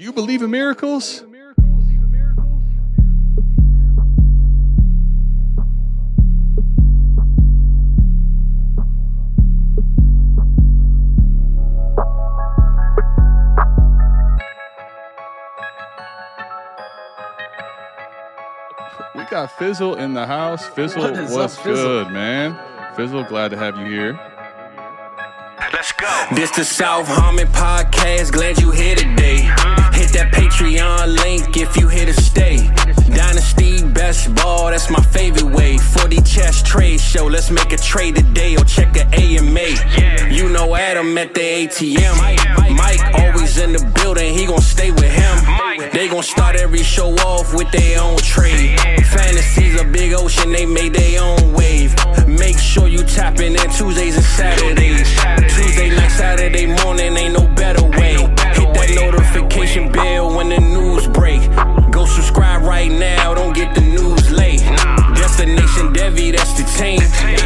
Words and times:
Do 0.00 0.06
you 0.06 0.14
believe 0.14 0.40
in 0.40 0.50
miracles? 0.50 1.22
We 19.14 19.24
got 19.24 19.52
Fizzle 19.58 19.96
in 19.96 20.14
the 20.14 20.26
house. 20.26 20.66
Fizzle, 20.68 21.02
What 21.02 21.12
is 21.12 21.30
what's 21.30 21.58
up, 21.58 21.62
Fizzle? 21.62 22.04
good, 22.04 22.12
man? 22.14 22.58
Fizzle, 22.96 23.24
glad 23.24 23.50
to 23.50 23.58
have 23.58 23.76
you 23.76 23.84
here. 23.84 24.18
Let's 25.74 25.92
go. 25.92 26.26
This 26.34 26.50
the 26.52 26.64
South 26.64 27.06
Harmon 27.06 27.48
podcast. 27.48 28.32
Glad 28.32 28.62
you 28.62 28.70
here 28.70 28.96
today. 28.96 29.69
Hit 30.10 30.18
that 30.18 30.32
Patreon 30.32 31.16
link 31.22 31.56
if 31.56 31.76
you 31.76 31.86
here 31.86 32.06
to 32.06 32.12
stay. 32.12 32.56
Dynasty 33.14 33.86
best 33.92 34.34
ball, 34.34 34.70
that's 34.70 34.90
my 34.90 35.02
favorite 35.02 35.54
way. 35.54 35.76
4D 35.76 36.26
chess 36.26 36.62
trade 36.62 37.00
show, 37.00 37.26
let's 37.26 37.50
make 37.50 37.72
a 37.72 37.76
trade 37.76 38.16
today 38.16 38.56
or 38.56 38.64
check 38.64 38.96
a 38.96 39.06
AMA. 39.14 40.34
You 40.34 40.48
know 40.48 40.74
Adam 40.74 41.16
at 41.18 41.34
the 41.34 41.40
ATM. 41.40 42.74
Mike 42.74 43.00
always 43.20 43.58
in 43.58 43.72
the 43.72 43.92
building, 44.02 44.34
he 44.34 44.46
gon' 44.46 44.60
stay 44.60 44.90
with 44.90 45.12
him. 45.12 45.90
They 45.92 46.08
gon' 46.08 46.24
start 46.24 46.56
every 46.56 46.82
show 46.82 47.14
off 47.26 47.54
with 47.54 47.70
their 47.70 48.00
own 48.00 48.16
trade. 48.18 48.80
Fantasies 49.06 49.80
a 49.80 49.84
big 49.84 50.12
ocean, 50.12 50.50
they 50.50 50.66
made 50.66 50.94
their 50.94 51.22
own 51.22 51.52
wave. 51.52 51.94
Make 52.26 52.58
sure 52.58 52.88
you 52.88 53.04
tapping 53.04 53.52
in 53.52 53.70
Tuesdays 53.70 54.16
and 54.16 54.24
Saturdays. 54.24 55.08
Tuesday 55.54 55.90
night, 55.90 56.10
Saturday 56.10 56.66
morning, 56.82 57.16
ain't 57.16 57.34
no 57.34 57.46
better 57.54 57.84
way. 57.84 58.29
Hit 59.00 59.12
that 59.12 59.34
notification 59.34 59.90
bell 59.90 60.36
when 60.36 60.48
the 60.50 60.58
news 60.58 61.06
break. 61.08 61.40
Go 61.90 62.04
subscribe 62.04 62.62
right 62.62 62.90
now, 62.90 63.34
don't 63.34 63.54
get 63.54 63.74
the 63.74 63.80
news 63.80 64.30
late. 64.30 64.60
Destination 65.16 65.92
Devy, 65.92 66.36
that's 66.36 66.52
the 66.54 66.64
team. 66.78 67.00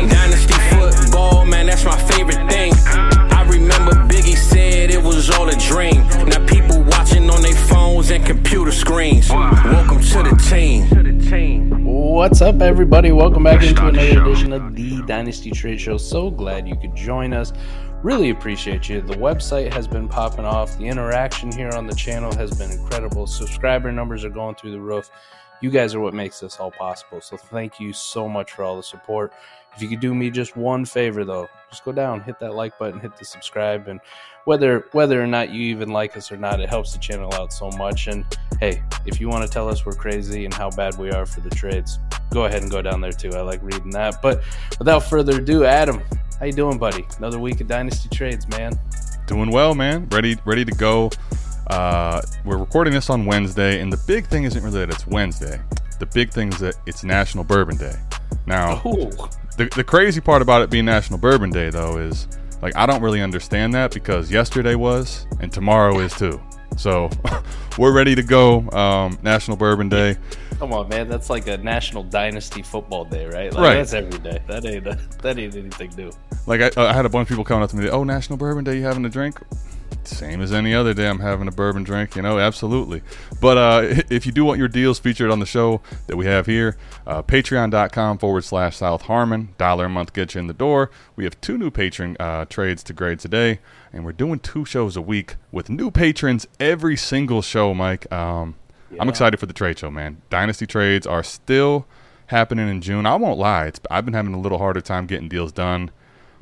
Dynasty 0.09 0.55
football, 0.71 1.45
man, 1.45 1.67
that's 1.67 1.85
my 1.85 1.97
favorite 2.11 2.51
thing. 2.51 2.73
I 2.87 3.47
remember 3.49 3.93
Biggie 4.13 4.37
said 4.37 4.91
it 4.91 5.03
was 5.03 5.31
all 5.31 5.49
a 5.49 5.57
dream. 5.57 6.07
Now 6.29 6.45
people 6.47 6.83
watching 6.83 7.31
on 7.31 7.43
their 7.43 7.55
phones 7.55 8.11
and 8.11 8.25
computer 8.25 8.73
screens. 8.73 9.31
Welcome 9.31 10.01
to 10.01 10.23
the 10.23 10.37
team. 10.51 11.85
What's 11.85 12.41
up, 12.43 12.61
everybody? 12.61 13.13
Welcome 13.13 13.45
back 13.45 13.63
into 13.63 13.87
another 13.87 14.23
edition 14.23 14.53
of 14.53 14.75
the 14.75 15.03
Dynasty 15.03 15.51
Trade 15.51 15.81
Show. 15.81 15.97
So 15.97 16.31
glad 16.31 16.69
you 16.69 16.77
could 16.77 16.95
join 16.95 17.33
us. 17.33 17.53
Really 18.05 18.29
appreciate 18.29 18.87
you. 18.91 19.01
The 19.01 19.15
website 19.15 19.73
has 19.73 19.89
been 19.89 20.11
popping 20.11 20.45
off. 20.45 20.77
The 20.77 20.85
interaction 20.85 21.51
here 21.51 21.71
on 21.71 21.87
the 21.87 21.95
channel 21.95 22.31
has 22.37 22.51
been 22.51 22.71
incredible. 22.71 23.27
Subscriber 23.27 23.91
numbers 23.93 24.27
are 24.27 24.29
going 24.31 24.57
through 24.57 24.73
the 24.73 24.81
roof. 24.81 25.11
You 25.63 25.71
guys 25.71 25.95
are 25.95 26.01
what 26.01 26.13
makes 26.13 26.39
this 26.39 26.61
all 26.61 26.71
possible. 26.71 27.23
So 27.23 27.39
thank 27.39 27.81
you 27.81 27.95
so 27.95 28.29
much 28.29 28.53
for 28.53 28.63
all 28.63 28.77
the 28.77 28.83
support. 28.83 29.33
If 29.77 29.83
you 29.83 29.89
could 29.89 30.01
do 30.01 30.15
me 30.15 30.31
just 30.31 30.57
one 30.57 30.85
favor 30.85 31.25
though, 31.25 31.49
just 31.71 31.85
go 31.85 31.93
down, 31.93 32.21
hit 32.23 32.39
that 32.39 32.55
like 32.55 32.79
button, 32.79 33.01
hit 33.01 33.17
the 33.17 33.25
subscribe, 33.25 33.89
and 33.89 34.01
whether 34.45 34.87
whether 34.93 35.21
or 35.23 35.27
not 35.27 35.51
you 35.51 35.63
even 35.63 35.89
like 35.89 36.17
us 36.17 36.31
or 36.31 36.37
not, 36.37 36.61
it 36.61 36.69
helps 36.69 36.93
the 36.93 36.99
channel 36.99 37.33
out 37.35 37.53
so 37.53 37.71
much. 37.71 38.07
And 38.07 38.25
hey, 38.61 38.83
if 39.07 39.21
you 39.21 39.29
want 39.29 39.45
to 39.45 39.51
tell 39.51 39.69
us 39.69 39.85
we're 39.85 39.93
crazy 39.95 40.45
and 40.45 40.55
how 40.55 40.71
bad 40.71 40.97
we 40.97 41.11
are 41.11 41.27
for 41.27 41.41
the 41.41 41.51
trades, 41.51 41.99
go 42.31 42.45
ahead 42.45 42.63
and 42.63 42.71
go 42.71 42.83
down 42.83 43.01
there 43.01 43.13
too. 43.13 43.31
I 43.31 43.41
like 43.41 43.61
reading 43.63 43.91
that. 43.91 44.23
But 44.23 44.43
without 44.79 45.01
further 45.01 45.41
ado, 45.41 45.65
Adam, 45.65 46.01
how 46.39 46.47
you 46.47 46.53
doing, 46.53 46.79
buddy? 46.79 47.05
Another 47.19 47.39
week 47.39 47.61
of 47.61 47.67
Dynasty 47.67 48.09
Trades, 48.11 48.47
man. 48.49 48.79
Doing 49.27 49.51
well, 49.51 49.75
man. 49.75 50.07
Ready, 50.11 50.37
ready 50.45 50.65
to 50.65 50.73
go. 50.73 51.11
Uh, 51.69 52.21
we're 52.45 52.59
recording 52.59 52.93
this 52.93 53.09
on 53.09 53.25
Wednesday, 53.25 53.81
and 53.81 53.91
the 53.93 53.97
big 54.07 54.27
thing 54.27 54.45
isn't 54.45 54.63
really 54.63 54.81
that 54.81 54.91
it's 54.91 55.07
Wednesday. 55.07 55.61
The 55.99 56.07
big 56.07 56.31
thing 56.31 56.53
is 56.53 56.59
that 56.59 56.75
it's 56.87 57.03
National 57.05 57.43
Bourbon 57.43 57.77
Day. 57.79 57.95
Now, 58.47 58.83
Oh, 58.85 59.11
the, 59.57 59.67
the 59.77 59.85
crazy 59.85 60.21
part 60.21 60.43
about 60.43 60.63
it 60.63 60.71
being 60.71 60.85
National 60.85 61.19
Bourbon 61.19 61.51
Day, 61.51 61.71
though, 61.71 61.99
is 61.99 62.29
like 62.63 62.77
I 62.77 62.87
don't 62.87 63.03
really 63.03 63.21
understand 63.23 63.75
that 63.75 63.93
because 63.93 64.31
yesterday 64.31 64.75
was 64.75 65.27
and 65.41 65.53
tomorrow 65.53 65.99
is 66.01 66.15
too. 66.15 66.41
So 66.77 67.09
we're 67.79 67.93
ready 67.93 68.15
to 68.15 68.23
go. 68.23 68.69
Um, 68.71 69.19
National 69.23 69.57
Bourbon 69.57 69.89
Day. 69.89 70.17
come 70.59 70.73
on, 70.73 70.89
man. 70.89 71.09
That's 71.09 71.31
like 71.31 71.47
a 71.47 71.57
National 71.59 72.03
Dynasty 72.03 72.63
Football 72.63 73.05
Day, 73.05 73.27
right? 73.27 73.53
Like, 73.53 73.63
Right. 73.63 73.75
That's 73.75 73.93
every 73.93 74.19
day. 74.19 74.41
That 74.47 74.65
ain't 74.65 74.85
that 75.23 75.39
ain't 75.39 75.55
anything 75.55 75.93
new. 75.97 76.11
Like 76.47 76.77
I, 76.77 76.89
I 76.89 76.93
had 76.93 77.07
a 77.07 77.09
bunch 77.09 77.27
of 77.27 77.29
people 77.29 77.45
coming 77.45 77.63
up 77.63 77.71
to 77.71 77.77
me. 77.77 77.89
Oh, 77.89 78.05
National 78.05 78.37
Bourbon 78.37 78.65
Day, 78.65 78.77
you 78.77 78.83
having 78.83 79.05
a 79.05 79.11
drink? 79.11 79.41
Same 80.07 80.41
as 80.41 80.53
any 80.53 80.75
other 80.75 80.95
day, 80.95 81.09
I'm 81.09 81.21
having 81.21 81.49
a 81.49 81.53
bourbon 81.53 81.85
drink. 81.85 82.17
You 82.17 82.23
know, 82.23 82.39
absolutely. 82.39 83.03
But 83.41 83.59
uh, 83.59 84.03
if 84.11 84.27
you 84.27 84.33
do 84.33 84.45
want 84.45 84.59
your 84.59 84.69
deals 84.69 84.99
featured 84.99 85.31
on 85.31 85.41
the 85.41 85.47
show 85.47 85.81
that 86.07 86.17
we 86.17 86.27
have 86.27 86.47
here, 86.47 86.77
uh, 87.07 87.23
Patreon.com 87.23 88.19
forward 88.19 88.45
slash 88.45 88.77
South 88.77 89.03
Harmon. 89.03 89.55
Dollar 89.59 89.87
a 89.87 89.89
month 89.89 90.13
gets 90.13 90.35
you 90.35 90.41
in 90.41 90.47
the 90.47 90.55
door. 90.55 90.91
We 91.17 91.25
have 91.25 91.41
two 91.41 91.59
new 91.59 91.71
patron 91.71 92.17
uh, 92.21 92.45
trades 92.47 92.83
to 92.85 92.93
grade 92.93 93.21
today, 93.21 93.61
and 93.93 94.05
we're 94.05 94.13
doing 94.13 94.39
two 94.39 94.65
shows 94.65 94.97
a 94.97 95.03
week 95.03 95.37
with 95.53 95.69
new 95.69 95.91
patrons 95.91 96.47
every 96.61 96.97
single 96.97 97.43
show. 97.43 97.75
Mike, 97.75 98.11
um, 98.13 98.57
I'm 98.99 99.09
excited 99.09 99.39
for 99.39 99.47
the 99.47 99.53
trade 99.53 99.79
show, 99.79 99.91
man. 99.91 100.23
Dynasty 100.31 100.67
trades 100.67 101.07
are 101.07 101.23
still 101.23 101.87
happening 102.29 102.69
in 102.69 102.81
June. 102.81 103.07
I 103.07 103.17
won't 103.17 103.39
lie; 103.39 103.67
it's, 103.67 103.81
I've 103.91 104.05
been 104.05 104.15
having 104.15 104.35
a 104.35 104.41
little 104.41 104.59
harder 104.59 104.81
time 104.81 105.07
getting 105.07 105.29
deals 105.29 105.53
done. 105.53 105.91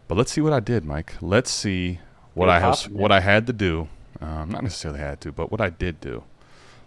But 0.09 0.19
let's 0.19 0.33
see 0.33 0.41
what 0.41 0.53
I 0.53 0.61
did, 0.61 0.85
Mike. 0.85 1.15
Let's 1.21 1.51
see 1.51 2.01
what 2.35 2.49
I 2.49 2.61
have, 2.61 2.81
what 2.85 3.13
I 3.13 3.21
had 3.21 3.47
to 3.47 3.53
do. 3.53 3.89
Um, 4.21 4.51
not 4.51 4.63
necessarily 4.63 5.01
had 5.01 5.21
to, 5.23 5.33
but 5.33 5.51
what 5.51 5.61
I 5.61 5.71
did 5.71 6.01
do. 6.01 6.23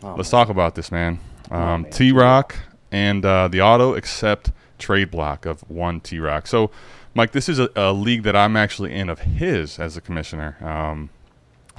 Oh, 0.03 0.15
Let's 0.15 0.29
talk 0.29 0.49
about 0.49 0.75
this, 0.75 0.91
man. 0.91 1.19
on, 1.51 1.61
Um, 1.61 1.81
man. 1.83 1.91
T 1.91 2.11
Rock 2.11 2.55
and 2.91 3.25
uh, 3.25 3.47
the 3.47 3.61
auto 3.61 3.93
accept 3.95 4.51
trade 4.79 5.11
block 5.11 5.45
of 5.45 5.61
one 5.69 5.99
T 5.99 6.19
Rock. 6.19 6.47
So, 6.47 6.71
Mike, 7.13 7.31
this 7.31 7.49
is 7.49 7.59
a, 7.59 7.69
a 7.75 7.91
league 7.93 8.23
that 8.23 8.35
I'm 8.35 8.55
actually 8.55 8.93
in 8.93 9.09
of 9.09 9.19
his 9.19 9.79
as 9.79 9.97
a 9.97 10.01
commissioner. 10.01 10.57
Um, 10.61 11.09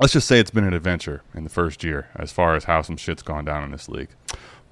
let's 0.00 0.12
just 0.12 0.28
say 0.28 0.38
it's 0.40 0.50
been 0.50 0.64
an 0.64 0.74
adventure 0.74 1.22
in 1.34 1.44
the 1.44 1.50
first 1.50 1.82
year 1.84 2.08
as 2.16 2.32
far 2.32 2.54
as 2.54 2.64
how 2.64 2.82
some 2.82 2.96
shit's 2.96 3.22
gone 3.22 3.44
down 3.44 3.64
in 3.64 3.70
this 3.70 3.88
league. 3.88 4.10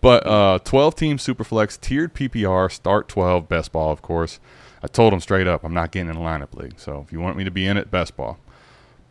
But 0.00 0.26
uh, 0.26 0.58
12 0.64 0.96
team 0.96 1.16
Superflex, 1.16 1.80
tiered 1.80 2.12
PPR, 2.14 2.70
start 2.70 3.08
12, 3.08 3.48
best 3.48 3.72
ball, 3.72 3.90
of 3.90 4.02
course. 4.02 4.38
I 4.82 4.86
told 4.86 5.14
him 5.14 5.20
straight 5.20 5.46
up, 5.46 5.64
I'm 5.64 5.72
not 5.72 5.92
getting 5.92 6.10
in 6.10 6.16
a 6.16 6.20
lineup 6.20 6.54
league. 6.54 6.74
So 6.78 7.02
if 7.06 7.10
you 7.10 7.20
want 7.20 7.38
me 7.38 7.44
to 7.44 7.50
be 7.50 7.64
in 7.66 7.78
it, 7.78 7.90
best 7.90 8.14
ball. 8.16 8.38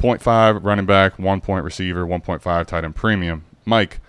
0.5 0.04 0.64
running 0.64 0.86
back, 0.86 1.18
1 1.18 1.42
point 1.42 1.64
receiver, 1.64 2.06
1.5 2.06 2.66
tight 2.68 2.84
end 2.84 2.96
premium. 2.96 3.46
Mike, 3.66 4.02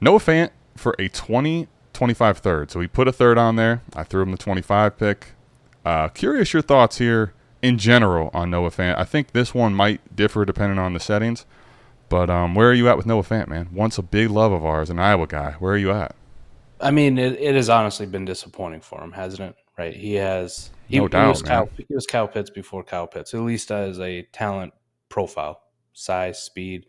Noah 0.00 0.18
Fant 0.18 0.50
for 0.76 0.94
a 0.98 1.08
20 1.08 1.68
25 1.92 2.38
third. 2.38 2.70
So 2.70 2.80
he 2.80 2.86
put 2.86 3.08
a 3.08 3.12
third 3.12 3.38
on 3.38 3.56
there. 3.56 3.82
I 3.94 4.04
threw 4.04 4.22
him 4.22 4.30
the 4.30 4.38
25 4.38 4.96
pick. 4.96 5.32
Uh, 5.84 6.08
curious 6.08 6.52
your 6.52 6.62
thoughts 6.62 6.98
here 6.98 7.34
in 7.60 7.76
general 7.76 8.30
on 8.32 8.50
Noah 8.50 8.70
Fant. 8.70 8.96
I 8.96 9.04
think 9.04 9.32
this 9.32 9.52
one 9.52 9.74
might 9.74 10.14
differ 10.14 10.44
depending 10.44 10.78
on 10.78 10.92
the 10.92 11.00
settings. 11.00 11.44
But 12.08 12.30
um, 12.30 12.54
where 12.54 12.70
are 12.70 12.74
you 12.74 12.88
at 12.88 12.96
with 12.96 13.04
Noah 13.04 13.24
Fant, 13.24 13.48
man? 13.48 13.68
Once 13.72 13.98
a 13.98 14.02
big 14.02 14.30
love 14.30 14.52
of 14.52 14.64
ours, 14.64 14.90
an 14.90 14.98
Iowa 14.98 15.26
guy. 15.26 15.56
Where 15.58 15.72
are 15.74 15.78
you 15.78 15.90
at? 15.90 16.14
I 16.80 16.92
mean, 16.92 17.18
it, 17.18 17.38
it 17.40 17.54
has 17.56 17.68
honestly 17.68 18.06
been 18.06 18.24
disappointing 18.24 18.80
for 18.80 19.02
him, 19.02 19.12
hasn't 19.12 19.50
it? 19.50 19.56
Right? 19.76 19.94
He 19.94 20.14
has. 20.14 20.70
He, 20.86 20.98
No 20.98 21.04
he 21.04 21.08
doubt, 21.08 21.28
was 21.30 21.42
man. 21.42 21.50
Kyle, 21.50 21.70
he 21.76 21.94
was 21.94 22.06
Kyle 22.06 22.28
Pitts 22.28 22.48
before 22.50 22.84
Kyle 22.84 23.08
Pitts, 23.08 23.34
at 23.34 23.40
least 23.40 23.70
as 23.72 23.98
a 24.00 24.22
talent 24.32 24.72
profile, 25.08 25.60
size, 25.92 26.42
speed, 26.42 26.86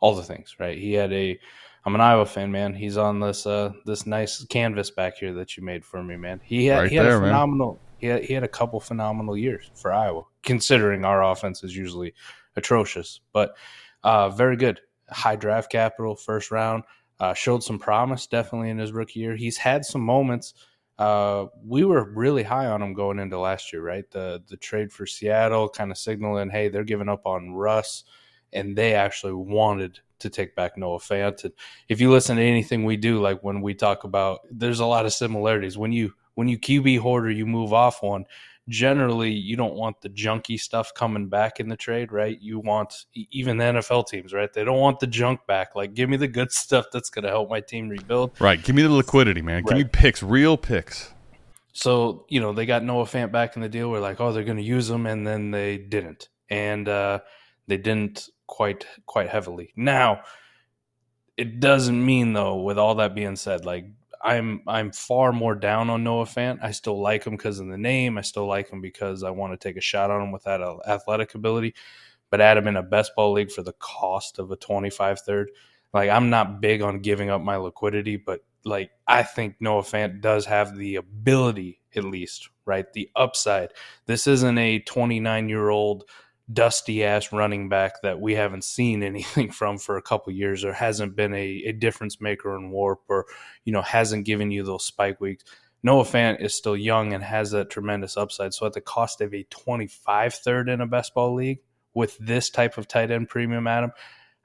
all 0.00 0.14
the 0.14 0.22
things. 0.22 0.56
Right? 0.58 0.78
He 0.78 0.92
had 0.94 1.12
a. 1.12 1.38
I'm 1.84 1.94
an 1.94 2.00
Iowa 2.00 2.26
fan, 2.26 2.50
man. 2.50 2.74
He's 2.74 2.96
on 2.96 3.20
this 3.20 3.46
uh 3.46 3.72
this 3.84 4.06
nice 4.06 4.44
canvas 4.46 4.90
back 4.90 5.18
here 5.18 5.32
that 5.34 5.56
you 5.56 5.62
made 5.62 5.84
for 5.84 6.02
me, 6.02 6.16
man. 6.16 6.40
He 6.42 6.66
had 6.66 6.80
Right 6.80 6.90
he 6.90 6.96
had 6.96 7.06
there, 7.06 7.16
a 7.18 7.20
man. 7.20 7.28
phenomenal. 7.28 7.80
He 7.98 8.08
had, 8.08 8.24
he 8.24 8.34
had 8.34 8.42
a 8.42 8.48
couple 8.48 8.80
phenomenal 8.80 9.36
years 9.36 9.70
for 9.74 9.92
Iowa, 9.92 10.24
considering 10.42 11.04
our 11.04 11.22
offense 11.24 11.62
is 11.62 11.74
usually 11.76 12.12
atrocious, 12.56 13.20
but 13.32 13.56
uh, 14.02 14.28
very 14.30 14.56
good. 14.56 14.80
High 15.10 15.36
draft 15.36 15.70
capital, 15.70 16.16
first 16.16 16.50
round 16.50 16.82
uh, 17.20 17.32
showed 17.34 17.62
some 17.62 17.78
promise 17.78 18.26
definitely 18.26 18.70
in 18.70 18.78
his 18.78 18.92
rookie 18.92 19.20
year. 19.20 19.36
He's 19.36 19.56
had 19.56 19.84
some 19.84 20.00
moments. 20.02 20.54
Uh, 20.98 21.46
we 21.64 21.84
were 21.84 22.10
really 22.10 22.42
high 22.42 22.66
on 22.66 22.82
him 22.82 22.94
going 22.94 23.18
into 23.18 23.38
last 23.38 23.72
year, 23.72 23.82
right? 23.82 24.10
The 24.10 24.42
the 24.48 24.56
trade 24.56 24.92
for 24.92 25.06
Seattle 25.06 25.68
kind 25.68 25.90
of 25.90 25.98
signaling, 25.98 26.50
hey, 26.50 26.68
they're 26.68 26.84
giving 26.84 27.08
up 27.08 27.26
on 27.26 27.52
Russ, 27.52 28.04
and 28.52 28.76
they 28.76 28.94
actually 28.94 29.34
wanted 29.34 30.00
to 30.20 30.30
take 30.30 30.54
back 30.56 30.78
Noah 30.78 30.98
Fant. 30.98 31.44
And 31.44 31.52
if 31.88 32.00
you 32.00 32.10
listen 32.10 32.36
to 32.36 32.42
anything 32.42 32.84
we 32.84 32.96
do, 32.96 33.20
like 33.20 33.42
when 33.42 33.60
we 33.60 33.74
talk 33.74 34.04
about, 34.04 34.40
there's 34.50 34.80
a 34.80 34.86
lot 34.86 35.04
of 35.04 35.12
similarities. 35.12 35.76
When 35.76 35.92
you 35.92 36.14
when 36.34 36.48
you 36.48 36.58
QB 36.58 37.00
hoarder, 37.00 37.30
you 37.30 37.46
move 37.46 37.72
off 37.72 38.02
one. 38.02 38.24
Generally, 38.68 39.32
you 39.32 39.56
don't 39.56 39.74
want 39.74 40.00
the 40.00 40.08
junky 40.08 40.58
stuff 40.58 40.92
coming 40.94 41.28
back 41.28 41.60
in 41.60 41.68
the 41.68 41.76
trade, 41.76 42.10
right? 42.10 42.36
You 42.40 42.58
want 42.58 43.06
even 43.14 43.58
the 43.58 43.64
NFL 43.64 44.08
teams, 44.08 44.32
right? 44.32 44.52
They 44.52 44.64
don't 44.64 44.80
want 44.80 44.98
the 44.98 45.06
junk 45.06 45.40
back. 45.46 45.76
Like, 45.76 45.94
give 45.94 46.08
me 46.08 46.16
the 46.16 46.28
good 46.28 46.50
stuff 46.52 46.86
that's 46.92 47.10
going 47.10 47.24
to 47.24 47.30
help 47.30 47.48
my 47.48 47.60
team 47.60 47.88
rebuild. 47.88 48.32
Right. 48.40 48.62
Give 48.62 48.74
me 48.74 48.82
the 48.82 48.90
liquidity, 48.90 49.42
man. 49.42 49.62
Give 49.62 49.76
me 49.76 49.84
picks, 49.84 50.22
real 50.22 50.56
picks. 50.56 51.12
So, 51.72 52.24
you 52.28 52.40
know, 52.40 52.52
they 52.52 52.64
got 52.64 52.82
Noah 52.82 53.04
Fant 53.04 53.30
back 53.30 53.54
in 53.54 53.62
the 53.62 53.68
deal. 53.68 53.90
We're 53.90 54.00
like, 54.00 54.20
oh, 54.20 54.32
they're 54.32 54.44
going 54.44 54.56
to 54.56 54.62
use 54.62 54.88
him, 54.88 55.06
and 55.06 55.26
then 55.26 55.50
they 55.50 55.76
didn't, 55.76 56.30
and 56.48 56.88
uh, 56.88 57.20
they 57.66 57.76
didn't 57.76 58.30
quite 58.46 58.86
quite 59.04 59.28
heavily. 59.28 59.72
Now, 59.76 60.22
it 61.36 61.60
doesn't 61.60 62.04
mean 62.04 62.32
though. 62.32 62.56
With 62.62 62.78
all 62.78 62.94
that 62.96 63.14
being 63.14 63.36
said, 63.36 63.64
like 63.64 63.86
I'm 64.22 64.62
I'm 64.66 64.92
far 64.92 65.32
more 65.32 65.54
down 65.54 65.90
on 65.90 66.04
Noah 66.04 66.24
Fant. 66.24 66.58
I 66.62 66.70
still 66.72 67.00
like 67.00 67.24
him 67.24 67.36
because 67.36 67.58
of 67.58 67.68
the 67.68 67.78
name. 67.78 68.18
I 68.18 68.22
still 68.22 68.46
like 68.46 68.70
him 68.70 68.80
because 68.80 69.22
I 69.22 69.30
want 69.30 69.52
to 69.52 69.56
take 69.68 69.76
a 69.76 69.80
shot 69.82 70.10
on 70.10 70.22
him 70.22 70.32
with 70.32 70.44
that 70.44 70.60
athletic 70.86 71.34
ability. 71.34 71.74
But 72.30 72.40
add 72.40 72.56
him 72.56 72.66
in 72.68 72.76
a 72.76 72.82
best 72.82 73.12
ball 73.14 73.32
league 73.32 73.52
for 73.52 73.62
the 73.62 73.74
cost 73.74 74.38
of 74.38 74.50
a 74.50 74.56
25 74.56 75.20
third. 75.20 75.50
Like 75.92 76.10
I'm 76.10 76.30
not 76.30 76.60
big 76.60 76.82
on 76.82 77.00
giving 77.00 77.30
up 77.30 77.40
my 77.40 77.56
liquidity, 77.56 78.16
but 78.16 78.40
like 78.64 78.90
I 79.06 79.22
think 79.22 79.56
Noah 79.60 79.82
Fant 79.82 80.20
does 80.20 80.44
have 80.46 80.76
the 80.76 80.96
ability, 80.96 81.80
at 81.94 82.04
least, 82.04 82.50
right? 82.64 82.92
The 82.92 83.08
upside. 83.16 83.70
This 84.06 84.26
isn't 84.26 84.58
a 84.58 84.80
29 84.80 85.48
year 85.48 85.70
old 85.70 86.04
dusty 86.52 87.04
ass 87.04 87.32
running 87.32 87.68
back 87.68 88.02
that 88.02 88.20
we 88.20 88.34
haven't 88.34 88.64
seen 88.64 89.02
anything 89.02 89.50
from 89.50 89.78
for 89.78 89.96
a 89.96 90.02
couple 90.02 90.32
years 90.32 90.64
or 90.64 90.72
hasn't 90.72 91.16
been 91.16 91.34
a, 91.34 91.62
a 91.66 91.72
difference 91.72 92.20
maker 92.20 92.56
in 92.56 92.70
warp 92.70 93.00
or 93.08 93.26
you 93.64 93.72
know 93.72 93.82
hasn't 93.82 94.26
given 94.26 94.50
you 94.50 94.62
those 94.62 94.84
spike 94.84 95.20
weeks. 95.20 95.44
Noah 95.82 96.04
fant 96.04 96.40
is 96.40 96.54
still 96.54 96.76
young 96.76 97.12
and 97.12 97.22
has 97.22 97.50
that 97.52 97.70
tremendous 97.70 98.16
upside. 98.16 98.52
So 98.54 98.66
at 98.66 98.72
the 98.72 98.80
cost 98.80 99.20
of 99.20 99.32
a 99.32 99.44
25 99.44 100.34
third 100.34 100.68
in 100.68 100.80
a 100.80 100.86
best 100.86 101.14
ball 101.14 101.34
league 101.34 101.60
with 101.96 102.18
this 102.18 102.50
type 102.50 102.76
of 102.78 102.86
tight 102.86 103.10
end 103.10 103.28
premium 103.28 103.66
adam 103.66 103.90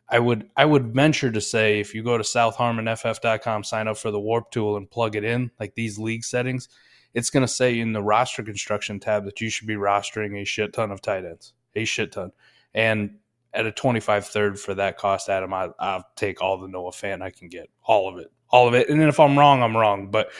i 0.10 0.18
would 0.18 0.50
i 0.56 0.66
would 0.66 0.96
venture 0.96 1.30
to 1.30 1.42
say 1.42 1.80
if 1.80 1.94
you 1.94 2.02
go 2.02 2.18
to 2.18 2.24
southharmonff.com 2.24 3.64
sign 3.64 3.88
up 3.88 3.98
for 3.98 4.10
the 4.10 4.20
warp 4.20 4.50
tool 4.50 4.78
and 4.78 4.90
plug 4.90 5.16
it 5.16 5.24
in 5.24 5.52
like 5.60 5.76
these 5.76 6.00
league 6.00 6.24
settings 6.24 6.70
it's 7.14 7.30
going 7.30 7.46
to 7.46 7.54
say 7.54 7.78
in 7.78 7.92
the 7.92 8.02
roster 8.02 8.42
construction 8.42 9.00
tab 9.00 9.26
that 9.26 9.42
you 9.42 9.50
should 9.50 9.68
be 9.68 9.76
rostering 9.76 10.42
a 10.42 10.46
shit 10.46 10.72
ton 10.74 10.92
of 10.92 11.02
tight 11.02 11.26
ends 11.26 11.54
a 11.76 11.86
shit 11.86 12.12
ton. 12.12 12.32
And 12.74 13.18
at 13.54 13.66
a 13.66 13.72
25 13.72 14.28
third 14.28 14.60
for 14.60 14.74
that 14.76 14.98
cost, 14.98 15.30
Adam, 15.30 15.54
I, 15.54 15.70
I'll 15.80 16.06
take 16.16 16.42
all 16.42 16.58
the 16.58 16.68
Noah 16.68 16.92
Fant 16.92 17.22
I 17.22 17.32
can 17.32 17.50
get, 17.50 17.70
all 17.84 18.08
of 18.10 18.18
it, 18.18 18.32
all 18.50 18.68
of 18.68 18.74
it. 18.74 18.90
And 18.90 19.00
then 19.00 19.10
if 19.10 19.20
I'm 19.20 19.38
wrong, 19.38 19.62
I'm 19.62 19.76
wrong. 19.76 20.10
But 20.10 20.32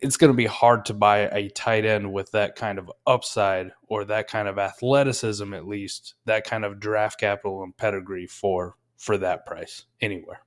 it's 0.00 0.16
going 0.16 0.32
to 0.32 0.36
be 0.36 0.46
hard 0.46 0.84
to 0.86 0.94
buy 0.94 1.20
a 1.20 1.48
tight 1.50 1.84
end 1.84 2.12
with 2.12 2.30
that 2.32 2.56
kind 2.56 2.78
of 2.78 2.90
upside 3.06 3.72
or 3.88 4.04
that 4.04 4.28
kind 4.28 4.48
of 4.48 4.58
athleticism, 4.58 5.54
at 5.54 5.66
least 5.66 6.14
that 6.26 6.44
kind 6.44 6.64
of 6.64 6.78
draft 6.78 7.18
capital 7.18 7.62
and 7.62 7.76
pedigree 7.76 8.26
for 8.26 8.76
for 8.96 9.18
that 9.18 9.44
price 9.44 9.84
anywhere. 10.00 10.40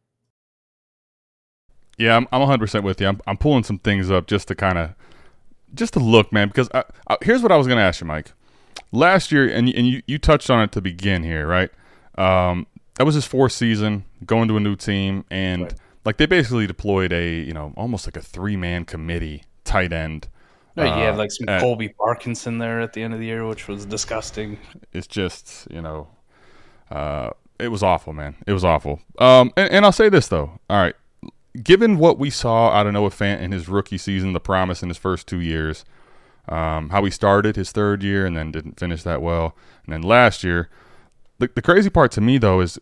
Yeah, 1.98 2.16
I'm, 2.16 2.28
I'm 2.32 2.42
100% 2.42 2.84
with 2.84 3.02
you. 3.02 3.08
I'm, 3.08 3.20
I'm 3.26 3.38
pulling 3.38 3.64
some 3.64 3.80
things 3.80 4.12
up 4.12 4.28
just 4.28 4.48
to 4.50 4.56
kind 4.56 4.78
of 4.78 4.94
just 5.74 5.94
to 5.94 6.00
look, 6.00 6.32
man, 6.32 6.48
because 6.48 6.70
I, 6.74 6.84
I, 7.08 7.18
here's 7.22 7.42
what 7.42 7.52
I 7.52 7.58
was 7.58 7.68
going 7.68 7.78
to 7.78 7.84
ask 7.84 8.00
you, 8.00 8.08
Mike 8.08 8.34
last 8.92 9.32
year, 9.32 9.48
and 9.48 9.70
and 9.70 9.88
you, 9.88 10.02
you 10.08 10.18
touched 10.18 10.50
on 10.50 10.62
it 10.62 10.72
to 10.74 10.82
begin 10.82 11.24
here, 11.24 11.48
right? 11.48 11.70
Um, 12.18 12.68
that 12.96 13.06
was 13.06 13.16
his 13.16 13.26
fourth 13.26 13.52
season 13.52 14.06
going 14.26 14.48
to 14.48 14.58
a 14.58 14.60
new 14.60 14.76
team, 14.76 15.26
and 15.30 15.64
right. 15.64 15.74
like 16.06 16.18
they 16.18 16.26
basically 16.26 16.68
deployed 16.68 17.14
a 17.14 17.42
you 17.42 17.54
know 17.54 17.74
almost 17.78 18.08
like 18.08 18.18
a 18.18 18.22
three 18.22 18.58
man 18.58 18.86
committee 18.86 19.44
tight 19.64 19.94
end. 19.94 20.28
No, 20.76 20.84
had 20.84 21.16
uh, 21.16 21.18
like 21.18 21.32
some 21.32 21.50
at, 21.50 21.62
Colby 21.62 21.90
Parkinson 21.90 22.60
there 22.60 22.82
at 22.82 22.94
the 22.94 23.02
end 23.02 23.14
of 23.14 23.20
the 23.20 23.26
year, 23.26 23.48
which 23.48 23.68
was 23.68 23.86
disgusting. 23.86 24.60
It's 24.94 25.08
just 25.08 25.68
you 25.72 25.82
know, 25.82 26.08
uh, 26.92 27.32
it 27.60 27.70
was 27.70 27.82
awful, 27.82 28.14
man. 28.14 28.36
It 28.46 28.54
was 28.54 28.64
awful. 28.64 29.02
Um, 29.18 29.52
and, 29.58 29.72
and 29.72 29.86
I'll 29.86 29.92
say 29.92 30.10
this 30.10 30.28
though. 30.28 30.60
All 30.70 30.78
right, 30.78 30.96
given 31.64 31.98
what 31.98 32.20
we 32.20 32.30
saw 32.30 32.70
out 32.70 32.88
of 32.88 32.94
Noah 32.94 33.10
Fant 33.10 33.42
in 33.42 33.52
his 33.52 33.68
rookie 33.68 33.98
season, 33.98 34.34
the 34.34 34.40
promise 34.40 34.84
in 34.84 34.90
his 34.90 34.98
first 34.98 35.28
two 35.28 35.40
years, 35.40 35.84
um, 36.48 36.90
how 36.90 37.04
he 37.04 37.12
started 37.12 37.56
his 37.56 37.72
third 37.72 38.04
year 38.04 38.26
and 38.26 38.36
then 38.36 38.52
didn't 38.52 38.80
finish 38.80 39.04
that 39.04 39.22
well. 39.22 39.56
And 39.86 39.94
then 39.94 40.02
last 40.02 40.44
year, 40.44 40.70
the, 41.40 41.50
the 41.54 41.62
crazy 41.62 41.90
part 41.90 42.12
to 42.14 42.22
me 42.22 42.38
though 42.38 42.62
is 42.62 42.80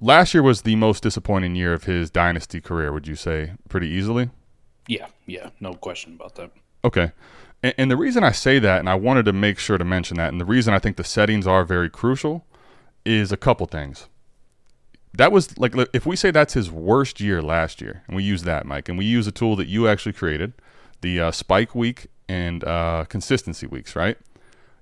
last 0.00 0.34
year 0.34 0.42
was 0.42 0.62
the 0.62 0.76
most 0.76 1.02
disappointing 1.02 1.54
year 1.54 1.72
of 1.72 1.84
his 1.84 2.10
dynasty 2.10 2.60
career. 2.60 2.92
Would 2.92 3.06
you 3.06 3.16
say 3.16 3.52
pretty 3.68 3.88
easily? 3.88 4.30
Yeah, 4.88 5.06
yeah, 5.26 5.50
no 5.60 5.74
question 5.74 6.14
about 6.14 6.34
that. 6.36 6.50
Okay. 6.84 7.12
And, 7.62 7.74
and 7.78 7.90
the 7.90 7.96
reason 7.96 8.22
I 8.22 8.32
say 8.32 8.58
that, 8.58 8.78
and 8.78 8.88
I 8.88 8.94
wanted 8.94 9.24
to 9.26 9.32
make 9.32 9.58
sure 9.58 9.78
to 9.78 9.84
mention 9.84 10.16
that, 10.18 10.30
and 10.30 10.40
the 10.40 10.44
reason 10.44 10.74
I 10.74 10.78
think 10.78 10.96
the 10.96 11.04
settings 11.04 11.46
are 11.46 11.64
very 11.64 11.90
crucial 11.90 12.46
is 13.04 13.32
a 13.32 13.36
couple 13.36 13.66
things. 13.66 14.08
That 15.14 15.32
was 15.32 15.56
like 15.56 15.74
if 15.94 16.04
we 16.04 16.14
say 16.14 16.30
that's 16.30 16.52
his 16.52 16.70
worst 16.70 17.20
year 17.20 17.40
last 17.40 17.80
year, 17.80 18.02
and 18.06 18.14
we 18.14 18.22
use 18.22 18.42
that, 18.42 18.66
Mike, 18.66 18.88
and 18.88 18.98
we 18.98 19.06
use 19.06 19.26
a 19.26 19.32
tool 19.32 19.56
that 19.56 19.66
you 19.66 19.88
actually 19.88 20.12
created, 20.12 20.52
the 21.00 21.18
uh, 21.20 21.30
Spike 21.30 21.74
Week 21.74 22.08
and 22.28 22.64
uh, 22.64 23.04
consistency 23.08 23.66
weeks, 23.66 23.96
right? 23.96 24.18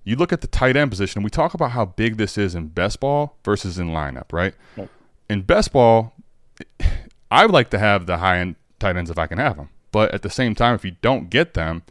You 0.05 0.17
look 0.17 0.33
at 0.33 0.41
the 0.41 0.47
tight 0.47 0.77
end 0.77 0.91
position, 0.91 1.23
we 1.23 1.31
talk 1.31 1.55
about 1.55 1.71
how 1.71 1.87
big 1.87 2.17
this 2.17 2.37
is 2.37 2.55
in 2.55 2.69
best 2.69 3.01
ball 3.01 3.37
versus 3.45 3.79
in 3.79 3.89
lineup, 3.89 4.33
right? 4.33 4.55
Yep. 4.77 4.91
In 5.31 5.43
best 5.43 5.73
ball, 5.73 6.15
I 7.31 7.47
would 7.47 7.53
like 7.53 7.71
to 7.71 7.79
have 7.79 8.07
the 8.07 8.19
high 8.19 8.39
end 8.39 8.57
tight 8.79 8.97
ends 8.97 9.11
if 9.11 9.19
I 9.19 9.27
can 9.27 9.39
have 9.39 9.57
them. 9.57 9.71
But 9.93 10.13
at 10.13 10.23
the 10.23 10.31
same 10.31 10.55
time, 10.55 10.75
if 10.75 10.85
you 10.85 10.97
don't 11.03 11.31
get 11.31 11.55
them, 11.55 11.83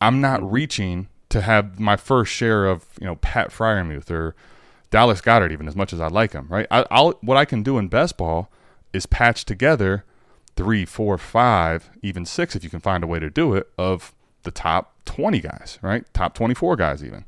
I'm 0.00 0.20
not 0.20 0.42
reaching 0.48 1.08
to 1.30 1.40
have 1.40 1.80
my 1.80 1.96
first 1.96 2.32
share 2.32 2.66
of, 2.66 2.84
you 3.00 3.06
know, 3.06 3.16
Pat 3.16 3.50
Freiermuth 3.50 4.10
or 4.10 4.34
Dallas 4.90 5.20
Goedert, 5.20 5.50
even 5.50 5.66
as 5.66 5.74
much 5.74 5.92
as 5.92 6.00
I 6.00 6.08
like 6.08 6.32
him, 6.32 6.46
right? 6.48 6.66
I, 6.70 6.84
will 7.00 7.18
what 7.22 7.36
I 7.36 7.44
can 7.44 7.62
do 7.62 7.78
in 7.78 7.88
best 7.88 8.16
ball 8.16 8.50
is 8.92 9.06
patch 9.06 9.44
together 9.44 10.04
three, 10.56 10.84
four, 10.84 11.18
five, 11.18 11.90
even 12.02 12.24
six, 12.24 12.54
if 12.54 12.62
you 12.62 12.70
can 12.70 12.80
find 12.80 13.02
a 13.02 13.06
way 13.06 13.18
to 13.18 13.30
do 13.30 13.54
it, 13.54 13.68
of 13.76 14.14
the 14.44 14.50
top 14.50 14.94
20 15.04 15.40
guys, 15.40 15.78
right? 15.82 16.04
Top 16.14 16.34
24 16.34 16.76
guys, 16.76 17.04
even. 17.04 17.24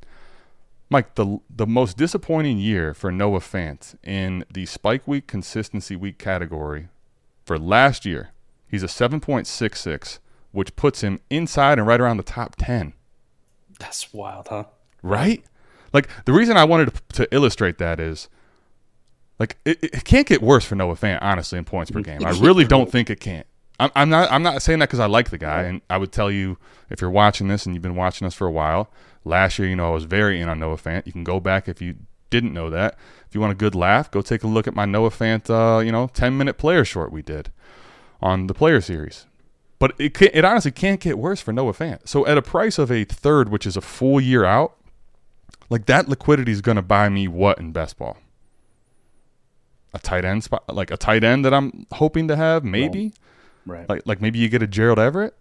Mike, 0.89 1.17
the 1.17 1.39
the 1.51 1.67
most 1.67 1.97
disappointing 1.97 2.59
year 2.59 2.95
for 2.95 3.11
Noah 3.11 3.41
Fant 3.41 3.97
in 4.05 4.45
the 4.53 4.67
Spike 4.67 5.07
Week 5.09 5.27
Consistency 5.27 5.97
Week 5.97 6.17
category 6.17 6.89
for 7.45 7.59
last 7.59 8.05
year, 8.05 8.31
he's 8.69 8.85
a 8.85 8.87
7.66, 8.87 10.19
which 10.53 10.77
puts 10.77 11.01
him 11.01 11.21
inside 11.29 11.79
and 11.79 11.89
right 11.89 12.01
around 12.01 12.19
the 12.19 12.23
top 12.23 12.55
10. 12.57 12.93
That's 13.81 14.15
wild, 14.15 14.49
huh? 14.49 14.65
Right? 15.03 15.45
Like 15.93 16.09
the 16.25 16.33
reason 16.33 16.57
I 16.57 16.65
wanted 16.65 16.95
to, 16.95 17.03
to 17.15 17.35
illustrate 17.35 17.79
that 17.79 17.99
is 17.99 18.29
like 19.39 19.57
it, 19.65 19.79
it, 19.83 20.05
can't 20.05 20.27
get 20.27 20.43
worse 20.43 20.65
for 20.65 20.75
Noah 20.77 20.95
Fant, 20.95 21.19
honestly, 21.21 21.59
in 21.59 21.65
points 21.65 21.91
per 21.91 22.01
game. 22.03 22.25
I 22.25 22.31
really 22.31 22.65
don't 22.65 22.91
think 22.91 23.11
it 23.11 23.21
can't. 23.21 23.47
I'm, 23.79 23.91
I'm 23.95 24.09
not. 24.09 24.31
I'm 24.31 24.43
not 24.43 24.63
saying 24.63 24.79
that 24.79 24.89
because 24.89 25.01
I 25.01 25.07
like 25.07 25.31
the 25.31 25.39
guy, 25.39 25.63
and 25.63 25.81
I 25.91 25.99
would 25.99 26.13
tell 26.13 26.31
you 26.31 26.59
if 26.91 27.01
you're 27.01 27.11
watching 27.11 27.49
this 27.49 27.67
and 27.67 27.75
you've 27.75 27.83
been 27.83 27.97
watching 27.97 28.27
us 28.27 28.35
for 28.35 28.47
a 28.47 28.53
while. 28.53 28.91
Last 29.25 29.59
year, 29.59 29.69
you 29.69 29.77
know, 29.77 29.89
I 29.89 29.91
was 29.91 30.05
very 30.05 30.41
in 30.41 30.49
on 30.49 30.61
Noah 30.61 30.77
Fant. 30.77 31.05
You 31.05 31.13
can 31.13 31.25
go 31.25 31.41
back 31.41 31.69
if 31.69 31.83
you 31.83 31.97
didn't 32.31 32.53
know 32.53 32.71
that. 32.71 32.97
If 33.29 33.35
you 33.35 33.41
want 33.41 33.53
a 33.53 33.57
good 33.57 33.75
laugh, 33.75 34.11
go 34.11 34.23
take 34.23 34.43
a 34.43 34.47
look 34.47 34.67
at 34.67 34.75
my 34.75 34.85
Noah 34.85 35.11
Fant, 35.11 35.51
uh, 35.51 35.81
you 35.81 35.93
know, 35.93 36.09
10 36.15 36.37
minute 36.39 36.59
player 36.59 36.85
short 36.85 37.11
we 37.11 37.23
did 37.23 37.51
on 38.21 38.47
the 38.47 38.55
player 38.55 38.81
series. 38.81 39.27
But 39.79 39.93
it 39.99 40.15
can, 40.15 40.29
it 40.33 40.45
honestly 40.45 40.71
can't 40.71 41.01
get 41.01 41.19
worse 41.19 41.41
for 41.41 41.53
Noah 41.53 41.73
Fant. 41.73 42.07
So 42.09 42.27
at 42.27 42.39
a 42.39 42.43
price 42.43 42.79
of 42.79 42.91
a 42.91 43.05
third, 43.05 43.49
which 43.49 43.67
is 43.67 43.77
a 43.77 43.81
full 43.81 44.21
year 44.21 44.45
out, 44.45 44.77
like 45.69 45.87
that 45.87 46.09
liquidity 46.09 46.53
is 46.53 46.61
going 46.61 46.77
to 46.77 46.83
buy 46.83 47.09
me 47.09 47.29
what 47.29 47.59
in 47.59 47.73
best 47.73 47.99
ball? 47.99 48.17
A 49.93 49.99
tight 49.99 50.25
end 50.25 50.45
spot, 50.45 50.65
like 50.73 50.91
a 50.91 50.97
tight 50.97 51.25
end 51.25 51.45
that 51.45 51.53
I'm 51.53 51.87
hoping 51.93 52.29
to 52.29 52.37
have, 52.37 52.65
maybe. 52.65 53.13
Right. 53.67 53.89
Like 53.89 54.03
like 54.07 54.21
maybe 54.21 54.39
you 54.39 54.49
get 54.49 54.63
a 54.63 54.67
Gerald 54.67 54.99
Everett. 54.99 55.35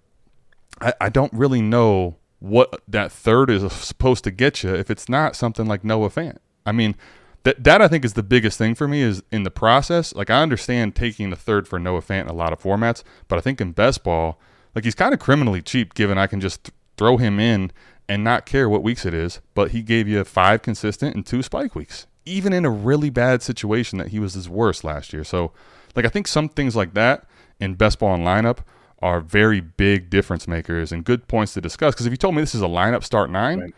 I, 0.81 0.93
I 0.99 1.09
don't 1.09 1.31
really 1.31 1.61
know 1.61 2.17
what 2.39 2.81
that 2.87 3.11
third 3.11 3.49
is 3.49 3.71
supposed 3.71 4.23
to 4.25 4.31
get 4.31 4.63
you 4.63 4.75
if 4.75 4.91
it's 4.91 5.07
not 5.07 5.35
something 5.35 5.65
like 5.65 5.83
Noah 5.83 6.09
Fant. 6.09 6.37
I 6.65 6.71
mean, 6.71 6.95
that 7.43 7.63
that 7.63 7.81
I 7.81 7.87
think 7.87 8.03
is 8.03 8.13
the 8.13 8.23
biggest 8.23 8.57
thing 8.57 8.75
for 8.75 8.87
me 8.87 9.01
is 9.01 9.23
in 9.31 9.43
the 9.43 9.51
process. 9.51 10.13
Like 10.13 10.29
I 10.29 10.41
understand 10.41 10.95
taking 10.95 11.29
the 11.29 11.35
third 11.35 11.67
for 11.67 11.79
Noah 11.79 12.01
Fant 12.01 12.23
in 12.23 12.27
a 12.27 12.33
lot 12.33 12.51
of 12.51 12.59
formats, 12.59 13.03
but 13.27 13.37
I 13.37 13.41
think 13.41 13.61
in 13.61 13.71
best 13.71 14.03
ball, 14.03 14.39
like 14.73 14.83
he's 14.83 14.95
kind 14.95 15.13
of 15.13 15.19
criminally 15.19 15.61
cheap 15.61 15.93
given 15.93 16.17
I 16.17 16.27
can 16.27 16.41
just 16.41 16.65
th- 16.65 16.73
throw 16.97 17.17
him 17.17 17.39
in 17.39 17.71
and 18.09 18.23
not 18.23 18.45
care 18.45 18.67
what 18.67 18.83
weeks 18.83 19.05
it 19.05 19.13
is. 19.13 19.41
But 19.53 19.71
he 19.71 19.81
gave 19.81 20.07
you 20.07 20.23
five 20.23 20.61
consistent 20.61 21.15
and 21.15 21.25
two 21.25 21.43
spike 21.43 21.75
weeks, 21.75 22.07
even 22.25 22.51
in 22.51 22.65
a 22.65 22.69
really 22.69 23.09
bad 23.09 23.41
situation 23.43 23.99
that 23.99 24.09
he 24.09 24.19
was 24.19 24.33
his 24.33 24.49
worst 24.49 24.83
last 24.83 25.13
year. 25.13 25.23
So, 25.23 25.51
like 25.95 26.05
I 26.05 26.09
think 26.09 26.27
some 26.27 26.49
things 26.49 26.75
like 26.75 26.95
that 26.95 27.25
in 27.59 27.75
best 27.75 27.99
ball 27.99 28.13
and 28.13 28.23
lineup 28.25 28.59
are 28.99 29.19
very 29.19 29.59
big 29.59 30.09
difference 30.09 30.47
makers 30.47 30.91
and 30.91 31.03
good 31.03 31.27
points 31.27 31.53
to 31.53 31.61
discuss. 31.61 31.93
Because 31.93 32.05
if 32.05 32.11
you 32.11 32.17
told 32.17 32.35
me 32.35 32.41
this 32.41 32.55
is 32.55 32.61
a 32.61 32.67
lineup 32.67 33.03
start 33.03 33.29
nine, 33.29 33.59
right. 33.59 33.75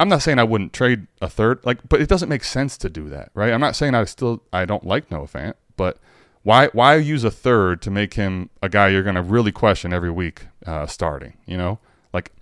I'm 0.00 0.08
not 0.08 0.22
saying 0.22 0.38
I 0.38 0.44
wouldn't 0.44 0.72
trade 0.72 1.06
a 1.22 1.28
third, 1.28 1.60
like, 1.64 1.78
but 1.88 2.00
it 2.00 2.08
doesn't 2.08 2.28
make 2.28 2.42
sense 2.42 2.76
to 2.78 2.90
do 2.90 3.08
that, 3.10 3.30
right? 3.34 3.52
I'm 3.52 3.60
not 3.60 3.76
saying 3.76 3.94
I 3.94 4.04
still 4.04 4.42
I 4.52 4.64
don't 4.64 4.84
like 4.84 5.10
Noah 5.10 5.28
Fant, 5.28 5.54
but 5.76 5.98
why 6.42 6.68
why 6.68 6.96
use 6.96 7.24
a 7.24 7.30
third 7.30 7.80
to 7.82 7.90
make 7.90 8.14
him 8.14 8.50
a 8.62 8.68
guy 8.68 8.88
you're 8.88 9.02
going 9.02 9.14
to 9.14 9.22
really 9.22 9.52
question 9.52 9.92
every 9.92 10.10
week 10.10 10.46
uh, 10.66 10.86
starting? 10.86 11.34
You 11.46 11.56
know, 11.56 11.78
like 12.12 12.32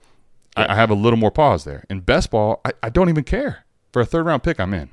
yeah. 0.57 0.65
I, 0.65 0.73
I, 0.73 0.75
have 0.77 0.91
a 0.91 0.95
little 0.95 1.19
more 1.19 1.31
pause 1.31 1.65
there. 1.65 1.85
In 1.91 2.01
best 2.01 2.31
ball, 2.31 2.61
I, 2.65 2.73
I 2.83 2.89
don't 2.89 3.09
even 3.09 3.25
care 3.25 3.65
for 3.93 4.01
a 4.01 4.07
third 4.07 4.25
round 4.25 4.43
pick. 4.43 4.59
I'm 4.59 4.73
in. 4.73 4.91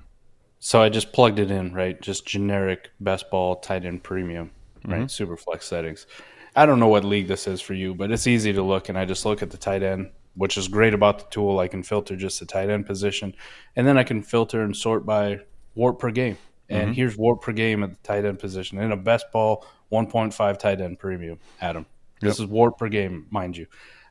So 0.60 0.82
I 0.82 0.90
just 0.90 1.14
plugged 1.14 1.40
it 1.40 1.50
in, 1.50 1.74
right? 1.74 2.00
Just 2.02 2.28
generic 2.28 2.92
best 3.00 3.32
ball 3.32 3.56
tight 3.56 3.86
end 3.86 4.04
premium 4.04 4.52
right? 4.86 4.98
Mm-hmm. 5.00 5.08
Super 5.08 5.38
flex 5.38 5.66
settings. 5.66 6.08
I 6.56 6.66
don't 6.66 6.80
know 6.80 6.88
what 6.88 7.04
league 7.04 7.28
this 7.28 7.48
is 7.48 7.62
for 7.62 7.74
you, 7.74 7.94
but 7.94 8.12
it's 8.12 8.28
easy 8.28 8.52
to 8.54 8.62
look, 8.64 8.90
and 8.90 8.98
I 8.98 9.06
just 9.06 9.26
look 9.26 9.42
at 9.42 9.52
the 9.52 9.58
tight 9.58 9.84
end, 9.84 10.10
which 10.36 10.58
is 10.58 10.68
great 10.68 10.94
about 10.94 11.20
the 11.20 11.26
tool. 11.30 11.60
I 11.60 11.68
can 11.68 11.84
filter 11.84 12.16
just 12.16 12.40
the 12.40 12.46
tight 12.46 12.70
end 12.70 12.86
position, 12.86 13.36
and 13.76 13.88
then 13.88 13.98
I 13.98 14.04
can 14.04 14.24
filter 14.24 14.62
and 14.64 14.76
sort 14.76 15.06
by 15.06 15.42
warp 15.76 16.00
per 16.00 16.12
game. 16.12 16.38
And 16.70 16.84
Mm-hmm. 16.90 16.92
here's 16.94 17.18
warp 17.18 17.42
per 17.42 17.52
game 17.52 17.84
at 17.84 17.90
the 17.92 17.98
tight 18.04 18.26
end 18.26 18.38
position 18.40 18.78
in 18.80 18.92
a 18.92 18.98
best 18.98 19.26
ball 19.32 19.66
1.5 19.92 20.60
tight 20.60 20.82
end 20.82 21.00
premium. 21.00 21.40
Adam, 21.62 21.86
this 22.22 22.40
is 22.40 22.46
warp 22.46 22.78
per 22.78 22.90
game, 22.90 23.26
mind 23.32 23.58
you. 23.58 23.66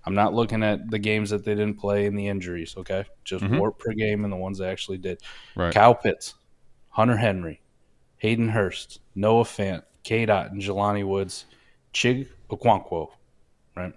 I'm 0.04 0.14
not 0.14 0.32
looking 0.34 0.62
at 0.62 0.90
the 0.90 0.98
games 0.98 1.30
that 1.30 1.44
they 1.44 1.54
didn't 1.54 1.78
play 1.78 2.06
and 2.06 2.18
the 2.18 2.26
injuries. 2.28 2.74
Okay, 2.78 3.04
just 3.24 3.44
warp 3.48 3.78
per 3.78 3.92
game 3.92 4.24
and 4.24 4.32
the 4.32 4.36
ones 4.36 4.58
they 4.58 4.68
actually 4.68 4.98
did. 4.98 5.18
Mm-hmm. 5.20 5.60
Right. 5.60 5.74
Kyle 5.74 5.94
Pitts, 5.94 6.34
Hunter 6.90 7.16
Henry, 7.16 7.60
Hayden 8.16 8.48
Hurst, 8.48 9.00
Noah 9.14 9.44
Fant, 9.44 9.82
K. 10.08 10.24
Dot, 10.24 10.50
and 10.52 10.62
Jelani 10.62 11.06
Woods, 11.06 11.44
Chig 11.92 12.28
Okonkwo, 12.50 13.08
right? 13.76 13.92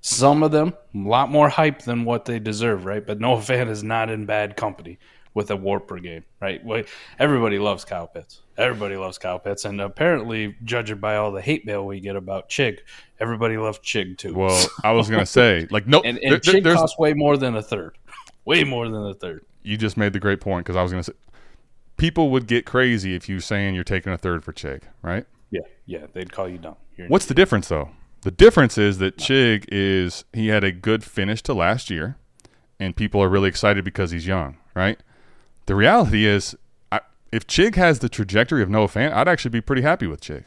Some 0.00 0.44
of 0.44 0.52
them 0.52 0.72
a 0.94 0.98
lot 0.98 1.32
more 1.32 1.48
hype 1.48 1.82
than 1.82 2.04
what 2.04 2.26
they 2.26 2.38
deserve, 2.38 2.84
right? 2.84 3.04
But 3.04 3.18
Noah 3.18 3.38
Fant 3.40 3.68
is 3.68 3.82
not 3.82 4.08
in 4.08 4.24
bad 4.24 4.56
company 4.56 5.00
with 5.34 5.50
a 5.50 5.56
warp 5.56 5.88
per 5.88 5.98
game, 5.98 6.22
right? 6.40 6.60
Everybody 7.18 7.58
loves 7.58 7.84
Kyle 7.84 8.06
Pitts. 8.06 8.42
Everybody 8.56 8.96
loves 8.96 9.18
Kyle 9.18 9.40
Pitts, 9.40 9.64
and 9.64 9.80
apparently, 9.80 10.54
judging 10.62 10.98
by 10.98 11.16
all 11.16 11.32
the 11.32 11.42
hate 11.42 11.66
mail 11.66 11.84
we 11.84 11.98
get 11.98 12.14
about 12.14 12.48
Chig, 12.48 12.78
everybody 13.18 13.56
loves 13.56 13.80
Chig 13.80 14.16
too. 14.18 14.32
Well, 14.32 14.64
I 14.84 14.92
was 14.92 15.10
gonna 15.10 15.26
say 15.26 15.66
like 15.72 15.88
no, 15.88 16.02
and, 16.02 16.18
and 16.18 16.32
there- 16.34 16.38
Chig 16.38 16.72
costs 16.72 16.96
way 17.00 17.14
more 17.14 17.36
than 17.36 17.56
a 17.56 17.62
third, 17.62 17.98
way 18.44 18.62
more 18.62 18.88
than 18.88 19.04
a 19.04 19.14
third. 19.14 19.44
you 19.64 19.76
just 19.76 19.96
made 19.96 20.12
the 20.12 20.20
great 20.20 20.40
point 20.40 20.64
because 20.64 20.76
I 20.76 20.84
was 20.84 20.92
gonna 20.92 21.02
say 21.02 21.14
people 21.96 22.30
would 22.30 22.46
get 22.46 22.66
crazy 22.66 23.14
if 23.14 23.28
you 23.28 23.40
saying 23.40 23.74
you're 23.74 23.84
taking 23.84 24.12
a 24.12 24.18
third 24.18 24.44
for 24.44 24.52
Chig, 24.52 24.82
right? 25.02 25.26
Yeah, 25.50 25.62
yeah, 25.86 26.06
they'd 26.12 26.32
call 26.32 26.48
you 26.48 26.58
dumb. 26.58 26.76
You're 26.96 27.08
What's 27.08 27.26
the 27.26 27.34
difference 27.34 27.68
though? 27.68 27.90
The 28.22 28.30
difference 28.30 28.76
is 28.76 28.98
that 28.98 29.16
Chig 29.18 29.66
is 29.70 30.24
he 30.32 30.48
had 30.48 30.64
a 30.64 30.72
good 30.72 31.04
finish 31.04 31.42
to 31.42 31.54
last 31.54 31.90
year, 31.90 32.16
and 32.80 32.96
people 32.96 33.22
are 33.22 33.28
really 33.28 33.48
excited 33.48 33.84
because 33.84 34.10
he's 34.10 34.26
young, 34.26 34.56
right? 34.74 34.98
The 35.66 35.76
reality 35.76 36.26
is, 36.26 36.56
I, 36.90 37.00
if 37.30 37.46
Chig 37.46 37.76
has 37.76 38.00
the 38.00 38.08
trajectory 38.08 38.62
of 38.62 38.70
Noah 38.70 38.88
Fant, 38.88 39.12
I'd 39.12 39.28
actually 39.28 39.50
be 39.50 39.60
pretty 39.60 39.82
happy 39.82 40.06
with 40.06 40.20
Chig. 40.20 40.44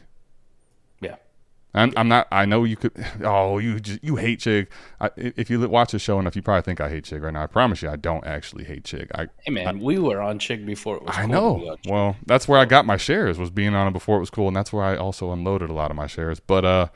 I'm, 1.72 1.92
I'm 1.96 2.08
not. 2.08 2.26
I 2.32 2.46
know 2.46 2.64
you 2.64 2.76
could. 2.76 2.92
Oh, 3.22 3.58
you 3.58 3.78
just, 3.78 4.02
you 4.02 4.16
hate 4.16 4.40
Chig. 4.40 4.66
I, 5.00 5.10
if 5.16 5.50
you 5.50 5.60
watch 5.68 5.92
the 5.92 5.98
show 5.98 6.18
enough, 6.18 6.34
you 6.34 6.42
probably 6.42 6.62
think 6.62 6.80
I 6.80 6.88
hate 6.88 7.04
Chig 7.04 7.22
right 7.22 7.32
now. 7.32 7.42
I 7.42 7.46
promise 7.46 7.82
you, 7.82 7.88
I 7.88 7.96
don't 7.96 8.26
actually 8.26 8.64
hate 8.64 8.82
Chig. 8.84 9.08
I 9.14 9.28
Hey 9.44 9.52
man, 9.52 9.78
we 9.80 9.98
were 9.98 10.20
on 10.20 10.38
Chig 10.38 10.66
before 10.66 10.96
it 10.96 11.02
was. 11.02 11.16
I 11.16 11.22
cool 11.22 11.30
know. 11.30 11.76
Well, 11.86 12.16
that's 12.26 12.48
where 12.48 12.58
I 12.58 12.64
got 12.64 12.86
my 12.86 12.96
shares 12.96 13.38
was 13.38 13.50
being 13.50 13.74
on 13.74 13.86
it 13.86 13.92
before 13.92 14.16
it 14.16 14.20
was 14.20 14.30
cool, 14.30 14.48
and 14.48 14.56
that's 14.56 14.72
where 14.72 14.84
I 14.84 14.96
also 14.96 15.32
unloaded 15.32 15.70
a 15.70 15.74
lot 15.74 15.90
of 15.90 15.96
my 15.96 16.06
shares. 16.06 16.40
But 16.40 16.64
uh, 16.64 16.88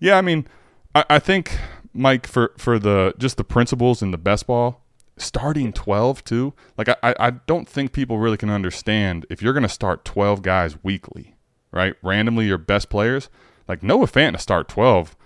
yeah, 0.00 0.16
I 0.16 0.22
mean, 0.22 0.46
I, 0.94 1.04
I 1.10 1.18
think 1.18 1.58
Mike 1.92 2.26
for 2.26 2.52
for 2.56 2.78
the 2.78 3.14
just 3.18 3.36
the 3.36 3.44
principles 3.44 4.02
in 4.02 4.12
the 4.12 4.18
best 4.18 4.46
ball 4.46 4.82
starting 5.18 5.72
twelve 5.72 6.24
too. 6.24 6.54
Like 6.78 6.88
I 6.88 6.96
I 7.02 7.14
I 7.18 7.30
don't 7.30 7.68
think 7.68 7.92
people 7.92 8.18
really 8.18 8.36
can 8.36 8.50
understand 8.50 9.26
if 9.28 9.42
you're 9.42 9.52
going 9.52 9.62
to 9.62 9.68
start 9.68 10.04
twelve 10.04 10.42
guys 10.42 10.82
weekly, 10.82 11.36
right? 11.70 11.94
Randomly, 12.02 12.46
your 12.46 12.58
best 12.58 12.88
players. 12.88 13.28
Like 13.68 13.82
Noah 13.82 14.06
Fant 14.06 14.32
to 14.32 14.38
start 14.38 14.68
twelve 14.68 15.16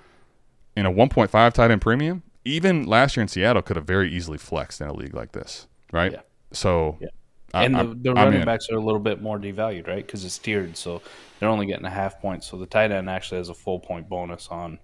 in 0.76 0.87
a 0.87 0.90
1.5 0.92 1.52
tight 1.52 1.70
end 1.70 1.80
premium. 1.80 2.23
Even 2.44 2.87
last 2.87 3.16
year 3.16 3.23
in 3.23 3.28
Seattle 3.28 3.61
could 3.62 3.76
have 3.76 3.87
very 3.87 4.11
easily 4.11 4.38
flexed 4.38 4.80
in 4.80 4.87
a 4.88 4.92
league 4.94 5.14
like 5.14 5.32
this, 5.32 5.66
right? 5.92 6.12
Yeah. 6.12 6.20
So. 6.52 6.97
Yeah. 7.00 7.09
I- 7.52 7.64
and 7.64 7.75
the, 7.75 7.85
the 8.00 8.12
running 8.14 8.40
in. 8.40 8.47
backs 8.47 8.68
are 8.70 8.76
a 8.76 8.80
little 8.80 9.00
bit 9.00 9.20
more 9.20 9.37
devalued, 9.38 9.88
right? 9.88 10.06
Because 10.06 10.25
it's 10.25 10.38
tiered, 10.38 10.76
so 10.76 11.02
they're 11.38 11.49
only 11.49 11.66
getting 11.66 11.85
a 11.85 11.90
half 11.90 12.20
point. 12.20 12.44
So 12.44 12.56
the 12.56 12.66
tight 12.66 12.92
end 12.92 13.11
actually 13.11 13.38
has 13.38 13.49
a 13.49 13.54
full 13.54 13.80
point 13.80 14.09
bonus 14.09 14.47
on 14.49 14.78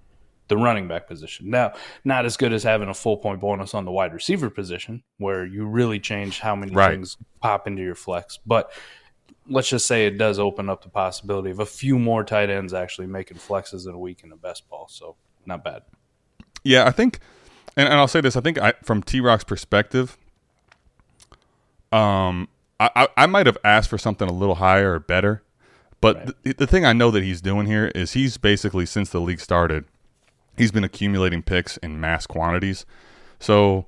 the 0.49 0.57
running 0.57 0.89
back 0.89 1.07
position. 1.07 1.49
Now, 1.49 1.75
not 2.05 2.25
as 2.27 2.37
good 2.37 2.53
as 2.53 2.65
having 2.65 2.89
a 2.89 2.95
full 2.95 3.17
point 3.19 3.41
bonus 3.41 3.73
on 3.73 3.85
the 3.85 3.93
wide 3.93 4.13
receiver 4.13 4.51
position, 4.51 5.05
where 5.19 5.47
you 5.47 5.65
really 5.67 6.01
change 6.01 6.41
how 6.41 6.57
many 6.57 6.73
Right. 6.73 6.91
things 6.91 7.17
pop 7.41 7.69
into 7.69 7.83
your 7.83 7.95
flex. 7.95 8.39
But 8.45 8.73
let's 9.49 9.69
just 9.69 9.87
say 9.87 10.07
it 10.07 10.19
does 10.19 10.39
open 10.39 10.69
up 10.69 10.83
the 10.83 10.89
possibility 10.89 11.51
of 11.51 11.61
a 11.61 11.67
few 11.67 11.99
more 11.99 12.25
tight 12.25 12.51
ends 12.51 12.75
actually 12.75 13.07
making 13.07 13.39
flexes 13.39 13.87
in 13.87 13.95
a 13.95 13.99
week 13.99 14.23
in 14.23 14.31
the 14.31 14.37
best 14.37 14.69
ball. 14.69 14.87
So 14.89 15.17
not 15.45 15.65
bad. 15.65 15.83
Yeah, 16.65 16.87
I 16.87 16.91
think, 16.91 17.21
and, 17.77 17.89
and 17.89 17.95
I'll 17.99 18.09
say 18.09 18.21
this: 18.21 18.37
I 18.37 18.41
think 18.41 18.59
I, 18.59 18.73
from 18.83 19.03
T 19.03 19.21
Rock's 19.21 19.45
perspective, 19.45 20.19
um, 21.93 22.49
I, 22.81 22.91
I, 22.97 23.09
I 23.17 23.27
might 23.27 23.47
have 23.47 23.59
asked 23.65 23.89
for 23.89 23.99
something 23.99 24.29
a 24.29 24.33
little 24.33 24.57
higher 24.57 24.95
or 24.95 24.99
better, 24.99 25.43
but 26.01 26.43
the, 26.43 26.55
the 26.55 26.67
thing 26.67 26.85
I 26.85 26.93
know 26.93 27.11
that 27.13 27.23
he's 27.23 27.41
doing 27.41 27.67
here 27.67 27.93
is 27.95 28.13
he's 28.13 28.37
basically 28.37 28.87
since 28.87 29.11
the 29.11 29.21
league 29.21 29.41
started, 29.41 29.85
he's 30.57 30.73
been 30.73 30.85
accumulating 30.85 31.43
picks 31.43 31.77
in 31.79 32.01
mass 32.01 32.27
quantities. 32.27 32.85
So, 33.39 33.87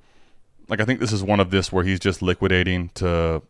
like, 0.69 0.81
I 0.81 0.85
think 0.85 1.01
this 1.01 1.13
is 1.13 1.23
one 1.23 1.41
of 1.41 1.51
this 1.51 1.73
where 1.73 1.85
he's 1.85 1.99
just 1.99 2.23
liquidating 2.23 2.91
to 2.95 3.43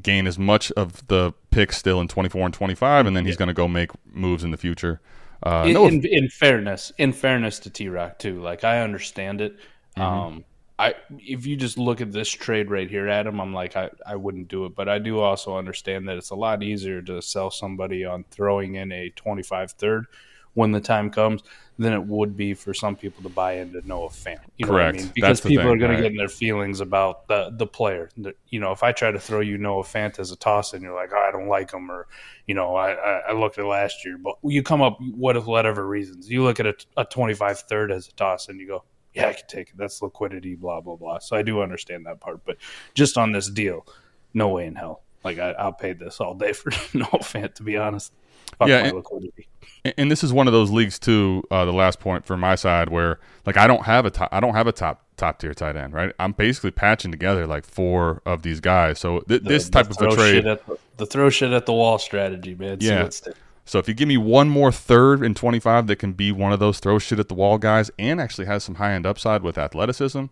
gain 0.00 0.26
as 0.26 0.38
much 0.38 0.72
of 0.72 1.06
the 1.06 1.32
pick 1.50 1.72
still 1.72 2.00
in 2.00 2.08
24 2.08 2.46
and 2.46 2.54
25, 2.54 3.06
and 3.06 3.16
then 3.16 3.24
he's 3.24 3.36
going 3.36 3.48
to 3.48 3.54
go 3.54 3.68
make 3.68 3.90
moves 4.12 4.44
in 4.44 4.50
the 4.50 4.56
future. 4.56 5.00
Uh, 5.42 5.64
in, 5.66 5.74
no, 5.74 5.86
in, 5.86 6.04
in 6.06 6.28
fairness, 6.28 6.92
in 6.98 7.12
fairness 7.12 7.58
to 7.60 7.70
T 7.70 7.88
Rock 7.88 8.18
too, 8.18 8.40
like 8.40 8.64
I 8.64 8.80
understand 8.80 9.40
it. 9.40 9.56
Mm-hmm. 9.96 10.02
Um, 10.02 10.44
I 10.78 10.94
if 11.18 11.46
you 11.46 11.56
just 11.56 11.78
look 11.78 12.00
at 12.00 12.12
this 12.12 12.28
trade 12.28 12.70
right 12.70 12.88
here, 12.88 13.08
Adam, 13.08 13.40
I'm 13.40 13.52
like 13.52 13.76
I, 13.76 13.90
I 14.06 14.16
wouldn't 14.16 14.48
do 14.48 14.64
it, 14.64 14.74
but 14.74 14.88
I 14.88 14.98
do 14.98 15.20
also 15.20 15.56
understand 15.56 16.08
that 16.08 16.16
it's 16.16 16.30
a 16.30 16.34
lot 16.34 16.62
easier 16.62 17.02
to 17.02 17.20
sell 17.22 17.50
somebody 17.50 18.04
on 18.04 18.24
throwing 18.30 18.74
in 18.76 18.90
a 18.90 19.10
25 19.10 19.72
third 19.72 20.06
when 20.54 20.72
the 20.72 20.80
time 20.80 21.10
comes 21.10 21.42
than 21.78 21.92
it 21.92 22.04
would 22.04 22.36
be 22.36 22.54
for 22.54 22.72
some 22.72 22.94
people 22.94 23.22
to 23.22 23.28
buy 23.28 23.54
into 23.54 23.86
Noah 23.86 24.08
Fant. 24.08 24.38
You 24.56 24.66
know 24.66 24.72
what 24.72 24.82
I 24.82 24.92
mean? 24.92 25.10
Because 25.14 25.40
people 25.40 25.64
thing, 25.64 25.72
are 25.72 25.76
going 25.76 25.90
right. 25.90 25.96
to 25.96 26.02
get 26.02 26.12
in 26.12 26.16
their 26.16 26.28
feelings 26.28 26.80
about 26.80 27.26
the 27.26 27.50
the 27.56 27.66
player. 27.66 28.10
You 28.48 28.60
know, 28.60 28.72
if 28.72 28.82
I 28.82 28.92
try 28.92 29.10
to 29.10 29.18
throw 29.18 29.40
you 29.40 29.58
Noah 29.58 29.82
Fant 29.82 30.18
as 30.18 30.30
a 30.30 30.36
toss 30.36 30.72
and 30.72 30.82
you're 30.82 30.94
like, 30.94 31.10
oh, 31.12 31.26
I 31.28 31.32
don't 31.32 31.48
like 31.48 31.72
him, 31.72 31.90
or 31.90 32.06
you 32.46 32.54
know, 32.54 32.76
I, 32.76 32.92
I, 32.92 33.20
I 33.30 33.32
looked 33.32 33.58
at 33.58 33.64
last 33.64 34.04
year, 34.04 34.18
but 34.18 34.36
you 34.44 34.62
come 34.62 34.82
up 34.82 34.98
what 35.00 35.36
if 35.36 35.46
whatever 35.46 35.86
reasons 35.86 36.30
you 36.30 36.44
look 36.44 36.60
at 36.60 36.66
a, 36.66 36.74
a 36.96 37.04
25 37.04 37.60
third 37.60 37.90
as 37.90 38.08
a 38.08 38.12
toss 38.12 38.48
and 38.48 38.60
you 38.60 38.68
go, 38.68 38.84
yeah, 39.12 39.28
I 39.28 39.32
can 39.32 39.46
take 39.48 39.68
it. 39.70 39.76
That's 39.76 40.00
liquidity, 40.00 40.54
blah 40.54 40.80
blah 40.80 40.96
blah. 40.96 41.18
So 41.18 41.36
I 41.36 41.42
do 41.42 41.60
understand 41.60 42.06
that 42.06 42.20
part, 42.20 42.44
but 42.44 42.56
just 42.94 43.18
on 43.18 43.32
this 43.32 43.50
deal, 43.50 43.86
no 44.32 44.48
way 44.48 44.66
in 44.66 44.76
hell. 44.76 45.02
Like 45.24 45.38
I, 45.38 45.52
I'll 45.52 45.72
pay 45.72 45.94
this 45.94 46.20
all 46.20 46.34
day 46.34 46.52
for 46.52 46.70
no 46.96 47.06
Fant, 47.06 47.54
to 47.54 47.64
be 47.64 47.76
honest. 47.76 48.12
Fuck 48.58 48.68
Yeah, 48.68 48.78
and- 48.84 49.04
and- 49.84 49.94
and 49.98 50.10
this 50.10 50.24
is 50.24 50.32
one 50.32 50.46
of 50.46 50.52
those 50.52 50.70
leagues 50.70 50.98
too. 50.98 51.42
Uh, 51.50 51.64
the 51.64 51.72
last 51.72 52.00
point 52.00 52.24
for 52.24 52.36
my 52.36 52.54
side, 52.54 52.88
where 52.88 53.18
like 53.44 53.56
I 53.56 53.66
don't 53.66 53.84
have 53.84 54.06
a 54.06 54.10
top, 54.10 54.30
I 54.32 54.40
don't 54.40 54.54
have 54.54 54.66
a 54.66 54.72
top 54.72 55.02
top 55.16 55.38
tier 55.38 55.52
tight 55.54 55.76
end, 55.76 55.92
right? 55.92 56.12
I'm 56.18 56.32
basically 56.32 56.70
patching 56.70 57.10
together 57.10 57.46
like 57.46 57.64
four 57.64 58.22
of 58.26 58.42
these 58.42 58.60
guys. 58.60 58.98
So 58.98 59.20
th- 59.20 59.42
this 59.42 59.68
type 59.68 59.88
the 59.88 60.06
of 60.06 60.12
a 60.12 60.16
trade, 60.16 60.44
the, 60.44 60.58
the 60.96 61.06
throw 61.06 61.28
shit 61.30 61.52
at 61.52 61.66
the 61.66 61.72
wall 61.72 61.98
strategy, 61.98 62.54
man. 62.54 62.78
Yeah. 62.80 63.08
So 63.66 63.78
if 63.78 63.86
you 63.88 63.94
give 63.94 64.08
me 64.08 64.16
one 64.16 64.48
more 64.48 64.72
third 64.72 65.22
in 65.22 65.34
25 65.34 65.86
that 65.86 65.96
can 65.96 66.12
be 66.12 66.32
one 66.32 66.52
of 66.52 66.60
those 66.60 66.80
throw 66.80 66.98
shit 66.98 67.18
at 67.18 67.28
the 67.28 67.34
wall 67.34 67.56
guys 67.58 67.90
and 67.98 68.20
actually 68.20 68.46
has 68.46 68.62
some 68.64 68.74
high 68.76 68.92
end 68.92 69.06
upside 69.06 69.42
with 69.42 69.56
athleticism, 69.56 70.24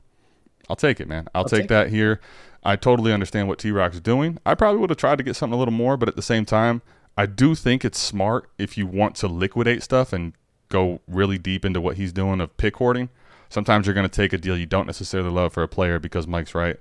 I'll 0.68 0.76
take 0.76 1.00
it, 1.00 1.08
man. 1.08 1.28
I'll, 1.34 1.44
take, 1.44 1.60
take 1.62 1.68
that 1.68 1.88
here. 1.90 2.20
I 2.64 2.76
totally 2.76 3.12
understand 3.12 3.48
what 3.48 3.58
T 3.58 3.70
Rock's 3.70 4.00
doing. 4.00 4.38
I 4.46 4.54
probably 4.54 4.80
would 4.80 4.90
have 4.90 4.96
tried 4.98 5.16
to 5.18 5.24
get 5.24 5.36
something 5.36 5.54
a 5.54 5.58
little 5.58 5.72
more, 5.72 5.96
but 5.96 6.08
at 6.08 6.16
the 6.16 6.22
same 6.22 6.44
time, 6.44 6.82
I 7.16 7.26
do 7.26 7.54
think 7.54 7.84
it's 7.84 7.98
smart 7.98 8.48
if 8.58 8.78
you 8.78 8.86
want 8.86 9.14
to 9.16 9.28
liquidate 9.28 9.82
stuff 9.82 10.12
and 10.12 10.32
go 10.68 11.00
really 11.06 11.38
deep 11.38 11.64
into 11.64 11.80
what 11.80 11.96
he's 11.96 12.12
doing 12.12 12.40
of 12.40 12.56
pick 12.56 12.76
hoarding. 12.76 13.10
Sometimes 13.50 13.86
you're 13.86 13.94
going 13.94 14.08
to 14.08 14.14
take 14.14 14.32
a 14.32 14.38
deal 14.38 14.56
you 14.56 14.64
don't 14.66 14.86
necessarily 14.86 15.30
love 15.30 15.52
for 15.52 15.62
a 15.62 15.68
player 15.68 15.98
because 15.98 16.26
Mike's 16.26 16.54
right. 16.54 16.76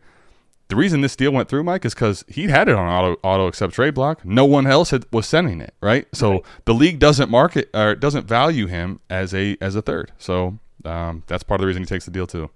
The 0.69 0.77
reason 0.77 1.01
this 1.01 1.17
deal 1.17 1.33
went 1.33 1.49
through, 1.49 1.63
Mike, 1.65 1.83
is 1.83 1.93
because 1.93 2.23
he 2.29 2.47
had 2.47 2.69
it 2.69 2.75
on 2.75 2.87
auto 2.87 3.19
auto 3.23 3.47
accept 3.47 3.73
trade 3.73 3.93
block. 3.93 4.23
No 4.23 4.45
one 4.45 4.65
else 4.65 4.91
had, 4.91 5.05
was 5.11 5.27
sending 5.27 5.59
it, 5.59 5.73
right? 5.81 6.07
So 6.15 6.31
Right. 6.31 6.43
the 6.63 6.73
league 6.73 6.97
doesn't 6.97 7.29
market 7.29 7.69
or 7.73 7.93
doesn't 7.93 8.25
value 8.25 8.67
him 8.67 9.01
as 9.09 9.33
a 9.33 9.57
as 9.59 9.75
a 9.75 9.81
third. 9.81 10.13
So 10.17 10.59
um, 10.85 11.23
that's 11.27 11.43
part 11.43 11.59
of 11.59 11.63
the 11.63 11.67
reason 11.67 11.81
he 11.81 11.87
takes 11.87 12.05
the 12.05 12.11
deal 12.11 12.25
too. 12.25 12.49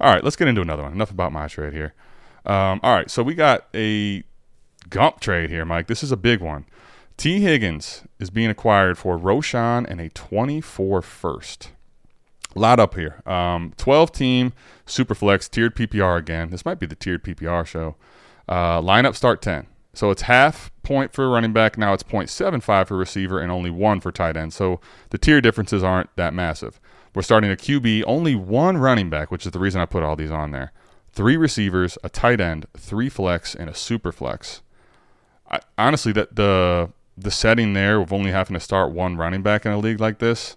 All 0.00 0.12
right, 0.12 0.24
let's 0.24 0.34
get 0.34 0.48
into 0.48 0.62
another 0.62 0.82
one. 0.82 0.92
Enough 0.92 1.12
about 1.12 1.30
my 1.30 1.46
trade 1.46 1.72
here. 1.72 1.94
Um, 2.44 2.80
all 2.82 2.92
right, 2.92 3.08
so 3.08 3.22
we 3.22 3.34
got 3.36 3.68
a 3.72 4.24
Gump 4.90 5.20
trade 5.20 5.48
here, 5.48 5.64
Mike. 5.64 5.86
This 5.86 6.02
is 6.02 6.10
a 6.10 6.16
big 6.16 6.40
one. 6.40 6.66
T. 7.16 7.40
Higgins 7.40 8.02
is 8.18 8.30
being 8.30 8.50
acquired 8.50 8.98
for 8.98 9.18
Roschon 9.18 9.86
and 9.88 10.00
a 10.00 10.08
24 10.10 11.02
first. 11.02 11.70
A 12.54 12.58
lot 12.58 12.78
up 12.78 12.94
here. 12.94 13.22
Um, 13.26 13.72
12 13.76 14.12
team 14.12 14.52
Superflex 14.86 15.50
tiered 15.50 15.74
PPR 15.74 16.18
again. 16.18 16.50
This 16.50 16.64
might 16.64 16.78
be 16.78 16.86
the 16.86 16.94
tiered 16.94 17.24
PPR 17.24 17.66
show. 17.66 17.96
Uh, 18.48 18.80
lineup 18.80 19.14
start 19.14 19.42
10. 19.42 19.66
So 19.94 20.10
it's 20.10 20.22
half 20.22 20.70
point 20.82 21.12
for 21.12 21.28
running 21.28 21.52
back. 21.52 21.78
Now 21.78 21.92
it's 21.92 22.02
0.75 22.02 22.88
for 22.88 22.96
receiver 22.96 23.40
and 23.40 23.50
only 23.50 23.70
one 23.70 24.00
for 24.00 24.12
tight 24.12 24.36
end. 24.36 24.52
So 24.52 24.80
the 25.10 25.18
tier 25.18 25.40
differences 25.40 25.82
aren't 25.82 26.14
that 26.16 26.34
massive. 26.34 26.80
We're 27.14 27.22
starting 27.22 27.50
a 27.50 27.56
QB, 27.56 28.04
only 28.06 28.34
one 28.34 28.76
running 28.76 29.08
back, 29.08 29.30
which 29.30 29.46
is 29.46 29.52
the 29.52 29.60
reason 29.60 29.80
I 29.80 29.86
put 29.86 30.02
all 30.02 30.16
these 30.16 30.32
on 30.32 30.50
there. 30.50 30.72
Three 31.12 31.36
receivers, 31.36 31.96
a 32.02 32.08
tight 32.08 32.40
end, 32.40 32.66
three 32.76 33.08
flex, 33.08 33.54
and 33.54 33.70
a 33.70 33.74
super 33.74 34.10
flex. 34.10 34.62
I, 35.48 35.60
honestly, 35.78 36.10
that 36.12 36.34
the 36.34 36.90
the 37.16 37.30
setting 37.30 37.72
there 37.74 38.00
of 38.00 38.12
only 38.12 38.30
having 38.30 38.54
to 38.54 38.60
start 38.60 38.92
one 38.92 39.16
running 39.16 39.42
back 39.42 39.64
in 39.64 39.72
a 39.72 39.78
league 39.78 40.00
like 40.00 40.18
this, 40.18 40.56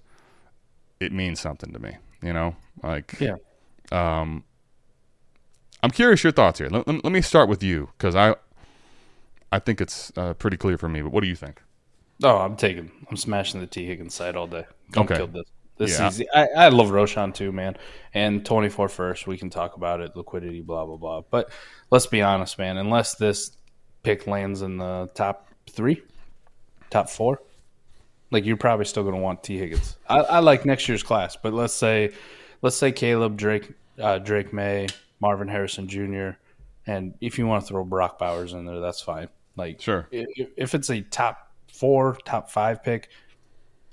it 1.00 1.12
means 1.12 1.40
something 1.40 1.72
to 1.74 1.80
me. 1.80 1.98
You 2.22 2.34
know, 2.34 2.56
like 2.84 3.16
Yeah. 3.20 3.36
um, 3.92 4.44
I'm 5.84 5.92
curious 5.92 6.24
your 6.24 6.32
thoughts 6.34 6.60
here. 6.60 6.70
Let, 6.70 6.88
let, 6.88 7.04
let 7.04 7.14
me 7.14 7.22
start 7.22 7.48
with 7.50 7.62
you 7.64 7.90
because 7.98 8.16
I 8.16 8.36
I 9.52 9.60
think 9.60 9.80
it's 9.80 10.12
uh, 10.18 10.34
pretty 10.34 10.58
clear 10.58 10.78
for 10.78 10.90
me. 10.90 11.02
But 11.02 11.12
what 11.12 11.22
do 11.22 11.28
you 11.30 11.36
think? 11.36 11.62
Oh, 12.24 12.38
I'm 12.38 12.56
taking. 12.56 12.92
I'm 13.10 13.18
smashing 13.18 13.62
the 13.62 13.68
T 13.68 13.86
Higgins 13.86 14.16
side 14.16 14.36
all 14.36 14.48
day. 14.48 14.66
Come 14.92 15.06
Okay. 15.06 15.18
kill 15.18 15.28
this. 15.28 15.46
This 15.78 16.00
Yeah. 16.00 16.08
is 16.08 16.14
easy. 16.16 16.28
I, 16.34 16.48
I 16.56 16.70
love 16.70 16.88
Roschon 16.90 17.34
too, 17.34 17.52
man. 17.52 17.78
And 18.14 18.44
24 18.44 18.90
first, 18.90 19.28
we 19.28 19.38
can 19.38 19.52
talk 19.52 19.76
about 19.76 20.02
it, 20.02 20.16
liquidity, 20.16 20.62
blah 20.62 20.86
blah 20.86 20.98
blah. 20.98 21.22
But 21.30 21.52
let's 21.92 22.08
be 22.08 22.24
honest, 22.24 22.58
man. 22.58 22.78
Unless 22.78 23.16
this 23.16 23.56
pick 24.02 24.26
lands 24.26 24.64
in 24.64 24.78
the 24.78 25.10
top 25.14 25.48
three, 25.70 26.02
top 26.90 27.10
four, 27.10 27.42
like 28.32 28.46
you're 28.46 28.58
probably 28.58 28.86
still 28.86 29.04
going 29.04 29.16
to 29.16 29.22
want 29.22 29.44
T 29.44 29.58
Higgins. 29.58 29.98
I, 30.10 30.20
I 30.20 30.40
like 30.40 30.66
next 30.66 30.88
year's 30.88 31.04
class, 31.04 31.36
but 31.36 31.54
let's 31.54 31.74
say, 31.74 32.14
let's 32.62 32.76
say 32.76 32.92
Caleb 32.92 33.38
Drake, 33.38 33.74
uh, 34.00 34.20
Drake 34.20 34.54
Maye, 34.54 34.88
Marvin 35.20 35.48
Harrison 35.48 35.88
Jr., 35.88 36.32
and 36.86 37.14
if 37.20 37.38
you 37.38 37.46
want 37.48 37.64
to 37.64 37.68
throw 37.68 37.84
Brock 37.84 38.18
Bowers 38.18 38.54
in 38.54 38.66
there, 38.66 38.80
that's 38.80 39.02
fine. 39.02 39.28
Like 39.58 39.82
Sure. 39.82 40.08
i- 40.14 40.26
i- 40.40 40.48
if 40.56 40.74
it's 40.76 40.90
a 40.90 41.02
top 41.02 41.52
four, 41.74 42.16
top 42.26 42.50
five 42.50 42.84
pick, 42.84 43.10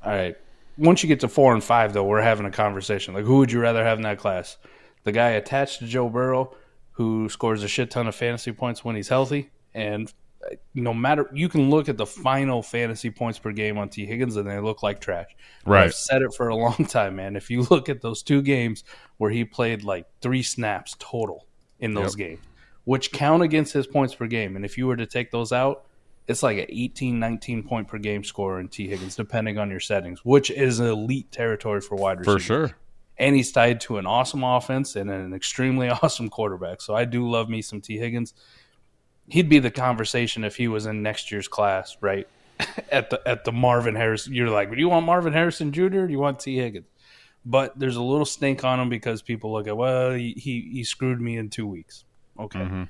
all 0.05 0.13
right. 0.13 0.37
Once 0.77 1.03
you 1.03 1.09
get 1.09 1.21
to 1.21 1.29
four 1.29 1.55
and 1.55 1.63
five, 1.63 1.93
though, 1.93 2.05
we're 2.05 2.21
having 2.21 2.47
a 2.47 2.51
conversation. 2.51 3.15
Like, 3.15 3.25
who 3.25 3.39
would 3.39 3.51
you 3.53 3.61
rather 3.61 3.85
have 3.85 3.99
in 3.99 4.03
that 4.03 4.19
class? 4.19 4.59
The 5.05 5.13
guy 5.13 5.31
attached 5.31 5.79
to 5.81 5.87
Joe 5.87 6.09
Burrow, 6.09 6.55
who 6.93 7.29
scores 7.29 7.63
a 7.63 7.69
shit 7.69 7.91
ton 7.91 8.07
of 8.09 8.15
fantasy 8.15 8.53
points 8.53 8.85
when 8.85 8.97
he's 8.97 9.09
healthy, 9.09 9.51
and 9.73 10.13
no 10.75 10.93
matter 10.93 11.29
you 11.33 11.49
can 11.49 11.71
look 11.71 11.89
at 11.89 11.97
the 11.97 12.07
final 12.07 12.63
fantasy 12.63 13.11
points 13.11 13.39
per 13.39 13.53
game 13.53 13.79
on 13.79 13.89
T 13.89 14.07
Higgins, 14.07 14.37
and 14.37 14.49
they 14.49 14.59
look 14.59 14.83
like 14.83 15.01
trash. 15.01 15.35
Right. 15.65 15.85
I've 15.85 15.95
said 15.95 16.23
it 16.23 16.35
for 16.35 16.49
a 16.49 16.57
long 16.57 16.87
time, 16.89 17.17
man. 17.17 17.37
If 17.37 17.51
you 17.51 17.63
look 17.71 17.89
at 17.89 18.01
those 18.01 18.23
two 18.23 18.43
games 18.43 18.85
where 19.19 19.31
he 19.31 19.45
played 19.45 19.85
like 19.85 20.07
three 20.21 20.43
snaps 20.43 20.97
total 20.99 21.47
in 21.79 21.95
those 21.95 22.15
games, 22.15 22.41
which 22.85 23.13
count 23.13 23.43
against 23.43 23.73
his 23.73 23.87
points 23.87 24.15
per 24.15 24.27
game, 24.27 24.57
and 24.57 24.65
if 24.65 24.79
you 24.79 24.87
were 24.87 24.97
to 24.97 25.07
take 25.07 25.31
those 25.31 25.53
out, 25.53 25.87
it's 26.27 26.43
like 26.43 26.59
an 26.59 26.67
18, 26.69 27.19
19 27.19 27.63
point 27.65 27.89
per 27.89 27.99
game 27.99 28.25
score 28.25 28.61
in 28.61 28.69
T. 28.69 28.89
Higgins, 28.89 29.17
depending 29.17 29.59
on 29.59 29.71
your 29.71 29.81
settings, 29.81 30.25
which 30.25 30.51
is 30.51 30.81
elite 30.81 31.31
territory 31.31 31.81
for 31.81 31.97
wide 31.97 32.21
receiver. 32.21 32.39
For 32.39 32.45
sure. 32.45 32.71
And 33.17 33.37
he's 33.37 33.53
tied 33.53 33.81
to 33.83 33.99
an 33.99 34.07
awesome 34.07 34.43
offense 34.43 34.97
and 34.97 35.11
an 35.11 35.35
extremely 35.35 35.89
awesome 36.03 36.29
quarterback. 36.29 36.81
So 36.81 36.95
I 36.95 37.05
do 37.05 37.29
love 37.29 37.49
me 37.49 37.63
some 37.63 37.81
T. 37.81 37.99
Higgins. 37.99 38.35
He'd 39.29 39.49
be 39.49 39.59
the 39.59 39.71
conversation 39.71 40.45
if 40.45 40.57
he 40.57 40.69
was 40.69 40.87
in 40.87 41.03
next 41.03 41.31
year's 41.33 41.49
class, 41.49 41.97
right? 42.01 42.29
at 42.93 43.11
the 43.11 43.21
at 43.27 43.45
the 43.45 43.53
Marvin 43.53 43.95
Harrison. 43.97 44.33
You're 44.35 44.51
like, 44.51 44.71
do 44.71 44.77
you 44.79 44.89
want 44.89 45.07
Marvin 45.07 45.33
Harrison 45.33 45.73
Jr. 45.73 45.83
or 45.83 46.07
do 46.07 46.13
you 46.13 46.19
want 46.21 46.39
T. 46.41 46.57
Higgins? 46.57 46.87
But 47.47 47.79
there's 47.79 47.97
a 47.97 48.03
little 48.03 48.25
stink 48.25 48.65
on 48.65 48.81
him 48.81 48.89
because 48.89 49.21
people 49.23 49.53
look 49.53 49.67
at, 49.67 49.77
well, 49.77 50.13
he, 50.13 50.33
he, 50.33 50.71
he 50.73 50.85
screwed 50.85 51.21
me 51.21 51.37
in 51.37 51.51
two 51.51 51.67
weeks. 51.67 52.05
Okay 52.41 52.59
Mm-hmm. 52.61 52.85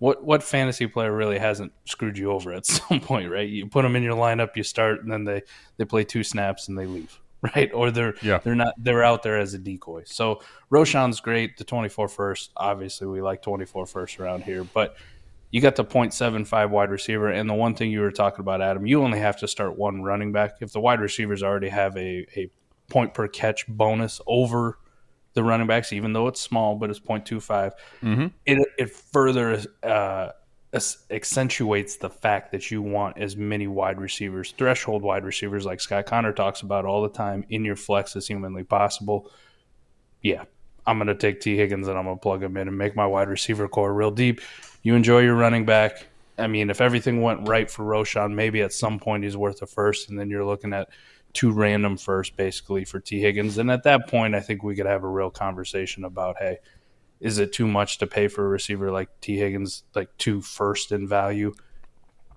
what 0.00 0.24
what 0.24 0.42
fantasy 0.42 0.86
player 0.86 1.14
really 1.14 1.38
hasn't 1.38 1.72
screwed 1.84 2.18
you 2.18 2.30
over 2.32 2.52
at 2.52 2.66
some 2.78 3.00
point, 3.00 3.30
right? 3.30 3.48
You 3.48 3.66
put 3.66 3.82
them 3.82 3.94
in 3.96 4.02
your 4.02 4.16
lineup, 4.16 4.56
you 4.56 4.62
start, 4.64 5.02
and 5.02 5.10
then 5.12 5.24
they 5.24 5.42
they 5.76 5.84
play 5.84 6.04
two 6.04 6.24
snaps 6.24 6.68
and 6.68 6.76
they 6.78 6.86
leave, 6.86 7.20
right? 7.54 7.72
Or 7.72 7.90
they're 7.90 8.14
Yeah. 8.22 8.38
they're 8.38 8.54
not 8.56 8.74
they're 8.78 9.04
out 9.04 9.22
there 9.22 9.38
as 9.38 9.54
a 9.54 9.58
decoy. 9.58 10.02
So 10.06 10.40
Roschon's 10.70 11.20
great. 11.20 11.56
The 11.58 11.64
24 11.64 12.08
first, 12.08 12.50
obviously 12.56 13.06
we 13.06 13.20
like 13.22 13.42
24 13.42 13.86
first 13.86 14.18
around 14.18 14.42
here, 14.44 14.64
but 14.64 14.96
you 15.52 15.60
got 15.60 15.76
the 15.76 15.84
0.75 15.84 16.70
wide 16.70 16.90
receiver, 16.90 17.28
and 17.28 17.48
the 17.48 17.54
one 17.54 17.74
thing 17.74 17.92
you 17.92 18.00
were 18.00 18.10
talking 18.10 18.40
about, 18.40 18.60
Adam, 18.62 18.86
you 18.86 19.02
only 19.04 19.18
have 19.20 19.38
to 19.40 19.46
start 19.46 19.78
one 19.78 20.02
running 20.02 20.32
back. 20.32 20.56
If 20.60 20.72
the 20.72 20.80
wide 20.80 20.98
receivers 20.98 21.42
already 21.42 21.68
have 21.68 21.94
a, 21.96 22.26
a 22.36 22.50
point 22.88 23.12
per 23.12 23.28
catch 23.28 23.66
bonus 23.68 24.20
over 24.26 24.78
the 25.34 25.44
running 25.44 25.66
backs, 25.66 25.92
even 25.92 26.14
though 26.14 26.26
it's 26.26 26.40
small, 26.40 26.74
but 26.74 26.88
it's 26.90 26.98
0.25, 26.98 27.72
Mm-hmm. 28.02 28.26
it 28.46 28.68
it 28.78 28.90
further 28.90 29.60
uh, 29.82 30.30
accentuates 31.10 31.96
the 31.96 32.08
fact 32.08 32.50
that 32.52 32.70
you 32.70 32.80
want 32.80 33.18
as 33.18 33.36
many 33.36 33.66
wide 33.66 34.00
receivers, 34.00 34.54
threshold 34.56 35.02
wide 35.02 35.24
receivers, 35.24 35.66
like 35.66 35.80
Scott 35.80 36.06
Connor 36.06 36.32
talks 36.32 36.62
about 36.62 36.86
all 36.86 37.02
the 37.02 37.10
time, 37.10 37.44
in 37.50 37.62
your 37.64 37.76
flex 37.76 38.16
as 38.16 38.26
humanly 38.26 38.64
possible. 38.64 39.30
Yeah, 40.22 40.44
I'm 40.86 40.96
going 40.96 41.08
to 41.08 41.14
take 41.14 41.40
T. 41.40 41.56
Higgins 41.56 41.88
and 41.88 41.98
I'm 41.98 42.04
going 42.04 42.16
to 42.16 42.20
plug 42.22 42.42
him 42.42 42.56
in 42.56 42.68
and 42.68 42.78
make 42.78 42.96
my 42.96 43.06
wide 43.06 43.28
receiver 43.28 43.68
core 43.68 43.92
real 43.92 44.10
deep. 44.10 44.40
You 44.82 44.94
enjoy 44.94 45.20
your 45.20 45.36
running 45.36 45.64
back. 45.64 46.08
I 46.38 46.46
mean, 46.46 46.70
if 46.70 46.80
everything 46.80 47.22
went 47.22 47.48
right 47.48 47.70
for 47.70 47.84
Roschon, 47.84 48.34
maybe 48.34 48.62
at 48.62 48.72
some 48.72 48.98
point 48.98 49.24
he's 49.24 49.36
worth 49.36 49.62
a 49.62 49.66
first, 49.66 50.08
and 50.08 50.18
then 50.18 50.30
you're 50.30 50.44
looking 50.44 50.72
at 50.72 50.88
two 51.32 51.52
random 51.52 51.96
first 51.96 52.36
basically 52.36 52.84
for 52.84 53.00
T. 53.00 53.20
Higgins. 53.20 53.58
And 53.58 53.70
at 53.70 53.84
that 53.84 54.08
point, 54.08 54.34
I 54.34 54.40
think 54.40 54.62
we 54.62 54.74
could 54.74 54.86
have 54.86 55.04
a 55.04 55.08
real 55.08 55.30
conversation 55.30 56.04
about, 56.04 56.36
hey, 56.38 56.58
is 57.20 57.38
it 57.38 57.52
too 57.52 57.66
much 57.66 57.98
to 57.98 58.06
pay 58.06 58.28
for 58.28 58.44
a 58.44 58.48
receiver 58.48 58.90
like 58.90 59.08
T. 59.20 59.36
Higgins, 59.36 59.84
like 59.94 60.08
two 60.18 60.40
first 60.40 60.92
in 60.92 61.06
value? 61.06 61.54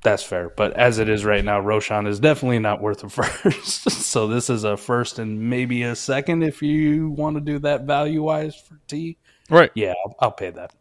That's 0.04 0.22
fair. 0.24 0.50
But 0.50 0.74
as 0.74 1.00
it 1.00 1.10
is 1.10 1.26
right 1.26 1.44
now, 1.44 1.60
Roschon 1.60 2.08
is 2.08 2.20
definitely 2.20 2.60
not 2.60 2.80
worth 2.80 3.04
a 3.04 3.10
first. 3.42 3.90
so 3.90 4.28
this 4.28 4.50
is 4.50 4.64
a 4.64 4.78
first 4.78 5.18
and 5.18 5.50
maybe 5.50 5.82
a 5.84 5.96
second 5.96 6.44
if 6.44 6.62
you 6.62 7.10
want 7.10 7.36
to 7.36 7.42
do 7.42 7.60
that 7.60 7.86
value 7.86 8.22
wise 8.22 8.56
for 8.56 8.80
T. 8.88 9.18
Right. 9.50 9.72
Yeah, 9.74 9.94
I'll, 10.06 10.16
I'll 10.20 10.32
pay 10.32 10.52
that. 10.52 10.74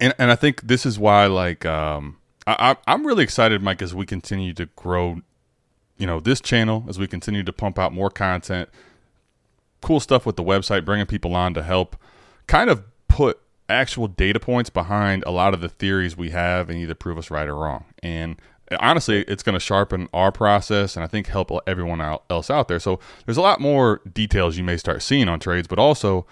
And 0.00 0.14
and 0.18 0.30
I 0.30 0.36
think 0.36 0.62
this 0.62 0.86
is 0.86 0.98
why 0.98 1.26
like 1.26 1.64
um 1.66 2.18
I, 2.46 2.72
I 2.86 2.92
I'm 2.92 3.06
really 3.06 3.24
excited, 3.24 3.62
Mike, 3.62 3.82
as 3.82 3.94
we 3.94 4.06
continue 4.06 4.52
to 4.54 4.66
grow, 4.76 5.20
you 5.96 6.06
know, 6.06 6.20
this 6.20 6.40
channel 6.40 6.84
as 6.88 6.98
we 6.98 7.06
continue 7.06 7.42
to 7.42 7.52
pump 7.52 7.78
out 7.78 7.92
more 7.92 8.10
content, 8.10 8.68
cool 9.80 10.00
stuff 10.00 10.26
with 10.26 10.36
the 10.36 10.44
website, 10.44 10.84
bringing 10.84 11.06
people 11.06 11.34
on 11.34 11.54
to 11.54 11.62
help 11.62 11.96
kind 12.46 12.70
of 12.70 12.82
put 13.08 13.40
actual 13.68 14.08
data 14.08 14.40
points 14.40 14.70
behind 14.70 15.22
a 15.26 15.30
lot 15.30 15.52
of 15.52 15.60
the 15.60 15.68
theories 15.68 16.16
we 16.16 16.30
have 16.30 16.70
and 16.70 16.78
either 16.78 16.94
prove 16.94 17.18
us 17.18 17.30
right 17.30 17.48
or 17.48 17.54
wrong. 17.54 17.84
And 18.02 18.40
honestly, 18.80 19.22
it's 19.22 19.42
going 19.42 19.54
to 19.54 19.60
sharpen 19.60 20.08
our 20.12 20.32
process 20.32 20.96
and 20.96 21.04
I 21.04 21.06
think 21.06 21.26
help 21.26 21.50
everyone 21.66 22.00
else 22.00 22.50
out 22.50 22.68
there. 22.68 22.78
So 22.78 22.98
there's 23.26 23.36
a 23.36 23.42
lot 23.42 23.60
more 23.60 24.00
details 24.10 24.56
you 24.56 24.64
may 24.64 24.76
start 24.76 25.02
seeing 25.02 25.28
on 25.28 25.40
trades, 25.40 25.68
but 25.68 25.78
also 25.78 26.26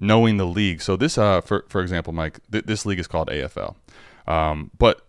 knowing 0.00 0.36
the 0.36 0.46
league. 0.46 0.82
So 0.82 0.96
this, 0.96 1.16
uh, 1.18 1.40
for 1.40 1.64
for 1.68 1.80
example, 1.80 2.12
Mike, 2.12 2.40
th- 2.50 2.64
this 2.64 2.84
league 2.86 2.98
is 2.98 3.06
called 3.06 3.28
AFL, 3.28 3.76
um, 4.26 4.70
but 4.78 5.02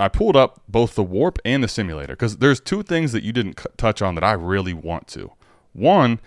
I 0.00 0.08
pulled 0.08 0.36
up 0.36 0.62
both 0.68 0.94
the 0.96 1.02
warp 1.04 1.38
and 1.44 1.62
the 1.62 1.68
simulator 1.68 2.14
because 2.14 2.38
there's 2.38 2.60
two 2.60 2.82
things 2.82 3.12
that 3.12 3.22
you 3.22 3.32
didn't 3.32 3.60
c- 3.60 3.66
touch 3.76 4.02
on 4.02 4.14
that 4.16 4.24
I 4.24 4.32
really 4.32 4.74
want 4.74 5.06
to. 5.08 5.30
One, 5.72 6.20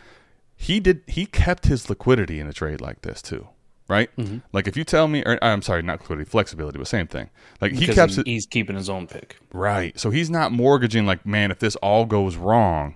he 0.55 0.79
did 0.79 1.01
he 1.07 1.25
kept 1.25 1.65
his 1.67 1.89
liquidity 1.89 2.39
in 2.39 2.47
a 2.47 2.53
trade 2.53 2.81
like 2.81 3.01
this 3.01 3.21
too, 3.21 3.47
right? 3.87 4.09
Like 4.53 4.67
if 4.67 4.75
you 4.77 4.83
tell 4.83 5.07
me, 5.07 5.21
or 5.25 5.37
I'm 5.43 5.61
sorry, 5.61 5.81
not 5.83 5.99
liquidity, 6.01 6.29
flexibility, 6.29 6.77
but 6.79 6.87
same 6.87 7.07
thing. 7.07 7.29
Like 7.61 7.73
he 7.73 7.81
Because 7.81 7.95
kept 7.95 8.11
he- 8.13 8.21
it 8.21 8.27
he's 8.27 8.45
keeping 8.45 8.75
his 8.75 8.89
own 8.89 9.05
pick. 9.07 9.37
right, 9.53 9.97
so 9.99 10.09
he's 10.09 10.29
not 10.29 10.51
mortgaging 10.51 11.05
like, 11.05 11.25
man, 11.25 11.51
if 11.51 11.59
this 11.59 11.75
all 11.77 12.05
goes 12.05 12.35
wrong, 12.37 12.95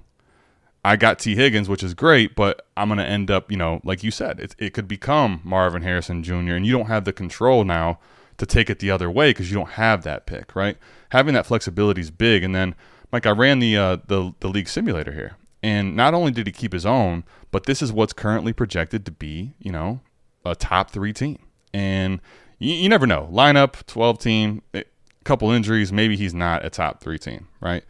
I 0.84 0.96
got 0.96 1.20
T 1.20 1.36
Higgins, 1.36 1.70
which 1.70 1.84
is 1.84 1.94
great, 1.94 2.36
but 2.36 2.66
I'm 2.76 2.90
going 2.90 2.98
to 2.98 3.06
end 3.06 3.30
up, 3.30 3.52
you 3.52 3.58
know, 3.58 3.82
like 3.84 4.04
you 4.04 4.12
said, 4.12 4.40
it, 4.40 4.56
it 4.58 4.74
could 4.74 4.88
become 4.88 5.42
Marvin 5.44 5.84
Harrison 5.84 6.24
Jr., 6.24 6.56
and 6.56 6.66
you 6.66 6.76
don't 6.76 6.88
have 6.88 7.06
the 7.06 7.14
control 7.14 7.64
now 7.64 8.00
to 8.38 8.46
take 8.46 8.70
it 8.70 8.80
the 8.80 8.90
other 8.90 9.10
way 9.10 9.30
because 9.30 9.52
you 9.52 9.58
don't 9.58 9.72
have 9.72 10.04
that 10.04 10.26
pick, 10.26 10.56
right? 10.56 10.78
Having 11.10 11.36
that 11.36 11.46
flexibility 11.46 12.02
is 12.02 12.10
big. 12.10 12.44
And 12.44 12.56
then, 12.56 12.74
Mike, 13.12 13.28
I 13.28 13.32
ran 13.32 13.60
the, 13.60 13.78
uh, 13.78 13.98
the 14.08 14.34
the 14.40 14.48
league 14.48 14.68
simulator 14.68 15.12
here, 15.12 15.38
and 15.62 15.96
not 15.96 16.16
only 16.16 16.32
did 16.32 16.48
he 16.48 16.54
keep 16.54 16.74
his 16.74 16.86
own, 16.86 17.24
but 17.52 17.66
this 17.66 17.82
is 17.82 17.92
what's 17.92 18.14
currently 18.14 18.54
projected 18.54 19.06
to 19.06 19.12
be, 19.12 19.54
you 19.60 19.72
know, 19.72 20.00
a 20.44 20.56
top 20.56 20.90
three 20.90 21.14
team. 21.14 21.38
And 21.74 22.20
you, 22.58 22.74
you 22.74 22.90
never 22.90 23.06
know. 23.06 23.30
Lineup, 23.32 23.86
12 23.86 24.20
team, 24.20 24.62
a 24.74 24.84
couple 25.24 25.52
injuries, 25.52 25.94
maybe 25.94 26.16
he's 26.16 26.34
not 26.34 26.66
a 26.66 26.70
top 26.70 27.02
three 27.02 27.20
team, 27.20 27.48
right? 27.60 27.84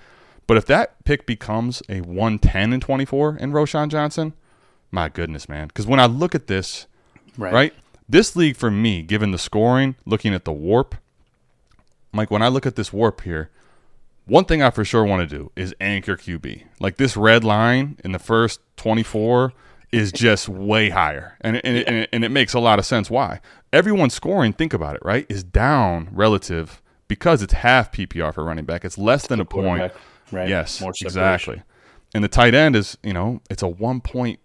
But 0.52 0.58
if 0.58 0.66
that 0.66 1.02
pick 1.06 1.26
becomes 1.26 1.82
a 1.88 2.02
110 2.02 2.74
and 2.74 2.82
24 2.82 3.38
in 3.38 3.54
Roschon 3.54 3.88
Johnson, 3.88 4.34
my 4.92 5.08
goodness, 5.08 5.48
man. 5.48 5.70
Because 5.70 5.88
when 5.88 6.02
I 6.02 6.08
look 6.08 6.36
at 6.36 6.48
this, 6.48 6.88
Right. 7.38 7.54
right, 7.54 7.74
this 8.10 8.36
league 8.36 8.58
for 8.58 8.70
me, 8.70 9.02
given 9.02 9.32
the 9.32 9.38
scoring, 9.38 9.96
looking 10.06 10.34
at 10.34 10.44
the 10.44 10.52
warp, 10.52 10.96
Mike, 12.12 12.30
when 12.30 12.42
I 12.42 12.50
look 12.50 12.66
at 12.66 12.76
this 12.76 12.92
warp 12.92 13.22
here, 13.22 13.50
one 14.26 14.44
thing 14.44 14.62
I 14.62 14.72
for 14.72 14.84
sure 14.84 15.06
want 15.06 15.22
to 15.22 15.38
do 15.38 15.54
is 15.56 15.74
anchor 15.80 16.18
QB. 16.18 16.64
Like 16.82 16.98
this 16.98 17.16
red 17.16 17.46
line 17.46 17.98
in 18.04 18.12
the 18.12 18.20
first 18.20 18.60
24 18.76 19.54
is 19.94 20.12
just 20.12 20.50
way 20.50 20.90
higher. 20.90 21.38
And, 21.40 21.62
and, 21.64 21.78
it, 21.78 21.88
and, 21.88 21.96
it, 21.96 22.10
and 22.12 22.26
it 22.26 22.30
makes 22.30 22.54
a 22.54 22.60
lot 22.60 22.78
of 22.78 22.86
sense 22.86 23.10
why. 23.10 23.40
Everyone's 23.72 24.16
scoring, 24.16 24.52
think 24.52 24.74
about 24.74 24.98
it, 24.98 25.02
right, 25.06 25.26
is 25.30 25.46
down 25.46 26.10
relative 26.12 26.82
because 27.08 27.42
it's 27.42 27.54
half 27.54 27.94
PPR 27.94 28.34
for 28.34 28.44
running 28.44 28.66
back. 28.66 28.84
It's 28.84 28.98
less 28.98 29.28
than 29.28 29.40
a 29.40 29.46
point. 29.46 29.94
Right. 30.32 30.50
Yes, 30.50 30.82
More 30.82 30.94
exactly. 31.02 31.62
And 32.14 32.24
the 32.24 32.28
tight 32.28 32.54
end 32.54 32.76
is, 32.76 32.98
you 33.04 33.14
know, 33.14 33.42
it's 33.50 33.64
a 33.64 33.68
one 33.68 34.02
point. 34.02 34.40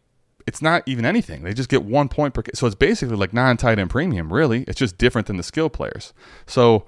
It's 0.46 0.62
not 0.62 0.82
even 0.86 1.04
anything. 1.04 1.42
They 1.42 1.52
just 1.52 1.68
get 1.68 1.82
one 1.84 2.08
point 2.08 2.34
per. 2.34 2.42
So 2.54 2.66
it's 2.66 2.76
basically 2.76 3.16
like 3.16 3.32
non-tight 3.32 3.78
end 3.78 3.90
premium. 3.90 4.32
Really, 4.32 4.62
it's 4.68 4.78
just 4.78 4.98
different 4.98 5.26
than 5.26 5.36
the 5.36 5.42
skill 5.42 5.68
players. 5.68 6.12
So, 6.46 6.86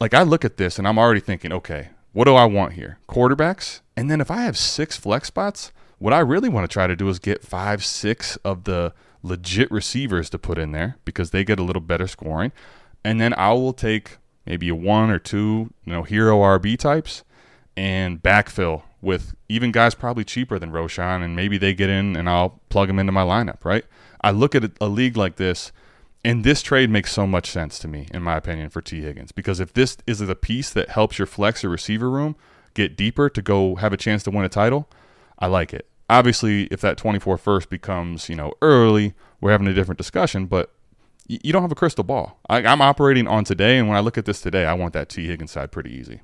like 0.00 0.14
I 0.14 0.22
look 0.22 0.44
at 0.44 0.56
this 0.56 0.78
and 0.78 0.88
I'm 0.88 0.98
already 0.98 1.20
thinking, 1.20 1.52
okay, 1.52 1.90
what 2.12 2.24
do 2.24 2.34
I 2.34 2.44
want 2.44 2.72
here? 2.72 2.98
Quarterbacks, 3.08 3.80
and 3.96 4.10
then 4.10 4.20
if 4.20 4.30
I 4.30 4.42
have 4.42 4.56
six 4.56 4.96
flex 4.96 5.28
spots, 5.28 5.72
what 5.98 6.12
I 6.12 6.20
really 6.20 6.48
want 6.48 6.68
to 6.68 6.72
try 6.72 6.86
to 6.86 6.96
do 6.96 7.08
is 7.08 7.18
get 7.18 7.42
five, 7.42 7.84
six 7.84 8.36
of 8.36 8.64
the 8.64 8.92
legit 9.22 9.70
receivers 9.70 10.28
to 10.30 10.38
put 10.38 10.58
in 10.58 10.72
there 10.72 10.96
because 11.04 11.30
they 11.30 11.44
get 11.44 11.58
a 11.58 11.62
little 11.62 11.82
better 11.82 12.06
scoring, 12.06 12.52
and 13.04 13.20
then 13.20 13.34
I 13.34 13.52
will 13.52 13.72
take 13.72 14.18
maybe 14.46 14.68
a 14.68 14.74
one 14.74 15.10
or 15.10 15.18
two, 15.18 15.72
you 15.84 15.92
know, 15.92 16.02
hero 16.02 16.38
RB 16.38 16.78
types, 16.78 17.24
and 17.76 18.22
backfill 18.22 18.82
with 19.00 19.34
even 19.48 19.70
guys 19.70 19.94
probably 19.94 20.24
cheaper 20.24 20.58
than 20.58 20.72
Roschon, 20.72 21.22
and 21.22 21.36
maybe 21.36 21.58
they 21.58 21.74
get 21.74 21.90
in 21.90 22.16
and 22.16 22.28
I'll 22.28 22.60
plug 22.70 22.88
them 22.88 22.98
into 22.98 23.12
my 23.12 23.22
lineup, 23.22 23.64
right? 23.64 23.84
I 24.22 24.30
look 24.30 24.54
at 24.54 24.70
a, 24.80 24.88
league 24.88 25.16
like 25.16 25.36
this, 25.36 25.70
and 26.24 26.42
this 26.42 26.62
trade 26.62 26.88
makes 26.88 27.12
so 27.12 27.26
much 27.26 27.50
sense 27.50 27.78
to 27.80 27.88
me, 27.88 28.08
in 28.12 28.22
my 28.22 28.36
opinion, 28.36 28.70
for 28.70 28.80
T. 28.80 29.02
Higgins, 29.02 29.32
because 29.32 29.60
if 29.60 29.74
this 29.74 29.98
is 30.06 30.20
the 30.20 30.34
piece 30.34 30.70
that 30.70 30.90
helps 30.90 31.18
your 31.18 31.26
flex 31.26 31.62
or 31.62 31.68
receiver 31.68 32.10
room 32.10 32.34
get 32.72 32.96
deeper 32.96 33.28
to 33.28 33.42
go 33.42 33.76
have 33.76 33.92
a 33.92 33.98
chance 33.98 34.22
to 34.22 34.30
win 34.30 34.44
a 34.44 34.48
title, 34.48 34.88
I 35.38 35.46
like 35.46 35.74
it. 35.74 35.86
Obviously, 36.08 36.64
if 36.64 36.80
that 36.80 36.96
24 36.96 37.36
first 37.36 37.68
becomes, 37.68 38.28
you 38.28 38.36
know, 38.36 38.52
early, 38.62 39.14
we're 39.40 39.52
having 39.52 39.66
a 39.66 39.74
different 39.74 39.98
discussion, 39.98 40.46
but 40.46 40.70
you 41.26 41.52
don't 41.52 41.62
have 41.62 41.72
a 41.72 41.76
crystal 41.76 42.04
ball. 42.04 42.38
I, 42.48 42.58
I'm 42.64 42.82
operating 42.82 43.26
on 43.26 43.44
today, 43.44 43.78
and 43.78 43.88
when 43.88 43.96
I 43.96 44.00
look 44.00 44.18
at 44.18 44.24
this 44.24 44.40
today, 44.40 44.64
I 44.66 44.74
want 44.74 44.92
that 44.94 45.08
T. 45.08 45.26
Higgins 45.26 45.52
side 45.52 45.72
pretty 45.72 45.92
easy. 45.94 46.20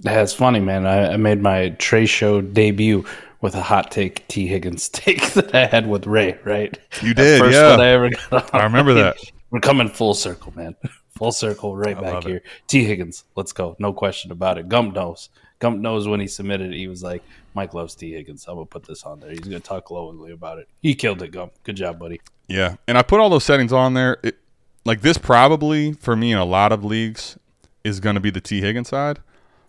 That's 0.00 0.32
funny, 0.32 0.60
man. 0.60 0.86
I, 0.86 1.12
I 1.12 1.16
made 1.16 1.40
my 1.40 1.70
Trade 1.70 2.06
Show 2.06 2.40
debut 2.40 3.04
with 3.40 3.54
a 3.54 3.62
hot 3.62 3.90
take 3.90 4.26
T 4.28 4.46
Higgins 4.46 4.88
take 4.92 5.32
that 5.34 5.54
I 5.54 5.66
had 5.66 5.86
with 5.88 6.06
Ray. 6.06 6.38
Right? 6.44 6.78
You 7.02 7.14
did, 7.14 7.40
First 7.40 7.54
yeah. 7.54 7.70
one 7.70 7.80
I 7.80 7.88
ever 7.88 8.10
got. 8.10 8.54
On. 8.54 8.60
I 8.60 8.64
remember 8.64 8.94
that. 8.94 9.16
We're 9.50 9.60
coming 9.60 9.88
full 9.88 10.14
circle, 10.14 10.52
man. 10.56 10.74
Full 11.16 11.30
circle, 11.30 11.76
right 11.76 11.96
I 11.96 12.00
back 12.00 12.14
love 12.14 12.26
it. 12.26 12.30
here. 12.30 12.42
T 12.66 12.84
Higgins, 12.84 13.24
let's 13.36 13.52
go. 13.52 13.76
No 13.78 13.92
question 13.92 14.32
about 14.32 14.58
it. 14.58 14.68
Gump 14.68 14.94
knows. 14.94 15.28
Gump 15.60 15.78
knows 15.78 16.08
when 16.08 16.18
he 16.18 16.26
submitted 16.26 16.72
it. 16.72 16.76
He 16.76 16.88
was 16.88 17.02
like, 17.02 17.22
"Mike 17.54 17.72
loves 17.72 17.94
T 17.94 18.12
Higgins. 18.12 18.46
I'm 18.48 18.56
gonna 18.56 18.66
put 18.66 18.84
this 18.84 19.04
on 19.04 19.20
there. 19.20 19.30
He's 19.30 19.40
gonna 19.40 19.60
talk 19.60 19.86
glowingly 19.86 20.32
about 20.32 20.58
it." 20.58 20.68
He 20.82 20.94
killed 20.94 21.22
it, 21.22 21.30
Gump. 21.30 21.52
Good 21.62 21.76
job, 21.76 22.00
buddy. 22.00 22.20
Yeah, 22.48 22.76
and 22.88 22.98
I 22.98 23.02
put 23.02 23.20
all 23.20 23.30
those 23.30 23.44
settings 23.44 23.72
on 23.72 23.94
there. 23.94 24.18
It, 24.22 24.38
like 24.84 25.02
this, 25.02 25.16
probably 25.16 25.92
for 25.92 26.16
me 26.16 26.32
in 26.32 26.38
a 26.38 26.44
lot 26.44 26.72
of 26.72 26.84
leagues, 26.84 27.38
is 27.84 28.00
going 28.00 28.14
to 28.14 28.20
be 28.20 28.30
the 28.30 28.40
T. 28.40 28.60
Higgins 28.60 28.88
side. 28.88 29.20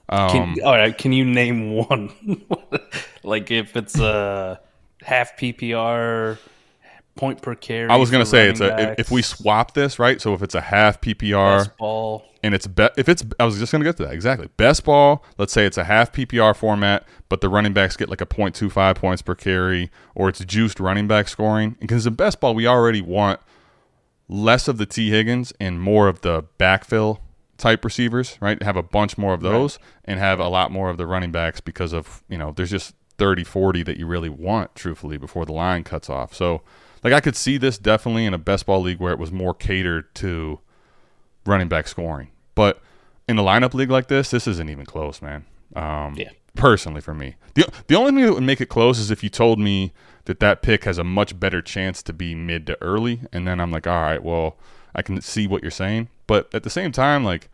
Um, 0.07 0.29
Can, 0.29 0.55
all 0.63 0.75
right, 0.75 0.95
can 0.95 1.13
you 1.13 1.25
name 1.25 1.71
one? 1.75 2.11
like 3.23 3.49
if 3.49 3.75
it's 3.75 3.99
a 3.99 4.59
half 5.01 5.37
PPR 5.37 6.37
point 7.15 7.41
per 7.41 7.55
carry. 7.55 7.89
I 7.89 7.95
was 7.95 8.11
going 8.11 8.23
to 8.23 8.29
say 8.29 8.49
it's 8.49 8.59
a 8.59 8.91
if, 8.91 8.99
if 8.99 9.11
we 9.11 9.21
swap 9.21 9.73
this 9.73 9.99
right. 9.99 10.21
So 10.21 10.33
if 10.33 10.41
it's 10.41 10.55
a 10.55 10.61
half 10.61 11.01
PPR 11.01 11.59
best 11.59 11.77
ball. 11.77 12.25
and 12.43 12.53
it's 12.53 12.67
be, 12.67 12.89
if 12.97 13.09
it's 13.09 13.23
I 13.39 13.45
was 13.45 13.57
just 13.57 13.71
going 13.71 13.81
to 13.81 13.87
get 13.87 13.97
to 13.97 14.05
that 14.05 14.13
exactly 14.13 14.49
best 14.57 14.83
ball. 14.83 15.23
Let's 15.37 15.53
say 15.53 15.65
it's 15.65 15.77
a 15.77 15.85
half 15.85 16.11
PPR 16.11 16.55
format, 16.55 17.07
but 17.29 17.41
the 17.41 17.49
running 17.49 17.73
backs 17.73 17.95
get 17.95 18.09
like 18.09 18.21
a 18.21 18.25
0.25 18.25 18.95
points 18.95 19.21
per 19.21 19.35
carry, 19.35 19.89
or 20.13 20.29
it's 20.29 20.43
juiced 20.43 20.79
running 20.79 21.07
back 21.07 21.27
scoring. 21.27 21.77
Because 21.79 22.05
in 22.05 22.15
best 22.15 22.39
ball, 22.39 22.53
we 22.53 22.67
already 22.67 23.01
want 23.01 23.39
less 24.27 24.67
of 24.67 24.77
the 24.77 24.85
T 24.85 25.09
Higgins 25.09 25.53
and 25.59 25.81
more 25.81 26.07
of 26.07 26.21
the 26.21 26.43
backfill 26.59 27.19
type 27.57 27.83
receivers, 27.85 28.37
right? 28.41 28.61
Have 28.63 28.75
a 28.75 28.83
bunch 28.83 29.17
more 29.17 29.33
of 29.33 29.41
those 29.41 29.79
and 30.03 30.19
have 30.19 30.39
a 30.39 30.47
lot 30.47 30.71
more 30.71 30.89
of 30.89 30.97
the 30.97 31.05
running 31.07 31.31
backs 31.31 31.61
because 31.61 31.93
of, 31.93 32.23
you 32.27 32.37
know, 32.37 32.51
there's 32.51 32.71
just 32.71 32.95
30, 33.17 33.43
40 33.43 33.83
that 33.83 33.97
you 33.97 34.05
really 34.05 34.29
want, 34.29 34.75
truthfully, 34.75 35.17
before 35.17 35.45
the 35.45 35.53
line 35.53 35.83
cuts 35.83 36.09
off. 36.09 36.33
So, 36.33 36.61
like, 37.03 37.13
I 37.13 37.19
could 37.21 37.35
see 37.35 37.57
this 37.57 37.77
definitely 37.77 38.25
in 38.25 38.33
a 38.33 38.37
best 38.37 38.65
ball 38.65 38.81
league 38.81 38.99
where 38.99 39.13
it 39.13 39.19
was 39.19 39.31
more 39.31 39.53
catered 39.53 40.13
to 40.15 40.59
running 41.45 41.67
back 41.69 41.87
scoring. 41.87 42.29
But 42.55 42.81
in 43.27 43.37
a 43.37 43.43
lineup 43.43 43.73
league 43.73 43.91
like 43.91 44.07
this, 44.07 44.31
this 44.31 44.47
isn't 44.47 44.69
even 44.69 44.85
close, 44.85 45.21
man. 45.21 45.45
Um, 45.75 46.15
Yeah. 46.17 46.29
Personally, 46.55 47.01
for 47.01 47.13
me, 47.13 47.35
the 47.55 47.67
the 47.87 47.95
only 47.95 48.13
thing 48.13 48.25
that 48.25 48.33
would 48.33 48.43
make 48.43 48.61
it 48.61 48.69
close 48.69 48.97
is 48.97 49.11
if 49.11 49.21
you 49.25 49.29
told 49.29 49.59
me 49.59 49.91
that 50.23 50.39
that 50.39 50.61
pick 50.61 50.85
has 50.85 50.97
a 50.97 51.03
much 51.03 51.37
better 51.37 51.61
chance 51.61 52.01
to 52.03 52.13
be 52.13 52.33
mid 52.33 52.65
to 52.67 52.81
early, 52.81 53.19
and 53.33 53.45
then 53.45 53.59
I'm 53.59 53.71
like, 53.71 53.85
all 53.85 54.01
right, 54.01 54.23
well, 54.23 54.55
I 54.95 55.01
can 55.01 55.19
see 55.19 55.47
what 55.47 55.63
you're 55.63 55.69
saying, 55.69 56.07
but 56.27 56.53
at 56.53 56.63
the 56.63 56.69
same 56.69 56.91
time, 56.91 57.23
like 57.23 57.49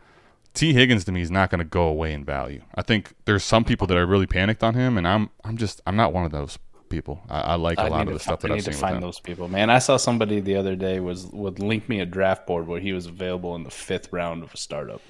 T 0.53 0.73
Higgins 0.73 1.05
to 1.05 1.12
me 1.12 1.21
is 1.21 1.31
not 1.31 1.49
going 1.49 1.60
to 1.60 1.65
go 1.65 1.84
away 1.84 2.13
in 2.13 2.25
value. 2.25 2.62
I 2.75 2.81
think 2.81 3.13
there's 3.25 3.43
some 3.43 3.63
people 3.63 3.88
that 3.88 3.97
are 3.97 4.05
really 4.05 4.27
panicked 4.27 4.63
on 4.63 4.73
him, 4.73 4.97
and 4.97 5.07
I'm 5.07 5.29
I'm 5.43 5.57
just 5.57 5.81
I'm 5.88 5.95
not 5.95 6.13
one 6.13 6.25
of 6.25 6.31
those 6.31 6.57
people. 6.89 7.21
I, 7.29 7.39
I 7.39 7.55
like 7.55 7.77
a 7.79 7.84
I 7.84 7.88
lot 7.88 8.07
of 8.07 8.13
the 8.13 8.19
stuff 8.19 8.41
that 8.41 8.51
I 8.51 8.55
need 8.55 8.65
to 8.65 8.73
find 8.73 9.01
those 9.01 9.19
people, 9.19 9.47
man. 9.47 9.69
I 9.69 9.79
saw 9.79 9.97
somebody 9.97 10.39
the 10.41 10.57
other 10.57 10.75
day 10.75 10.99
was 10.99 11.25
would 11.27 11.60
link 11.60 11.88
me 11.89 12.01
a 12.01 12.05
draft 12.05 12.45
board 12.45 12.67
where 12.67 12.79
he 12.79 12.93
was 12.93 13.07
available 13.07 13.55
in 13.55 13.63
the 13.63 13.71
fifth 13.71 14.12
round 14.12 14.43
of 14.43 14.53
a 14.53 14.57
startup. 14.57 15.01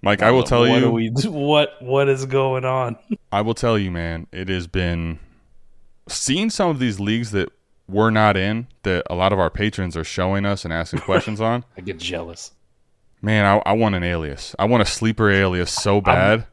Mike, 0.00 0.22
I 0.22 0.30
will 0.30 0.38
What 0.38 0.46
tell 0.46 0.64
do 0.64 0.72
you, 0.72 0.90
we 0.90 1.08
what 1.26 1.70
what 1.80 2.08
is 2.08 2.26
going 2.26 2.64
on? 2.64 2.96
I 3.32 3.40
will 3.40 3.54
tell 3.54 3.78
you, 3.78 3.90
man, 3.90 4.26
it 4.32 4.48
has 4.48 4.66
been 4.66 5.18
seeing 6.08 6.50
some 6.50 6.70
of 6.70 6.78
these 6.78 7.00
leagues 7.00 7.30
that 7.32 7.50
we're 7.88 8.10
not 8.10 8.36
in 8.36 8.68
that 8.82 9.04
a 9.10 9.14
lot 9.14 9.32
of 9.32 9.38
our 9.38 9.50
patrons 9.50 9.96
are 9.96 10.04
showing 10.04 10.46
us 10.46 10.64
and 10.64 10.72
asking 10.72 11.00
questions 11.00 11.40
on. 11.40 11.64
I 11.76 11.80
get 11.80 11.98
jealous. 11.98 12.52
Man, 13.24 13.46
I, 13.46 13.70
I 13.70 13.72
want 13.72 13.94
an 13.94 14.02
alias. 14.02 14.54
I 14.58 14.66
want 14.66 14.82
a 14.82 14.86
sleeper 14.86 15.30
alias 15.30 15.72
so 15.72 16.02
bad 16.02 16.46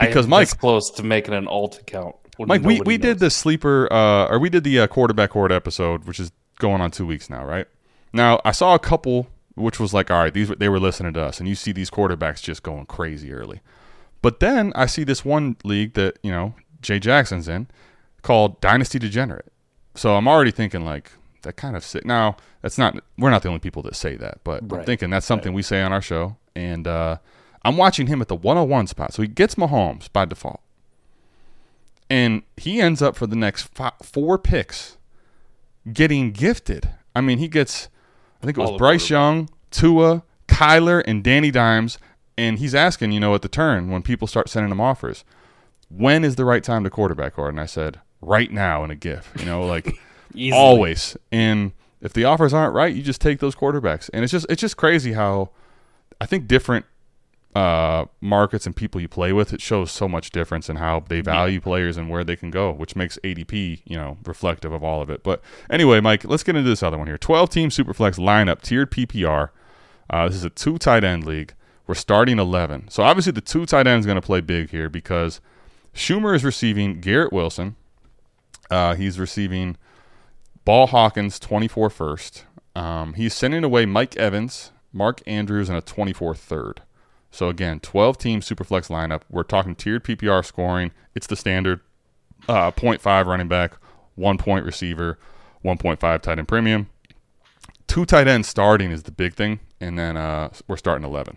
because 0.00 0.24
I 0.24 0.26
am 0.26 0.30
Mike, 0.30 0.48
this 0.48 0.54
close 0.54 0.90
to 0.92 1.02
making 1.02 1.34
an 1.34 1.46
alt 1.46 1.78
account. 1.78 2.16
Mike, 2.38 2.62
we, 2.62 2.80
we 2.80 2.96
did 2.96 3.18
the 3.18 3.30
sleeper, 3.30 3.92
uh, 3.92 4.28
or 4.28 4.38
we 4.38 4.48
did 4.48 4.64
the 4.64 4.80
uh, 4.80 4.86
quarterback 4.86 5.32
horde 5.32 5.52
episode, 5.52 6.04
which 6.04 6.18
is 6.18 6.32
going 6.58 6.80
on 6.80 6.90
two 6.90 7.06
weeks 7.06 7.28
now, 7.28 7.44
right? 7.44 7.66
Now 8.14 8.40
I 8.42 8.52
saw 8.52 8.74
a 8.74 8.78
couple, 8.78 9.28
which 9.54 9.78
was 9.78 9.92
like, 9.92 10.10
all 10.10 10.22
right, 10.22 10.32
these 10.32 10.48
they 10.48 10.70
were 10.70 10.80
listening 10.80 11.12
to 11.12 11.20
us, 11.20 11.40
and 11.40 11.48
you 11.48 11.54
see 11.54 11.72
these 11.72 11.90
quarterbacks 11.90 12.42
just 12.42 12.62
going 12.62 12.86
crazy 12.86 13.30
early. 13.30 13.60
But 14.22 14.40
then 14.40 14.72
I 14.74 14.86
see 14.86 15.04
this 15.04 15.26
one 15.26 15.56
league 15.62 15.92
that 15.92 16.18
you 16.22 16.30
know 16.30 16.54
Jay 16.80 16.98
Jackson's 16.98 17.48
in, 17.48 17.68
called 18.22 18.62
Dynasty 18.62 18.98
Degenerate. 18.98 19.52
So 19.94 20.16
I'm 20.16 20.26
already 20.26 20.50
thinking 20.50 20.86
like 20.86 21.12
that 21.44 21.56
kind 21.56 21.76
of 21.76 21.84
sick. 21.84 22.04
Now 22.04 22.36
that's 22.62 22.76
not 22.76 23.02
we're 23.16 23.30
not 23.30 23.42
the 23.42 23.48
only 23.48 23.60
people 23.60 23.82
that 23.82 23.96
say 23.96 24.16
that, 24.16 24.40
but 24.44 24.62
I'm 24.62 24.84
thinking 24.84 25.10
that's 25.10 25.26
something 25.26 25.52
we 25.52 25.62
say 25.62 25.80
on 25.82 25.92
our 25.92 26.02
show, 26.02 26.36
and 26.54 26.86
uh, 26.86 27.18
I'm 27.62 27.76
watching 27.76 28.08
him 28.08 28.20
at 28.20 28.28
the 28.28 28.36
101 28.36 28.88
spot, 28.88 29.14
so 29.14 29.22
he 29.22 29.28
gets 29.28 29.54
Mahomes 29.54 30.12
by 30.12 30.24
default 30.24 30.60
and 32.10 32.42
he 32.56 32.80
ends 32.80 33.02
up 33.02 33.16
for 33.16 33.26
the 33.26 33.36
next 33.36 33.62
fi 33.74 33.90
four 34.02 34.38
picks 34.38 34.96
getting 35.92 36.32
gifted. 36.32 36.90
I 37.14 37.20
mean, 37.20 37.38
he 37.38 37.48
gets, 37.48 37.88
I 38.42 38.46
think 38.46 38.58
it 38.58 38.60
was 38.60 38.70
All 38.70 38.78
Bryce 38.78 39.10
Young, 39.10 39.48
Tua, 39.70 40.22
Kyler, 40.48 41.02
and 41.06 41.22
Danny 41.22 41.50
Dimes, 41.50 41.98
and 42.36 42.58
he's 42.58 42.74
asking, 42.74 43.12
you 43.12 43.20
know, 43.20 43.34
at 43.34 43.42
the 43.42 43.48
turn 43.48 43.90
when 43.90 44.02
people 44.02 44.26
start 44.26 44.48
sending 44.48 44.72
him 44.72 44.80
offers, 44.80 45.24
when 45.88 46.24
is 46.24 46.36
the 46.36 46.44
right 46.44 46.64
time 46.64 46.84
to 46.84 46.90
quarterback 46.90 47.38
or? 47.38 47.48
And 47.48 47.60
I 47.60 47.66
said, 47.66 48.00
right 48.20 48.50
now 48.50 48.84
in 48.84 48.90
a 48.90 48.94
GIF, 48.94 49.32
you 49.38 49.44
know, 49.44 49.64
like 49.64 49.98
Easily. 50.34 50.60
always. 50.60 51.16
And 51.32 51.72
if 52.00 52.12
the 52.12 52.24
offers 52.24 52.52
aren't 52.52 52.74
right, 52.74 52.94
you 52.94 53.02
just 53.02 53.20
take 53.20 53.38
those 53.38 53.54
quarterbacks. 53.54 54.10
And 54.12 54.24
it's 54.24 54.30
just 54.32 54.46
it's 54.48 54.60
just 54.60 54.76
crazy 54.76 55.12
how 55.12 55.50
I 56.20 56.26
think 56.26 56.46
different 56.46 56.86
uh, 57.54 58.06
markets 58.20 58.66
and 58.66 58.74
people 58.74 59.00
you 59.00 59.08
play 59.08 59.32
with, 59.32 59.52
it 59.52 59.60
shows 59.60 59.90
so 59.92 60.08
much 60.08 60.30
difference 60.30 60.68
in 60.68 60.76
how 60.76 61.04
they 61.08 61.20
value 61.20 61.60
players 61.60 61.96
and 61.96 62.10
where 62.10 62.24
they 62.24 62.36
can 62.36 62.50
go, 62.50 62.72
which 62.72 62.96
makes 62.96 63.16
ADP, 63.22 63.80
you 63.84 63.96
know, 63.96 64.18
reflective 64.24 64.72
of 64.72 64.82
all 64.82 65.00
of 65.00 65.08
it. 65.08 65.22
But 65.22 65.40
anyway, 65.70 66.00
Mike, 66.00 66.24
let's 66.24 66.42
get 66.42 66.56
into 66.56 66.68
this 66.68 66.82
other 66.82 66.98
one 66.98 67.06
here. 67.06 67.18
12 67.18 67.50
team 67.50 67.68
Superflex 67.70 68.18
lineup, 68.18 68.60
tiered 68.60 68.90
PPR. 68.90 69.50
Uh, 70.10 70.26
this 70.26 70.36
is 70.36 70.44
a 70.44 70.50
two 70.50 70.78
tight 70.78 71.04
end 71.04 71.24
league. 71.24 71.54
We're 71.86 71.94
starting 71.94 72.38
11. 72.38 72.88
So 72.88 73.02
obviously 73.02 73.32
the 73.32 73.40
two 73.40 73.66
tight 73.66 73.86
ends 73.86 74.04
is 74.04 74.06
going 74.06 74.20
to 74.20 74.26
play 74.26 74.40
big 74.40 74.70
here 74.70 74.88
because 74.88 75.40
Schumer 75.94 76.34
is 76.34 76.42
receiving 76.42 77.00
Garrett 77.00 77.32
Wilson. 77.32 77.76
Uh, 78.70 78.94
he's 78.94 79.18
receiving 79.18 79.76
Ball 80.64 80.86
Hawkins 80.86 81.38
24 81.38 81.90
first. 81.90 82.44
Um, 82.74 83.14
he's 83.14 83.34
sending 83.34 83.64
away 83.64 83.86
Mike 83.86 84.16
Evans, 84.16 84.72
Mark 84.92 85.20
Andrews, 85.26 85.68
and 85.68 85.78
a 85.78 85.82
24 85.82 86.34
third. 86.34 86.82
So 87.30 87.48
again, 87.48 87.80
12 87.80 88.16
team 88.18 88.40
superflex 88.40 88.88
lineup. 88.88 89.22
We're 89.30 89.42
talking 89.42 89.74
tiered 89.74 90.04
PPR 90.04 90.44
scoring. 90.44 90.92
It's 91.14 91.26
the 91.26 91.36
standard 91.36 91.80
uh, 92.48 92.70
0.5 92.70 93.26
running 93.26 93.48
back, 93.48 93.74
one 94.14 94.38
point 94.38 94.64
receiver, 94.64 95.18
1.5 95.64 95.98
tight 96.22 96.38
end 96.38 96.48
premium. 96.48 96.88
Two 97.86 98.04
tight 98.06 98.28
ends 98.28 98.48
starting 98.48 98.90
is 98.90 99.02
the 99.04 99.12
big 99.12 99.34
thing, 99.34 99.60
and 99.80 99.98
then 99.98 100.16
uh, 100.16 100.50
we're 100.66 100.76
starting 100.76 101.04
11. 101.06 101.36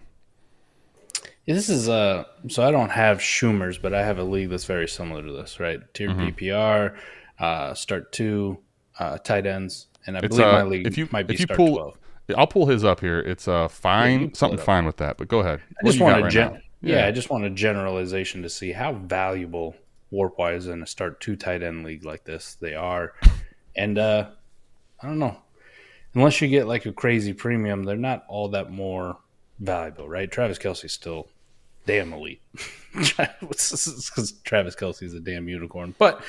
Yeah, 1.46 1.54
this 1.56 1.70
is 1.70 1.88
uh 1.88 2.26
so 2.50 2.62
I 2.68 2.72
don't 2.72 2.90
have 2.90 3.20
Schumers, 3.20 3.82
but 3.82 3.94
I 3.94 4.04
have 4.04 4.20
a 4.20 4.24
league 4.24 4.50
that's 4.50 4.66
very 4.66 4.88
similar 4.88 5.24
to 5.24 5.32
this, 5.32 5.60
right? 5.62 5.80
Tier 5.94 6.10
Mm-hmm. 6.10 6.28
PPR, 6.28 6.96
uh, 7.40 7.74
start 7.74 8.12
two, 8.12 8.58
uh, 9.00 9.18
tight 9.20 9.46
ends, 9.46 9.88
and 10.06 10.18
I 10.18 10.20
It's, 10.20 10.30
believe 10.36 10.48
uh, 10.48 10.52
my 10.54 10.64
league 10.64 10.88
if 10.88 10.98
you 10.98 11.08
might 11.12 11.28
be 11.28 11.36
if 11.36 11.40
you 11.42 11.48
pull, 11.48 11.76
twelve. 11.76 11.98
I'll 12.36 12.48
pull 12.48 12.66
his 12.66 12.84
up 12.84 13.00
here. 13.00 13.20
It's 13.20 13.48
uh 13.48 13.68
fine, 13.68 14.30
pull 14.30 14.36
something 14.36 14.60
fine 14.60 14.86
with 14.86 14.98
that. 14.98 15.18
But 15.18 15.28
go 15.28 15.40
ahead. 15.40 15.62
I 15.82 15.86
just 15.86 16.00
want 16.00 16.20
a 16.20 16.24
right 16.24 16.32
gen- 16.32 16.54
now? 16.54 16.60
yeah. 16.82 17.08
I 17.08 17.12
just 17.12 17.30
want 17.30 17.46
a 17.46 17.50
generalization 17.50 18.42
to 18.44 18.50
see 18.50 18.72
how 18.72 18.94
valuable 18.94 19.76
Warpwise 20.12 20.72
in 20.72 20.82
a 20.82 20.88
start 20.88 21.20
two 21.20 21.36
tight 21.36 21.64
end 21.64 21.84
league 21.84 22.06
like 22.06 22.24
this 22.24 22.56
they 22.56 22.74
are, 22.74 23.14
and 23.76 23.98
uh, 23.98 24.30
I 25.02 25.08
don't 25.08 25.20
know, 25.20 25.38
unless 26.14 26.42
you 26.42 26.48
get 26.48 26.68
like 26.68 26.86
a 26.86 26.94
crazy 26.94 27.34
premium, 27.34 27.84
they're 27.84 27.98
not 27.98 28.26
all 28.28 28.50
that 28.50 28.72
more 28.72 29.18
valuable, 29.60 30.08
right? 30.08 30.32
Travis 30.32 30.58
Kelce's 30.58 30.94
still 30.94 31.28
damn 31.88 32.14
elite. 32.14 32.42
Because 32.94 34.32
Travis 34.44 34.76
Kelce's 34.76 35.14
a 35.16 35.20
damn 35.20 35.48
unicorn. 35.50 35.96
But 35.98 36.22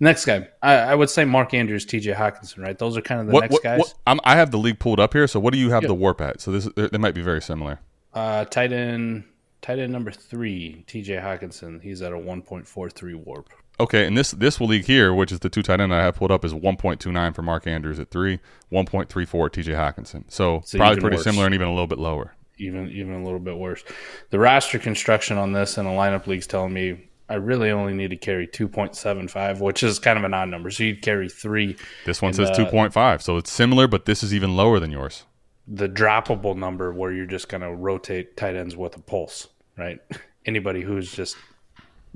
next 0.00 0.24
guy, 0.26 0.48
I, 0.62 0.74
I 0.74 0.94
would 0.94 1.08
say 1.10 1.24
Mark 1.24 1.54
Andrews, 1.54 1.86
TJ 1.86 2.14
Hockenson, 2.14 2.58
right? 2.62 2.78
Those 2.78 2.96
are 2.96 3.00
kind 3.02 3.20
of 3.20 3.26
the 3.28 3.32
What, 3.32 3.40
next 3.42 3.52
what, 3.52 3.62
guys. 3.62 3.78
what, 3.80 3.94
I'm, 4.06 4.20
I 4.24 4.36
have 4.36 4.50
the 4.50 4.58
league 4.58 4.78
pulled 4.78 5.00
up 5.00 5.12
here. 5.12 5.26
So 5.26 5.40
what 5.40 5.52
do 5.52 5.58
you 5.58 5.70
have 5.70 5.82
Yeah. 5.82 5.88
the 5.88 5.94
warp 5.94 6.20
at? 6.20 6.40
So 6.40 6.50
this 6.52 6.68
they 6.76 6.98
might 6.98 7.14
be 7.14 7.22
very 7.22 7.40
similar. 7.42 7.80
Uh, 8.12 8.44
tight 8.44 8.72
end, 8.72 9.24
Tight 9.62 9.78
end 9.78 9.92
number 9.92 10.10
three, 10.10 10.84
TJ 10.86 11.22
Hockenson. 11.22 11.80
He's 11.80 12.02
at 12.02 12.12
a 12.12 12.16
1.43 12.16 13.14
warp. 13.24 13.48
Okay, 13.80 14.06
and 14.06 14.14
this 14.16 14.30
this 14.32 14.60
league 14.60 14.84
here, 14.84 15.12
which 15.14 15.32
is 15.32 15.40
the 15.40 15.48
two 15.48 15.62
tight 15.62 15.80
end 15.80 15.92
I 15.92 16.02
have 16.04 16.16
pulled 16.16 16.30
up, 16.30 16.44
is 16.44 16.52
1.29 16.52 17.34
for 17.34 17.40
Mark 17.42 17.66
Andrews 17.66 17.98
at 17.98 18.10
three, 18.10 18.40
1.34 18.70 19.08
TJ 19.50 19.74
Hockenson. 19.74 20.24
So, 20.28 20.60
So 20.66 20.78
probably 20.78 21.00
pretty 21.00 21.16
worse. 21.16 21.24
similar 21.24 21.46
and 21.46 21.54
even 21.54 21.66
a 21.66 21.70
little 21.72 21.86
bit 21.86 21.98
lower. 21.98 22.34
Even 22.58 22.90
even 22.90 23.14
a 23.14 23.24
little 23.24 23.38
bit 23.40 23.56
worse. 23.56 23.82
The 24.30 24.38
roster 24.38 24.78
construction 24.78 25.36
on 25.38 25.52
this 25.52 25.78
and 25.78 25.86
the 25.86 25.92
lineup 25.92 26.26
league's 26.26 26.46
telling 26.46 26.72
me 26.72 27.08
I 27.28 27.34
really 27.36 27.70
only 27.70 27.94
need 27.94 28.10
to 28.10 28.16
carry 28.16 28.46
2.75, 28.46 29.58
which 29.60 29.82
is 29.82 29.98
kind 29.98 30.18
of 30.18 30.24
an 30.24 30.34
odd 30.34 30.50
number. 30.50 30.70
So 30.70 30.84
you'd 30.84 31.00
carry 31.00 31.28
three. 31.30 31.76
This 32.04 32.20
one 32.20 32.34
says 32.34 32.50
uh, 32.50 32.54
2.5, 32.54 33.22
so 33.22 33.38
it's 33.38 33.50
similar, 33.50 33.88
but 33.88 34.04
this 34.04 34.22
is 34.22 34.34
even 34.34 34.56
lower 34.56 34.78
than 34.78 34.90
yours. 34.90 35.24
The 35.66 35.88
droppable 35.88 36.54
number 36.54 36.92
where 36.92 37.12
you're 37.12 37.24
just 37.24 37.48
going 37.48 37.62
to 37.62 37.70
rotate 37.74 38.36
tight 38.36 38.56
ends 38.56 38.76
with 38.76 38.94
a 38.96 39.00
pulse, 39.00 39.48
right? 39.78 40.00
Anybody 40.46 40.82
who's 40.82 41.10
just 41.10 41.36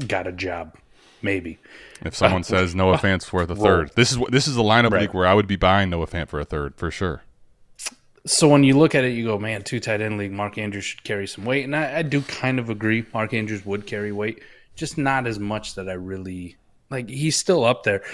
got 0.07 0.27
a 0.27 0.33
job, 0.33 0.77
maybe. 1.23 1.59
If 2.05 2.15
someone 2.15 2.45
says 2.45 2.75
Noah 2.75 2.99
Fant's 2.99 3.33
worth 3.33 3.49
a 3.49 3.57
third, 3.57 3.91
this 3.97 4.13
is 4.13 4.19
this 4.29 4.47
is 4.47 4.57
the 4.57 4.63
lineup 4.63 4.91
Right. 4.91 5.01
league 5.03 5.15
where 5.15 5.27
I 5.27 5.33
would 5.33 5.47
be 5.47 5.57
buying 5.57 5.89
Noah 5.89 6.07
Fant 6.07 6.29
for 6.29 6.39
a 6.39 6.45
third 6.45 6.75
for 6.77 6.91
sure. 6.91 7.23
So 8.29 8.47
when 8.47 8.63
you 8.63 8.77
look 8.77 8.95
at 8.95 9.05
it, 9.05 9.15
you 9.15 9.25
go, 9.25 9.39
man, 9.39 9.63
two 9.63 9.81
tight 9.81 10.03
end 10.03 10.19
league, 10.19 10.33
Mark 10.33 10.59
Andrews 10.59 10.85
should 10.85 11.03
carry 11.03 11.27
some 11.27 11.47
weight. 11.47 11.65
And 11.65 11.75
I, 11.75 12.01
I 12.01 12.03
do 12.03 12.21
kind 12.21 12.59
of 12.59 12.69
agree. 12.69 13.07
Mark 13.15 13.33
Andrews 13.33 13.65
would 13.65 13.87
carry 13.87 14.13
weight, 14.13 14.43
just 14.77 14.99
not 14.99 15.27
as 15.27 15.39
much 15.39 15.77
that 15.77 15.89
I 15.89 15.95
really 15.95 16.57
like. 16.91 17.09
He's 17.09 17.39
still 17.39 17.65
up 17.65 17.85
there. 17.85 18.05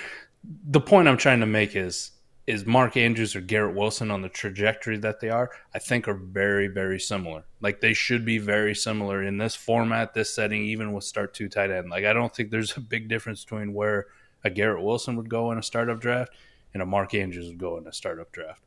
The 0.68 0.80
point 0.80 1.08
I'm 1.08 1.16
trying 1.16 1.40
to 1.40 1.46
make 1.46 1.74
is 1.74 2.12
is 2.46 2.64
Mark 2.64 2.96
Andrews 2.96 3.34
or 3.34 3.40
Garrett 3.40 3.74
Wilson 3.74 4.12
on 4.12 4.22
the 4.22 4.28
trajectory 4.28 4.98
that 4.98 5.18
they 5.18 5.30
are, 5.30 5.50
I 5.74 5.80
think 5.80 6.06
are 6.06 6.14
very, 6.14 6.68
very 6.68 7.00
similar. 7.00 7.44
Like 7.60 7.80
they 7.80 7.94
should 7.94 8.24
be 8.24 8.38
very 8.38 8.74
similar 8.74 9.20
in 9.20 9.38
this 9.38 9.56
format, 9.56 10.14
this 10.14 10.32
setting, 10.32 10.62
even 10.62 10.92
with 10.92 11.02
start 11.02 11.34
two 11.34 11.48
tight 11.48 11.72
end. 11.72 11.90
Like 11.90 12.04
I 12.04 12.12
don't 12.12 12.32
think 12.32 12.50
there's 12.50 12.76
a 12.76 12.80
big 12.80 13.08
difference 13.08 13.42
between 13.42 13.74
where 13.74 14.06
a 14.44 14.50
Garrett 14.50 14.84
Wilson 14.84 15.16
would 15.16 15.28
go 15.28 15.50
in 15.50 15.58
a 15.58 15.62
startup 15.62 16.00
draft 16.00 16.32
and 16.72 16.82
a 16.82 16.86
Mark 16.86 17.14
Andrews 17.14 17.48
would 17.48 17.58
go 17.58 17.78
in 17.78 17.88
a 17.88 17.92
startup 17.92 18.30
draft. 18.30 18.60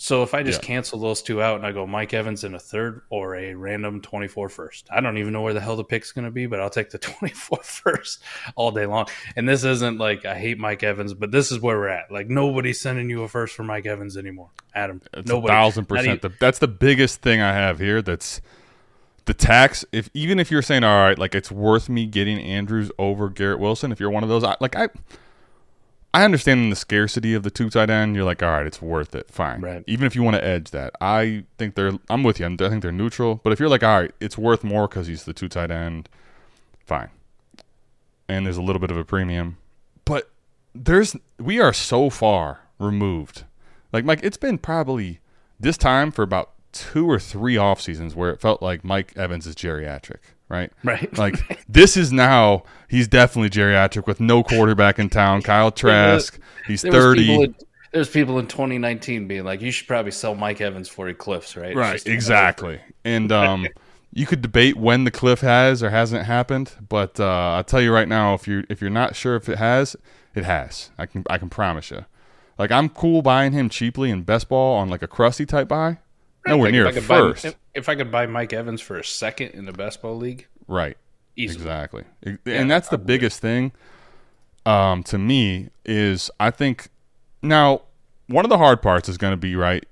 So 0.00 0.22
if 0.22 0.32
I 0.32 0.44
just 0.44 0.62
Yeah. 0.62 0.66
cancel 0.68 1.00
those 1.00 1.22
two 1.22 1.42
out 1.42 1.56
and 1.56 1.66
I 1.66 1.72
go 1.72 1.84
Mike 1.84 2.14
Evans 2.14 2.44
in 2.44 2.54
a 2.54 2.58
third 2.60 3.02
or 3.10 3.34
a 3.34 3.54
random 3.54 4.00
24 4.00 4.48
first, 4.48 4.86
I 4.92 5.00
don't 5.00 5.18
even 5.18 5.32
know 5.32 5.42
where 5.42 5.52
the 5.54 5.60
hell 5.60 5.74
the 5.74 5.82
pick's 5.82 6.12
going 6.12 6.24
to 6.24 6.30
be, 6.30 6.46
but 6.46 6.60
I'll 6.60 6.70
take 6.70 6.90
the 6.90 6.98
24 6.98 7.58
first 7.64 8.22
all 8.54 8.70
day 8.70 8.86
long. 8.86 9.06
And 9.34 9.48
this 9.48 9.64
isn't 9.64 9.98
like 9.98 10.24
I 10.24 10.36
hate 10.38 10.56
Mike 10.56 10.84
Evans, 10.84 11.14
but 11.14 11.32
this 11.32 11.50
is 11.50 11.58
where 11.58 11.76
we're 11.76 11.88
at. 11.88 12.12
Like 12.12 12.28
nobody's 12.28 12.80
sending 12.80 13.10
you 13.10 13.24
a 13.24 13.28
first 13.28 13.56
for 13.56 13.64
Mike 13.64 13.86
Evans 13.86 14.16
anymore, 14.16 14.50
Adam. 14.72 15.02
Nobody. 15.26 15.52
a 15.52 15.56
thousand 15.56 15.86
percent. 15.86 16.06
even- 16.06 16.18
The, 16.22 16.32
that's 16.38 16.60
the 16.60 16.68
biggest 16.68 17.20
thing 17.20 17.40
I 17.40 17.52
have 17.52 17.80
here. 17.80 18.00
That's 18.00 18.40
the 19.24 19.34
tax. 19.34 19.84
If 19.90 20.10
even 20.14 20.38
if 20.38 20.48
you're 20.52 20.62
saying, 20.62 20.84
all 20.84 21.02
right, 21.02 21.18
like 21.18 21.34
it's 21.34 21.50
worth 21.50 21.88
me 21.88 22.06
getting 22.06 22.38
Andrews 22.38 22.92
over 23.00 23.28
Garrett 23.28 23.58
Wilson, 23.58 23.90
if 23.90 23.98
you're 23.98 24.10
one 24.10 24.22
of 24.22 24.28
those, 24.28 24.44
I, 24.44 24.54
like 24.60 24.76
I, 24.76 24.90
I 26.14 26.24
understand 26.24 26.72
the 26.72 26.76
scarcity 26.76 27.34
of 27.34 27.42
the 27.42 27.50
two 27.50 27.68
tight 27.68 27.90
end. 27.90 28.16
You're 28.16 28.24
like, 28.24 28.42
all 28.42 28.50
right, 28.50 28.66
it's 28.66 28.80
worth 28.80 29.14
it. 29.14 29.30
Fine. 29.30 29.60
Right. 29.60 29.84
Even 29.86 30.06
if 30.06 30.16
you 30.16 30.22
want 30.22 30.36
to 30.36 30.44
edge 30.44 30.70
that, 30.70 30.94
I 31.00 31.44
think 31.58 31.74
they're. 31.74 31.92
I'm 32.08 32.22
with 32.22 32.40
you. 32.40 32.46
I 32.46 32.56
think 32.56 32.82
they're 32.82 32.92
neutral. 32.92 33.40
But 33.44 33.52
if 33.52 33.60
you're 33.60 33.68
like, 33.68 33.82
all 33.82 34.00
right, 34.00 34.14
it's 34.20 34.38
worth 34.38 34.64
more 34.64 34.88
because 34.88 35.06
he's 35.06 35.24
the 35.24 35.34
two 35.34 35.48
tight 35.48 35.70
end. 35.70 36.08
Fine. 36.86 37.10
And 38.28 38.46
there's 38.46 38.56
a 38.56 38.62
little 38.62 38.80
bit 38.80 38.90
of 38.90 38.96
a 38.96 39.04
premium, 39.04 39.56
but 40.04 40.30
there's 40.74 41.16
we 41.38 41.60
are 41.60 41.72
so 41.72 42.10
far 42.10 42.60
removed. 42.78 43.44
Like 43.92 44.04
Mike, 44.04 44.20
it's 44.22 44.36
been 44.36 44.58
probably 44.58 45.20
this 45.58 45.78
time 45.78 46.10
for 46.10 46.22
about 46.22 46.52
two 46.72 47.08
or 47.08 47.18
three 47.18 47.56
off 47.56 47.80
seasons 47.80 48.14
where 48.14 48.30
it 48.30 48.40
felt 48.40 48.62
like 48.62 48.84
Mike 48.84 49.16
Evans 49.16 49.46
is 49.46 49.54
geriatric, 49.54 50.20
right? 50.48 50.72
Right. 50.84 51.08
Like 51.18 51.64
this 51.68 51.96
is 51.96 52.12
now 52.12 52.62
he's 52.88 53.08
definitely 53.08 53.50
geriatric 53.50 54.06
with 54.06 54.20
no 54.20 54.42
quarterback 54.42 54.98
in 54.98 55.10
town. 55.10 55.42
Kyle 55.42 55.70
Trask, 55.70 56.38
he's 56.66 56.82
There 56.82 56.92
thirty. 56.92 57.54
There's 57.90 58.10
people 58.10 58.38
in 58.38 58.46
2019 58.46 59.26
being 59.28 59.44
like, 59.44 59.62
you 59.62 59.70
should 59.70 59.88
probably 59.88 60.10
sell 60.12 60.34
Mike 60.34 60.60
Evans 60.60 60.90
for 60.90 61.08
he 61.08 61.14
cliffs, 61.14 61.56
right? 61.56 61.74
Right, 61.74 62.04
exactly. 62.06 62.80
And 63.02 63.32
um, 63.42 63.66
you 64.12 64.26
could 64.26 64.42
debate 64.42 64.76
when 64.76 65.04
the 65.04 65.10
cliff 65.10 65.40
has 65.40 65.82
or 65.82 65.88
hasn't 65.88 66.26
happened, 66.26 66.72
but 66.86 67.18
uh, 67.18 67.24
I'll 67.56 67.64
tell 67.64 67.80
you 67.80 67.90
right 67.92 68.06
now, 68.06 68.34
if 68.34 68.46
you 68.46 68.64
if 68.68 68.82
you're 68.82 68.90
not 68.90 69.16
sure 69.16 69.36
if 69.36 69.48
it 69.48 69.56
has, 69.58 69.96
it 70.34 70.44
has. 70.44 70.90
I 70.98 71.06
can 71.06 71.24
I 71.30 71.38
can 71.38 71.48
promise 71.48 71.90
you. 71.90 72.04
Like 72.58 72.70
I'm 72.70 72.90
cool 72.90 73.22
buying 73.22 73.52
him 73.52 73.68
cheaply 73.70 74.10
in 74.10 74.22
best 74.22 74.48
ball 74.50 74.76
on 74.76 74.88
like 74.90 75.02
a 75.02 75.08
crusty 75.08 75.46
type 75.46 75.68
buy. 75.68 75.98
Nowhere 76.46 76.66
Like, 76.66 76.72
near 76.72 76.86
if 76.86 76.96
I 76.96 76.98
a 76.98 77.02
buy- 77.02 77.32
first. 77.32 77.56
If, 77.78 77.84
if 77.84 77.88
I 77.88 77.94
could 77.94 78.10
buy 78.10 78.26
Mike 78.26 78.52
Evans 78.52 78.80
for 78.80 78.98
a 78.98 79.04
second 79.04 79.50
in 79.50 79.64
the 79.64 79.72
best 79.72 80.02
ball 80.02 80.16
league, 80.16 80.46
right. 80.66 80.96
easily. 81.36 81.62
Exactly. 81.62 82.04
and 82.46 82.70
that's 82.70 82.88
the 82.88 82.98
biggest 82.98 83.40
thing 83.40 83.72
um, 84.66 85.02
to 85.04 85.18
me 85.18 85.70
is 85.84 86.30
I 86.38 86.50
think 86.50 86.88
now 87.42 87.82
one 88.26 88.44
of 88.44 88.50
the 88.50 88.58
hard 88.58 88.82
parts 88.82 89.08
is 89.08 89.16
going 89.16 89.32
to 89.32 89.38
be 89.38 89.56
right 89.56 89.84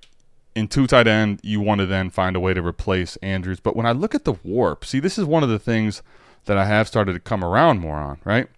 in 0.55 0.69
two 0.69 0.87
tight 0.87 1.07
end 1.07 1.41
you 1.43 1.61
want 1.61 1.81
to 1.81 1.87
then 1.87 2.11
find 2.11 2.37
a 2.37 2.41
way 2.41 2.53
to 2.53 2.63
replace 2.63 3.17
Andrews 3.17 3.61
but 3.61 3.77
when 3.77 3.87
I 3.87 3.93
look 3.93 4.15
at 4.15 4.25
the 4.25 4.35
warp 4.45 4.85
see 4.85 5.01
this 5.01 5.17
is 5.17 5.25
one 5.25 5.43
of 5.43 5.49
the 5.49 5.59
things 5.59 6.03
that 6.45 6.59
I 6.59 6.67
have 6.67 6.89
started 6.89 7.15
to 7.15 7.21
come 7.21 7.43
around 7.43 7.81
more 7.81 7.97
on 7.97 8.21
right 8.25 8.49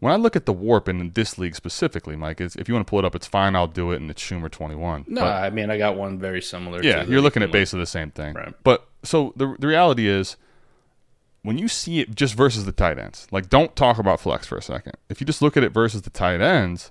when 0.00 0.12
I 0.12 0.16
look 0.16 0.36
at 0.36 0.44
the 0.46 0.52
warp 0.52 0.88
in 0.88 1.10
this 1.14 1.38
league 1.38 1.54
specifically 1.54 2.16
Mike 2.16 2.40
if 2.40 2.68
you 2.68 2.74
want 2.74 2.86
to 2.86 2.90
pull 2.90 2.98
it 2.98 3.04
up 3.04 3.14
it's 3.14 3.26
fine 3.26 3.56
I'll 3.56 3.66
do 3.66 3.92
it 3.92 4.00
and 4.00 4.10
it's 4.10 4.22
Schumer 4.22 4.50
21 4.50 5.06
No, 5.08 5.20
But- 5.22 5.26
I 5.44 5.50
mean 5.50 5.70
I 5.70 5.78
got 5.78 5.96
one 5.96 6.18
very 6.18 6.42
similar. 6.42 6.82
yeah, 6.82 7.04
you're 7.04 7.20
looking 7.20 7.42
at 7.42 7.50
basically 7.52 7.80
the 7.80 7.86
same 7.86 8.10
thing. 8.10 8.34
Right. 8.34 8.54
But 8.62 8.86
so 9.02 9.32
the 9.36 9.56
the 9.58 9.66
reality 9.66 10.06
is, 10.08 10.36
when 11.42 11.58
you 11.58 11.68
see 11.68 12.00
it 12.00 12.14
just 12.14 12.34
versus 12.34 12.64
the 12.64 12.72
tight 12.72 12.98
ends, 12.98 13.26
like 13.30 13.48
don't 13.48 13.74
talk 13.76 13.98
about 13.98 14.20
flex 14.20 14.46
for 14.46 14.58
a 14.58 14.62
second. 14.62 14.94
If 15.08 15.20
you 15.20 15.26
just 15.26 15.40
look 15.42 15.56
at 15.56 15.62
it 15.62 15.70
versus 15.72 16.02
the 16.02 16.10
tight 16.10 16.40
ends, 16.40 16.90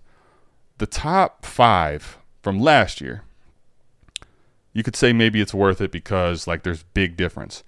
the 0.78 0.86
top 0.88 1.46
five 1.46 2.18
from 2.41 2.60
last 2.60 3.02
year, 3.02 3.24
you 4.74 4.82
could 4.84 4.96
say 4.96 5.13
maybe 5.13 5.41
it's 5.41 5.54
worth 5.54 5.82
it 5.82 5.91
because 5.91 6.48
like 6.48 6.63
there's 6.63 6.84
big 6.84 7.18
difference. 7.18 7.63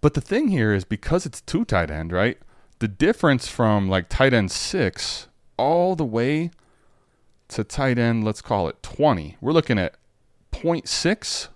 But 0.00 0.14
the 0.14 0.20
thing 0.20 0.48
here 0.48 0.72
is 0.72 0.84
because 0.84 1.26
it's 1.26 1.40
two 1.40 1.64
tight 1.64 1.90
end, 1.90 2.12
right? 2.12 2.38
The 2.80 2.88
difference 2.88 3.48
from 3.48 3.88
like 3.88 4.08
tight 4.08 4.32
end 4.32 4.50
six 4.50 5.28
all 5.56 5.96
the 5.96 6.04
way 6.04 6.50
to 7.48 7.64
tight 7.64 7.98
end, 7.98 8.24
let's 8.24 8.40
call 8.42 8.68
it 8.68 8.82
20. 8.82 9.36
We're 9.40 9.52
looking 9.52 9.78
at 9.78 9.96
0.6 10.52 11.48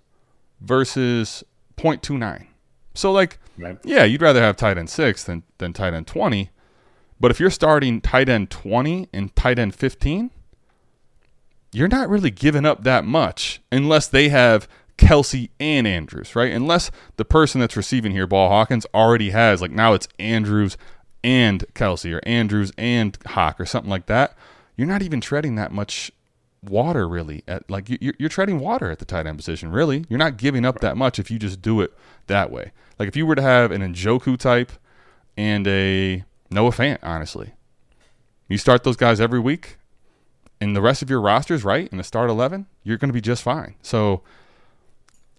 versus 0.60 1.44
0.29. 1.76 2.46
So 2.94 3.12
like 3.12 3.38
Right. 3.58 3.78
yeah, 3.84 4.04
you'd 4.04 4.22
rather 4.22 4.40
have 4.40 4.56
tight 4.56 4.78
end 4.78 4.90
6 4.90 5.24
than 5.24 5.42
than 5.58 5.72
tight 5.72 5.94
end 5.94 6.06
20. 6.06 6.50
But 7.20 7.30
if 7.30 7.38
you're 7.38 7.50
starting 7.50 8.00
tight 8.00 8.28
end 8.28 8.50
20 8.50 9.08
and 9.12 9.34
tight 9.36 9.58
end 9.58 9.74
15, 9.74 10.30
you're 11.72 11.88
not 11.88 12.08
really 12.08 12.30
giving 12.30 12.66
up 12.66 12.82
that 12.84 13.04
much 13.04 13.60
unless 13.70 14.08
they 14.08 14.28
have 14.30 14.66
Kelce 14.98 15.50
and 15.60 15.86
Andrews, 15.86 16.34
right? 16.36 16.52
Unless 16.52 16.90
the 17.16 17.24
person 17.24 17.60
that's 17.60 17.76
receiving 17.76 18.12
here, 18.12 18.26
Ball 18.26 18.48
Hawkins, 18.48 18.86
already 18.92 19.30
has 19.30 19.60
like 19.62 19.70
now 19.70 19.92
it's 19.94 20.08
Andrews 20.18 20.76
and 21.24 21.64
Kelce 21.74 22.12
or 22.14 22.20
Andrews 22.26 22.72
and 22.76 23.16
Hawk 23.26 23.60
or 23.60 23.66
something 23.66 23.90
like 23.90 24.06
that. 24.06 24.36
You're 24.76 24.88
not 24.88 25.02
even 25.02 25.20
treading 25.20 25.54
that 25.56 25.72
much 25.72 26.10
water 26.62 27.08
really 27.08 27.42
at 27.48 27.68
like 27.68 27.90
you- 27.90 27.98
you're, 28.00 28.14
you're 28.20 28.28
treading 28.28 28.60
water 28.60 28.88
at 28.90 29.00
the 29.00 29.04
tight 29.04 29.26
end 29.26 29.36
position 29.36 29.72
really 29.72 30.04
you're 30.08 30.16
not 30.16 30.36
giving 30.36 30.64
up 30.64 30.78
that 30.78 30.96
much 30.96 31.18
if 31.18 31.28
you 31.28 31.36
just 31.36 31.60
do 31.60 31.80
it 31.80 31.92
that 32.28 32.52
way 32.52 32.70
like 33.00 33.08
if 33.08 33.16
you 33.16 33.26
were 33.26 33.34
to 33.34 33.42
have 33.42 33.72
an 33.72 33.80
Njoku 33.82 34.38
type 34.38 34.70
and 35.36 35.66
a 35.66 36.22
Noah 36.52 36.70
Fant 36.70 36.98
honestly 37.02 37.54
you 38.48 38.58
start 38.58 38.84
those 38.84 38.96
guys 38.96 39.20
every 39.20 39.40
week 39.40 39.76
and 40.60 40.76
the 40.76 40.80
rest 40.80 41.02
of 41.02 41.10
your 41.10 41.20
rosters 41.20 41.64
right 41.64 41.88
in 41.90 41.98
the 41.98 42.04
start 42.04 42.30
11 42.30 42.66
you're 42.84 42.96
going 42.96 43.08
to 43.08 43.12
be 43.12 43.20
just 43.20 43.42
fine 43.42 43.74
so 43.82 44.22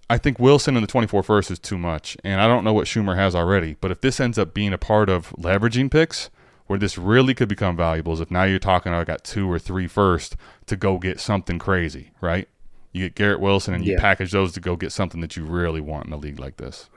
I 0.10 0.18
think 0.18 0.38
Wilson 0.39 0.76
in 0.76 0.82
the 0.82 0.88
24 0.88 1.24
first 1.24 1.50
is 1.52 1.60
too 1.60 1.78
much 1.78 2.18
and 2.24 2.39
I 2.42 2.48
don't 2.48 2.63
know 2.63 2.74
what 2.74 2.88
Schumer 2.88 3.16
has 3.16 3.36
already 3.36 3.78
but 3.82 3.92
if 3.92 4.02
this 4.02 4.20
ends 4.20 4.38
up 4.38 4.54
being 4.54 4.74
a 4.74 4.78
part 4.78 5.10
of 5.10 5.30
leveraging 5.32 5.89
picks 5.92 6.30
where 6.68 6.78
this 6.80 6.98
really 6.98 7.34
could 7.34 7.50
become 7.50 7.76
valuable 7.76 8.13
is 8.13 8.20
if 8.22 8.32
now 8.32 8.44
you're 8.44 8.60
talking 8.60 8.94
I 8.94 9.04
got 9.04 9.24
two 9.24 9.52
or 9.52 9.60
three 9.60 9.88
first 9.88 10.36
to 10.68 10.76
go 10.76 10.98
get 10.98 11.20
something 11.20 11.60
crazy, 11.60 12.12
right? 12.22 12.48
You 12.92 13.06
get 13.06 13.16
Garrett 13.16 13.39
Wilson 13.39 13.74
and 13.74 13.86
you 13.86 13.94
Yeah. 13.94 14.00
package 14.00 14.32
those 14.32 14.54
to 14.54 14.60
go 14.60 14.76
get 14.76 14.92
something 14.92 15.20
that 15.22 15.36
you 15.36 15.46
really 15.46 15.82
want 15.82 16.06
in 16.08 16.13
a 16.13 16.18
league 16.18 16.39
like 16.39 16.58
this. 16.58 16.89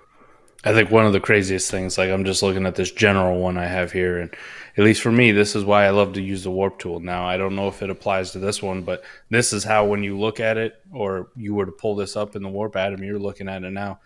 I 0.65 0.73
think 0.73 0.91
one 0.91 1.07
of 1.07 1.13
the 1.13 1.21
craziest 1.21 1.71
things, 1.71 1.97
like 1.97 2.11
I'm 2.11 2.25
just 2.25 2.43
looking 2.43 2.67
at 2.67 2.75
this 2.75 2.91
general 2.91 3.39
one 3.39 3.57
I 3.57 3.67
have 3.67 3.93
here, 3.93 4.19
and 4.19 4.35
at 4.77 4.85
least 4.85 5.01
for 5.01 5.13
me, 5.13 5.33
this 5.33 5.55
is 5.55 5.65
why 5.65 5.85
I 5.85 5.91
love 5.91 6.15
to 6.15 6.23
use 6.23 6.43
the 6.43 6.51
warp 6.51 6.79
tool. 6.79 7.01
Now, 7.01 7.27
I 7.27 7.37
don't 7.37 7.57
know 7.57 7.69
if 7.69 7.83
it 7.83 7.91
applies 7.91 8.33
to 8.33 8.39
this 8.39 8.63
one, 8.63 8.83
but 8.83 9.05
this 9.31 9.53
is 9.53 9.65
how 9.65 9.87
when 9.87 10.03
you 10.03 10.19
look 10.19 10.41
at 10.41 10.57
it, 10.57 10.75
or 10.93 11.29
you 11.37 11.55
were 11.55 11.67
to 11.67 11.73
pull 11.73 11.95
this 11.95 12.17
up 12.17 12.37
in 12.37 12.43
the 12.43 12.49
warp, 12.49 12.75
Adam, 12.77 13.03
you're 13.03 13.19
looking 13.19 13.49
at 13.49 13.63
it 13.63 13.71
now. 13.71 14.01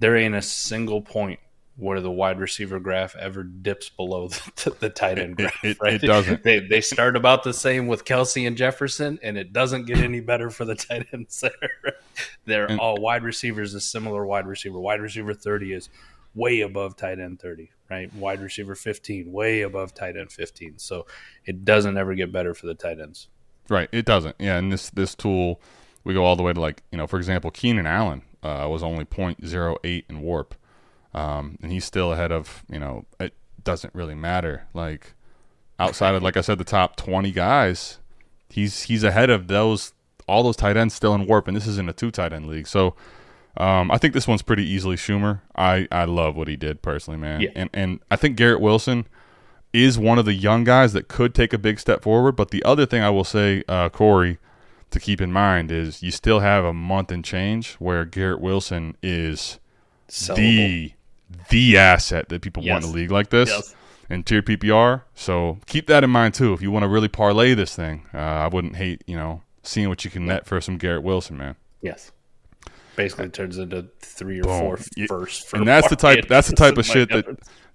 There 0.00 0.16
ain't 0.16 0.34
a 0.34 0.42
single 0.42 1.00
point 1.00 1.40
where 1.76 2.00
the 2.00 2.10
wide 2.10 2.38
receiver 2.38 2.78
graph 2.78 3.16
ever 3.16 3.42
dips 3.42 3.88
below 3.88 4.28
the, 4.64 4.76
the 4.80 4.90
tight 4.90 5.18
end 5.18 5.32
It- 5.32 5.36
graph. 5.36 5.64
it- 5.64 5.78
right? 5.80 5.94
it 5.94 6.06
doesn't. 6.06 6.42
They 6.42 6.60
they 6.60 6.80
start 6.80 7.16
about 7.16 7.42
the 7.44 7.54
same 7.54 7.86
with 7.86 8.04
Kelce 8.04 8.46
and 8.46 8.56
Jefferson, 8.56 9.18
and 9.22 9.36
it 9.38 9.52
doesn't 9.52 9.86
get 9.86 9.98
any 9.98 10.20
better 10.20 10.50
for 10.50 10.64
the 10.64 10.74
tight 10.74 11.06
ends 11.12 11.40
there. 11.40 11.94
They're 12.44 12.66
And- 12.66 12.78
all 12.80 12.96
wide 13.00 13.22
receivers. 13.24 13.74
A 13.74 13.80
similar 13.80 14.24
wide 14.26 14.46
receiver. 14.46 14.78
Wide 14.78 15.00
receiver 15.00 15.34
thirty 15.34 15.72
is 15.72 15.88
way 16.34 16.60
above 16.62 16.96
tight 16.96 17.18
end 17.20 17.38
30, 17.40 17.70
right? 17.90 18.10
Wide 18.14 18.40
receiver 18.40 18.74
15, 18.74 19.30
way 19.30 19.60
above 19.60 19.92
tight 19.92 20.16
end 20.16 20.32
15. 20.32 20.78
So 20.78 21.04
it 21.44 21.62
doesn't 21.66 21.98
ever 21.98 22.14
get 22.14 22.32
better 22.32 22.54
for 22.54 22.66
the 22.66 22.72
tight 22.74 22.98
ends. 22.98 23.28
Right, 23.68 23.90
it 23.92 24.06
doesn't. 24.06 24.36
Yeah, 24.38 24.56
and 24.56 24.72
this 24.72 24.88
this 24.90 25.14
tool, 25.14 25.60
we 26.04 26.14
go 26.14 26.24
all 26.24 26.34
the 26.36 26.42
way 26.42 26.52
to 26.54 26.60
like 26.60 26.82
you 26.90 26.98
know, 26.98 27.06
for 27.06 27.18
example, 27.18 27.50
Keenan 27.50 27.86
Allen 27.86 28.22
uh, 28.42 28.66
was 28.70 28.82
only 28.82 29.04
0.08 29.04 30.04
in 30.08 30.22
WARP, 30.22 30.52
um, 31.14 31.58
and 31.62 31.70
he's 31.72 31.84
still 31.84 32.12
ahead 32.12 32.32
of 32.32 32.64
you 32.70 32.78
know. 32.78 33.04
It 33.20 33.34
doesn't 33.64 33.94
really 33.94 34.14
matter. 34.14 34.66
Like 34.74 35.14
outside 35.78 36.14
of 36.14 36.22
like 36.22 36.36
I 36.36 36.40
said, 36.40 36.58
the 36.58 36.64
top 36.64 36.96
20 36.96 37.30
guys, 37.32 37.98
he's 38.48 38.82
he's 38.82 39.04
ahead 39.04 39.30
of 39.30 39.48
those 39.48 39.92
all 40.28 40.42
those 40.42 40.56
tight 40.56 40.76
ends 40.76 40.94
still 40.94 41.14
in 41.14 41.26
WARP, 41.26 41.48
and 41.48 41.56
this 41.56 41.66
isn't 41.66 41.88
a 41.88 41.92
two 41.92 42.10
tight 42.10 42.32
end 42.32 42.46
league. 42.48 42.66
So 42.68 42.94
um, 43.56 43.90
I 43.90 43.98
think 43.98 44.14
this 44.14 44.26
one's 44.28 44.42
pretty 44.42 44.64
easily 44.64 44.96
Schumer. 44.96 45.40
I 45.56 45.86
I 45.92 46.04
love 46.04 46.36
what 46.36 46.48
he 46.48 46.56
did 46.56 46.80
personally, 46.82 47.18
man, 47.18 47.40
Yeah. 47.40 47.50
and 47.54 47.70
and 47.74 48.00
I 48.10 48.16
think 48.16 48.36
Garrett 48.36 48.60
Wilson 48.60 49.06
is 49.72 49.98
one 49.98 50.18
of 50.18 50.24
the 50.26 50.34
young 50.34 50.64
guys 50.64 50.92
that 50.92 51.08
could 51.08 51.34
take 51.34 51.52
a 51.52 51.58
big 51.58 51.78
step 51.80 52.02
forward. 52.02 52.36
But 52.36 52.50
the 52.50 52.62
other 52.62 52.84
thing 52.86 53.02
I 53.02 53.08
will 53.10 53.24
say, 53.24 53.64
uh, 53.68 53.88
Corey, 53.88 54.38
to 54.90 55.00
keep 55.00 55.20
in 55.20 55.32
mind 55.32 55.70
is 55.72 56.02
you 56.02 56.10
still 56.10 56.40
have 56.40 56.64
a 56.64 56.74
month 56.74 57.10
and 57.10 57.24
change 57.24 57.74
where 57.74 58.04
Garrett 58.04 58.40
Wilson 58.40 58.96
is 59.02 59.58
Sellable. 60.10 60.36
the 60.36 60.92
the 61.50 61.76
asset 61.78 62.28
that 62.28 62.42
people 62.42 62.62
want 62.62 62.84
in 62.84 62.88
Yes. 62.88 62.92
a 62.92 62.96
league 62.96 63.10
like 63.10 63.30
this 63.30 63.48
Yes. 63.50 63.74
in 64.10 64.22
tier 64.22 64.42
PPR. 64.42 65.02
So 65.14 65.58
keep 65.66 65.86
that 65.88 66.04
in 66.04 66.10
mind 66.10 66.34
too. 66.34 66.52
If 66.52 66.62
you 66.62 66.70
want 66.70 66.82
to 66.84 66.88
really 66.88 67.08
parlay 67.08 67.54
this 67.54 67.74
thing, 67.76 68.06
uh, 68.14 68.18
I 68.18 68.48
wouldn't 68.48 68.76
hate 68.76 69.02
you 69.06 69.16
know 69.16 69.42
seeing 69.62 69.88
what 69.88 70.04
you 70.04 70.10
can 70.10 70.26
net 70.26 70.46
for 70.46 70.60
some 70.60 70.76
Garrett 70.78 71.02
Wilson, 71.02 71.36
man. 71.38 71.56
Yes. 71.80 72.12
Basically 72.94 73.28
turns 73.30 73.56
into 73.58 73.86
three 74.00 74.40
or 74.40 74.44
Boom. 74.44 74.60
four 74.60 75.26
for 75.26 75.56
and 75.56 75.66
that's 75.66 75.88
the 75.88 75.96
type 75.96 76.28
that's 76.28 76.48
the 76.48 76.56
type 76.56 76.76
of 76.76 76.84
shit 76.92 77.08
that 77.08 77.24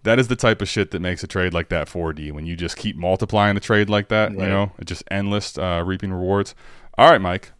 that 0.03 0.19
is 0.19 0.27
the 0.27 0.35
type 0.35 0.61
of 0.61 0.69
shit 0.69 0.91
that 0.91 0.99
makes 1.01 1.23
a 1.23 1.27
trade 1.27 1.53
like 1.55 1.69
that 1.69 1.87
4D 1.87 2.31
when 2.31 2.45
you 2.45 2.55
just 2.55 2.77
keep 2.77 2.95
multiplying 2.95 3.57
a 3.57 3.59
trade 3.59 3.89
like 3.89 4.09
that 4.09 4.31
you 4.31 4.37
know 4.37 4.71
it's 4.77 4.87
just 4.89 5.03
endless 5.09 5.57
uh, 5.57 5.81
reaping 5.85 6.13
rewards 6.13 6.53
all 6.99 7.09
right 7.09 7.19
mike 7.19 7.51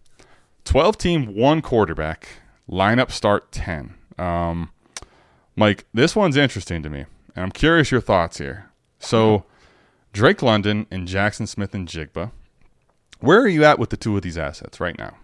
12 0.65 0.97
team 0.99 1.36
one 1.36 1.62
quarterback 1.63 2.27
lineup 2.69 3.10
start 3.10 3.51
10 3.51 3.95
um, 4.19 4.69
mike 5.58 5.84
this 5.93 6.15
one's 6.15 6.38
interesting 6.38 6.82
to 6.82 6.89
me 6.89 7.00
and 7.36 7.43
i'm 7.43 7.52
curious 7.52 7.91
your 7.91 8.00
thoughts 8.02 8.38
here 8.38 8.70
so 9.00 9.43
drake 10.13 10.41
london 10.41 10.86
and 10.89 11.08
jackson 11.08 11.46
smith 11.46 11.74
and 11.76 11.88
jigba 11.89 12.32
where 13.20 13.41
are 13.41 13.48
you 13.48 13.65
at 13.65 13.78
with 13.80 13.89
the 13.89 13.98
two 13.98 14.15
of 14.15 14.22
these 14.22 14.38
assets 14.38 14.80
right 14.80 14.98
now 14.98 15.15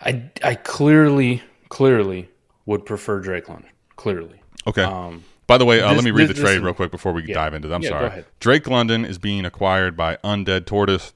I 0.00 0.30
I 0.42 0.54
clearly 0.56 1.42
clearly 1.68 2.28
would 2.66 2.84
prefer 2.84 3.20
Drake 3.20 3.48
London. 3.48 3.70
Clearly. 3.96 4.40
okay 4.66 4.82
Um 4.82 5.24
By 5.46 5.56
the 5.58 5.64
way, 5.64 5.80
uh, 5.80 5.88
This- 5.88 5.96
let 5.96 6.04
me 6.04 6.10
read 6.10 6.28
this- 6.28 6.36
the 6.38 6.42
trade 6.42 6.60
real 6.60 6.74
quick 6.74 6.90
before 6.90 7.12
we 7.12 7.22
Yeah. 7.24 7.34
dive 7.34 7.54
into 7.54 7.68
them. 7.68 7.76
I'm 7.76 7.82
Yeah, 7.82 7.88
go 7.90 7.94
sorry. 7.96 8.06
ahead. 8.06 8.24
Drake 8.40 8.66
London 8.66 9.04
is 9.04 9.18
being 9.18 9.44
acquired 9.46 9.96
by 9.96 10.16
Undead 10.24 10.66
Tortoise. 10.66 11.12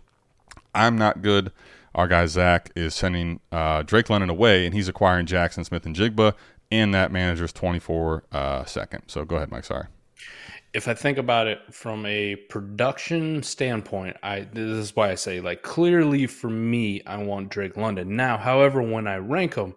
I'm 0.74 0.96
not 0.96 1.22
good. 1.22 1.50
Our 1.94 2.06
guy 2.08 2.26
Zach 2.26 2.70
is 2.76 2.94
sending 2.94 3.40
uh, 3.50 3.82
Drake 3.82 4.08
London 4.10 4.30
away, 4.30 4.64
and 4.66 4.74
he's 4.74 4.88
acquiring 4.88 5.26
Jaxon 5.26 5.64
Smith-Njigba, 5.64 6.34
and 6.70 6.94
that 6.94 7.12
manager's 7.12 7.52
24 7.52 8.24
uh, 8.32 8.64
second. 8.64 9.02
So 9.06 9.24
go 9.24 9.36
ahead, 9.36 9.50
Mike. 9.50 9.64
Sorry. 9.64 9.86
if 10.74 10.86
I 10.86 10.94
think 10.94 11.18
about 11.18 11.46
it 11.46 11.60
from 11.72 12.04
a 12.06 12.36
production 12.36 13.42
standpoint, 13.42 14.16
I 14.22 14.40
this 14.40 14.76
is 14.76 14.94
why 14.94 15.10
I 15.10 15.14
say 15.14 15.40
like 15.40 15.62
clearly 15.62 16.26
for 16.26 16.50
me, 16.50 17.02
I 17.06 17.16
want 17.18 17.48
Drake 17.50 17.76
London. 17.76 18.16
Now, 18.16 18.36
however, 18.36 18.82
when 18.82 19.06
I 19.06 19.16
rank 19.16 19.54
them, 19.54 19.74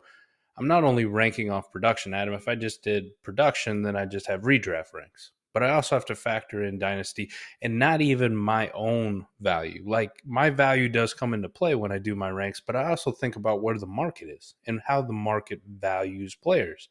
I'm 0.58 0.68
not 0.68 0.84
only 0.84 1.06
ranking 1.06 1.50
off 1.50 1.72
production, 1.72 2.14
Adam. 2.14 2.34
If 2.34 2.48
I 2.48 2.56
just 2.56 2.84
did 2.84 3.22
production, 3.24 3.84
then 3.84 3.96
I 3.96 4.06
just 4.06 4.28
have 4.28 4.42
redraft 4.42 4.94
ranks. 4.94 5.32
But 5.54 5.64
I 5.64 5.72
also 5.72 5.96
have 5.96 6.06
to 6.06 6.16
factor 6.16 6.64
in 6.64 6.80
dynasty 6.80 7.30
and 7.62 7.78
not 7.78 8.02
even 8.02 8.36
my 8.36 8.70
own 8.70 9.28
value. 9.40 9.84
Like 9.86 10.12
my 10.26 10.50
value 10.50 10.88
does 10.88 11.14
come 11.14 11.34
into 11.34 11.50
play 11.50 11.76
when 11.76 11.92
I 11.92 11.98
do 11.98 12.16
my 12.16 12.30
ranks, 12.30 12.62
but 12.66 12.76
I 12.76 12.90
also 12.90 13.12
think 13.12 13.36
about 13.36 13.62
where 13.62 13.78
the 13.78 13.88
market 13.88 14.30
is 14.30 14.56
and 14.66 14.82
how 14.86 15.02
the 15.02 15.14
market 15.14 15.62
values 15.68 16.36
players. 16.36 16.90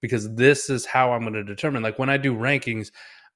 Because 0.00 0.34
this 0.34 0.70
is 0.70 0.86
how 0.86 1.12
I'm 1.12 1.22
going 1.22 1.32
to 1.32 1.42
determine. 1.42 1.82
Like 1.82 1.98
when 1.98 2.10
I 2.10 2.16
do 2.16 2.34
rankings, 2.34 2.90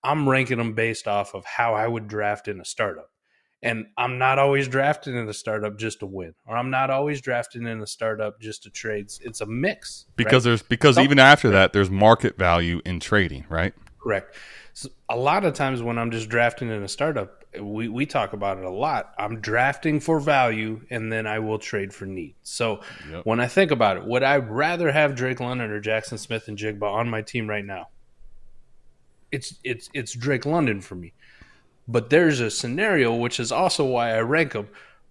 I'm 0.05 0.29
ranking 0.29 0.59
them 0.59 0.75
based 0.75 1.09
off 1.09 1.35
of 1.35 1.45
how 1.45 1.75
I 1.75 1.87
would 1.87 2.07
draft 2.07 2.49
in 2.49 2.61
a 2.61 2.65
startup. 2.65 3.11
And 3.63 3.87
I'm 3.99 4.17
not 4.17 4.39
always 4.39 4.69
drafting 4.69 5.15
in 5.17 5.29
a 5.29 5.35
startup 5.35 5.79
just 5.79 6.01
to 6.01 6.07
win, 6.07 6.35
or 6.47 6.57
I'm 6.57 6.71
not 6.71 6.89
always 6.89 7.21
drafting 7.21 7.67
in 7.67 7.83
a 7.83 7.87
startup 7.87 8.41
just 8.41 8.63
to 8.63 8.71
trade. 8.71 9.11
It's 9.21 9.43
a 9.43 9.47
mix. 9.47 10.07
right? 10.09 10.17
Because 10.17 10.45
there's 10.45 10.63
because 10.63 10.95
Some- 10.95 11.05
even 11.05 11.19
after 11.19 11.51
that, 11.51 11.75
there's 11.75 11.91
market 11.91 12.39
value 12.39 12.81
in 12.87 13.01
trading, 13.01 13.45
right? 13.51 13.75
Correct. 14.03 14.35
So 14.73 14.89
a 15.09 15.17
lot 15.17 15.45
of 15.45 15.55
times 15.55 15.83
when 15.83 15.99
I'm 15.99 16.11
just 16.11 16.29
drafting 16.29 16.71
in 16.71 16.83
a 16.83 16.89
startup, 16.89 17.45
we, 17.61 17.89
we 17.89 18.07
talk 18.07 18.33
about 18.33 18.59
it 18.59 18.65
a 18.65 18.71
lot. 18.71 19.13
I'm 19.19 19.41
drafting 19.41 20.01
for 20.01 20.21
value 20.21 20.83
and 20.91 21.13
then 21.13 21.27
I 21.27 21.41
will 21.41 21.59
trade 21.59 21.93
for 21.93 22.07
need. 22.07 22.35
So 22.43 22.81
Yep. 23.11 23.27
when 23.27 23.41
I 23.41 23.49
think 23.49 23.71
about 23.71 23.97
it, 23.97 24.05
would 24.05 24.23
I 24.23 24.37
rather 24.37 24.93
have 24.93 25.15
Drake 25.17 25.41
London 25.41 25.71
or 25.71 25.81
Jaxon 25.81 26.19
Smith-Njigba 26.19 26.83
on 26.83 27.09
my 27.11 27.23
team 27.23 27.49
right 27.49 27.65
now? 27.65 27.89
It's 29.33 29.55
it's 29.63 29.89
it's 29.95 30.13
Drake 30.13 30.45
London 30.47 30.81
for 30.81 30.97
me. 30.97 31.13
But 31.87 32.11
there's 32.11 32.41
a 32.41 32.51
scenario 32.51 33.15
which 33.15 33.41
is 33.41 33.53
also 33.53 33.85
why 33.85 34.11
I 34.17 34.21
rank 34.21 34.53
them 34.53 34.69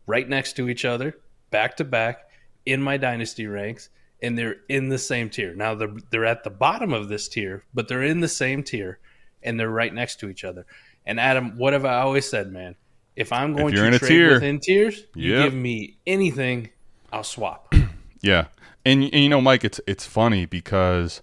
right 0.08 0.28
next 0.28 0.54
to 0.58 0.70
each 0.70 0.86
other, 0.86 1.18
back 1.52 1.78
to 1.78 1.84
back 1.84 2.30
in 2.66 2.82
my 2.82 2.98
dynasty 2.98 3.48
ranks, 3.48 3.90
and 4.22 4.38
they're 4.38 4.58
in 4.68 4.90
the 4.90 4.98
same 4.98 5.30
tier. 5.30 5.54
Now 5.56 5.76
they're 5.76 5.94
they're 6.10 6.26
at 6.26 6.44
the 6.44 6.50
bottom 6.50 6.94
of 6.94 7.08
this 7.10 7.28
tier, 7.28 7.64
but 7.74 7.88
they're 7.88 8.04
in 8.04 8.20
the 8.20 8.28
same 8.28 8.64
tier, 8.64 9.00
and 9.44 9.60
they're 9.60 9.70
right 9.70 9.94
next 9.94 10.20
to 10.22 10.30
each 10.30 10.44
other. 10.44 10.66
And 11.06 11.20
Adam, 11.20 11.58
what 11.58 11.74
have 11.74 11.86
I 11.86 12.00
always 12.02 12.30
said, 12.30 12.52
man? 12.52 12.76
If 13.16 13.34
I'm 13.34 13.54
going 13.54 13.74
you're 13.74 13.90
to 13.90 14.00
trade 14.00 14.08
tier- 14.10 14.34
within 14.36 14.60
tiers, 14.60 15.04
you 15.16 15.34
Yep. 15.34 15.44
give 15.46 15.54
me 15.54 15.98
anything, 16.08 16.70
I'll 17.12 17.24
swap. 17.24 17.74
Yeah, 18.22 18.48
and, 18.86 19.02
and 19.04 19.14
you 19.16 19.30
know, 19.30 19.40
Mike, 19.40 19.64
it's 19.64 19.80
it's 19.88 20.06
funny 20.06 20.46
because 20.46 21.22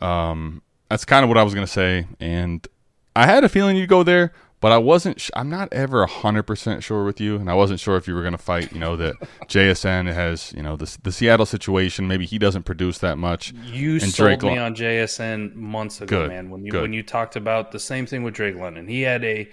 um, 0.00 0.62
that's 0.88 1.04
kind 1.04 1.24
of 1.24 1.28
what 1.28 1.36
I 1.36 1.42
was 1.42 1.54
gonna 1.54 1.66
say, 1.66 2.06
and 2.20 2.64
I 3.16 3.26
had 3.26 3.42
a 3.42 3.48
feeling 3.48 3.76
you'd 3.76 3.88
go 3.88 4.04
there, 4.04 4.32
but 4.60 4.72
I 4.72 4.78
wasn't. 4.78 5.20
Sh- 5.20 5.30
I'm 5.34 5.48
not 5.48 5.72
ever 5.72 6.04
hundred 6.06 6.44
percent 6.44 6.82
sure 6.84 7.04
with 7.04 7.20
you, 7.20 7.36
and 7.36 7.50
I 7.50 7.54
wasn't 7.54 7.80
sure 7.80 7.96
if 7.96 8.06
you 8.06 8.14
were 8.14 8.22
gonna 8.22 8.38
fight. 8.38 8.72
You 8.72 8.78
know 8.78 8.96
that 8.96 9.16
JSN 9.48 10.12
has 10.12 10.52
you 10.52 10.62
know 10.62 10.76
the 10.76 10.96
the 11.02 11.12
Seattle 11.12 11.46
situation. 11.46 12.06
Maybe 12.06 12.26
he 12.26 12.38
doesn't 12.38 12.64
produce 12.64 12.98
that 12.98 13.16
much. 13.18 13.52
You 13.52 13.92
And 13.94 14.02
sold 14.02 14.14
Drake 14.28 14.42
me 14.42 14.48
Lon- 14.50 14.58
on 14.58 14.74
JSN 14.74 15.54
months 15.54 16.00
ago, 16.00 16.20
Good, 16.22 16.28
man. 16.28 16.50
When 16.50 16.64
you 16.64 16.70
good. 16.72 16.82
when 16.82 16.92
you 16.92 17.02
talked 17.02 17.36
about 17.36 17.72
the 17.72 17.78
same 17.80 18.06
thing 18.06 18.22
with 18.22 18.34
Drake 18.34 18.56
London, 18.56 18.86
he 18.86 19.02
had 19.02 19.24
a 19.24 19.48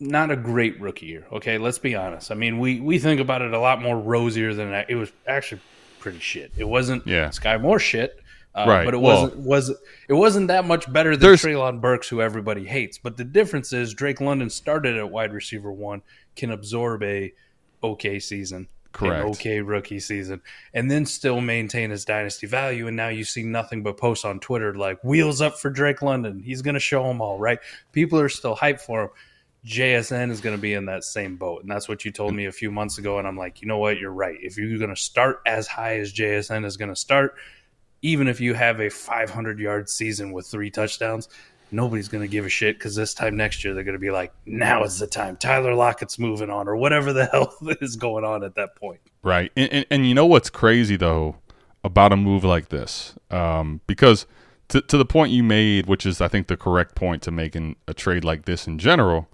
not 0.00 0.30
a 0.30 0.36
great 0.36 0.80
rookie 0.80 1.06
year. 1.06 1.26
Okay, 1.32 1.58
let's 1.58 1.78
be 1.78 1.94
honest. 1.94 2.30
I 2.30 2.34
mean, 2.34 2.58
we 2.58 2.80
we 2.80 2.98
think 2.98 3.20
about 3.20 3.42
it 3.42 3.52
a 3.54 3.58
lot 3.60 3.80
more 3.80 3.98
rosier 3.98 4.52
than 4.54 4.70
that. 4.70 4.90
It 4.90 4.96
was 4.96 5.12
actually 5.28 5.60
pretty 6.00 6.18
shit. 6.18 6.50
It 6.56 6.64
wasn't 6.68 7.06
Yeah. 7.06 7.30
Sky 7.30 7.56
Moore 7.58 7.78
shit. 7.78 8.18
Uh, 8.54 8.66
Right, 8.68 8.84
but 8.84 8.92
it 8.94 9.00
well- 9.00 9.22
wasn't 9.24 9.40
was 9.40 9.70
it 10.08 10.12
wasn't 10.14 10.48
that 10.48 10.66
much 10.66 10.92
better 10.92 11.16
than 11.16 11.30
Treylon 11.32 11.80
Burks, 11.80 12.08
who 12.08 12.20
everybody 12.20 12.66
hates. 12.66 12.98
But 12.98 13.16
the 13.16 13.24
difference 13.24 13.72
is 13.72 13.94
Drake 13.94 14.20
London 14.20 14.50
started 14.50 14.96
at 14.96 15.10
wide 15.10 15.32
receiver 15.32 15.72
one, 15.72 16.02
can 16.36 16.50
absorb 16.50 17.02
a 17.02 17.32
okay 17.82 18.18
season, 18.18 18.68
Correct. 18.92 19.24
an 19.24 19.30
okay 19.30 19.60
rookie 19.62 20.00
season, 20.00 20.42
and 20.74 20.90
then 20.90 21.06
still 21.06 21.40
maintain 21.40 21.88
his 21.90 22.04
dynasty 22.04 22.46
value. 22.46 22.86
And 22.88 22.96
now 22.96 23.08
you 23.08 23.24
see 23.24 23.42
nothing 23.42 23.82
but 23.82 23.96
posts 23.96 24.24
on 24.26 24.38
Twitter 24.38 24.74
like 24.74 25.02
"wheels 25.02 25.40
up 25.40 25.58
for 25.58 25.70
Drake 25.70 26.02
London." 26.02 26.42
He's 26.44 26.60
going 26.60 26.74
to 26.74 26.80
show 26.80 27.04
them 27.04 27.22
all, 27.22 27.38
right? 27.38 27.58
People 27.92 28.20
are 28.20 28.28
still 28.28 28.54
hyped 28.56 28.80
for 28.82 29.02
him. 29.04 29.08
JSN 29.64 30.30
is 30.30 30.40
going 30.40 30.56
to 30.56 30.60
be 30.60 30.74
in 30.74 30.86
that 30.86 31.04
same 31.04 31.36
boat, 31.36 31.62
and 31.62 31.70
that's 31.70 31.88
what 31.88 32.04
you 32.04 32.10
told 32.10 32.34
me 32.34 32.46
a 32.46 32.52
few 32.52 32.70
months 32.70 32.98
ago. 32.98 33.18
And 33.18 33.26
I'm 33.28 33.36
like, 33.36 33.62
you 33.62 33.68
know 33.68 33.78
what? 33.78 33.96
You're 33.98 34.10
right. 34.12 34.36
If 34.42 34.58
you're 34.58 34.76
going 34.78 34.90
to 34.94 35.00
start 35.00 35.40
as 35.46 35.68
high 35.68 36.00
as 36.00 36.12
JSN 36.12 36.64
is 36.64 36.76
going 36.76 36.88
to 36.88 36.96
start, 36.96 37.36
even 38.02 38.28
if 38.28 38.40
you 38.40 38.54
have 38.54 38.80
a 38.80 38.90
500 38.90 39.58
yard 39.58 39.88
season 39.88 40.32
with 40.32 40.46
three 40.46 40.70
touchdowns, 40.70 41.28
nobody's 41.72 42.08
going 42.08 42.22
to 42.22 42.28
give 42.28 42.44
a 42.44 42.48
shit 42.48 42.78
because 42.78 42.94
this 42.94 43.14
time 43.14 43.36
next 43.36 43.64
year 43.64 43.74
they're 43.74 43.84
going 43.84 43.94
to 43.94 44.00
be 44.00 44.10
like, 44.10 44.32
now 44.44 44.84
is 44.84 44.98
the 44.98 45.06
time. 45.06 45.36
Tyler 45.36 45.74
Lockett's 45.74 46.18
moving 46.18 46.50
on, 46.50 46.68
or 46.68 46.76
whatever 46.76 47.12
the 47.12 47.26
hell 47.32 47.54
is 47.80 47.96
going 47.96 48.24
on 48.24 48.44
at 48.44 48.54
that 48.56 48.76
point. 48.76 49.00
Right. 49.22 49.50
And, 49.56 49.72
and, 49.72 49.86
and 49.90 50.06
you 50.06 50.14
know 50.14 50.26
what's 50.26 50.50
crazy, 50.50 50.96
though, 50.96 51.36
about 51.82 52.12
a 52.12 52.16
move 52.16 52.44
like 52.44 52.68
this? 52.68 53.14
Um, 53.30 53.80
because 53.86 54.26
to, 54.68 54.80
to 54.82 54.98
the 54.98 55.04
point 55.04 55.32
you 55.32 55.42
made, 55.42 55.86
which 55.86 56.04
is, 56.04 56.20
I 56.20 56.28
think, 56.28 56.48
the 56.48 56.56
correct 56.56 56.94
point 56.94 57.22
to 57.22 57.30
make 57.30 57.56
in 57.56 57.76
a 57.88 57.94
trade 57.94 58.24
like 58.24 58.44
this 58.44 58.66
in 58.66 58.78
general, 58.78 59.28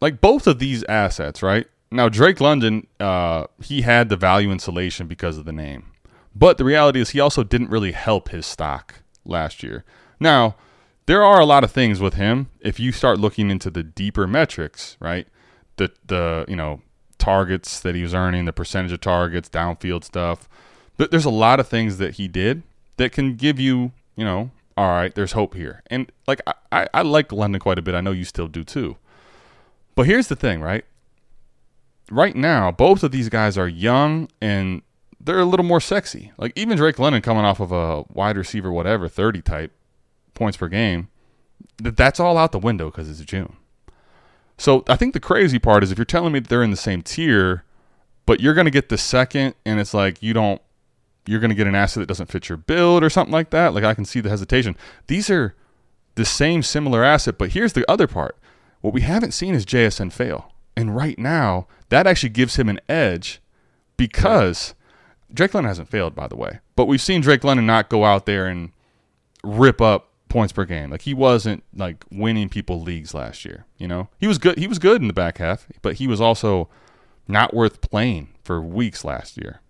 like 0.00 0.20
both 0.20 0.46
of 0.46 0.58
these 0.58 0.82
assets, 0.84 1.42
right? 1.42 1.66
Now, 1.90 2.08
Drake 2.08 2.40
London, 2.40 2.86
uh, 2.98 3.46
he 3.62 3.82
had 3.82 4.08
the 4.08 4.16
value 4.16 4.50
insulation 4.50 5.06
because 5.06 5.38
of 5.38 5.44
the 5.44 5.52
name. 5.52 5.93
But 6.34 6.58
the 6.58 6.64
reality 6.64 7.00
is, 7.00 7.10
he 7.10 7.20
also 7.20 7.44
didn't 7.44 7.70
really 7.70 7.92
help 7.92 8.30
his 8.30 8.46
stock 8.46 9.02
last 9.24 9.62
year. 9.62 9.84
Now, 10.18 10.56
there 11.06 11.22
are 11.22 11.40
a 11.40 11.46
lot 11.46 11.64
of 11.64 11.70
things 11.70 12.00
with 12.00 12.14
him. 12.14 12.48
If 12.60 12.80
you 12.80 12.92
start 12.92 13.20
looking 13.20 13.50
into 13.50 13.70
the 13.70 13.82
deeper 13.82 14.26
metrics, 14.26 14.96
right? 15.00 15.28
The 15.76 15.90
the 16.06 16.44
you 16.48 16.56
know 16.56 16.80
targets 17.18 17.80
that 17.80 17.94
he 17.94 18.02
was 18.02 18.14
earning, 18.14 18.44
the 18.44 18.52
percentage 18.52 18.92
of 18.92 19.00
targets, 19.00 19.48
downfield 19.48 20.04
stuff. 20.04 20.48
But 20.96 21.10
there's 21.10 21.24
a 21.24 21.30
lot 21.30 21.60
of 21.60 21.68
things 21.68 21.98
that 21.98 22.14
he 22.14 22.28
did 22.28 22.62
that 22.96 23.12
can 23.12 23.36
give 23.36 23.58
you 23.58 23.92
you 24.16 24.24
know, 24.24 24.50
all 24.76 24.88
right, 24.88 25.14
there's 25.14 25.32
hope 25.32 25.54
here. 25.54 25.82
And 25.88 26.10
like 26.26 26.40
I, 26.46 26.54
I, 26.72 26.88
I 26.94 27.02
like 27.02 27.32
London 27.32 27.60
quite 27.60 27.78
a 27.78 27.82
bit. 27.82 27.94
I 27.94 28.00
know 28.00 28.12
you 28.12 28.24
still 28.24 28.48
do 28.48 28.64
too. 28.64 28.96
But 29.94 30.06
here's 30.06 30.28
the 30.28 30.36
thing, 30.36 30.60
right? 30.60 30.84
Right 32.10 32.36
now, 32.36 32.70
both 32.70 33.02
of 33.02 33.12
these 33.12 33.28
guys 33.28 33.56
are 33.56 33.68
young 33.68 34.28
and 34.40 34.82
they're 35.24 35.40
a 35.40 35.44
little 35.44 35.64
more 35.64 35.80
sexy. 35.80 36.32
Like 36.36 36.52
even 36.54 36.76
Drake 36.76 36.98
London 36.98 37.22
coming 37.22 37.44
off 37.44 37.60
of 37.60 37.72
a 37.72 38.04
wide 38.12 38.36
receiver, 38.36 38.70
whatever, 38.70 39.08
30 39.08 39.42
type 39.42 39.72
points 40.34 40.56
per 40.56 40.68
game, 40.68 41.08
th- 41.82 41.96
that's 41.96 42.20
all 42.20 42.36
out 42.38 42.52
the 42.52 42.58
window 42.58 42.90
because 42.90 43.08
it's 43.08 43.20
June. 43.20 43.56
So 44.58 44.84
I 44.88 44.96
think 44.96 45.14
the 45.14 45.20
crazy 45.20 45.58
part 45.58 45.82
is 45.82 45.90
if 45.90 45.98
you're 45.98 46.04
telling 46.04 46.32
me 46.32 46.40
that 46.40 46.48
they're 46.48 46.62
in 46.62 46.70
the 46.70 46.76
same 46.76 47.02
tier, 47.02 47.64
but 48.26 48.40
you're 48.40 48.54
going 48.54 48.66
to 48.66 48.70
get 48.70 48.88
the 48.88 48.98
second, 48.98 49.54
and 49.66 49.80
it's 49.80 49.94
like 49.94 50.22
you 50.22 50.32
don't, 50.32 50.60
you're 51.26 51.40
going 51.40 51.50
to 51.50 51.56
get 51.56 51.66
an 51.66 51.74
asset 51.74 52.02
that 52.02 52.06
doesn't 52.06 52.30
fit 52.30 52.48
your 52.48 52.58
build 52.58 53.02
or 53.02 53.10
something 53.10 53.32
like 53.32 53.50
that. 53.50 53.74
Like 53.74 53.84
I 53.84 53.94
can 53.94 54.04
see 54.04 54.20
the 54.20 54.28
hesitation. 54.28 54.76
These 55.06 55.30
are 55.30 55.54
the 56.14 56.24
same 56.24 56.62
similar 56.62 57.02
asset, 57.02 57.38
but 57.38 57.50
here's 57.50 57.72
the 57.72 57.90
other 57.90 58.06
part. 58.06 58.36
What 58.80 58.94
we 58.94 59.00
haven't 59.00 59.32
seen 59.32 59.54
is 59.54 59.64
JSN 59.64 60.12
fail. 60.12 60.52
And 60.76 60.94
right 60.94 61.18
now, 61.18 61.66
that 61.88 62.06
actually 62.06 62.30
gives 62.30 62.56
him 62.56 62.68
an 62.68 62.80
edge 62.88 63.40
because 63.96 64.74
Drake 65.34 65.52
London 65.52 65.68
hasn't 65.68 65.90
failed, 65.90 66.14
by 66.14 66.28
the 66.28 66.36
way. 66.36 66.60
But 66.76 66.86
we've 66.86 67.02
seen 67.02 67.20
Drake 67.20 67.44
London 67.44 67.66
not 67.66 67.88
go 67.88 68.04
out 68.04 68.24
there 68.24 68.46
and 68.46 68.70
rip 69.42 69.80
up 69.80 70.10
points 70.28 70.52
per 70.52 70.64
game. 70.64 70.90
Like 70.90 71.02
he 71.02 71.14
wasn't 71.14 71.62
like 71.76 72.04
winning 72.10 72.48
people 72.48 72.80
leagues 72.80 73.14
last 73.14 73.44
year. 73.44 73.66
You 73.76 73.88
know, 73.88 74.08
he 74.18 74.26
was 74.26 74.38
good. 74.38 74.58
He 74.58 74.66
was 74.66 74.78
good 74.78 75.00
in 75.00 75.08
the 75.08 75.14
back 75.14 75.38
half, 75.38 75.66
but 75.82 75.94
he 75.94 76.06
was 76.06 76.20
also 76.20 76.68
not 77.28 77.54
worth 77.54 77.80
playing 77.80 78.28
for 78.42 78.60
weeks 78.60 79.04
last 79.04 79.36
year. 79.36 79.60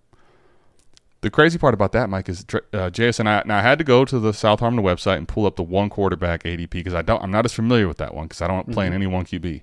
The 1.21 1.31
crazy 1.31 1.59
part 1.59 1.73
about 1.73 1.93
that, 1.93 2.11
Mike, 2.11 2.29
is 2.29 2.41
uh, 2.53 2.91
JSN. 2.91 3.27
I, 3.27 3.43
now 3.47 3.59
I 3.59 3.63
had 3.63 3.79
to 3.79 3.85
go 3.85 4.05
to 4.05 4.19
the 4.19 4.35
South 4.35 4.61
Harmon 4.61 4.85
website 4.85 5.17
and 5.17 5.27
pull 5.27 5.47
up 5.47 5.57
the 5.57 5.63
one 5.63 5.89
quarterback 5.89 6.43
ADP 6.43 6.71
because 6.71 6.93
I 6.93 7.01
don't. 7.01 7.23
I'm 7.23 7.31
not 7.31 7.47
as 7.47 7.55
familiar 7.55 7.89
with 7.89 7.97
that 7.97 8.15
one 8.15 8.27
because 8.27 8.43
I 8.43 8.47
don't 8.47 8.71
play 8.71 8.87
in 8.87 8.93
any 8.93 9.07
one 9.07 9.25
QB. 9.25 9.63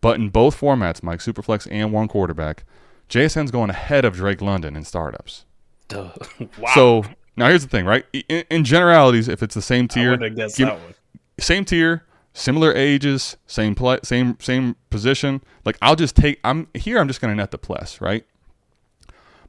But 0.00 0.18
in 0.18 0.30
both 0.30 0.60
formats, 0.60 1.02
Mike, 1.02 1.20
Superflex 1.20 1.68
and 1.70 1.92
one 1.92 2.08
quarterback, 2.08 2.64
JSN's 3.08 3.50
going 3.50 3.70
ahead 3.70 4.04
of 4.04 4.14
Drake 4.14 4.40
London 4.40 4.76
in 4.76 4.84
startups. 4.84 5.44
Duh. 5.88 6.10
So 6.74 7.04
now 7.36 7.48
here's 7.48 7.62
the 7.62 7.68
thing, 7.68 7.84
right? 7.86 8.04
In, 8.28 8.44
in 8.50 8.64
generalities, 8.64 9.28
if 9.28 9.42
it's 9.42 9.54
the 9.54 9.62
same 9.62 9.88
tier, 9.88 10.18
would 10.18 10.36
give- 10.36 10.52
that 10.56 10.72
one. 10.80 10.94
same 11.38 11.64
tier, 11.64 12.04
similar 12.32 12.72
ages, 12.74 13.36
same 13.46 13.74
play, 13.74 13.98
same 14.02 14.36
same 14.40 14.74
position. 14.90 15.42
Like 15.64 15.76
I'll 15.82 15.96
just 15.96 16.16
take. 16.16 16.40
I'm 16.44 16.68
here. 16.74 16.98
I'm 16.98 17.06
just 17.08 17.20
going 17.20 17.30
to 17.32 17.36
net 17.36 17.50
the 17.52 17.58
plus, 17.58 18.00
right? 18.00 18.24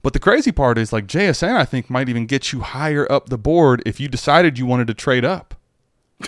But 0.03 0.13
the 0.13 0.19
crazy 0.19 0.51
part 0.51 0.77
is 0.77 0.93
like 0.93 1.07
JSN. 1.07 1.55
I 1.55 1.65
think 1.65 1.89
might 1.89 2.07
even 2.07 2.27
get 2.27 2.53
you 2.53 2.61
higher 2.61 3.11
up 3.11 3.29
the 3.29 3.37
board 3.37 3.81
if 3.85 3.99
you 3.99 4.07
decided 4.07 4.57
you 4.59 4.65
wanted 4.65 4.87
to 4.87 4.93
trade 4.93 5.25
up, 5.25 5.55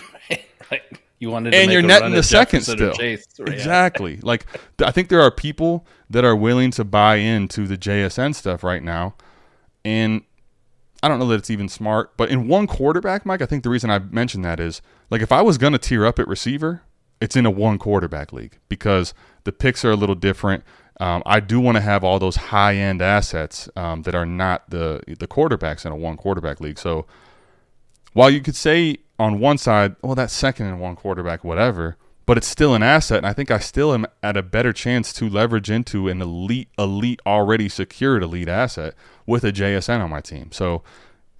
Right. 0.70 0.82
You 1.20 1.30
wanted 1.30 1.50
to 1.50 1.56
do 1.56 1.56
that. 1.58 1.62
and 1.62 1.72
you're 1.72 1.82
netting 1.82 2.12
the 2.12 2.22
second 2.22 2.62
still. 2.62 2.92
Chase, 2.94 3.26
right? 3.38 3.52
Exactly. 3.52 4.18
Like 4.22 4.46
I 4.84 4.90
think 4.90 5.08
there 5.10 5.20
are 5.20 5.30
people 5.30 5.86
that 6.08 6.24
are 6.24 6.34
willing 6.34 6.70
to 6.72 6.84
buy 6.84 7.16
into 7.16 7.66
the 7.66 7.76
JSN 7.76 8.34
stuff 8.34 8.64
right 8.64 8.82
now, 8.82 9.14
and 9.84 10.22
I 11.02 11.08
don't 11.08 11.18
know 11.18 11.28
that 11.28 11.36
it's 11.36 11.50
even 11.50 11.68
smart. 11.68 12.16
But 12.16 12.30
in 12.30 12.48
one 12.48 12.66
quarterback, 12.66 13.24
Mike, 13.24 13.42
I 13.42 13.46
think 13.46 13.62
the 13.64 13.70
reason 13.70 13.90
I 13.90 13.98
mentioned 13.98 14.44
that 14.46 14.58
is 14.60 14.80
like 15.10 15.20
if 15.20 15.30
I 15.30 15.42
was 15.42 15.58
going 15.58 15.74
to 15.74 15.78
tier 15.78 16.06
up 16.06 16.18
at 16.18 16.26
receiver, 16.26 16.82
it's 17.20 17.36
in 17.36 17.44
a 17.44 17.50
one 17.50 17.78
quarterback 17.78 18.32
league 18.32 18.58
because 18.70 19.12
the 19.44 19.52
picks 19.52 19.84
are 19.84 19.90
a 19.90 19.96
little 19.96 20.14
different. 20.14 20.64
Um, 21.00 21.22
I 21.24 21.40
do 21.40 21.60
want 21.60 21.76
to 21.76 21.80
have 21.82 22.02
all 22.02 22.18
those 22.18 22.36
high 22.36 22.76
end 22.76 23.00
assets 23.02 23.68
um, 23.76 24.02
that 24.02 24.14
are 24.14 24.26
not 24.26 24.68
the 24.70 25.02
the 25.06 25.28
quarterbacks 25.28 25.84
in 25.84 25.92
a 25.92 25.96
one 25.96 26.16
quarterback 26.16 26.60
league. 26.60 26.78
So 26.78 27.06
while 28.12 28.30
you 28.30 28.40
could 28.40 28.56
say 28.56 28.98
on 29.18 29.38
one 29.38 29.58
side, 29.58 29.96
well, 30.02 30.14
that's 30.14 30.32
second 30.32 30.66
and 30.66 30.80
one 30.80 30.96
quarterback, 30.96 31.44
whatever, 31.44 31.96
but 32.26 32.38
it's 32.38 32.46
still 32.46 32.74
an 32.74 32.82
asset, 32.82 33.18
and 33.18 33.26
I 33.26 33.32
think 33.32 33.50
I 33.50 33.58
still 33.58 33.92
am 33.92 34.06
at 34.22 34.36
a 34.36 34.42
better 34.42 34.72
chance 34.72 35.12
to 35.14 35.28
leverage 35.28 35.70
into 35.70 36.08
an 36.08 36.22
elite, 36.22 36.68
elite, 36.78 37.20
already 37.26 37.68
secured 37.68 38.22
elite 38.22 38.48
asset 38.48 38.94
with 39.26 39.44
a 39.44 39.52
JSN 39.52 40.00
on 40.00 40.10
my 40.10 40.20
team. 40.20 40.52
So 40.52 40.82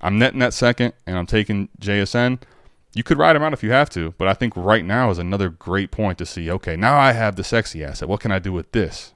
I'm 0.00 0.18
netting 0.18 0.40
that 0.40 0.52
second, 0.52 0.94
and 1.06 1.16
I'm 1.16 1.26
taking 1.26 1.68
JSN. 1.80 2.40
You 2.92 3.04
could 3.04 3.18
ride 3.18 3.36
him 3.36 3.42
out 3.42 3.52
if 3.52 3.62
you 3.62 3.70
have 3.70 3.88
to, 3.90 4.14
but 4.18 4.26
I 4.26 4.34
think 4.34 4.56
right 4.56 4.84
now 4.84 5.10
is 5.10 5.18
another 5.18 5.48
great 5.48 5.92
point 5.92 6.18
to 6.18 6.26
see. 6.26 6.50
Okay, 6.50 6.76
now 6.76 6.98
I 6.98 7.12
have 7.12 7.36
the 7.36 7.44
sexy 7.44 7.84
asset. 7.84 8.08
What 8.08 8.20
can 8.20 8.32
I 8.32 8.40
do 8.40 8.52
with 8.52 8.72
this? 8.72 9.14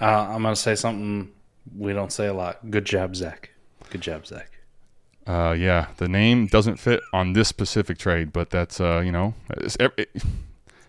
Uh, 0.00 0.26
I'm 0.28 0.42
going 0.42 0.54
to 0.54 0.60
say 0.60 0.74
something 0.74 1.32
we 1.76 1.92
don't 1.92 2.12
say 2.12 2.26
a 2.26 2.34
lot. 2.34 2.68
Good 2.68 2.84
job, 2.84 3.14
Zach. 3.14 3.50
Good 3.90 4.00
job, 4.00 4.26
Zach. 4.26 4.57
Uh, 5.28 5.52
yeah, 5.52 5.88
the 5.98 6.08
name 6.08 6.46
doesn't 6.46 6.76
fit 6.78 7.00
on 7.12 7.34
this 7.34 7.48
specific 7.48 7.98
trade, 7.98 8.32
but 8.32 8.48
that's 8.50 8.80
uh, 8.80 9.00
you 9.04 9.12
know, 9.12 9.34
it's, 9.50 9.76
it, 9.78 9.92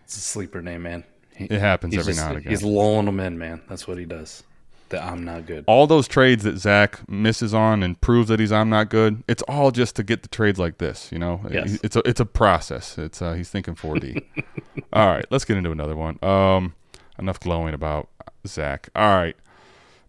It's 0.06 0.18
a 0.18 0.22
sleeper 0.22 0.62
name, 0.62 0.84
man. 0.84 1.04
He- 1.36 1.46
it 1.46 1.60
happens 1.60 1.94
every 1.96 2.14
just- 2.14 2.20
now 2.24 2.30
and 2.30 2.38
again. 2.40 2.50
He's 2.50 2.64
lulling 2.64 3.06
them 3.06 3.20
in, 3.20 3.38
man. 3.38 3.62
That's 3.68 3.88
what 3.88 3.98
he 3.98 4.06
does. 4.06 4.44
The 4.90 5.04
I'm 5.04 5.24
not 5.24 5.46
good. 5.46 5.66
all 5.68 5.86
those 5.86 6.08
trades 6.08 6.44
that 6.46 6.58
Zach 6.58 7.08
misses 7.08 7.54
on 7.54 7.84
and 7.84 8.00
proves 8.02 8.28
that 8.30 8.40
he's 8.40 8.52
I'm 8.52 8.70
not 8.72 8.90
good. 8.90 9.24
It's 9.28 9.44
all 9.44 9.70
just 9.70 9.96
to 9.98 10.04
get 10.04 10.24
the 10.24 10.30
trades 10.30 10.58
like 10.58 10.80
this, 10.80 11.12
you 11.12 11.20
know. 11.20 11.42
Yes. 11.52 11.78
It's 11.84 11.96
a 11.96 12.02
it's 12.10 12.20
a 12.20 12.26
process. 12.26 12.98
It's 12.98 13.22
uh, 13.22 13.34
he's 13.34 13.50
thinking 13.50 13.76
4D. 13.76 14.24
all 14.94 15.06
right, 15.08 15.26
let's 15.30 15.46
get 15.46 15.58
into 15.58 15.70
another 15.72 15.96
one. 15.96 16.18
Um, 16.24 16.74
enough 17.20 17.40
glowing 17.40 17.76
about 17.76 18.10
Zach. 18.48 18.90
All 18.96 19.16
right, 19.16 19.36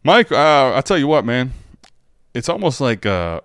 Mike. 0.02 0.32
Uh, 0.32 0.72
I'll 0.72 0.82
tell 0.82 0.96
you 0.98 1.08
what, 1.08 1.26
man. 1.26 1.52
It's 2.32 2.48
almost 2.48 2.80
like 2.80 3.04
uh, 3.04 3.42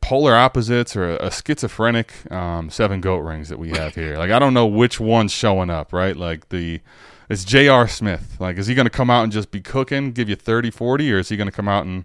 polar 0.00 0.34
opposites 0.34 0.96
or 0.96 1.16
a 1.16 1.30
schizophrenic 1.30 2.12
um, 2.32 2.70
seven 2.70 3.00
goat 3.00 3.18
rings 3.20 3.48
that 3.48 3.58
we 3.58 3.70
have 3.70 3.94
here. 3.94 4.16
Like 4.16 4.30
I 4.30 4.38
don't 4.38 4.54
know 4.54 4.66
which 4.66 4.98
one's 5.00 5.32
showing 5.32 5.70
up, 5.70 5.92
right? 5.92 6.16
Like 6.16 6.48
the 6.48 6.80
it's 7.28 7.44
J.R. 7.44 7.86
Smith. 7.86 8.36
Like 8.40 8.56
is 8.58 8.66
he 8.66 8.74
going 8.74 8.86
to 8.86 8.90
come 8.90 9.10
out 9.10 9.22
and 9.24 9.32
just 9.32 9.50
be 9.50 9.60
cooking, 9.60 10.12
give 10.12 10.28
you 10.28 10.36
30, 10.36 10.70
40 10.70 11.12
or 11.12 11.18
is 11.18 11.28
he 11.28 11.36
going 11.36 11.48
to 11.48 11.52
come 11.56 11.68
out 11.68 11.84
and 11.86 12.04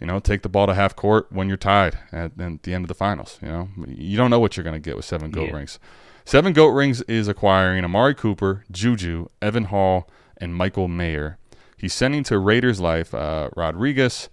you 0.00 0.06
know, 0.06 0.18
take 0.20 0.42
the 0.42 0.48
ball 0.50 0.66
to 0.66 0.74
half 0.74 0.94
court 0.94 1.26
when 1.30 1.48
you're 1.48 1.56
tied 1.56 1.98
at, 2.12 2.38
at 2.38 2.62
the 2.64 2.74
end 2.74 2.84
of 2.84 2.88
the 2.88 2.94
finals. 2.94 3.38
You 3.40 3.48
know, 3.48 3.68
you 3.88 4.18
don't 4.18 4.28
know 4.28 4.38
what 4.38 4.54
you're 4.56 4.64
going 4.64 4.74
to 4.74 4.78
get 4.80 4.94
with 4.94 5.06
seven 5.06 5.30
goat 5.30 5.48
Yeah. 5.48 5.56
rings. 5.56 5.78
Seven 6.26 6.52
goat 6.52 6.68
rings 6.68 7.00
is 7.02 7.28
acquiring 7.28 7.82
Amari 7.82 8.14
Cooper, 8.14 8.64
Juju, 8.70 9.28
Evan 9.40 9.64
Hull, 9.64 10.06
and 10.36 10.54
Michael 10.54 10.88
Mayer. 10.88 11.38
He's 11.78 11.94
sending 11.94 12.24
to 12.24 12.38
Raiders 12.38 12.78
Life 12.78 13.14
uh, 13.14 13.48
Rodriguez, 13.56 14.28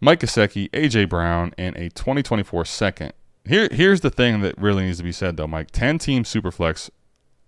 Mike 0.00 0.20
Gesicki, 0.20 0.70
AJ 0.70 1.08
Brown, 1.08 1.54
and 1.56 1.76
a 1.76 1.88
2024 1.90 2.64
second. 2.64 3.12
Here, 3.44 3.68
here's 3.70 4.00
the 4.00 4.10
thing 4.10 4.40
that 4.40 4.56
really 4.58 4.84
needs 4.84 4.98
to 4.98 5.04
be 5.04 5.12
said 5.12 5.36
though, 5.36 5.46
Mike. 5.46 5.70
10 5.70 5.98
team 5.98 6.24
superflex, 6.24 6.90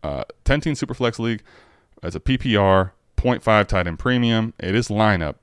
uh, 0.02 0.24
10 0.44 0.60
team 0.60 0.74
superflex 0.74 1.18
league 1.18 1.42
as 2.02 2.14
a 2.14 2.20
PPR, 2.20 2.92
0.5 3.16 3.66
tight 3.66 3.86
end 3.86 3.98
premium. 3.98 4.52
It 4.58 4.74
is 4.74 4.88
lineup, 4.88 5.36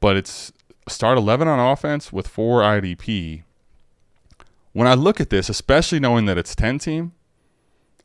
but 0.00 0.16
it's 0.16 0.52
start 0.88 1.16
11 1.16 1.48
on 1.48 1.58
offense 1.58 2.12
with 2.12 2.26
four 2.26 2.62
IDP. 2.62 3.44
When 4.72 4.86
I 4.86 4.94
look 4.94 5.20
at 5.20 5.30
this, 5.30 5.48
especially 5.48 6.00
knowing 6.00 6.26
that 6.26 6.38
it's 6.38 6.54
10 6.54 6.78
team, 6.78 7.12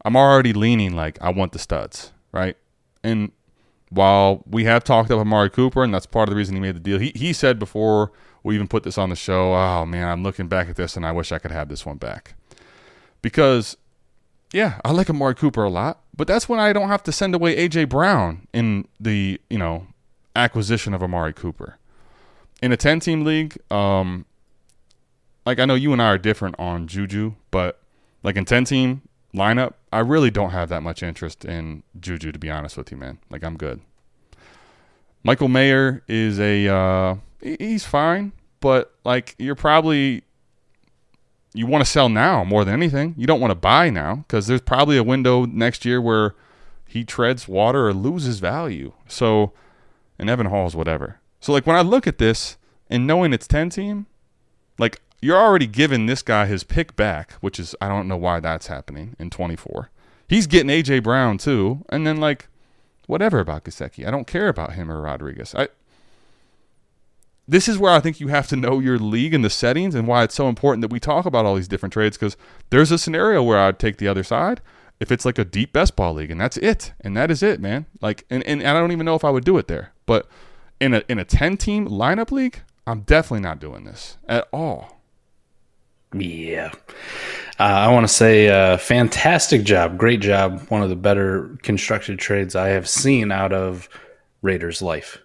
I'm 0.04 0.16
already 0.16 0.54
leaning 0.54 0.96
like 0.96 1.20
I 1.22 1.30
want 1.30 1.52
the 1.52 1.60
studs, 1.60 2.12
right? 2.32 2.58
And 3.04 3.32
while 3.96 4.44
we 4.46 4.66
have 4.66 4.84
talked 4.84 5.10
about 5.10 5.22
Amari 5.22 5.50
Cooper, 5.50 5.84
and 5.84 5.94
that's 5.94 6.06
part 6.06 6.28
of 6.28 6.34
the 6.34 6.36
reason 6.36 6.54
he 6.54 6.62
made 6.62 6.76
the 6.76 6.80
deal, 6.80 7.00
he, 7.00 7.14
he 7.16 7.32
said 7.32 7.58
before 7.58 8.12
we 8.44 8.54
even 8.54 8.68
put 8.68 8.84
this 8.84 8.98
on 8.98 9.10
the 9.10 9.16
show, 9.16 9.54
oh 9.54 9.86
man, 9.86 10.08
I'm 10.08 10.22
looking 10.22 10.48
back 10.48 10.70
at 10.70 10.76
this 10.76 10.96
and 10.96 11.06
I 11.06 11.12
wish 11.12 11.32
I 11.32 11.40
could 11.40 11.52
have 11.52 11.70
this 11.70 11.86
one 11.86 11.98
back. 11.98 12.36
Because, 13.22 13.78
yeah, 14.52 14.80
I 14.84 14.92
like 14.92 15.10
Amari 15.10 15.34
Cooper 15.34 15.64
a 15.64 15.70
lot, 15.70 16.02
but 16.16 16.28
that's 16.28 16.48
when 16.50 16.60
I 16.60 16.74
don't 16.74 16.90
have 16.90 17.04
to 17.04 17.12
send 17.12 17.34
away 17.34 17.56
A.J. 17.56 17.86
Brown 17.86 18.48
in 18.54 18.88
the, 19.00 19.40
you 19.50 19.58
know, 19.58 19.88
acquisition 20.36 20.94
of 20.94 21.02
Amari 21.02 21.34
Cooper. 21.34 21.78
In 22.62 22.72
a 22.72 22.78
10 22.78 23.00
team 23.00 23.24
league, 23.24 23.58
um, 23.72 24.26
like 25.46 25.60
I 25.60 25.66
know 25.66 25.76
you 25.76 25.94
and 25.94 26.02
I 26.02 26.08
are 26.08 26.18
different 26.18 26.56
on 26.60 26.88
Juju, 26.88 27.34
but 27.50 27.82
like 28.24 28.36
in 28.36 28.44
10 28.44 28.66
team 28.66 29.02
lineup, 29.36 29.74
I 29.92 30.00
really 30.00 30.32
don't 30.32 30.52
have 30.52 30.70
that 30.70 30.84
much 30.84 31.04
interest 31.04 31.46
in 31.46 31.84
Juju 32.00 32.32
to 32.32 32.40
be 32.40 32.50
honest 32.50 32.78
with 32.78 32.92
you, 32.92 32.98
man. 32.98 33.20
Like 33.30 33.44
I'm 33.44 33.58
good. 33.58 33.82
Michael 35.24 35.48
Mayer 35.48 36.04
is 36.08 36.40
a 36.40 36.68
uh 36.68 37.16
he's 37.42 37.86
fine, 37.86 38.32
but 38.60 38.94
like 39.04 39.36
you're 39.38 39.56
probably 39.56 40.24
you 41.54 41.66
want 41.66 41.84
to 41.84 41.90
sell 41.90 42.10
now 42.10 42.44
more 42.44 42.66
than 42.66 42.74
anything. 42.74 43.16
You 43.18 43.28
don't 43.28 43.40
want 43.40 43.52
to 43.52 43.56
buy 43.56 43.90
now 43.90 44.26
cuz 44.28 44.48
there's 44.48 44.62
probably 44.62 44.98
a 44.98 45.04
window 45.04 45.46
next 45.46 45.86
year 45.86 46.02
where 46.02 46.36
he 46.88 47.04
treads 47.04 47.48
water 47.48 47.88
or 47.88 47.94
loses 47.94 48.40
value. 48.40 48.94
So 49.08 49.54
and 50.18 50.30
Evan 50.30 50.48
Hull's 50.48 50.76
whatever. 50.76 51.20
So 51.40 51.52
like 51.52 51.68
when 51.68 51.76
I 51.76 51.82
look 51.82 52.08
at 52.08 52.18
this 52.18 52.58
and 52.90 53.08
knowing 53.08 53.34
it's 53.34 53.48
10 53.48 53.70
team, 53.70 54.06
like 54.78 55.02
you're 55.26 55.42
already 55.42 55.66
giving 55.66 56.06
this 56.06 56.22
guy 56.22 56.46
his 56.46 56.64
pick 56.64 56.96
back, 56.96 57.34
which 57.42 57.60
is 57.60 57.76
I 57.82 57.88
don't 57.90 58.08
know 58.08 58.16
why 58.16 58.40
that's 58.40 58.68
happening 58.68 59.16
in 59.18 59.32
24. 59.32 59.90
He's 60.28 60.46
getting 60.46 60.70
AJ 60.70 61.02
Brown 61.02 61.40
too, 61.40 61.84
and 61.90 62.06
then 62.06 62.18
like 62.18 62.48
whatever 63.08 63.40
about 63.40 63.64
Gesicki. 63.64 64.08
I 64.08 64.12
don't 64.12 64.28
care 64.28 64.48
about 64.50 64.74
him 64.74 64.92
or 64.92 65.02
Rodriguez. 65.02 65.56
I 65.56 65.70
this 67.48 67.68
is 67.68 67.80
where 67.80 67.92
I 67.92 68.00
think 68.00 68.20
you 68.20 68.28
have 68.28 68.48
to 68.50 68.56
know 68.56 68.80
your 68.80 69.00
league 69.00 69.34
and 69.34 69.44
the 69.44 69.50
settings 69.50 69.96
and 69.96 70.08
why 70.08 70.24
it's 70.24 70.36
so 70.36 70.48
important 70.48 70.82
that 70.82 70.92
we 70.92 71.00
talk 71.00 71.26
about 71.26 71.46
all 71.46 71.56
these 71.56 71.68
different 71.68 71.94
trades 71.94 72.18
because 72.18 72.38
there's 72.70 72.92
a 72.92 72.98
scenario 72.98 73.42
where 73.42 73.60
I'd 73.60 73.80
take 73.80 73.98
the 73.98 74.08
other 74.08 74.24
side 74.24 74.62
if 75.00 75.12
it's 75.12 75.26
like 75.26 75.38
a 75.38 75.46
deep 75.46 75.74
best 75.74 75.96
ball 75.96 76.14
league 76.14 76.32
and 76.32 76.42
that's 76.42 76.58
it 76.58 76.94
and 77.02 77.16
that 77.18 77.30
is 77.30 77.44
it 77.44 77.60
man 77.60 77.86
like 78.02 78.26
and, 78.32 78.44
and 78.44 78.64
I 78.64 78.74
don't 78.74 78.92
even 78.92 79.06
know 79.06 79.16
if 79.16 79.24
I 79.24 79.30
would 79.30 79.46
do 79.46 79.58
it 79.58 79.68
there 79.68 79.92
but 80.08 80.28
in 80.80 80.96
a 80.96 81.04
in 81.08 81.20
a 81.20 81.26
10 81.26 81.58
team 81.58 81.88
lineup 81.88 82.32
league 82.32 82.62
I'm 82.88 83.02
definitely 83.02 83.42
not 83.42 83.60
doing 83.60 83.84
this 83.84 84.18
at 84.28 84.48
all 84.52 84.95
Yeah. 86.20 86.72
Uh, 87.60 87.64
I 87.64 87.92
want 87.92 88.06
to 88.08 88.14
say 88.14 88.50
uh, 88.50 88.78
fantastic 88.78 89.64
job. 89.64 89.98
Great 89.98 90.20
job. 90.20 90.62
One 90.70 90.82
of 90.82 90.90
the 90.90 90.96
better 90.96 91.58
constructed 91.64 92.20
trades 92.20 92.56
I 92.56 92.70
have 92.70 92.88
seen 92.90 93.32
out 93.32 93.54
of 93.54 93.88
Raiders' 94.42 94.82
life. 94.82 95.20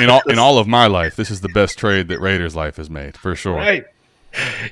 in, 0.00 0.10
all 0.10 0.22
in 0.28 0.38
all 0.38 0.58
of 0.58 0.66
my 0.66 0.86
life 0.86 1.16
this 1.16 1.30
is 1.30 1.40
the 1.40 1.48
best 1.48 1.78
trade 1.78 2.08
that 2.08 2.20
Raiders 2.20 2.54
life 2.54 2.76
has 2.76 2.90
made 2.90 3.16
for 3.16 3.34
sure 3.34 3.54
Right. 3.54 3.86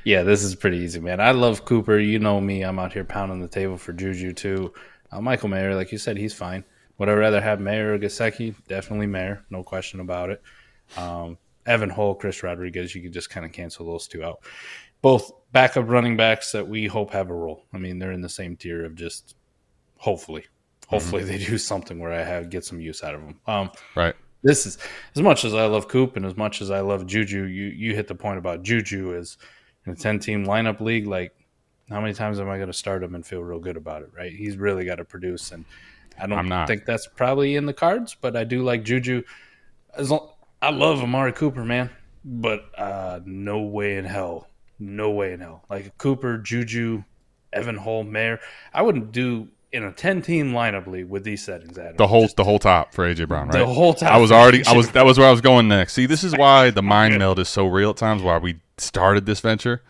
Yeah, 0.04 0.22
this 0.22 0.42
is 0.42 0.54
pretty 0.54 0.78
easy, 0.78 1.00
man. 1.00 1.20
I 1.20 1.30
love 1.30 1.64
Cooper. 1.64 1.98
You 1.98 2.18
know 2.18 2.40
me. 2.40 2.62
I'm 2.62 2.78
out 2.78 2.92
here 2.92 3.04
pounding 3.04 3.40
the 3.40 3.48
table 3.48 3.76
for 3.78 3.92
Juju, 3.92 4.32
too. 4.32 4.72
Uh, 5.10 5.20
Michael 5.20 5.48
Mayer, 5.48 5.74
like 5.74 5.92
you 5.92 5.98
said, 5.98 6.16
he's 6.16 6.34
fine. 6.34 6.64
Would 6.98 7.08
I 7.08 7.12
rather 7.14 7.40
have 7.40 7.60
Mayer 7.60 7.94
or 7.94 7.98
Gesicki? 7.98 8.54
Definitely 8.68 9.06
Mayer. 9.06 9.44
No 9.50 9.62
question 9.62 10.00
about 10.00 10.30
it. 10.30 10.42
Um, 10.96 11.38
Evan 11.66 11.90
Hull, 11.90 12.14
Chris 12.14 12.42
Rodriguez, 12.42 12.94
you 12.94 13.02
can 13.02 13.12
just 13.12 13.30
kind 13.30 13.44
of 13.44 13.52
cancel 13.52 13.86
those 13.86 14.06
two 14.06 14.24
out. 14.24 14.40
Both 15.02 15.30
backup 15.52 15.88
running 15.88 16.16
backs 16.16 16.52
that 16.52 16.66
we 16.66 16.86
hope 16.86 17.12
have 17.12 17.30
a 17.30 17.34
role. 17.34 17.64
I 17.72 17.78
mean, 17.78 17.98
they're 17.98 18.12
in 18.12 18.20
the 18.20 18.28
same 18.28 18.56
tier 18.56 18.84
of 18.84 18.94
just 18.94 19.36
hopefully, 19.98 20.44
hopefully 20.86 21.24
they 21.24 21.38
do 21.38 21.58
something 21.58 21.98
where 21.98 22.12
I 22.12 22.22
have 22.22 22.50
get 22.50 22.64
some 22.64 22.80
use 22.80 23.02
out 23.02 23.14
of 23.14 23.20
them. 23.20 23.40
Um, 23.46 23.70
right 23.94 24.14
this 24.46 24.64
is 24.64 24.78
as 25.14 25.22
much 25.22 25.44
as 25.44 25.54
I 25.54 25.66
love 25.66 25.88
Coop 25.88 26.16
and 26.16 26.24
as 26.24 26.36
much 26.36 26.62
as 26.62 26.70
I 26.70 26.80
love 26.80 27.06
Juju. 27.06 27.44
You 27.44 27.66
you 27.66 27.94
hit 27.94 28.06
the 28.06 28.14
point 28.14 28.38
about 28.38 28.62
Juju 28.62 29.12
is 29.14 29.38
in 29.84 29.92
a 29.92 29.96
ten 29.96 30.18
team 30.18 30.46
lineup 30.46 30.80
league. 30.80 31.06
Like, 31.06 31.34
how 31.90 32.00
many 32.00 32.14
times 32.14 32.38
am 32.38 32.48
I 32.48 32.56
going 32.56 32.68
to 32.68 32.72
start 32.72 33.02
him 33.02 33.14
and 33.14 33.26
feel 33.26 33.42
real 33.42 33.58
good 33.58 33.76
about 33.76 34.02
it? 34.02 34.10
Right? 34.16 34.32
He's 34.32 34.56
really 34.56 34.84
got 34.84 34.96
to 34.96 35.04
produce, 35.04 35.50
and 35.50 35.64
I 36.20 36.26
don't 36.26 36.66
think 36.66 36.84
that's 36.84 37.08
probably 37.08 37.56
in 37.56 37.66
the 37.66 37.74
cards. 37.74 38.16
But 38.18 38.36
I 38.36 38.44
do 38.44 38.62
like 38.62 38.84
Juju. 38.84 39.24
As 39.96 40.10
long, 40.10 40.30
I 40.62 40.70
love 40.70 41.02
Amari 41.02 41.32
Cooper, 41.32 41.64
man, 41.64 41.90
but 42.24 42.64
uh, 42.76 43.20
no 43.24 43.60
way 43.60 43.96
in 43.96 44.04
hell, 44.04 44.48
no 44.78 45.10
way 45.10 45.32
in 45.32 45.40
hell. 45.40 45.64
Like 45.68 45.96
Cooper, 45.98 46.38
Juju, 46.38 47.04
Evan 47.52 47.76
Hull, 47.76 48.04
Mayer. 48.04 48.40
I 48.72 48.82
wouldn't 48.82 49.12
do 49.12 49.48
in 49.72 49.84
a 49.84 49.92
ten 49.92 50.22
team 50.22 50.52
lineup 50.52 50.86
league 50.86 51.08
with 51.08 51.24
these 51.24 51.44
settings. 51.44 51.78
Adam. 51.78 51.96
the 51.96 52.06
whole 52.06 52.22
Just 52.22 52.36
the 52.36 52.44
whole 52.44 52.58
top 52.58 52.94
for 52.94 53.04
AJ 53.04 53.28
Brown 53.28 53.48
right 53.48 53.58
the 53.58 53.66
whole 53.66 53.94
top. 53.94 54.12
I 54.12 54.18
was 54.18 54.32
already 54.32 54.64
I 54.66 54.72
was 54.72 54.90
that 54.92 55.04
was 55.04 55.18
where 55.18 55.28
I 55.28 55.30
was 55.30 55.40
going 55.40 55.68
next. 55.68 55.92
See, 55.92 56.06
this 56.06 56.24
is 56.24 56.32
why 56.36 56.70
the 56.70 56.82
mind 56.82 57.18
meld 57.18 57.38
is 57.38 57.48
so 57.48 57.66
real 57.66 57.90
at 57.90 57.96
times. 57.96 58.22
Why 58.22 58.38
we 58.38 58.60
started 58.78 59.26
this 59.26 59.40
venture, 59.40 59.82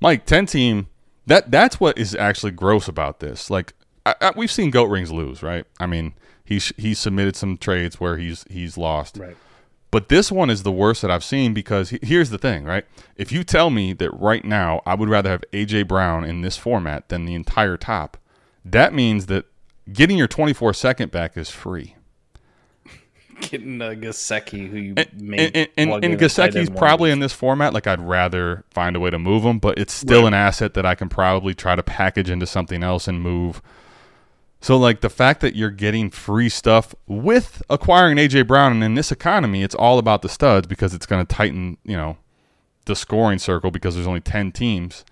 Mike. 0.00 0.26
Ten 0.26 0.46
team. 0.46 0.88
That 1.26 1.50
that's 1.50 1.78
what 1.78 1.98
is 1.98 2.14
actually 2.16 2.52
gross 2.52 2.88
about 2.88 3.20
this. 3.20 3.48
Like 3.48 3.74
I, 4.04 4.14
I, 4.20 4.32
we've 4.34 4.50
seen 4.50 4.70
Goat 4.70 4.86
Rings 4.86 5.12
lose, 5.12 5.42
right? 5.42 5.64
I 5.78 5.86
mean, 5.86 6.14
he's 6.44 6.72
he's 6.76 6.98
submitted 6.98 7.36
some 7.36 7.58
trades 7.58 8.00
where 8.00 8.16
he's 8.16 8.44
he's 8.50 8.76
lost. 8.76 9.18
right. 9.18 9.36
But 9.92 10.08
this 10.08 10.32
one 10.32 10.50
is 10.50 10.64
the 10.64 10.72
worst 10.72 11.02
that 11.02 11.10
I've 11.12 11.22
seen 11.22 11.54
because 11.54 11.90
here's 12.02 12.30
the 12.30 12.38
thing, 12.38 12.64
right? 12.64 12.84
If 13.16 13.30
you 13.30 13.44
tell 13.44 13.70
me 13.70 13.92
that 13.92 14.10
right 14.10 14.44
now 14.44 14.80
I 14.86 14.94
would 14.96 15.08
rather 15.10 15.30
have 15.30 15.44
AJ 15.52 15.86
Brown 15.86 16.24
in 16.24 16.40
this 16.40 16.56
format 16.56 17.10
than 17.10 17.26
the 17.26 17.34
entire 17.34 17.76
top, 17.76 18.16
that 18.64 18.94
means 18.94 19.26
that 19.26 19.44
getting 19.92 20.16
your 20.18 20.26
24 20.28 20.72
second 20.74 21.10
back 21.12 21.36
is 21.36 21.50
free. 21.50 21.94
getting 23.40 23.82
uh, 23.82 23.90
Gesicki, 23.90 24.68
who 24.70 24.76
you 24.78 24.94
And, 24.96 25.08
made 25.20 25.40
and, 25.54 25.68
and, 25.76 25.90
and 26.04 26.04
in 26.04 26.12
a 26.12 26.16
Gesicki's 26.16 26.70
probably 26.70 27.10
in 27.10 27.18
this 27.20 27.32
format. 27.32 27.74
Like, 27.74 27.86
I'd 27.86 28.00
rather 28.00 28.64
find 28.70 28.96
a 28.96 29.00
way 29.00 29.10
to 29.10 29.18
move 29.18 29.42
him, 29.44 29.58
but 29.58 29.78
it's 29.78 29.92
still 29.92 30.22
Right. 30.22 30.28
an 30.28 30.34
asset 30.34 30.74
that 30.74 30.86
I 30.86 30.94
can 30.94 31.08
probably 31.08 31.54
try 31.54 31.76
to 31.76 31.82
package 31.82 32.30
into 32.30 32.46
something 32.46 32.82
else 32.82 33.08
and 33.08 33.20
move. 33.20 33.60
So, 34.62 34.78
like, 34.78 35.00
the 35.00 35.10
fact 35.10 35.40
that 35.40 35.56
you're 35.56 35.70
getting 35.70 36.08
free 36.10 36.48
stuff 36.48 36.94
with 37.06 37.62
acquiring 37.68 38.16
AJ 38.16 38.46
Brown, 38.46 38.72
and 38.72 38.84
in 38.84 38.94
this 38.94 39.12
economy, 39.12 39.62
it's 39.62 39.74
all 39.74 39.98
about 39.98 40.22
the 40.22 40.28
studs 40.28 40.66
because 40.66 40.94
it's 40.94 41.04
going 41.04 41.24
to 41.24 41.34
tighten, 41.34 41.76
you 41.84 41.96
know, 41.96 42.16
the 42.86 42.96
scoring 42.96 43.38
circle 43.38 43.70
because 43.70 43.94
there's 43.94 44.06
only 44.06 44.20
10 44.20 44.52
teams. 44.52 45.04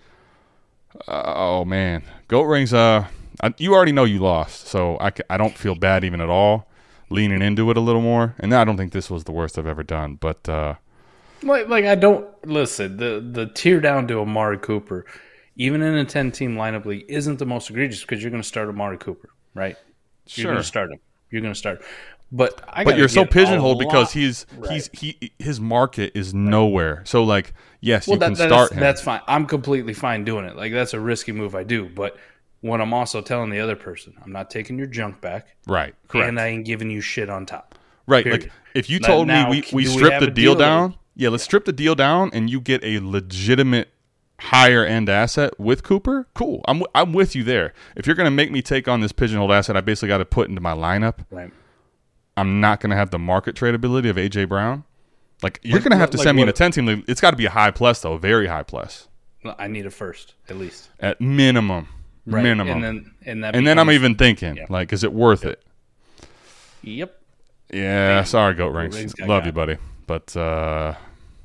Oh, 1.07 1.65
man. 1.65 2.03
Goat 2.29 2.43
Rings, 2.43 2.73
uh, 2.73 3.07
I, 3.41 3.53
you 3.57 3.73
already 3.73 3.91
know 3.91 4.05
you 4.05 4.19
lost, 4.19 4.67
so 4.67 4.97
I, 4.99 5.11
I 5.29 5.37
don't 5.37 5.57
feel 5.57 5.75
bad 5.75 6.03
even 6.03 6.21
at 6.21 6.29
all 6.29 6.67
leaning 7.09 7.41
into 7.41 7.69
it 7.69 7.75
a 7.75 7.81
little 7.81 8.01
more. 8.01 8.35
And 8.39 8.53
I 8.53 8.63
don't 8.63 8.77
think 8.77 8.93
this 8.93 9.09
was 9.09 9.25
the 9.25 9.33
worst 9.33 9.59
I've 9.59 9.67
ever 9.67 9.83
done, 9.83 10.15
but, 10.15 10.47
uh, 10.47 10.75
like, 11.43 11.67
like 11.67 11.85
I 11.85 11.95
don't 11.95 12.27
listen. 12.45 12.97
The 12.97 13.19
the 13.19 13.47
tear 13.47 13.79
down 13.79 14.07
to 14.07 14.19
Amari 14.19 14.57
Cooper, 14.59 15.05
even 15.55 15.81
in 15.81 15.95
a 15.95 16.05
ten 16.05 16.31
team 16.31 16.55
lineup 16.55 16.85
league, 16.85 17.05
isn't 17.07 17.39
the 17.39 17.45
most 17.45 17.69
egregious 17.69 18.01
because 18.01 18.21
you're 18.21 18.31
going 18.31 18.43
to 18.43 18.47
start 18.47 18.69
Amari 18.69 18.97
Cooper, 18.97 19.29
right? 19.53 19.77
Sure. 20.27 20.43
You're 20.43 20.53
going 20.53 20.61
to 20.61 20.67
start 20.67 20.91
him. 20.91 20.99
You're 21.29 21.41
going 21.41 21.53
to 21.53 21.59
start. 21.59 21.81
But 22.31 22.63
I 22.69 22.83
but 22.85 22.97
you're 22.97 23.09
so 23.09 23.25
pigeonholed 23.25 23.79
because 23.79 24.13
he's 24.13 24.45
Right. 24.55 24.71
he's 24.71 24.89
he 24.93 25.31
his 25.37 25.59
market 25.59 26.13
is 26.15 26.33
nowhere. 26.33 27.01
So 27.05 27.23
like, 27.23 27.53
yes, 27.81 28.07
well, 28.07 28.15
you 28.15 28.19
that, 28.19 28.25
can 28.27 28.33
that's, 28.35 28.49
start 28.49 28.71
him. 28.71 28.79
that's 28.79 29.01
fine. 29.01 29.21
I'm 29.27 29.45
completely 29.45 29.93
fine 29.93 30.23
doing 30.23 30.45
it. 30.45 30.55
Like 30.55 30.71
that's 30.71 30.93
a 30.93 30.99
risky 30.99 31.31
move 31.31 31.55
I 31.55 31.63
do, 31.63 31.89
but. 31.89 32.17
When 32.63 32.79
I'm 32.79 32.93
also 32.93 33.21
telling 33.21 33.49
the 33.49 33.59
other 33.59 33.75
person, 33.75 34.13
I'm 34.23 34.31
not 34.31 34.51
taking 34.51 34.77
your 34.77 34.85
junk 34.85 35.19
back, 35.19 35.47
right, 35.65 35.95
correct, 36.07 36.29
and 36.29 36.39
I 36.39 36.49
ain't 36.49 36.63
giving 36.63 36.91
you 36.91 37.01
shit 37.01 37.27
on 37.27 37.47
top. 37.47 37.73
right. 38.05 38.23
period. 38.23 38.43
Like 38.43 38.51
if 38.75 38.87
you 38.87 38.99
told 38.99 39.25
now, 39.25 39.49
me 39.49 39.49
we 39.49 39.55
we 39.73 39.83
do 39.85 39.95
we 39.95 39.97
strip 39.97 40.19
the 40.19 40.27
deal 40.27 40.53
deal 40.53 40.55
down, 40.55 40.95
yeah, 41.15 41.29
let's 41.29 41.43
strip 41.43 41.65
the 41.65 41.73
deal 41.73 41.95
down, 41.95 42.29
and 42.33 42.51
you 42.51 42.61
get 42.61 42.83
a 42.83 42.99
legitimate 42.99 43.89
higher 44.41 44.83
end 44.83 45.09
asset 45.09 45.59
with 45.59 45.83
Cooper. 45.83 46.27
Cool, 46.33 46.61
I'm 46.67 46.83
I'm 46.95 47.13
with 47.13 47.35
you 47.35 47.43
there. 47.43 47.73
If 47.95 48.05
you're 48.07 48.15
gonna 48.15 48.31
make 48.31 48.51
me 48.51 48.61
take 48.61 48.87
on 48.87 49.01
this 49.01 49.11
pigeonholed 49.11 49.51
asset, 49.51 49.77
I 49.77 49.81
basically 49.81 50.09
got 50.09 50.17
to 50.19 50.25
put 50.25 50.49
into 50.49 50.61
my 50.61 50.73
lineup. 50.73 51.25
Right. 51.29 51.51
I'm 52.37 52.59
not 52.61 52.79
gonna 52.79 52.95
have 52.95 53.11
the 53.11 53.19
market 53.19 53.55
tradability 53.55 54.09
of 54.09 54.15
AJ 54.15 54.47
Brown. 54.49 54.83
Like 55.43 55.59
you're 55.63 55.75
Like- 55.75 55.83
gonna 55.83 55.97
have 55.97 56.11
to 56.11 56.17
like 56.17 56.23
send 56.23 56.35
me 56.35 56.41
in 56.43 56.49
a 56.49 56.53
ten 56.53 56.71
team 56.71 56.85
league. 56.85 57.03
It's 57.07 57.21
got 57.21 57.31
to 57.31 57.37
be 57.37 57.45
a 57.45 57.49
high 57.51 57.71
plus 57.71 58.01
though, 58.01 58.17
very 58.17 58.47
high 58.47 58.63
plus 58.63 59.07
I 59.57 59.67
need 59.67 59.85
it 59.85 59.93
first, 59.93 60.35
at 60.49 60.57
least. 60.57 60.89
at 60.99 61.19
minimum. 61.19 61.87
Right. 62.25 62.43
Minimum. 62.43 62.75
And 62.75 62.83
then 62.83 63.11
and 63.25 63.43
that 63.43 63.55
and 63.55 63.65
then 63.65 63.79
I'm 63.79 63.89
even 63.89 64.15
thinking, 64.15 64.57
yeah. 64.57 64.65
like, 64.69 64.93
is 64.93 65.03
it 65.03 65.11
worth 65.11 65.43
it? 65.43 65.63
Yep. 66.83 67.17
Yeah, 67.73 68.23
sorry, 68.23 68.53
Goat 68.53 68.69
Rings. 68.73 68.95
Rings 68.95 69.19
Love 69.19 69.45
you, 69.45 69.51
buddy. 69.51 69.77
But 70.05 70.35
uh, 70.35 70.93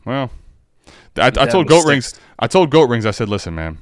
well, 0.05 0.31
I, 1.17 1.27
I 1.29 1.31
told 1.47 1.69
Goat 1.69 1.87
Rings. 1.87 2.19
I 2.39 2.47
told 2.47 2.71
Goat 2.71 2.89
Rings. 2.89 3.07
I 3.07 3.11
said, 3.11 3.29
listen, 3.29 3.55
man. 3.55 3.79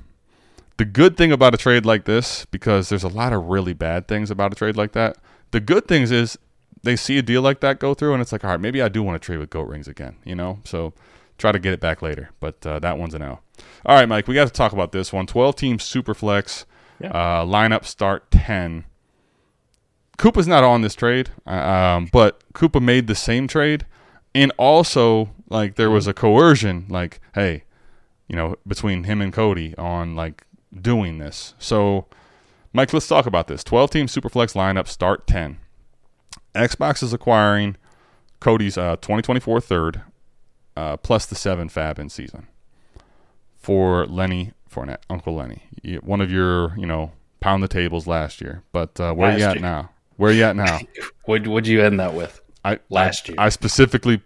The 0.77 0.85
good 0.85 1.17
thing 1.17 1.31
about 1.31 1.55
a 1.55 1.57
trade 1.57 1.87
like 1.87 2.05
this, 2.05 2.47
because 2.47 2.89
there's 2.89 3.05
a 3.05 3.09
lot 3.09 3.33
of 3.33 3.45
really 3.45 3.75
bad 3.75 4.09
things 4.09 4.31
about 4.31 4.53
a 4.53 4.57
trade 4.57 4.77
like 4.77 4.93
that. 4.93 5.17
The 5.53 5.61
good 5.61 5.87
things 5.87 6.11
is 6.11 6.37
they 6.83 6.97
see 6.97 7.17
a 7.17 7.23
deal 7.23 7.43
like 7.43 7.61
that 7.61 7.79
go 7.79 7.95
through, 7.95 8.13
and 8.13 8.21
it's 8.21 8.33
like, 8.33 8.45
all 8.45 8.51
right, 8.51 8.61
maybe 8.61 8.83
I 8.83 8.89
do 8.89 9.03
want 9.03 9.21
to 9.21 9.25
trade 9.25 9.39
with 9.39 9.51
Goat 9.51 9.69
Rings 9.69 9.87
again. 9.87 10.17
You 10.25 10.35
know, 10.35 10.59
so 10.65 10.93
try 11.39 11.53
to 11.53 11.61
get 11.61 11.73
it 11.73 11.81
back 11.81 12.03
later. 12.03 12.31
But 12.41 12.67
uh, 12.67 12.81
that 12.81 12.99
one's 12.99 13.15
an 13.15 13.23
L. 13.23 13.41
All 13.87 13.97
right, 13.97 14.09
Mike, 14.09 14.27
we 14.27 14.35
got 14.35 14.47
to 14.47 14.53
talk 14.53 14.73
about 14.73 14.91
this 14.91 15.13
one. 15.13 15.27
Twelve 15.27 15.55
team 15.55 15.79
super 15.79 16.13
flex. 16.13 16.67
Yeah. 17.01 17.11
Uh, 17.11 17.45
lineup 17.45 17.85
start 17.85 18.31
ten. 18.33 18.85
Koopa's 20.19 20.49
not 20.49 20.63
on 20.65 20.83
this 20.83 20.95
trade, 20.95 21.31
uh, 21.47 21.51
um, 21.51 22.09
but 22.13 22.43
Koopa 22.53 22.81
made 22.83 23.07
the 23.07 23.15
same 23.15 23.49
trade, 23.49 23.87
and 24.35 24.53
also 24.59 25.31
like 25.49 25.77
there 25.77 25.91
was 25.91 26.07
a 26.07 26.15
coercion, 26.15 26.87
like 26.89 27.21
hey, 27.35 27.65
you 28.29 28.37
know, 28.37 28.57
between 28.67 29.05
him 29.05 29.21
and 29.21 29.33
Cody 29.33 29.75
on 29.77 30.15
like 30.15 30.45
doing 30.75 31.19
this. 31.19 31.55
So, 31.59 32.07
Mike, 32.73 32.93
let's 32.93 33.09
talk 33.09 33.27
about 33.27 33.49
this. 33.49 33.65
Twelve 33.65 33.91
team 33.91 34.07
superflex 34.07 34.55
lineup 34.55 34.89
start 34.89 35.27
ten. 35.27 35.59
Xbox 36.55 37.03
is 37.03 37.13
acquiring 37.13 37.77
Cody's 38.41 38.79
uh, 38.79 38.97
2024 38.97 39.61
third, 39.61 40.03
uh, 40.77 40.97
plus 40.99 41.27
the 41.27 41.35
seven 41.35 41.69
fab 41.69 41.99
in 41.99 42.09
season 42.09 42.47
for 43.57 44.07
Lenny 44.07 44.53
Fournette, 44.71 45.03
Uncle 45.09 45.35
Lenny, 45.35 45.63
one 46.03 46.21
of 46.21 46.31
your 46.31 46.77
you 46.79 46.87
know 46.87 47.13
pound 47.41 47.63
the 47.63 47.69
tables 47.69 48.07
last 48.07 48.41
year. 48.41 48.63
But 48.73 48.99
uh, 49.01 49.15
where 49.15 49.37
you 49.37 49.45
at 49.45 49.55
year. 49.55 49.63
now? 49.63 49.91
Where 50.17 50.31
are 50.31 50.35
you 50.35 50.45
at 50.45 50.57
now? 50.57 50.81
What 51.25 51.47
would 51.47 51.67
you 51.67 51.83
end 51.83 52.01
that 52.01 52.13
with? 52.13 52.43
I 52.67 52.81
Last 52.91 53.31
I, 53.31 53.33
year. 53.33 53.37
I 53.39 53.49
specifically 53.49 54.21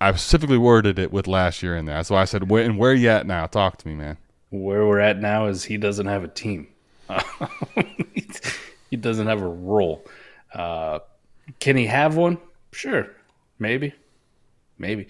I 0.00 0.10
specifically 0.12 0.58
worded 0.58 0.98
it 0.98 1.12
with 1.12 1.26
last 1.26 1.62
year 1.62 1.76
in 1.76 1.86
there. 1.86 1.96
That's 1.96 2.10
why 2.10 2.22
I 2.22 2.24
said 2.24 2.50
where 2.50 2.64
and 2.64 2.78
where 2.78 2.94
you 2.94 3.08
at 3.08 3.26
now? 3.26 3.46
Talk 3.46 3.78
to 3.78 3.88
me, 3.88 3.94
man. 3.94 4.18
Where 4.50 4.86
we're 4.86 5.00
at 5.00 5.18
now 5.18 5.46
is 5.46 5.64
he 5.64 5.76
doesn't 5.76 6.06
have 6.06 6.22
a 6.24 6.28
team. 6.28 6.68
he 8.90 8.96
doesn't 8.96 9.26
have 9.26 9.42
a 9.42 9.48
role. 9.48 10.04
Uh, 10.52 11.00
can 11.60 11.76
he 11.76 11.86
have 11.86 12.16
one? 12.16 12.38
Sure, 12.72 13.08
maybe, 13.58 13.94
maybe. 14.78 15.06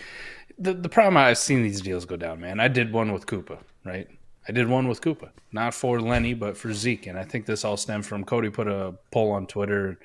The 0.58 0.74
the 0.74 0.88
problem 0.88 1.16
I've 1.16 1.38
seen 1.38 1.62
these 1.62 1.80
deals 1.80 2.04
go 2.04 2.16
down, 2.16 2.40
man. 2.40 2.60
I 2.60 2.68
did 2.68 2.92
one 2.92 3.12
with 3.12 3.26
Koopa, 3.26 3.58
right? 3.84 4.08
I 4.48 4.52
did 4.52 4.68
one 4.68 4.88
with 4.88 5.00
Koopa, 5.00 5.30
not 5.52 5.74
for 5.74 6.00
Lenny, 6.00 6.34
but 6.34 6.56
for 6.56 6.72
Zeke, 6.72 7.06
and 7.06 7.18
I 7.18 7.24
think 7.24 7.46
this 7.46 7.64
all 7.64 7.76
stemmed 7.76 8.06
from 8.06 8.24
Cody 8.24 8.50
put 8.50 8.68
a 8.68 8.94
poll 9.10 9.32
on 9.32 9.46
Twitter. 9.46 9.98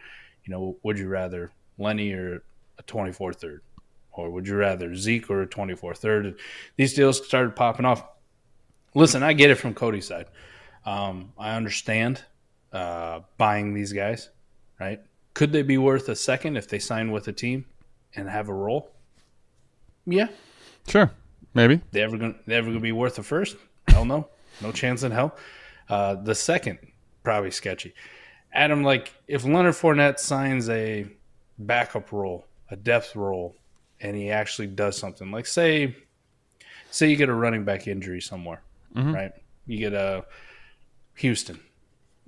You 0.46 0.52
know, 0.52 0.78
would 0.84 0.98
you 0.98 1.08
rather 1.08 1.52
Lenny 1.78 2.14
or 2.14 2.44
a 2.78 2.84
twenty 2.84 3.12
four 3.12 3.34
third? 3.34 3.62
Or 4.20 4.30
would 4.30 4.48
you 4.48 4.56
rather 4.56 4.96
Zeke 4.96 5.30
or 5.30 5.42
a 5.42 5.48
24 5.48 5.96
third? 5.96 6.26
And 6.26 6.36
these 6.76 6.94
deals 6.94 7.26
started 7.26 7.56
popping 7.56 7.86
off. 7.86 8.04
Listen, 8.96 9.24
I 9.24 9.34
get 9.34 9.50
it 9.50 9.56
from 9.56 9.74
Cody's 9.74 10.08
side. 10.08 10.28
Um, 10.86 11.34
I 11.38 11.56
understand 11.56 12.24
uh, 12.74 13.22
buying 13.38 13.74
these 13.74 13.94
guys, 13.94 14.30
right? 14.80 15.02
Could 15.34 15.52
they 15.52 15.62
be 15.62 15.78
worth 15.78 16.10
a 16.10 16.16
second 16.16 16.58
if 16.58 16.68
they 16.68 16.80
sign 16.80 17.12
with 17.12 17.28
a 17.28 17.34
team 17.34 17.66
and 18.16 18.30
have 18.30 18.50
a 18.50 18.54
role? 18.54 18.92
Yeah. 20.06 20.28
Sure, 20.88 21.12
maybe. 21.54 21.82
They 21.92 22.02
ever 22.02 22.18
gonna 22.18 22.36
they 22.48 22.56
ever 22.56 22.68
gonna 22.68 22.80
be 22.80 22.92
worth 22.92 23.20
a 23.20 23.24
first? 23.24 23.58
Hell 23.88 24.06
no, 24.06 24.28
no 24.62 24.72
chance 24.72 25.04
in 25.04 25.12
hell. 25.12 25.36
Uh, 25.88 26.16
the 26.16 26.34
second 26.36 26.80
probably 27.24 27.52
sketchy. 27.52 27.94
Adam, 28.52 28.84
like 28.84 29.14
if 29.28 29.46
Leonard 29.46 29.76
Fournette 29.76 30.20
signs 30.20 30.70
a 30.70 31.06
backup 31.60 32.12
role, 32.12 32.46
a 32.72 32.76
depth 32.76 33.16
role, 33.16 33.56
and 34.02 34.16
he 34.16 34.30
actually 34.32 34.68
does 34.68 34.98
something, 34.98 35.32
like 35.32 35.46
say, 35.46 35.96
say 36.92 37.10
you 37.10 37.16
get 37.16 37.30
a 37.30 37.34
running 37.34 37.64
back 37.64 37.88
injury 37.88 38.22
somewhere, 38.22 38.62
mm-hmm. 38.96 39.14
right? 39.14 39.32
You 39.66 39.78
get 39.78 39.94
a 39.94 40.26
Houston, 41.16 41.60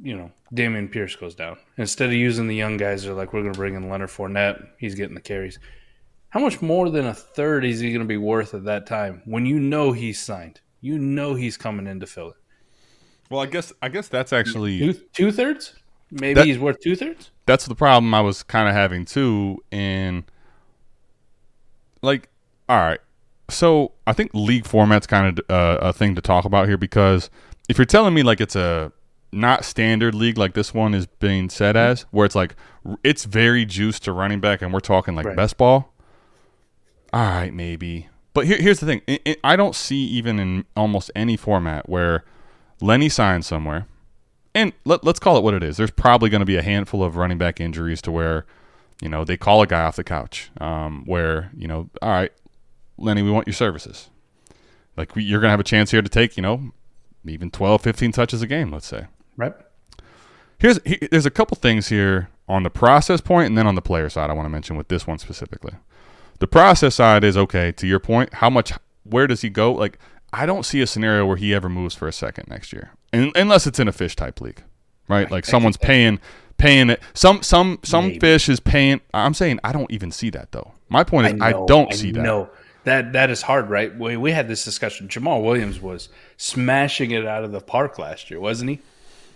you 0.01 0.15
know, 0.15 0.31
Dameon 0.53 0.91
Pierce 0.91 1.15
goes 1.15 1.35
down. 1.35 1.57
Instead 1.77 2.09
of 2.09 2.13
using 2.13 2.47
the 2.47 2.55
young 2.55 2.77
guys, 2.77 3.03
they're 3.03 3.13
like, 3.13 3.33
we're 3.33 3.41
going 3.41 3.53
to 3.53 3.59
bring 3.59 3.75
in 3.75 3.89
Leonard 3.89 4.09
Fournette. 4.09 4.67
He's 4.77 4.95
getting 4.95 5.15
the 5.15 5.21
carries. 5.21 5.59
How 6.29 6.39
much 6.39 6.61
more 6.61 6.89
than 6.89 7.07
a 7.07 7.13
third 7.13 7.65
is 7.65 7.79
he 7.79 7.89
going 7.91 8.01
to 8.01 8.07
be 8.07 8.17
worth 8.17 8.53
at 8.53 8.63
that 8.65 8.87
time 8.87 9.21
when 9.25 9.45
you 9.45 9.59
know 9.59 9.91
he's 9.91 10.19
signed? 10.19 10.61
You 10.79 10.97
know 10.97 11.35
he's 11.35 11.57
coming 11.57 11.87
in 11.87 11.99
to 11.99 12.07
fill 12.07 12.29
it. 12.29 12.35
Well, 13.29 13.41
I 13.41 13.45
guess 13.45 13.71
I 13.81 13.89
guess 13.89 14.07
that's 14.07 14.33
actually 14.33 14.77
Two 14.79 14.93
two 15.13 15.31
thirds? 15.31 15.75
Maybe 16.09 16.33
That- 16.33 16.45
he's 16.45 16.59
worth 16.59 16.79
two 16.81 16.95
thirds. 16.95 17.31
that's 17.45 17.65
the 17.65 17.75
problem 17.75 18.13
I 18.13 18.21
was 18.21 18.43
kind 18.43 18.67
of 18.67 18.73
having 18.73 19.05
too. 19.05 19.63
In 19.71 20.25
like, 22.01 22.29
all 22.69 22.77
right, 22.77 22.99
so 23.49 23.91
I 24.07 24.13
think 24.13 24.31
league 24.33 24.65
format's 24.65 25.07
kind 25.07 25.39
of 25.39 25.45
uh, 25.49 25.77
a 25.81 25.93
thing 25.93 26.15
to 26.15 26.21
talk 26.21 26.45
about 26.45 26.67
here 26.67 26.77
because 26.77 27.29
if 27.69 27.77
you're 27.77 27.85
telling 27.85 28.13
me 28.13 28.23
like 28.23 28.39
it's 28.41 28.55
a 28.55 28.91
not 29.33 29.63
standard 29.63 30.13
league 30.13 30.37
like 30.37 30.53
this 30.53 30.73
one 30.73 30.93
is 30.93 31.05
being 31.05 31.49
said 31.49 31.77
as, 31.77 32.01
where 32.11 32.25
it's 32.25 32.35
like 32.35 32.55
it's 33.03 33.23
very 33.25 33.65
juiced 33.65 34.03
to 34.05 34.11
running 34.11 34.39
back, 34.39 34.61
and 34.61 34.73
we're 34.73 34.79
talking 34.79 35.15
like 35.15 35.25
Right. 35.25 35.35
best 35.35 35.57
ball. 35.57 35.93
All 37.13 37.21
right, 37.25 37.53
maybe. 37.53 38.07
But 38.33 38.45
here, 38.45 38.57
here's 38.57 38.79
the 38.79 38.85
thing: 38.85 39.01
I 39.07 39.19
I 39.25 39.35
I 39.43 39.55
don't 39.55 39.75
see 39.75 39.97
even 40.05 40.39
in 40.39 40.65
almost 40.75 41.11
any 41.15 41.35
format 41.37 41.89
where 41.89 42.23
Lenny 42.79 43.09
signs 43.09 43.45
somewhere, 43.45 43.85
and 44.55 44.73
let, 44.85 45.03
let's 45.03 45.19
call 45.19 45.37
it 45.37 45.43
what 45.43 45.53
it 45.53 45.63
is. 45.63 45.77
There's 45.77 45.91
probably 45.91 46.29
going 46.29 46.39
to 46.39 46.45
be 46.45 46.55
a 46.57 46.61
handful 46.61 47.03
of 47.03 47.15
running 47.17 47.37
back 47.37 47.59
injuries 47.59 48.01
to 48.03 48.11
where, 48.11 48.45
you 49.01 49.09
know, 49.09 49.25
they 49.25 49.35
call 49.35 49.61
a 49.61 49.67
guy 49.67 49.83
off 49.83 49.97
the 49.97 50.03
couch. 50.03 50.49
Um, 50.61 51.03
where 51.05 51.51
you 51.57 51.67
know, 51.67 51.89
all 52.01 52.09
right, 52.09 52.31
Lenny, 52.97 53.21
we 53.21 53.31
want 53.31 53.47
your 53.47 53.53
services. 53.53 54.09
Like 54.95 55.15
we, 55.15 55.23
you're 55.23 55.39
going 55.41 55.47
to 55.47 55.51
have 55.51 55.59
a 55.59 55.65
chance 55.65 55.91
here 55.91 56.01
to 56.01 56.09
take, 56.09 56.37
you 56.37 56.43
know, 56.43 56.71
even 57.25 57.49
12, 57.51 57.81
15 57.81 58.11
touches 58.11 58.41
a 58.41 58.47
game. 58.47 58.71
Let's 58.71 58.87
say. 58.87 59.07
Right. 59.35 59.53
Here's 60.59 60.79
he, 60.85 60.99
there's 61.09 61.25
a 61.25 61.31
couple 61.31 61.55
things 61.55 61.87
here 61.87 62.29
on 62.47 62.63
the 62.63 62.69
process 62.69 63.19
point 63.19 63.47
and 63.47 63.57
then 63.57 63.65
on 63.65 63.75
the 63.75 63.81
player 63.81 64.09
side 64.09 64.29
I 64.29 64.33
want 64.33 64.45
to 64.45 64.49
mention 64.49 64.77
with 64.77 64.87
this 64.87 65.07
one 65.07 65.17
specifically. 65.17 65.73
The 66.39 66.47
process 66.47 66.95
side 66.95 67.23
is 67.23 67.35
okay 67.37 67.71
to 67.73 67.87
your 67.87 67.99
point. 67.99 68.35
How 68.35 68.49
much? 68.49 68.73
Where 69.03 69.25
does 69.25 69.41
he 69.41 69.49
go? 69.49 69.73
Like 69.73 69.97
I 70.33 70.45
don't 70.45 70.63
see 70.63 70.81
a 70.81 70.87
scenario 70.87 71.25
where 71.25 71.37
he 71.37 71.53
ever 71.53 71.69
moves 71.69 71.95
for 71.95 72.07
a 72.07 72.13
second 72.13 72.47
next 72.47 72.71
year, 72.71 72.91
and, 73.11 73.31
unless 73.35 73.67
it's 73.67 73.79
in 73.79 73.87
a 73.87 73.91
fish 73.91 74.15
type 74.15 74.39
league, 74.39 74.63
right? 75.07 75.29
Like 75.29 75.45
someone's 75.45 75.77
paying 75.77 76.19
paying 76.61 76.89
it. 76.89 77.01
Some 77.13 77.41
some 77.43 77.79
some 77.83 78.07
Maybe. 78.07 78.19
fish 78.19 78.47
is 78.49 78.59
paying. 78.59 79.01
I'm 79.13 79.33
saying 79.33 79.59
I 79.63 79.71
don't 79.71 79.91
even 79.91 80.11
see 80.11 80.29
that 80.31 80.51
though. 80.51 80.73
My 80.89 81.03
point 81.03 81.27
is 81.27 81.41
I, 81.41 81.51
know, 81.51 81.65
don't 81.67 81.93
see 81.93 82.11
that. 82.11 82.21
No, 82.21 82.49
that 82.83 83.13
that 83.13 83.29
is 83.29 83.41
hard, 83.41 83.69
right? 83.69 83.97
We 83.97 84.17
we 84.17 84.31
had 84.31 84.47
this 84.47 84.63
discussion. 84.63 85.07
Jamal 85.07 85.41
Williams 85.41 85.79
was 85.79 86.09
smashing 86.37 87.11
it 87.11 87.25
out 87.25 87.43
of 87.43 87.51
the 87.51 87.61
park 87.61 87.97
last 87.99 88.29
year, 88.29 88.39
wasn't 88.39 88.71
he? 88.71 88.79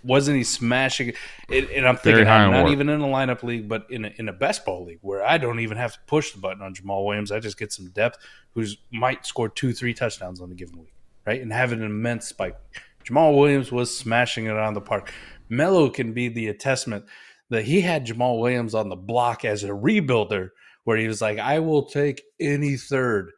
Wasn't 0.04 0.38
he 0.38 0.44
smashing 0.44 1.14
it? 1.50 1.72
And, 1.72 1.88
I'm 1.88 1.98
thinking, 1.98 2.28
I'm 2.28 2.52
not 2.52 2.66
work. 2.66 2.74
even 2.74 2.90
in 2.90 3.02
a 3.02 3.08
lineup 3.08 3.42
league, 3.42 3.68
but 3.68 3.88
in 3.90 4.06
a, 4.06 4.14
in 4.18 4.30
a 4.30 4.34
best 4.34 4.64
ball 4.64 4.86
league 4.86 5.00
where 5.02 5.26
I 5.26 5.40
don't 5.40 5.60
even 5.62 5.78
have 5.78 5.94
to 5.94 6.00
push 6.06 6.32
the 6.32 6.38
button 6.38 6.62
on 6.62 6.76
Jamal 6.76 7.04
Williams. 7.08 7.32
I 7.32 7.40
just 7.40 7.58
get 7.58 7.74
some 7.74 7.88
depth, 7.88 8.20
who's 8.54 8.78
might 8.92 9.26
score 9.26 9.50
two, 9.50 9.74
three 9.74 9.96
touchdowns 9.96 10.42
on 10.42 10.52
a 10.52 10.54
given 10.54 10.78
week, 10.78 10.94
right? 11.26 11.42
And 11.42 11.52
have 11.52 11.72
an 11.72 11.82
immense 11.82 12.28
spike. 12.28 12.56
Jamal 13.04 13.36
Williams 13.36 13.72
was 13.72 13.96
smashing 13.96 14.46
it 14.46 14.56
on 14.56 14.76
the 14.76 14.82
park. 14.82 15.12
Mello 15.50 15.90
can 15.90 16.14
be 16.14 16.28
the 16.28 16.54
testament 16.54 17.06
that 17.50 17.66
he 17.66 17.82
had 17.82 18.06
Jamal 18.06 18.40
Williams 18.40 18.74
on 18.76 18.90
the 18.90 18.96
block 18.96 19.46
as 19.46 19.64
a 19.64 19.70
rebuilder, 19.70 20.50
where 20.84 20.98
he 20.98 21.08
was 21.08 21.22
like, 21.22 21.38
"I 21.40 21.60
will 21.60 21.86
take 21.86 22.22
any 22.40 22.78
third. 22.78 23.32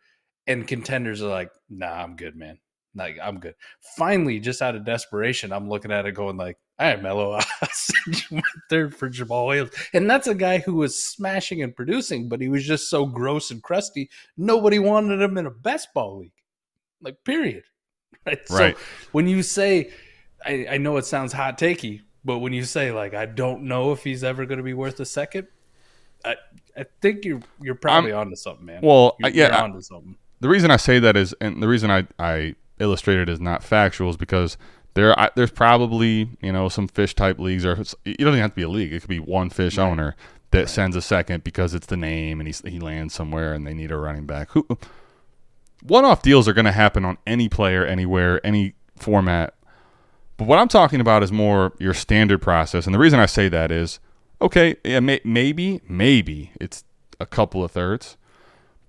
and 0.48 0.66
contenders 0.68 1.22
are 1.22 1.28
like, 1.30 1.52
"Nah, 1.70 1.92
I'm 2.04 2.16
good, 2.16 2.36
man. 2.38 2.58
Like, 2.96 3.18
I'm 3.22 3.40
good." 3.40 3.56
Finally, 3.98 4.40
just 4.40 4.62
out 4.62 4.76
of 4.76 4.86
desperation, 4.86 5.52
I'm 5.52 5.68
looking 5.70 5.92
at 5.92 6.06
it, 6.06 6.14
going 6.14 6.38
like, 6.38 6.58
"All 6.80 6.88
right, 6.88 7.02
Mello, 7.04 7.34
I'll 7.62 7.68
send 7.74 8.16
you 8.32 8.38
my 8.38 8.42
third 8.70 8.96
for 8.96 9.10
Jamal 9.10 9.48
Williams," 9.48 9.72
and 9.94 10.10
that's 10.10 10.28
a 10.28 10.36
guy 10.36 10.60
who 10.60 10.76
was 10.76 10.98
smashing 11.04 11.62
and 11.64 11.76
producing, 11.76 12.30
but 12.30 12.40
he 12.42 12.48
was 12.48 12.66
just 12.66 12.90
so 12.90 13.06
gross 13.06 13.52
and 13.52 13.62
crusty. 13.62 14.10
Nobody 14.38 14.80
wanted 14.80 15.22
him 15.22 15.38
in 15.38 15.46
a 15.48 15.52
best 15.52 15.94
ball 15.94 16.20
league, 16.20 16.32
like 17.02 17.22
period. 17.26 17.64
Right. 18.26 18.40
Right. 18.50 18.78
So 18.78 18.84
when 19.12 19.28
you 19.28 19.42
say, 19.44 19.92
I, 20.46 20.68
I 20.72 20.78
know 20.78 20.98
it 20.98 21.06
sounds 21.06 21.34
hot 21.34 21.58
takey, 21.58 22.02
but 22.24 22.40
when 22.40 22.54
you 22.54 22.64
say 22.64 22.92
like, 22.92 23.14
I 23.14 23.26
don't 23.26 23.64
know 23.64 23.92
if 23.92 24.04
he's 24.04 24.24
ever 24.24 24.46
going 24.46 24.58
to 24.58 24.64
be 24.64 24.74
worth 24.74 25.00
a 25.00 25.06
second, 25.06 25.48
I 26.24 26.36
I 26.78 26.86
think 27.02 27.26
you're 27.26 27.42
you're 27.62 27.76
probably 27.76 28.12
onto 28.12 28.36
something, 28.36 28.66
man. 28.66 28.82
Well, 28.82 29.16
you're, 29.20 29.32
yeah, 29.32 29.48
you're 29.48 29.64
onto 29.64 29.82
something. 29.82 30.16
the 30.40 30.50
reason 30.50 30.72
I 30.72 30.78
say 30.78 31.00
that 31.00 31.18
is, 31.18 31.34
and 31.42 31.62
the 31.62 31.68
reason 31.68 31.90
I, 31.90 32.08
I 32.20 32.56
illustrated 32.80 33.30
is 33.30 33.40
not 33.40 33.64
factual 33.64 34.10
is 34.10 34.18
because 34.18 34.58
there 34.94 35.18
I, 35.20 35.30
there's 35.36 35.52
probably 35.52 36.30
you 36.42 36.52
know 36.52 36.70
some 36.70 36.88
fish 36.88 37.14
type 37.14 37.40
leagues 37.40 37.66
or 37.66 37.74
it 37.74 37.78
doesn't 37.78 38.20
even 38.20 38.36
have 38.36 38.52
to 38.52 38.56
be 38.56 38.64
a 38.64 38.70
league. 38.70 38.94
It 38.94 39.02
could 39.02 39.10
be 39.10 39.20
one 39.20 39.50
fish 39.50 39.78
owner 39.78 40.16
that 40.52 40.70
sends 40.70 40.96
a 40.96 41.02
second 41.02 41.44
because 41.44 41.74
it's 41.74 41.88
the 41.88 41.98
name 41.98 42.40
and 42.40 42.48
he 42.48 42.70
he 42.70 42.80
lands 42.80 43.14
somewhere 43.14 43.54
and 43.54 43.66
they 43.66 43.74
need 43.74 43.92
a 43.92 43.98
running 43.98 44.26
back. 44.26 44.52
Who 44.52 44.68
one 45.84 46.06
off 46.06 46.22
deals 46.22 46.48
are 46.48 46.54
going 46.54 46.66
to 46.66 46.72
happen 46.72 47.06
on 47.06 47.18
any 47.26 47.50
player 47.50 47.86
anywhere 47.86 48.46
any 48.46 48.74
format. 48.96 49.54
But 50.38 50.48
what 50.48 50.60
I'm 50.60 50.68
talking 50.68 51.02
about 51.02 51.24
is 51.24 51.32
more 51.32 51.74
your 51.80 51.94
standard 51.94 52.42
process, 52.42 52.86
and 52.86 52.94
the 52.94 53.00
reason 53.00 53.20
I 53.20 53.26
say 53.26 53.50
that 53.50 53.72
is 53.72 54.00
okay. 54.42 54.76
Yeah, 54.84 55.00
may, 55.00 55.20
maybe 55.24 55.82
maybe 55.88 56.52
it's 56.62 56.84
a 57.20 57.26
couple 57.26 57.64
of 57.64 57.72
thirds. 57.72 58.18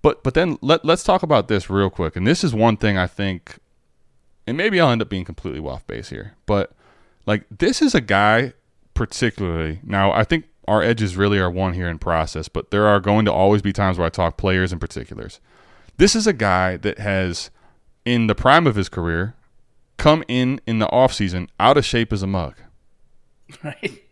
But 0.02 0.22
but 0.22 0.34
then 0.34 0.58
let 0.60 0.84
let's 0.84 1.02
talk 1.02 1.22
about 1.22 1.48
this 1.48 1.70
real 1.70 1.90
quick. 1.90 2.16
And 2.16 2.26
this 2.26 2.44
is 2.44 2.54
one 2.54 2.76
thing 2.76 2.96
I 2.96 3.06
think 3.06 3.58
and 4.48 4.56
maybe 4.56 4.80
I'll 4.80 4.90
end 4.90 5.02
up 5.02 5.10
being 5.10 5.26
completely 5.26 5.60
off 5.60 5.86
base 5.86 6.08
here. 6.08 6.34
But 6.46 6.72
like 7.26 7.44
this 7.56 7.82
is 7.82 7.94
a 7.94 8.00
guy 8.00 8.54
particularly 8.94 9.80
now 9.84 10.10
I 10.12 10.24
think 10.24 10.46
our 10.66 10.82
edges 10.82 11.16
really 11.16 11.38
are 11.38 11.50
one 11.50 11.72
here 11.72 11.88
in 11.88 11.98
process, 11.98 12.48
but 12.48 12.70
there 12.70 12.86
are 12.86 13.00
going 13.00 13.24
to 13.24 13.32
always 13.32 13.62
be 13.62 13.72
times 13.72 13.96
where 13.96 14.06
I 14.06 14.10
talk 14.10 14.36
players 14.36 14.72
in 14.72 14.78
particulars. 14.78 15.40
This 15.96 16.14
is 16.14 16.26
a 16.26 16.32
guy 16.32 16.76
that 16.78 16.98
has 16.98 17.50
in 18.04 18.26
the 18.26 18.34
prime 18.34 18.66
of 18.66 18.74
his 18.74 18.88
career 18.88 19.34
come 19.98 20.24
in 20.28 20.60
in 20.66 20.78
the 20.78 20.88
off 20.88 21.12
season 21.12 21.48
out 21.60 21.76
of 21.76 21.84
shape 21.84 22.12
as 22.12 22.22
a 22.22 22.26
mug. 22.26 22.54
Right. 23.62 24.02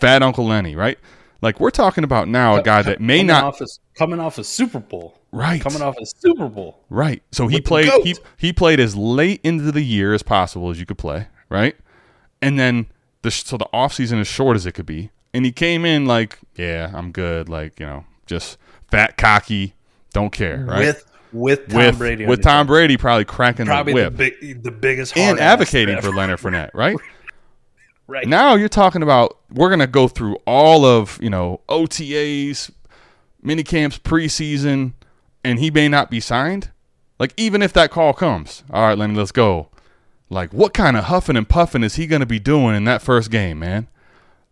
Fat 0.00 0.22
Uncle 0.22 0.46
Lenny, 0.46 0.76
right? 0.76 0.98
Like 1.42 1.58
we're 1.58 1.70
talking 1.70 2.04
about 2.04 2.28
now 2.28 2.56
a 2.56 2.62
guy 2.62 2.82
that 2.82 3.00
may 3.00 3.18
coming 3.18 3.26
not 3.28 3.44
off 3.44 3.60
a, 3.60 3.66
coming 3.94 4.20
off 4.20 4.38
a 4.38 4.44
Super 4.44 4.78
Bowl. 4.78 5.18
right 5.32 5.60
Coming 5.60 5.82
off 5.82 5.96
a 5.98 6.06
Super 6.06 6.48
Bowl. 6.48 6.84
Right. 6.90 7.22
So 7.32 7.48
he 7.48 7.60
played 7.60 7.90
he 8.04 8.16
he 8.36 8.52
played 8.52 8.78
as 8.78 8.94
late 8.94 9.40
into 9.42 9.72
the 9.72 9.82
year 9.82 10.12
as 10.12 10.22
possible 10.22 10.70
as 10.70 10.78
you 10.78 10.86
could 10.86 10.98
play, 10.98 11.28
right? 11.48 11.76
And 12.42 12.58
then 12.58 12.86
the 13.22 13.30
so 13.30 13.56
the 13.56 13.68
off 13.72 13.94
season 13.94 14.18
as 14.18 14.28
short 14.28 14.56
as 14.56 14.66
it 14.66 14.72
could 14.72 14.86
be. 14.86 15.10
And 15.32 15.44
he 15.44 15.52
came 15.52 15.84
in 15.84 16.06
like, 16.06 16.38
yeah, 16.56 16.90
I'm 16.92 17.12
good, 17.12 17.48
like, 17.48 17.78
you 17.78 17.86
know, 17.86 18.04
just 18.26 18.58
fat 18.90 19.16
cocky, 19.16 19.74
don't 20.12 20.32
care, 20.32 20.64
right? 20.64 20.80
With 20.80 21.09
with 21.32 21.68
Tom 21.68 21.78
with, 21.78 21.98
Brady. 21.98 22.26
with 22.26 22.42
Tom 22.42 22.64
side. 22.64 22.68
Brady 22.68 22.96
probably 22.96 23.24
cracking 23.24 23.66
Probably 23.66 23.92
the 23.92 24.10
the 24.10 24.16
whip 24.16 24.40
big 24.40 24.62
the 24.62 24.70
biggest 24.70 25.16
and 25.16 25.38
advocating 25.38 26.00
for 26.00 26.10
Leonard 26.10 26.40
Fournette, 26.40 26.70
right? 26.74 26.96
Right. 28.06 28.26
Now 28.26 28.56
you're 28.56 28.68
talking 28.68 29.02
about 29.02 29.38
we're 29.50 29.70
gonna 29.70 29.86
go 29.86 30.08
through 30.08 30.36
all 30.46 30.84
of 30.84 31.18
you 31.22 31.30
know 31.30 31.60
OTAs, 31.68 32.70
mini 33.42 33.62
camps, 33.62 33.98
preseason, 33.98 34.94
and 35.44 35.58
he 35.58 35.70
may 35.70 35.88
not 35.88 36.10
be 36.10 36.18
signed. 36.18 36.70
Like 37.18 37.34
even 37.36 37.62
if 37.62 37.72
that 37.74 37.90
call 37.90 38.12
comes, 38.12 38.64
all 38.70 38.82
right, 38.82 38.98
Lenny, 38.98 39.14
let's 39.14 39.32
go. 39.32 39.68
Like 40.28 40.52
what 40.52 40.74
kind 40.74 40.96
of 40.96 41.04
huffing 41.04 41.36
and 41.36 41.48
puffing 41.48 41.84
is 41.84 41.96
he 41.96 42.06
gonna 42.06 42.26
be 42.26 42.40
doing 42.40 42.74
in 42.74 42.84
that 42.84 43.02
first 43.02 43.30
game, 43.30 43.60
man? 43.60 43.88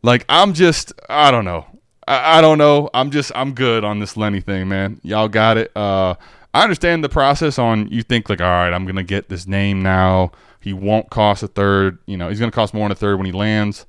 Like 0.03 0.25
I'm 0.29 0.53
just 0.53 0.93
I 1.09 1.31
don't 1.31 1.45
know. 1.45 1.67
I, 2.07 2.39
I 2.39 2.41
don't 2.41 2.59
know. 2.59 2.91
I'm 2.95 3.11
just 3.11 3.33
I'm 3.35 3.55
good 3.55 3.85
on 3.85 3.99
this 3.99 4.17
Lenny 4.17 4.41
thing, 4.41 4.69
man. 4.69 5.01
Y'all 5.03 5.29
got 5.29 5.57
it. 5.57 5.77
Uh 5.77 6.15
I 6.55 6.63
understand 6.63 7.05
the 7.05 7.09
process 7.09 7.59
on 7.59 7.89
you 7.89 8.03
think 8.03 8.29
like, 8.29 8.41
all 8.41 8.47
right, 8.47 8.73
I'm 8.73 8.87
gonna 8.87 9.03
get 9.03 9.29
this 9.29 9.47
name 9.47 9.83
now. 9.83 10.33
He 10.61 10.73
won't 10.73 11.11
cost 11.11 11.43
a 11.43 11.49
third, 11.49 11.99
you 12.07 12.17
know, 12.17 12.29
he's 12.29 12.41
gonna 12.41 12.53
cost 12.53 12.75
more 12.75 12.85
than 12.85 12.93
a 12.93 12.97
third 12.97 13.17
when 13.17 13.27
he 13.27 13.33
lands. 13.33 13.87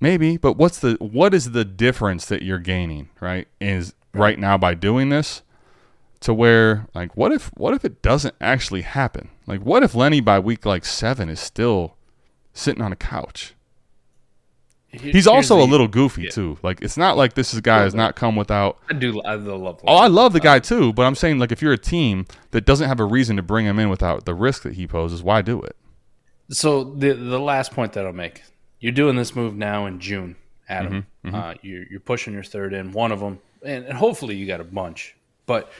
Maybe, 0.00 0.36
but 0.38 0.56
what's 0.56 0.78
the 0.78 0.96
what 1.00 1.34
is 1.34 1.50
the 1.50 1.64
difference 1.64 2.26
that 2.26 2.42
you're 2.42 2.58
gaining, 2.58 3.10
right? 3.20 3.48
Is 3.60 3.94
right 4.14 4.38
now 4.38 4.56
by 4.56 4.74
doing 4.74 5.10
this? 5.10 5.42
to 6.20 6.34
where 6.34 6.86
like 6.94 7.16
what 7.16 7.32
if 7.32 7.50
what 7.56 7.74
if 7.74 7.84
it 7.84 8.02
doesn't 8.02 8.34
actually 8.40 8.82
happen? 8.82 9.30
Like 9.46 9.62
what 9.62 9.82
if 9.82 9.94
Lenny 9.94 10.20
by 10.20 10.38
week 10.38 10.64
like 10.64 10.84
seven 10.84 11.28
is 11.28 11.40
still 11.40 11.96
sitting 12.52 12.82
on 12.82 12.92
a 12.92 12.96
couch? 12.96 13.54
He's 14.92 15.26
also 15.26 15.60
a 15.60 15.64
little 15.64 15.86
goofy 15.86 16.24
yeah. 16.24 16.30
too. 16.30 16.58
Like 16.62 16.82
it's 16.82 16.96
not 16.96 17.16
like 17.16 17.34
this 17.34 17.54
is 17.54 17.60
guy 17.60 17.82
has 17.82 17.94
not 17.94 18.16
come 18.16 18.34
without. 18.34 18.78
I 18.88 18.94
do. 18.94 19.20
I 19.22 19.34
love. 19.34 19.80
Oh, 19.86 19.96
I 19.96 20.08
love 20.08 20.32
the 20.32 20.40
guy 20.40 20.58
too, 20.58 20.92
but 20.92 21.06
I'm 21.06 21.14
saying 21.14 21.38
like 21.38 21.52
if 21.52 21.62
you're 21.62 21.72
a 21.72 21.78
team 21.78 22.26
that 22.50 22.64
doesn't 22.66 22.88
have 22.88 22.98
a 22.98 23.04
reason 23.04 23.36
to 23.36 23.42
bring 23.42 23.66
him 23.66 23.78
in 23.78 23.88
without 23.88 24.24
the 24.24 24.34
risk 24.34 24.62
that 24.64 24.74
he 24.74 24.88
poses, 24.88 25.22
why 25.22 25.42
do 25.42 25.62
it? 25.62 25.76
So 26.50 26.82
the 26.82 27.12
the 27.12 27.38
last 27.38 27.70
point 27.72 27.92
that 27.92 28.04
I'll 28.04 28.12
make, 28.12 28.42
you're 28.80 28.92
doing 28.92 29.14
this 29.14 29.36
move 29.36 29.54
now 29.54 29.86
in 29.86 30.00
June, 30.00 30.34
Adam. 30.68 31.06
Uh, 31.24 31.54
you're 31.62 31.84
you're 31.88 32.00
pushing 32.00 32.32
your 32.32 32.42
third 32.42 32.72
in, 32.72 32.92
one 32.92 33.12
of 33.12 33.20
them, 33.20 33.38
and, 33.64 33.84
and 33.84 33.96
hopefully 33.96 34.34
you 34.34 34.46
got 34.46 34.60
a 34.60 34.64
bunch. 34.64 35.14
But 35.46 35.70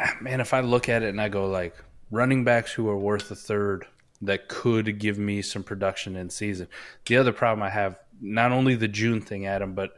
ah, 0.00 0.16
man, 0.20 0.40
if 0.40 0.52
I 0.52 0.60
look 0.60 0.88
at 0.88 1.02
it 1.02 1.10
and 1.10 1.20
I 1.20 1.28
go 1.28 1.48
like 1.48 1.76
running 2.10 2.42
backs 2.42 2.72
who 2.72 2.88
are 2.88 2.96
worth 2.96 3.30
a 3.30 3.36
third 3.36 3.86
that 4.22 4.48
could 4.48 4.98
give 4.98 5.18
me 5.18 5.42
some 5.42 5.62
production 5.62 6.16
in 6.16 6.30
season. 6.30 6.68
The 7.06 7.16
other 7.16 7.32
problem 7.32 7.62
I 7.62 7.70
have, 7.70 7.98
not 8.20 8.52
only 8.52 8.74
the 8.74 8.88
June 8.88 9.20
thing, 9.20 9.46
Adam, 9.46 9.74
but 9.74 9.96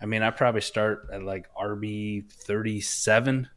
I 0.00 0.06
mean 0.06 0.22
I 0.22 0.30
probably 0.30 0.60
start 0.60 1.08
at 1.12 1.22
like 1.22 1.48
RB 1.54 2.30
thirty 2.30 2.80
seven 2.80 3.48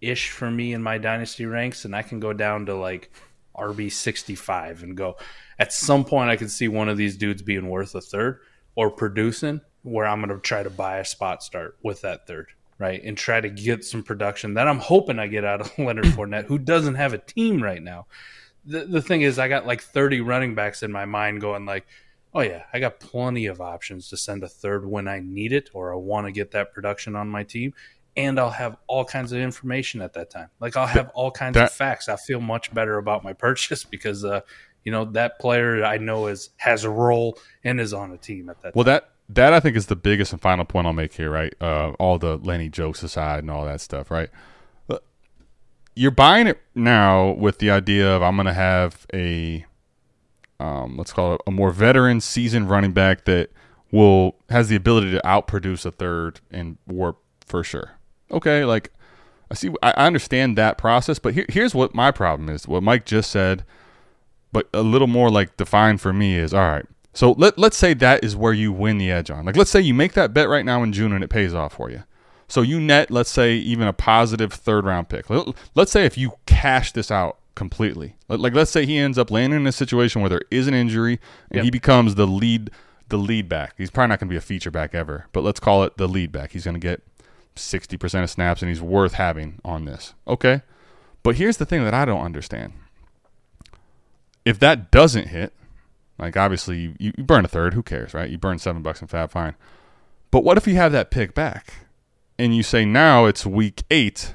ish 0.00 0.30
for 0.30 0.50
me 0.50 0.72
in 0.72 0.82
my 0.82 0.98
dynasty 0.98 1.46
ranks, 1.46 1.84
and 1.84 1.94
I 1.94 2.02
can 2.02 2.20
go 2.20 2.32
down 2.32 2.66
to 2.66 2.74
like 2.74 3.10
RB 3.56 3.92
sixty 3.92 4.34
five 4.34 4.82
and 4.82 4.96
go. 4.96 5.16
At 5.58 5.72
some 5.72 6.04
point, 6.04 6.30
I 6.30 6.36
can 6.36 6.48
see 6.48 6.68
one 6.68 6.88
of 6.88 6.96
these 6.96 7.16
dudes 7.16 7.42
being 7.42 7.68
worth 7.68 7.94
a 7.94 8.00
third 8.00 8.40
or 8.76 8.90
producing, 8.90 9.60
where 9.82 10.06
I'm 10.06 10.24
going 10.24 10.34
to 10.34 10.40
try 10.40 10.62
to 10.62 10.70
buy 10.70 10.98
a 10.98 11.04
spot 11.04 11.42
start 11.42 11.76
with 11.82 12.00
that 12.00 12.26
third, 12.26 12.46
right, 12.78 13.02
and 13.02 13.16
try 13.16 13.40
to 13.40 13.50
get 13.50 13.84
some 13.84 14.02
production 14.02 14.54
that 14.54 14.66
I'm 14.66 14.78
hoping 14.78 15.18
I 15.18 15.26
get 15.26 15.44
out 15.44 15.60
of 15.60 15.78
Leonard 15.78 16.06
Fournette, 16.06 16.46
who 16.46 16.58
doesn't 16.58 16.94
have 16.94 17.12
a 17.12 17.18
team 17.18 17.62
right 17.62 17.82
now. 17.82 18.06
The 18.64 18.84
the 18.84 19.02
thing 19.02 19.22
is, 19.22 19.38
I 19.38 19.48
got 19.48 19.66
like 19.66 19.80
30 19.82 20.20
running 20.20 20.54
backs 20.54 20.82
in 20.82 20.92
my 20.92 21.04
mind 21.04 21.40
going 21.40 21.66
like. 21.66 21.86
Oh 22.32 22.42
yeah, 22.42 22.62
I 22.72 22.78
got 22.78 23.00
plenty 23.00 23.46
of 23.46 23.60
options 23.60 24.08
to 24.10 24.16
send 24.16 24.44
a 24.44 24.48
third 24.48 24.86
when 24.86 25.08
I 25.08 25.18
need 25.18 25.52
it 25.52 25.68
or 25.74 25.92
I 25.92 25.96
want 25.96 26.28
to 26.28 26.32
get 26.32 26.52
that 26.52 26.72
production 26.72 27.16
on 27.16 27.28
my 27.28 27.42
team 27.42 27.74
and 28.16 28.38
I'll 28.38 28.50
have 28.50 28.76
all 28.86 29.04
kinds 29.04 29.32
of 29.32 29.40
information 29.40 30.00
at 30.00 30.12
that 30.12 30.30
time. 30.30 30.46
Like 30.60 30.76
I'll 30.76 30.86
have 30.86 31.10
all 31.12 31.32
kinds 31.32 31.54
that- 31.54 31.64
of 31.64 31.72
facts. 31.72 32.08
I 32.08 32.14
feel 32.14 32.40
much 32.40 32.72
better 32.72 32.98
about 32.98 33.24
my 33.24 33.32
purchase 33.32 33.82
because 33.96 34.24
uh 34.24 34.42
you 34.84 34.92
know 34.92 35.06
that 35.06 35.40
player 35.40 35.84
I 35.84 35.98
know 35.98 36.28
is 36.28 36.50
has 36.58 36.84
a 36.84 36.90
role 36.90 37.36
and 37.64 37.80
is 37.80 37.92
on 37.92 38.12
a 38.12 38.16
team 38.16 38.48
at 38.48 38.62
that 38.62 38.76
Well, 38.76 38.84
time. 38.84 38.92
that 38.92 39.10
that 39.30 39.52
I 39.52 39.58
think 39.58 39.76
is 39.76 39.86
the 39.86 39.96
biggest 39.96 40.32
and 40.32 40.40
final 40.40 40.64
point 40.64 40.86
I'll 40.86 40.92
make 40.92 41.12
here, 41.14 41.30
right? 41.32 41.52
Uh, 41.60 41.94
all 41.98 42.16
the 42.20 42.36
Lenny 42.36 42.68
jokes 42.68 43.02
aside 43.02 43.40
and 43.40 43.50
all 43.50 43.64
that 43.64 43.80
stuff, 43.80 44.08
right? 44.08 44.30
You're 45.94 46.10
buying 46.10 46.46
it 46.46 46.60
now 46.74 47.32
with 47.32 47.58
the 47.58 47.70
idea 47.70 48.08
of 48.08 48.22
I'm 48.22 48.36
going 48.36 48.46
to 48.46 48.52
have 48.52 49.06
a, 49.12 49.66
um, 50.58 50.96
let's 50.96 51.12
call 51.12 51.34
it 51.34 51.40
a 51.46 51.50
more 51.50 51.70
veteran, 51.70 52.20
seasoned 52.20 52.70
running 52.70 52.92
back 52.92 53.24
that 53.24 53.50
will 53.90 54.36
has 54.48 54.68
the 54.68 54.76
ability 54.76 55.10
to 55.10 55.20
outproduce 55.24 55.84
a 55.84 55.90
third 55.90 56.40
and 56.50 56.78
warp 56.86 57.18
for 57.44 57.64
sure. 57.64 57.92
Okay, 58.30 58.64
like 58.64 58.92
I 59.50 59.54
see, 59.54 59.70
I 59.82 59.90
I 59.90 60.06
understand 60.06 60.56
that 60.56 60.78
process, 60.78 61.18
but 61.18 61.34
here, 61.34 61.46
here's 61.48 61.74
what 61.74 61.94
my 61.94 62.12
problem 62.12 62.48
is. 62.48 62.68
What 62.68 62.84
Mike 62.84 63.04
just 63.04 63.30
said 63.30 63.64
but 64.52 64.68
a 64.72 64.82
little 64.82 65.06
more 65.06 65.30
like 65.30 65.56
defined 65.56 66.00
for 66.00 66.12
me 66.12 66.36
is 66.36 66.52
all 66.52 66.68
right. 66.68 66.86
So 67.12 67.32
let 67.32 67.58
let's 67.58 67.76
say 67.76 67.94
that 67.94 68.22
is 68.24 68.36
where 68.36 68.52
you 68.52 68.72
win 68.72 68.98
the 68.98 69.10
edge 69.10 69.30
on. 69.30 69.44
Like 69.44 69.56
let's 69.56 69.70
say 69.70 69.80
you 69.80 69.94
make 69.94 70.12
that 70.14 70.32
bet 70.32 70.48
right 70.48 70.64
now 70.64 70.82
in 70.82 70.92
June 70.92 71.12
and 71.12 71.24
it 71.24 71.30
pays 71.30 71.54
off 71.54 71.74
for 71.74 71.90
you. 71.90 72.04
So 72.50 72.60
you 72.62 72.78
net 72.80 73.10
let's 73.10 73.30
say 73.30 73.54
even 73.54 73.86
a 73.88 73.92
positive 73.92 74.52
third 74.52 74.84
round 74.84 75.08
pick. 75.08 75.30
Let- 75.30 75.54
Let's 75.74 75.90
say 75.92 76.04
if 76.04 76.18
you 76.18 76.32
cash 76.46 76.92
this 76.92 77.10
out 77.10 77.38
completely. 77.54 78.16
Like 78.28 78.40
like, 78.40 78.54
let's 78.54 78.70
say 78.70 78.84
he 78.84 78.98
ends 78.98 79.16
up 79.18 79.30
landing 79.30 79.60
in 79.60 79.66
a 79.66 79.72
situation 79.72 80.20
where 80.20 80.28
there 80.30 80.42
is 80.50 80.66
an 80.68 80.74
injury 80.74 81.20
and 81.50 81.56
Yep. 81.58 81.64
he 81.64 81.70
becomes 81.70 82.14
the 82.16 82.26
lead 82.26 82.70
the 83.08 83.16
lead 83.16 83.48
back. 83.48 83.74
He's 83.78 83.90
probably 83.90 84.08
not 84.10 84.20
going 84.20 84.28
to 84.28 84.32
be 84.32 84.36
a 84.36 84.40
feature 84.40 84.70
back 84.70 84.94
ever, 84.94 85.26
but 85.32 85.42
let's 85.42 85.58
call 85.60 85.82
it 85.84 85.96
the 85.96 86.06
lead 86.06 86.30
back. 86.32 86.52
He's 86.52 86.64
going 86.64 86.74
to 86.74 86.80
get 86.80 87.02
60% 87.56 88.22
of 88.22 88.30
snaps 88.30 88.62
and 88.62 88.68
he's 88.68 88.80
worth 88.80 89.14
having 89.14 89.58
on 89.64 89.84
this. 89.84 90.14
Okay? 90.28 90.62
But 91.24 91.34
here's 91.36 91.56
the 91.56 91.66
thing 91.66 91.82
that 91.84 91.92
I 91.94 92.04
don't 92.04 92.20
understand 92.24 92.72
if 94.44 94.58
that 94.60 94.90
doesn't 94.90 95.28
hit, 95.28 95.52
like 96.18 96.36
obviously 96.36 96.94
you, 96.98 97.12
you 97.16 97.24
burn 97.24 97.44
a 97.44 97.48
third, 97.48 97.74
who 97.74 97.82
cares, 97.82 98.14
right? 98.14 98.30
You 98.30 98.38
burn 98.38 98.58
seven 98.58 98.82
bucks 98.82 99.02
in 99.02 99.08
fab, 99.08 99.30
fine. 99.30 99.54
But 100.30 100.44
what 100.44 100.56
if 100.56 100.66
you 100.66 100.76
have 100.76 100.92
that 100.92 101.10
pick 101.10 101.34
back 101.34 101.74
and 102.40 102.56
you 102.56 102.62
say 102.62 102.86
now 102.86 103.26
it's 103.26 103.44
week 103.44 103.82
eight 103.90 104.34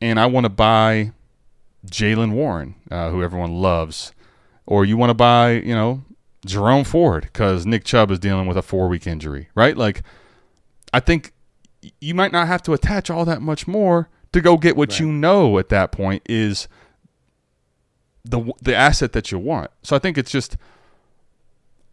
and 0.00 0.20
I 0.20 0.26
want 0.26 0.44
to 0.44 0.48
buy 0.48 1.10
Jaylen 1.84 2.32
Warren, 2.32 2.76
uh, 2.88 3.10
who 3.10 3.20
everyone 3.20 3.54
loves, 3.56 4.12
or 4.64 4.84
you 4.84 4.96
want 4.96 5.10
to 5.10 5.14
buy, 5.14 5.52
you 5.52 5.74
know, 5.74 6.04
Jerome 6.46 6.84
Ford 6.84 7.24
because 7.24 7.66
Nick 7.66 7.82
Chubb 7.82 8.12
is 8.12 8.20
dealing 8.20 8.46
with 8.46 8.56
a 8.56 8.62
four 8.62 8.88
week 8.88 9.08
injury, 9.08 9.48
right? 9.56 9.76
Like, 9.76 10.04
I 10.92 11.00
think 11.00 11.32
you 12.00 12.14
might 12.14 12.30
not 12.30 12.46
have 12.46 12.62
to 12.62 12.72
attach 12.72 13.10
all 13.10 13.24
that 13.24 13.42
much 13.42 13.66
more 13.66 14.08
to 14.32 14.40
go 14.40 14.56
get 14.56 14.76
what 14.76 15.00
you 15.00 15.10
know 15.10 15.58
at 15.58 15.68
that 15.70 15.90
point 15.90 16.22
is 16.26 16.68
the 18.24 18.52
the 18.62 18.74
asset 18.74 19.12
that 19.14 19.32
you 19.32 19.40
want. 19.40 19.72
So 19.82 19.96
I 19.96 19.98
think 19.98 20.16
it's 20.16 20.30
just 20.30 20.56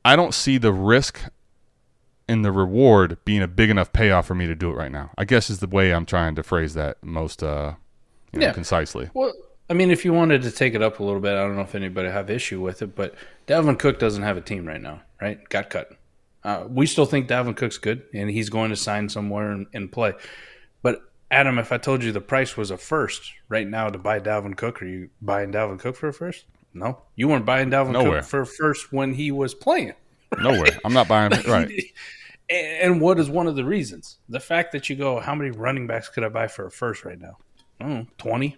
I 0.05 0.15
don't 0.15 0.33
see 0.35 0.59
the 0.59 0.71
risk 0.71 1.21
and 2.27 2.43
the 2.45 2.51
reward 2.51 3.17
being 3.25 3.41
a 3.41 3.47
big 3.47 3.69
enough 3.69 3.91
payoff 3.93 4.25
for 4.27 4.35
me 4.35 4.47
to 4.47 4.55
do 4.55 4.69
it 4.69 4.75
right 4.75 4.91
now. 4.91 5.11
I 5.17 5.25
guess 5.25 5.49
is 5.49 5.59
the 5.59 5.67
way 5.67 5.91
I'm 5.93 6.05
trying 6.05 6.35
to 6.35 6.43
phrase 6.43 6.73
that 6.75 7.03
most 7.03 7.43
uh 7.43 7.73
you 8.31 8.39
know, 8.39 8.47
Yeah. 8.47 8.53
concisely. 8.53 9.09
Well, 9.13 9.33
I 9.69 9.73
mean, 9.73 9.91
if 9.91 10.03
you 10.03 10.11
wanted 10.13 10.41
to 10.43 10.51
take 10.51 10.73
it 10.73 10.81
up 10.81 10.99
a 10.99 11.03
little 11.03 11.19
bit, 11.21 11.33
I 11.33 11.37
don't 11.41 11.55
know 11.55 11.61
if 11.61 11.75
anybody 11.75 12.09
have 12.09 12.29
issue 12.29 12.61
with 12.61 12.81
it, 12.81 12.95
but 12.95 13.15
Dalvin 13.47 13.77
Cook 13.79 13.99
doesn't 13.99 14.23
have 14.23 14.37
a 14.37 14.41
team 14.41 14.65
right 14.67 14.81
now, 14.81 15.01
right? 15.21 15.47
Got 15.49 15.69
cut. 15.69 15.91
Uh, 16.43 16.65
we 16.67 16.85
still 16.85 17.05
think 17.05 17.27
Dalvin 17.29 17.55
Cook's 17.55 17.77
good, 17.77 18.03
and 18.13 18.29
he's 18.29 18.49
going 18.49 18.69
to 18.71 18.75
sign 18.75 19.07
somewhere 19.07 19.51
and, 19.51 19.67
and 19.73 19.89
play. 19.91 20.13
But 20.81 20.99
Adam, 21.31 21.57
if 21.57 21.71
I 21.71 21.77
told 21.77 22.03
you 22.03 22.11
the 22.11 22.19
price 22.21 22.57
was 22.57 22.71
a 22.71 22.77
first 22.77 23.31
right 23.47 23.67
now 23.67 23.87
to 23.89 23.97
buy 23.97 24.19
Dalvin 24.19 24.57
Cook, 24.57 24.81
are 24.81 24.85
you 24.85 25.09
buying 25.21 25.51
Dalvin 25.53 25.79
Cook 25.79 25.95
for 25.95 26.09
a 26.09 26.13
first? 26.13 26.45
No, 26.73 27.01
you 27.15 27.27
weren't 27.27 27.45
buying 27.45 27.69
Dalvin 27.69 27.91
Nowhere. 27.93 28.19
Cook 28.21 28.29
for 28.29 28.41
a 28.41 28.45
first 28.47 28.91
when 28.91 29.13
he 29.13 29.31
was 29.31 29.53
playing. 29.53 29.93
Nowhere. 30.41 30.79
I'm 30.85 30.93
not 30.93 31.07
buying 31.07 31.31
right. 31.47 31.69
And 32.49 32.99
what 32.99 33.19
is 33.19 33.29
one 33.29 33.47
of 33.47 33.55
the 33.55 33.63
reasons? 33.63 34.17
The 34.27 34.39
fact 34.39 34.73
that 34.73 34.89
you 34.89 34.95
go, 34.97 35.19
how 35.19 35.33
many 35.33 35.49
running 35.49 35.87
backs 35.87 36.09
could 36.09 36.23
I 36.25 36.29
buy 36.29 36.47
for 36.47 36.65
a 36.67 36.71
first 36.71 37.05
right 37.05 37.19
now? 37.19 37.37
I 37.79 37.83
don't 37.85 37.93
know, 37.99 38.07
20. 38.17 38.57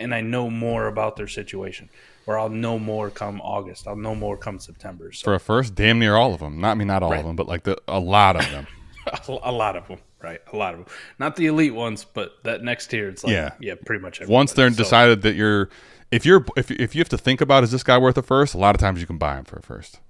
And 0.00 0.12
I 0.14 0.20
know 0.20 0.50
more 0.50 0.88
about 0.88 1.16
their 1.16 1.28
situation, 1.28 1.88
or 2.26 2.38
I'll 2.38 2.48
know 2.48 2.78
more 2.78 3.08
come 3.08 3.40
August. 3.40 3.86
I'll 3.86 3.96
know 3.96 4.14
more 4.16 4.36
come 4.36 4.58
September. 4.58 5.12
So 5.12 5.24
For 5.24 5.34
a 5.34 5.40
first, 5.40 5.74
damn 5.74 5.98
near 6.00 6.16
all 6.16 6.34
of 6.34 6.40
them. 6.40 6.60
Not 6.60 6.72
I 6.72 6.74
mean 6.74 6.88
not 6.88 7.02
all 7.02 7.10
Right. 7.12 7.20
of 7.20 7.26
them, 7.26 7.36
but 7.36 7.46
like 7.46 7.62
the 7.62 7.78
a 7.86 8.00
lot 8.00 8.34
of 8.36 8.50
them. 8.50 8.66
a 9.44 9.52
lot 9.52 9.76
of 9.76 9.86
them, 9.88 9.98
right? 10.20 10.40
A 10.52 10.56
lot 10.56 10.74
of 10.74 10.80
them. 10.80 10.88
Not 11.18 11.36
the 11.36 11.46
elite 11.46 11.74
ones, 11.74 12.04
but 12.04 12.32
that 12.42 12.62
next 12.62 12.88
tier, 12.88 13.08
it's 13.08 13.22
like, 13.22 13.32
Yeah. 13.32 13.50
yeah, 13.60 13.74
pretty 13.86 14.02
much. 14.02 14.20
Once 14.26 14.52
they're. 14.54 14.70
So, 14.70 14.76
decided 14.76 15.22
that 15.22 15.34
you're 15.36 15.68
if 16.10 16.26
you're 16.26 16.44
if 16.56 16.70
if 16.70 16.94
you 16.94 17.00
have 17.00 17.08
to 17.10 17.18
think 17.18 17.40
about 17.40 17.62
is 17.62 17.70
this 17.70 17.84
guy 17.84 17.96
worth 17.96 18.18
a 18.18 18.22
first, 18.22 18.54
a 18.54 18.58
lot 18.58 18.74
of 18.74 18.80
times 18.80 19.00
you 19.00 19.06
can 19.06 19.18
buy 19.18 19.38
him 19.38 19.44
for 19.44 19.56
a 19.58 19.62
first. 19.62 20.00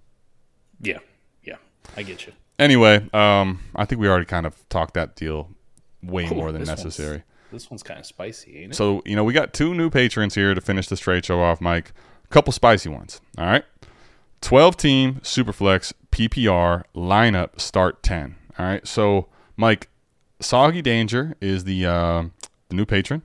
Yeah, 0.80 0.98
yeah, 1.42 1.56
I 1.96 2.02
get 2.02 2.26
you. 2.26 2.32
Anyway, 2.58 3.08
um, 3.12 3.60
I 3.74 3.84
think 3.84 4.00
we 4.00 4.08
already 4.08 4.26
kind 4.26 4.46
of 4.46 4.68
talked 4.68 4.94
that 4.94 5.16
deal 5.16 5.48
way 6.02 6.26
Ooh, 6.26 6.34
more 6.34 6.52
than 6.52 6.60
this 6.62 6.68
one's- 6.68 6.84
necessary. 6.84 7.22
This 7.52 7.68
one's 7.68 7.82
kind 7.82 7.98
of 7.98 8.06
spicy, 8.06 8.58
ain't 8.58 8.72
it? 8.72 8.76
So, 8.76 9.02
you 9.04 9.16
know, 9.16 9.24
we 9.24 9.32
got 9.32 9.52
two 9.52 9.74
new 9.74 9.90
patrons 9.90 10.36
here 10.36 10.54
to 10.54 10.60
finish 10.60 10.86
this 10.86 11.00
trade 11.00 11.24
show 11.24 11.40
off, 11.42 11.60
Mike. 11.60 11.92
A 12.24 12.28
couple 12.28 12.52
spicy 12.52 12.88
ones. 12.88 13.20
All 13.36 13.44
right. 13.46 13.64
12 14.40 14.76
team 14.76 15.14
Superflex 15.24 15.92
PPR 16.12 16.84
lineup 16.94 17.60
start 17.60 18.04
10. 18.04 18.36
All 18.56 18.66
right. 18.66 18.86
So, 18.86 19.26
Mike, 19.56 19.88
Soggy 20.38 20.80
Danger 20.80 21.34
is 21.40 21.64
the, 21.64 21.84
uh, 21.86 22.24
the 22.68 22.76
new 22.76 22.86
patron. 22.86 23.22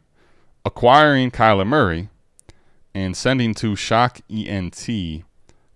Acquiring 0.65 1.29
Kyler 1.29 1.67
Murray 1.67 2.09
and 2.95 3.15
sending 3.15 3.53
to 3.55 3.75
Shock 3.75 4.21
ENT 4.27 4.89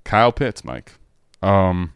Kyle 0.04 0.32
Pitts, 0.32 0.64
Mike. 0.64 0.94
Um, 1.42 1.94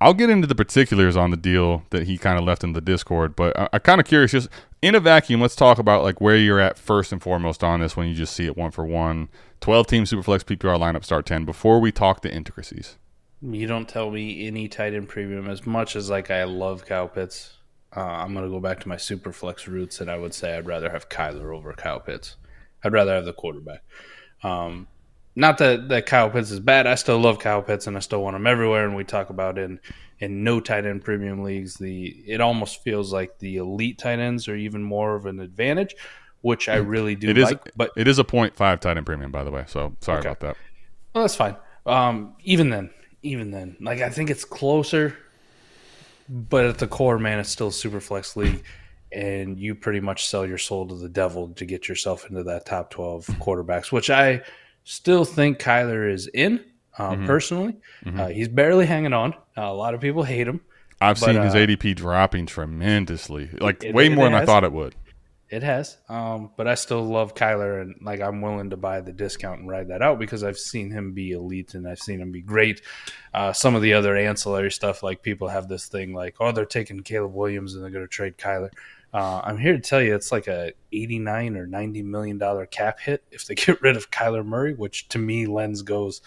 I'll 0.00 0.14
get 0.14 0.28
into 0.28 0.46
the 0.46 0.54
particulars 0.54 1.16
on 1.16 1.30
the 1.30 1.36
deal 1.36 1.84
that 1.90 2.06
he 2.06 2.18
kind 2.18 2.38
of 2.38 2.44
left 2.44 2.64
in 2.64 2.72
the 2.72 2.80
Discord, 2.80 3.34
but 3.36 3.58
I, 3.58 3.68
I'm 3.72 3.80
kind 3.80 4.00
of 4.00 4.06
curious. 4.06 4.32
Just 4.32 4.48
in 4.82 4.94
a 4.94 5.00
vacuum, 5.00 5.40
let's 5.40 5.56
talk 5.56 5.78
about 5.78 6.02
like 6.02 6.20
where 6.20 6.36
you're 6.36 6.60
at 6.60 6.76
first 6.76 7.12
and 7.12 7.22
foremost 7.22 7.64
on 7.64 7.80
this 7.80 7.96
when 7.96 8.08
you 8.08 8.14
just 8.14 8.34
see 8.34 8.46
it 8.46 8.56
one 8.56 8.70
for 8.70 8.84
one. 8.84 9.28
12 9.60 9.86
team 9.86 10.04
Superflex 10.04 10.44
PPR 10.44 10.78
lineup 10.78 11.04
start 11.04 11.24
10 11.24 11.44
before 11.44 11.80
we 11.80 11.90
talk 11.90 12.20
the 12.20 12.30
intricacies. 12.30 12.98
You 13.40 13.66
don't 13.66 13.88
tell 13.88 14.10
me 14.10 14.46
any 14.46 14.68
tight 14.68 14.94
end 14.94 15.08
premium 15.08 15.48
as 15.48 15.66
much 15.66 15.96
as 15.96 16.10
like 16.10 16.30
I 16.30 16.44
love 16.44 16.84
Pitts. 17.14 17.54
Uh, 17.96 18.00
I'm 18.00 18.34
gonna 18.34 18.48
go 18.48 18.60
back 18.60 18.80
to 18.80 18.88
my 18.88 18.96
super 18.96 19.32
flex 19.32 19.68
roots, 19.68 20.00
and 20.00 20.10
I 20.10 20.18
would 20.18 20.34
say 20.34 20.56
I'd 20.56 20.66
rather 20.66 20.90
have 20.90 21.08
Kyler 21.08 21.54
over 21.54 21.72
Pitts. 22.00 22.36
I'd 22.82 22.92
rather 22.92 23.14
have 23.14 23.24
the 23.24 23.32
quarterback. 23.32 23.82
Um, 24.42 24.88
not 25.36 25.58
that 25.58 25.88
that 25.88 26.06
Kyle 26.06 26.30
Pitts 26.30 26.50
is 26.50 26.60
bad. 26.60 26.86
I 26.86 26.94
still 26.94 27.18
love 27.18 27.38
Kyle 27.38 27.62
Pitts, 27.62 27.86
and 27.86 27.96
I 27.96 28.00
still 28.00 28.22
want 28.22 28.36
him 28.36 28.46
everywhere. 28.46 28.84
And 28.86 28.94
we 28.96 29.04
talk 29.04 29.30
about 29.30 29.58
in 29.58 29.80
in 30.20 30.44
no 30.44 30.60
tight 30.60 30.86
end 30.86 31.02
premium 31.04 31.42
leagues, 31.42 31.74
the 31.74 32.06
it 32.26 32.40
almost 32.40 32.82
feels 32.82 33.12
like 33.12 33.38
the 33.38 33.56
elite 33.56 33.98
tight 33.98 34.18
ends 34.20 34.46
are 34.48 34.54
even 34.56 34.82
more 34.82 35.16
of 35.16 35.26
an 35.26 35.40
advantage, 35.40 35.94
which 36.42 36.68
I 36.68 36.76
really 36.76 37.16
do 37.16 37.28
It 37.30 37.38
is, 37.38 37.44
like. 37.44 37.72
But 37.76 37.90
it 37.96 38.06
is 38.06 38.18
a 38.20 38.24
0.5 38.24 38.54
tight 38.80 38.96
end 38.96 39.06
premium, 39.06 39.32
by 39.32 39.42
the 39.44 39.50
way. 39.50 39.64
So 39.66 39.96
sorry 40.00 40.20
Okay. 40.20 40.28
about 40.28 40.40
that. 40.40 40.56
well, 41.14 41.24
that's 41.24 41.34
fine. 41.34 41.56
Um, 41.84 42.34
even 42.44 42.70
then, 42.70 42.90
even 43.22 43.50
then, 43.50 43.76
like 43.80 44.00
I 44.00 44.08
think 44.10 44.30
it's 44.30 44.44
closer, 44.44 45.16
but 46.28 46.64
at 46.64 46.78
the 46.78 46.86
core, 46.86 47.18
man, 47.18 47.38
it's 47.40 47.50
still 47.50 47.68
a 47.68 47.72
super 47.72 48.00
flex 48.00 48.36
league, 48.36 48.62
and 49.12 49.58
you 49.58 49.74
pretty 49.74 50.00
much 50.00 50.26
sell 50.28 50.46
your 50.46 50.58
soul 50.58 50.86
to 50.88 50.94
the 50.94 51.08
devil 51.08 51.48
to 51.50 51.64
get 51.66 51.88
yourself 51.88 52.28
into 52.30 52.44
that 52.44 52.66
top 52.66 52.90
twelve 52.90 53.26
quarterbacks, 53.40 53.92
which 53.92 54.08
I 54.10 54.42
still 54.84 55.24
think 55.24 55.58
Kyler 55.58 56.10
is 56.12 56.26
in. 56.28 56.60
Uh, 56.96 57.10
Mm-hmm. 57.10 57.26
Personally, 57.26 57.76
uh, 58.06 58.28
he's 58.28 58.46
barely 58.46 58.86
hanging 58.86 59.12
on. 59.12 59.32
Uh, 59.58 59.62
a 59.62 59.74
lot 59.74 59.94
of 59.94 60.00
people 60.00 60.22
hate 60.22 60.46
him. 60.46 60.60
I've 61.00 61.18
But, 61.18 61.26
seen 61.32 61.42
his 61.42 61.52
uh, 61.54 61.58
ADP 61.58 61.96
dropping 61.96 62.46
tremendously, 62.46 63.50
like 63.60 63.82
It- 63.82 63.92
way 63.94 64.06
it 64.06 64.12
more 64.12 64.26
than 64.26 64.34
I 64.34 64.44
thought 64.44 64.62
it 64.62 64.70
would. 64.72 64.94
It 65.50 65.62
has, 65.62 65.98
um, 66.08 66.50
but 66.56 66.66
I 66.66 66.74
still 66.74 67.02
love 67.04 67.34
Kyler, 67.34 67.80
and 67.82 67.94
like 68.00 68.20
I'm 68.20 68.40
willing 68.40 68.70
to 68.70 68.76
buy 68.76 69.00
the 69.00 69.12
discount 69.12 69.60
and 69.60 69.68
ride 69.68 69.88
that 69.88 70.02
out 70.02 70.18
because 70.18 70.42
I've 70.42 70.56
seen 70.58 70.90
him 70.90 71.12
be 71.12 71.32
elite 71.32 71.74
and 71.74 71.86
I've 71.86 71.98
seen 71.98 72.20
him 72.20 72.32
be 72.32 72.40
great. 72.40 72.80
Uh, 73.32 73.52
some 73.52 73.74
of 73.74 73.82
the 73.82 73.92
other 73.92 74.16
ancillary 74.16 74.70
stuff, 74.70 75.02
like 75.02 75.22
people 75.22 75.48
have 75.48 75.68
this 75.68 75.86
thing 75.86 76.12
like, 76.14 76.36
oh, 76.40 76.50
they're 76.52 76.64
taking 76.64 77.00
Caleb 77.00 77.34
Williams 77.34 77.74
and 77.74 77.82
they're 77.84 77.90
going 77.90 78.04
to 78.04 78.08
trade 78.08 78.36
Kyler. 78.38 78.70
Uh, 79.14 79.40
I'm 79.44 79.58
here 79.58 79.74
to 79.74 79.78
tell 79.78 80.02
you, 80.02 80.14
it's 80.16 80.32
like 80.32 80.48
a 80.48 80.72
89 80.92 81.56
or 81.56 81.66
90 81.66 82.02
million 82.02 82.36
dollar 82.36 82.66
cap 82.66 82.98
hit 82.98 83.22
if 83.30 83.46
they 83.46 83.54
get 83.54 83.80
rid 83.80 83.96
of 83.96 84.10
Kyler 84.10 84.44
Murray, 84.44 84.74
which 84.74 85.08
to 85.10 85.18
me, 85.18 85.46
lens 85.46 85.82
goes, 85.82 86.20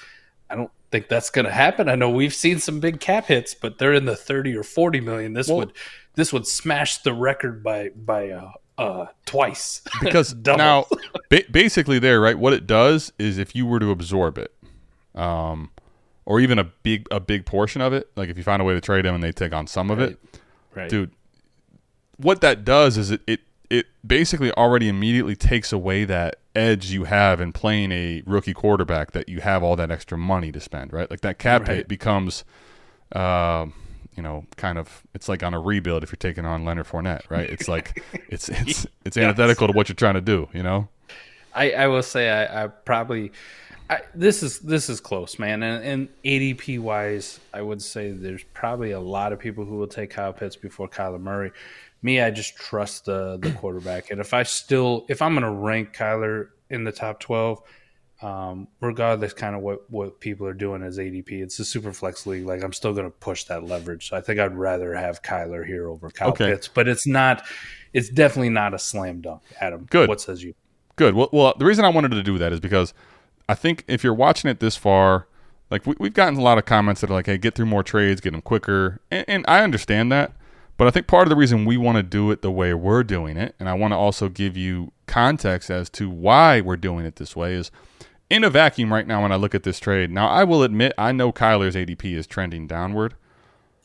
I 0.49 0.55
don't 0.55 0.71
think 0.89 1.09
that's 1.09 1.29
going 1.29 1.43
to 1.43 1.51
happen. 1.51 1.89
I 1.89 1.95
know 1.95 2.09
we've 2.09 2.33
seen 2.33 2.59
some 2.59 2.79
big 2.79 3.01
cap 3.01 3.25
hits, 3.25 3.53
but 3.53 3.77
they're 3.77 3.93
in 3.93 4.05
the 4.05 4.15
30 4.15 4.55
or 4.55 4.63
40 4.63 5.01
million. 5.01 5.33
This 5.33 5.49
Well- 5.49 5.57
would 5.57 5.73
this 6.15 6.33
would 6.33 6.47
smash 6.47 6.97
the 6.99 7.13
record 7.13 7.61
by 7.63 7.89
by 7.89 8.31
uh, 8.31 8.51
uh, 8.77 9.05
twice 9.25 9.81
because 10.01 10.35
now 10.35 10.85
ba- 11.29 11.43
basically 11.49 11.99
there 11.99 12.19
right 12.19 12.37
what 12.37 12.53
it 12.53 12.67
does 12.67 13.13
is 13.17 13.37
if 13.37 13.55
you 13.55 13.65
were 13.65 13.79
to 13.79 13.91
absorb 13.91 14.37
it 14.37 14.53
um 15.15 15.71
or 16.25 16.39
even 16.39 16.59
a 16.59 16.63
big 16.63 17.07
a 17.09 17.19
big 17.19 17.45
portion 17.45 17.81
of 17.81 17.93
it 17.93 18.09
like 18.15 18.29
if 18.29 18.37
you 18.37 18.43
find 18.43 18.61
a 18.61 18.65
way 18.65 18.73
to 18.73 18.81
trade 18.81 19.05
them 19.05 19.15
and 19.15 19.23
they 19.23 19.31
take 19.31 19.53
on 19.53 19.65
some 19.65 19.89
of 19.89 19.99
it 19.99 20.19
right. 20.75 20.89
dude 20.89 21.11
what 22.17 22.41
that 22.41 22.65
does 22.65 22.97
is 22.97 23.11
it, 23.11 23.21
it 23.27 23.39
it 23.69 23.85
basically 24.05 24.51
already 24.53 24.87
immediately 24.87 25.35
takes 25.35 25.71
away 25.73 26.05
that 26.05 26.37
edge 26.55 26.89
you 26.91 27.03
have 27.03 27.39
in 27.41 27.51
playing 27.51 27.91
a 27.91 28.23
rookie 28.25 28.53
quarterback 28.53 29.11
that 29.11 29.29
you 29.29 29.41
have 29.41 29.61
all 29.61 29.75
that 29.75 29.91
extra 29.91 30.17
money 30.17 30.51
to 30.51 30.59
spend 30.59 30.91
right 30.93 31.09
like 31.11 31.21
that 31.21 31.37
cap 31.37 31.67
Right. 31.67 31.77
hit 31.77 31.87
becomes 31.87 32.43
um 33.13 33.73
you 34.15 34.23
know 34.23 34.45
kind 34.55 34.77
of 34.77 35.03
it's 35.13 35.29
like 35.29 35.43
on 35.43 35.53
a 35.53 35.59
rebuild 35.59 36.03
if 36.03 36.09
you're 36.11 36.17
taking 36.17 36.45
on 36.45 36.65
Leonard 36.65 36.87
Fournette 36.87 37.29
right 37.29 37.49
it's 37.49 37.67
like 37.67 38.03
it's 38.29 38.49
it's 38.49 38.87
it's 39.05 39.17
antithetical 39.17 39.67
to 39.67 39.73
what 39.73 39.89
you're 39.89 39.95
trying 39.95 40.15
to 40.15 40.21
do 40.21 40.47
you 40.53 40.63
know 40.63 40.87
I, 41.53 41.71
I 41.71 41.87
will 41.87 42.03
say 42.03 42.29
I, 42.29 42.63
I 42.65 42.67
probably 42.67 43.31
I, 43.89 44.01
this 44.13 44.43
is 44.43 44.59
this 44.59 44.89
is 44.89 44.99
close, 44.99 45.39
man. 45.39 45.63
And, 45.63 45.83
and 45.83 46.09
ADP 46.25 46.77
wise, 46.79 47.39
I 47.53 47.61
would 47.61 47.81
say 47.81 48.11
there's 48.11 48.43
probably 48.53 48.91
a 48.91 48.99
lot 48.99 49.31
of 49.31 49.39
people 49.39 49.63
who 49.63 49.77
will 49.77 49.87
take 49.87 50.09
Kyle 50.09 50.33
Pitts 50.33 50.57
before 50.57 50.89
Kyler 50.89 51.21
Murray. 51.21 51.51
Me, 52.01 52.21
I 52.21 52.29
just 52.31 52.55
trust 52.55 53.05
the 53.05 53.37
the 53.37 53.51
quarterback. 53.51 54.11
And 54.11 54.21
if 54.21 54.33
I 54.33 54.43
still 54.43 55.05
if 55.09 55.21
I'm 55.21 55.33
going 55.33 55.43
to 55.43 55.51
rank 55.51 55.95
Kyler 55.95 56.49
in 56.69 56.83
the 56.83 56.91
top 56.91 57.19
twelve, 57.19 57.61
um, 58.21 58.67
regardless 58.81 59.33
kind 59.33 59.55
of 59.55 59.61
what 59.61 59.89
what 59.91 60.19
people 60.19 60.47
are 60.47 60.53
doing 60.53 60.83
as 60.83 60.97
ADP, 60.97 61.31
it's 61.31 61.59
a 61.59 61.65
super 61.65 61.93
flex 61.93 62.25
league. 62.25 62.45
Like 62.45 62.63
I'm 62.63 62.73
still 62.73 62.93
going 62.93 63.05
to 63.05 63.11
push 63.11 63.45
that 63.45 63.63
leverage. 63.63 64.09
So 64.09 64.17
I 64.17 64.21
think 64.21 64.39
I'd 64.39 64.55
rather 64.55 64.93
have 64.95 65.21
Kyler 65.21 65.65
here 65.65 65.87
over 65.89 66.09
Kyle 66.09 66.29
Okay. 66.29 66.47
Pitts. 66.51 66.67
But 66.67 66.87
it's 66.87 67.07
not. 67.07 67.43
It's 67.93 68.09
definitely 68.09 68.49
not 68.49 68.73
a 68.73 68.79
slam 68.79 69.21
dunk, 69.21 69.41
Adam. 69.59 69.87
Good. 69.89 70.09
What 70.09 70.21
says 70.21 70.43
you? 70.43 70.53
Good. 70.95 71.15
Well, 71.15 71.29
well, 71.31 71.53
the 71.57 71.65
reason 71.65 71.85
I 71.85 71.89
wanted 71.89 72.11
to 72.11 72.23
do 72.23 72.37
that 72.37 72.51
is 72.51 72.59
because 72.59 72.93
I 73.47 73.55
think 73.55 73.83
if 73.87 74.03
you're 74.03 74.13
watching 74.13 74.49
it 74.49 74.59
this 74.59 74.75
far, 74.75 75.27
like 75.69 75.85
we, 75.85 75.95
we've 75.99 76.13
gotten 76.13 76.37
a 76.37 76.41
lot 76.41 76.57
of 76.57 76.65
comments 76.65 77.01
that 77.01 77.09
are 77.09 77.13
like, 77.13 77.27
"Hey, 77.27 77.37
get 77.37 77.55
through 77.55 77.67
more 77.67 77.83
trades, 77.83 78.19
get 78.21 78.31
them 78.31 78.41
quicker," 78.41 78.99
and, 79.11 79.25
and 79.27 79.45
I 79.47 79.63
understand 79.63 80.11
that. 80.11 80.33
But 80.77 80.87
I 80.87 80.91
think 80.91 81.07
part 81.07 81.23
of 81.23 81.29
the 81.29 81.35
reason 81.35 81.65
we 81.65 81.75
want 81.77 81.95
to 81.97 82.03
do 82.03 82.29
it 82.31 82.41
the 82.41 82.51
way 82.51 82.73
we're 82.73 83.03
doing 83.03 83.35
it, 83.35 83.55
and 83.59 83.67
I 83.67 83.73
want 83.73 83.93
to 83.93 83.95
also 83.97 84.29
give 84.29 84.55
you 84.55 84.91
context 85.07 85.69
as 85.71 85.89
to 85.91 86.09
why 86.09 86.61
we're 86.61 86.77
doing 86.77 87.05
it 87.05 87.15
this 87.15 87.35
way, 87.35 87.53
is 87.53 87.71
in 88.29 88.43
a 88.43 88.49
vacuum 88.49 88.93
right 88.93 89.07
now. 89.07 89.23
When 89.23 89.31
I 89.31 89.37
look 89.37 89.55
at 89.55 89.63
this 89.63 89.79
trade, 89.79 90.11
now 90.11 90.27
I 90.27 90.43
will 90.43 90.61
admit 90.61 90.93
I 90.97 91.11
know 91.11 91.31
Kyler's 91.31 91.75
ADP 91.75 92.13
is 92.13 92.27
trending 92.27 92.67
downward, 92.67 93.15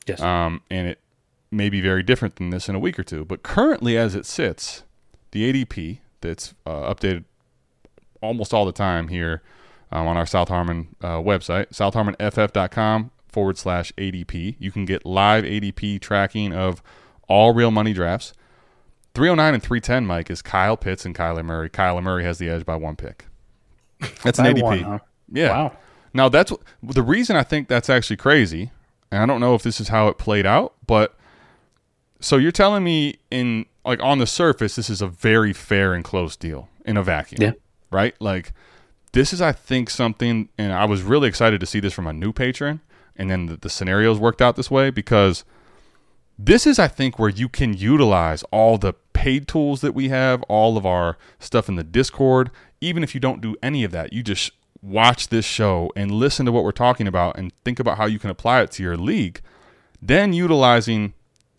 Yes. 0.07 0.20
um, 0.20 0.61
and 0.70 0.86
it 0.86 0.99
may 1.51 1.70
be 1.70 1.80
very 1.80 2.03
different 2.03 2.36
than 2.36 2.51
this 2.51 2.68
in 2.68 2.74
a 2.74 2.78
week 2.78 2.99
or 2.99 3.05
two. 3.05 3.24
But 3.24 3.43
currently, 3.43 3.97
as 3.97 4.14
it 4.14 4.26
sits, 4.26 4.82
the 5.30 5.51
ADP 5.51 5.99
that's 6.20 6.53
uh, 6.66 6.93
updated 6.93 7.24
almost 8.20 8.53
all 8.53 8.66
the 8.66 8.72
time 8.72 9.09
here 9.09 9.43
um, 9.90 10.07
on 10.07 10.16
our 10.16 10.26
South 10.26 10.49
Harmon 10.49 10.95
uh, 11.03 11.16
website, 11.18 11.68
southharmonff.com 11.70 13.11
forward 13.33 13.59
slash 13.59 13.93
ADP. 13.99 14.57
You 14.59 14.70
can 14.70 14.85
get 14.85 15.05
live 15.07 15.45
ADP 15.45 16.01
tracking 16.01 16.53
of 16.53 16.83
all 17.28 17.53
real 17.55 17.70
money 17.70 17.93
drafts. 17.93 18.33
309 19.14 19.55
and 19.55 19.62
310, 19.62 20.07
Mike, 20.07 20.30
is 20.30 20.41
Kyle 20.43 20.76
Pitts 20.76 21.05
and 21.05 21.14
Kyler 21.14 21.45
Murray. 21.45 21.68
Kyler 21.68 22.03
Murray 22.03 22.24
has 22.24 22.39
the 22.39 22.49
edge 22.49 22.64
by 22.64 22.76
one 22.76 22.97
pick. 22.97 23.26
That's 24.22 24.39
an 24.39 24.47
ADP. 24.47 24.62
one, 24.62 24.78
huh? 24.80 24.99
Yeah. 25.30 25.51
Wow. 25.51 25.76
Now 26.14 26.28
that's 26.28 26.53
the 26.83 27.03
reason 27.03 27.37
I 27.37 27.43
think 27.43 27.68
that's 27.68 27.89
actually 27.89 28.16
crazy, 28.18 28.70
and 29.11 29.22
I 29.22 29.26
don't 29.26 29.41
know 29.41 29.55
if 29.55 29.62
this 29.62 29.80
is 29.80 29.89
how 29.89 30.09
it 30.09 30.18
played 30.18 30.45
out, 30.45 30.74
but 30.87 31.16
so 32.20 32.37
you're 32.37 32.53
telling 32.53 32.85
me 32.85 33.16
in 33.30 33.64
like 33.85 34.03
on 34.03 34.18
the 34.18 34.26
surface 34.26 34.76
this 34.76 34.91
is 34.91 35.01
a 35.01 35.07
very 35.07 35.53
fair 35.55 35.95
and 35.95 36.05
close 36.05 36.37
deal 36.37 36.68
in 36.85 36.97
a 36.99 37.03
vacuum, 37.03 37.41
Yeah. 37.41 37.53
right? 37.91 38.14
Like 38.20 38.53
this 39.12 39.33
is 39.33 39.41
I 39.41 39.53
think 39.53 39.89
something, 39.89 40.49
and 40.59 40.72
I 40.72 40.85
was 40.85 41.03
really 41.03 41.28
excited 41.28 41.61
to 41.61 41.66
see 41.66 41.80
this 41.80 41.93
from 41.95 42.07
a 42.07 42.12
new 42.12 42.33
patron, 42.33 42.80
and 43.17 43.31
then 43.31 43.47
the, 43.47 43.57
the 43.57 43.71
scenarios 43.71 44.19
worked 44.19 44.43
out 44.43 44.57
this 44.57 44.71
way 44.71 44.91
because 44.91 45.45
this 46.39 46.67
is 46.67 46.79
I 46.79 46.89
think 46.89 47.19
where 47.19 47.29
you 47.29 47.49
can 47.49 47.75
utilize 47.75 48.43
all 48.45 48.79
the 48.79 48.95
paid 49.13 49.47
tools 49.47 49.81
that 49.83 49.95
we 49.95 50.09
have, 50.09 50.43
all 50.45 50.77
of 50.77 50.85
our 50.87 51.17
stuff 51.39 51.69
in 51.69 51.77
the 51.77 51.85
Discord, 51.85 52.51
even 52.81 53.03
if 53.03 53.15
you 53.15 53.21
don't 53.21 53.41
do 53.41 53.57
any 53.63 53.85
of 53.85 53.93
that, 53.93 54.13
you 54.13 54.23
just 54.23 54.51
watch 54.83 55.29
this 55.29 55.45
show 55.45 55.93
and 55.95 56.11
listen 56.11 56.45
to 56.47 56.53
what 56.53 56.65
we're 56.65 56.73
talking 56.73 57.07
about 57.07 57.39
and 57.39 57.53
think 57.65 57.79
about 57.79 57.99
how 57.99 58.07
you 58.07 58.19
can 58.19 58.31
apply 58.31 58.63
it 58.63 58.71
to 58.73 58.83
your 58.83 58.97
league, 58.97 59.41
then 60.01 60.33
utilizing 60.33 61.15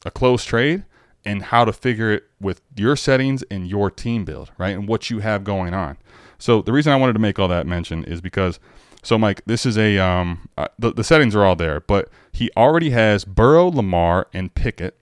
a 0.06 0.12
close 0.12 0.44
trade 0.44 0.84
and 1.24 1.44
how 1.44 1.64
to 1.64 1.72
figure 1.72 2.12
it 2.12 2.24
with 2.42 2.62
your 2.76 2.98
settings 2.98 3.44
and 3.44 3.68
your 3.68 3.90
team 3.90 4.26
build, 4.26 4.52
right? 4.58 4.76
And 4.76 4.88
what 4.88 5.10
you 5.10 5.20
have 5.20 5.46
going 5.46 5.74
on. 5.74 5.98
So 6.38 6.62
the 6.62 6.74
reason 6.74 6.92
I 6.92 6.98
wanted 6.98 7.14
to 7.14 7.20
make 7.20 7.40
all 7.40 7.48
that 7.48 7.66
mention 7.66 8.04
is 8.04 8.20
because 8.20 8.60
so 9.04 9.18
Mike, 9.18 9.42
this 9.46 9.66
is 9.66 9.78
a 9.78 10.00
um 10.00 10.50
uh, 10.58 10.68
the, 10.80 10.92
the 10.92 11.04
settings 11.04 11.36
are 11.36 11.44
all 11.46 11.56
there, 11.56 11.80
but 11.82 12.10
he 12.32 12.50
already 12.58 12.90
has 12.92 13.26
Burrow, 13.26 13.68
Lamar, 13.70 14.28
and 14.34 14.54
Pickett. 14.56 14.98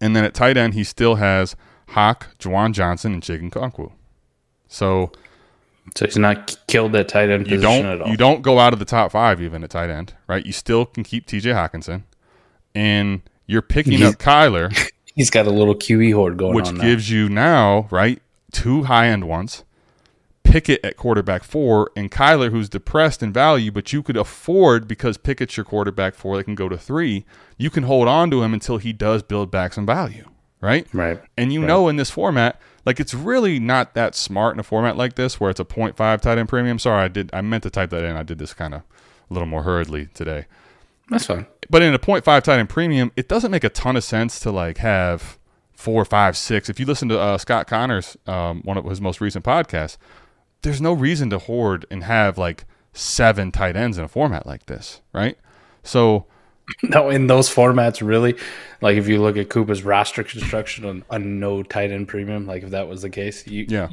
And 0.00 0.16
then 0.16 0.24
at 0.24 0.34
tight 0.34 0.56
end, 0.56 0.74
he 0.74 0.82
still 0.82 1.14
has 1.16 1.54
Hawk, 1.90 2.36
Juwan 2.38 2.72
Johnson, 2.72 3.12
and 3.12 3.22
Chig 3.22 3.48
Okonkwo. 3.48 3.92
So 4.66 5.12
So 5.96 6.06
he's 6.06 6.16
not 6.18 6.56
killed 6.66 6.92
that 6.92 7.08
tight 7.08 7.30
end 7.30 7.46
you 7.46 7.56
position 7.56 7.82
don't 7.82 7.86
at 7.86 8.00
all. 8.02 8.08
you 8.08 8.16
don't 8.16 8.42
go 8.42 8.58
out 8.58 8.72
of 8.72 8.78
the 8.78 8.84
top 8.84 9.12
five 9.12 9.40
even 9.40 9.62
at 9.62 9.70
tight 9.70 9.90
end, 9.90 10.14
right? 10.26 10.44
You 10.44 10.52
still 10.52 10.86
can 10.86 11.04
keep 11.04 11.26
T.J. 11.26 11.50
Hockenson, 11.50 12.02
and 12.74 13.22
you're 13.46 13.62
picking 13.62 13.92
He's- 13.98 14.12
up 14.14 14.18
Kyler, 14.18 14.90
He's 15.14 15.28
got 15.28 15.46
a 15.46 15.50
little 15.50 15.74
QE 15.74 16.14
horde 16.14 16.38
going 16.38 16.54
which 16.54 16.68
on. 16.68 16.76
now. 16.78 16.84
gives 16.84 17.10
you 17.10 17.28
now 17.28 17.86
right 17.90 18.22
two 18.50 18.84
high 18.84 19.08
end 19.08 19.28
ones. 19.28 19.62
Pickett 20.44 20.84
at 20.84 20.96
quarterback 20.96 21.44
four, 21.44 21.90
and 21.96 22.10
Kyler, 22.10 22.50
who's 22.50 22.68
depressed 22.68 23.22
in 23.22 23.32
value, 23.32 23.70
but 23.70 23.92
you 23.92 24.02
could 24.02 24.16
afford 24.16 24.86
because 24.86 25.16
Pickett's 25.16 25.56
your 25.56 25.64
quarterback 25.64 26.14
four, 26.14 26.36
they 26.36 26.42
can 26.42 26.54
go 26.54 26.68
to 26.68 26.76
three. 26.76 27.24
You 27.56 27.70
can 27.70 27.84
hold 27.84 28.08
on 28.08 28.30
to 28.30 28.42
him 28.42 28.52
until 28.52 28.78
he 28.78 28.92
does 28.92 29.22
build 29.22 29.50
back 29.50 29.72
some 29.72 29.86
value, 29.86 30.28
right? 30.60 30.86
right. 30.92 31.20
And 31.36 31.52
you 31.52 31.60
know, 31.60 31.88
in 31.88 31.96
this 31.96 32.10
format, 32.10 32.60
like 32.84 33.00
it's 33.00 33.14
really 33.14 33.58
not 33.58 33.94
that 33.94 34.14
smart 34.14 34.54
in 34.54 34.60
a 34.60 34.64
format 34.64 34.96
like 34.96 35.14
this 35.14 35.38
where 35.40 35.50
it's 35.50 35.60
a 35.60 35.64
0.5 35.64 36.20
tight 36.20 36.38
end 36.38 36.48
premium. 36.48 36.78
Sorry, 36.78 37.04
I 37.04 37.08
did 37.08 37.30
I 37.32 37.40
meant 37.40 37.62
to 37.62 37.70
type 37.70 37.90
that 37.90 38.04
in. 38.04 38.16
I 38.16 38.22
did 38.22 38.38
this 38.38 38.54
kind 38.54 38.74
of 38.74 38.82
a 39.30 39.34
little 39.34 39.46
more 39.46 39.62
hurriedly 39.62 40.08
today. 40.14 40.46
That's 41.08 41.26
fine. 41.26 41.46
But 41.70 41.82
in 41.82 41.94
a 41.94 41.98
0.5 41.98 42.42
tight 42.42 42.58
end 42.58 42.68
premium, 42.68 43.12
it 43.16 43.28
doesn't 43.28 43.50
make 43.50 43.64
a 43.64 43.68
ton 43.68 43.96
of 43.96 44.04
sense 44.04 44.40
to 44.40 44.50
like 44.50 44.78
have 44.78 45.38
four, 45.72 46.04
five, 46.04 46.36
six. 46.36 46.68
If 46.68 46.78
you 46.78 46.86
listen 46.86 47.08
to 47.08 47.18
uh, 47.18 47.38
Scott 47.38 47.66
Connors, 47.66 48.16
um, 48.26 48.62
one 48.62 48.76
of 48.76 48.84
his 48.84 49.00
most 49.00 49.20
recent 49.20 49.44
podcasts, 49.44 49.96
there's 50.62 50.80
no 50.80 50.92
reason 50.92 51.30
to 51.30 51.38
hoard 51.38 51.86
and 51.90 52.04
have 52.04 52.38
like 52.38 52.64
seven 52.92 53.50
tight 53.52 53.76
ends 53.76 53.98
in 53.98 54.04
a 54.04 54.08
format 54.08 54.46
like 54.46 54.66
this, 54.66 55.00
right? 55.12 55.36
So 55.82 56.26
No, 56.84 57.10
in 57.10 57.26
those 57.26 57.52
formats, 57.52 58.06
really, 58.06 58.36
like 58.80 58.96
if 58.96 59.08
you 59.08 59.20
look 59.20 59.36
at 59.36 59.48
Koopa's 59.48 59.82
roster 59.82 60.22
construction 60.22 60.84
on 60.84 61.04
a 61.10 61.18
no 61.18 61.62
tight 61.62 61.90
end 61.90 62.08
premium, 62.08 62.46
like 62.46 62.62
if 62.62 62.70
that 62.70 62.88
was 62.88 63.02
the 63.02 63.10
case, 63.10 63.46
you 63.46 63.66
yeah, 63.68 63.88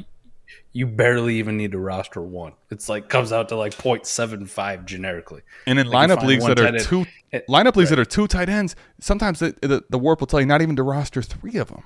you 0.72 0.86
barely 0.86 1.36
even 1.36 1.56
need 1.56 1.72
to 1.72 1.78
roster 1.78 2.22
one. 2.22 2.52
It's 2.70 2.88
like 2.88 3.08
comes 3.08 3.32
out 3.32 3.48
to 3.48 3.56
like 3.56 3.74
0.75 3.74 4.84
generically. 4.84 5.42
And 5.66 5.78
in 5.80 5.88
Like, 5.88 6.10
lineup 6.10 6.24
leagues 6.24 6.46
that 6.46 6.60
are 6.60 6.78
two 6.78 7.06
It- 7.32 7.46
lineup 7.48 7.74
leagues 7.76 7.90
that 7.90 7.98
are 7.98 8.04
two 8.04 8.28
tight 8.28 8.48
ends, 8.48 8.76
sometimes 9.00 9.40
the, 9.40 9.54
the 9.62 9.84
the 9.90 9.98
warp 9.98 10.20
will 10.20 10.26
tell 10.28 10.40
you 10.40 10.46
not 10.46 10.62
even 10.62 10.76
to 10.76 10.82
roster 10.84 11.22
three 11.22 11.56
of 11.56 11.68
them. 11.68 11.82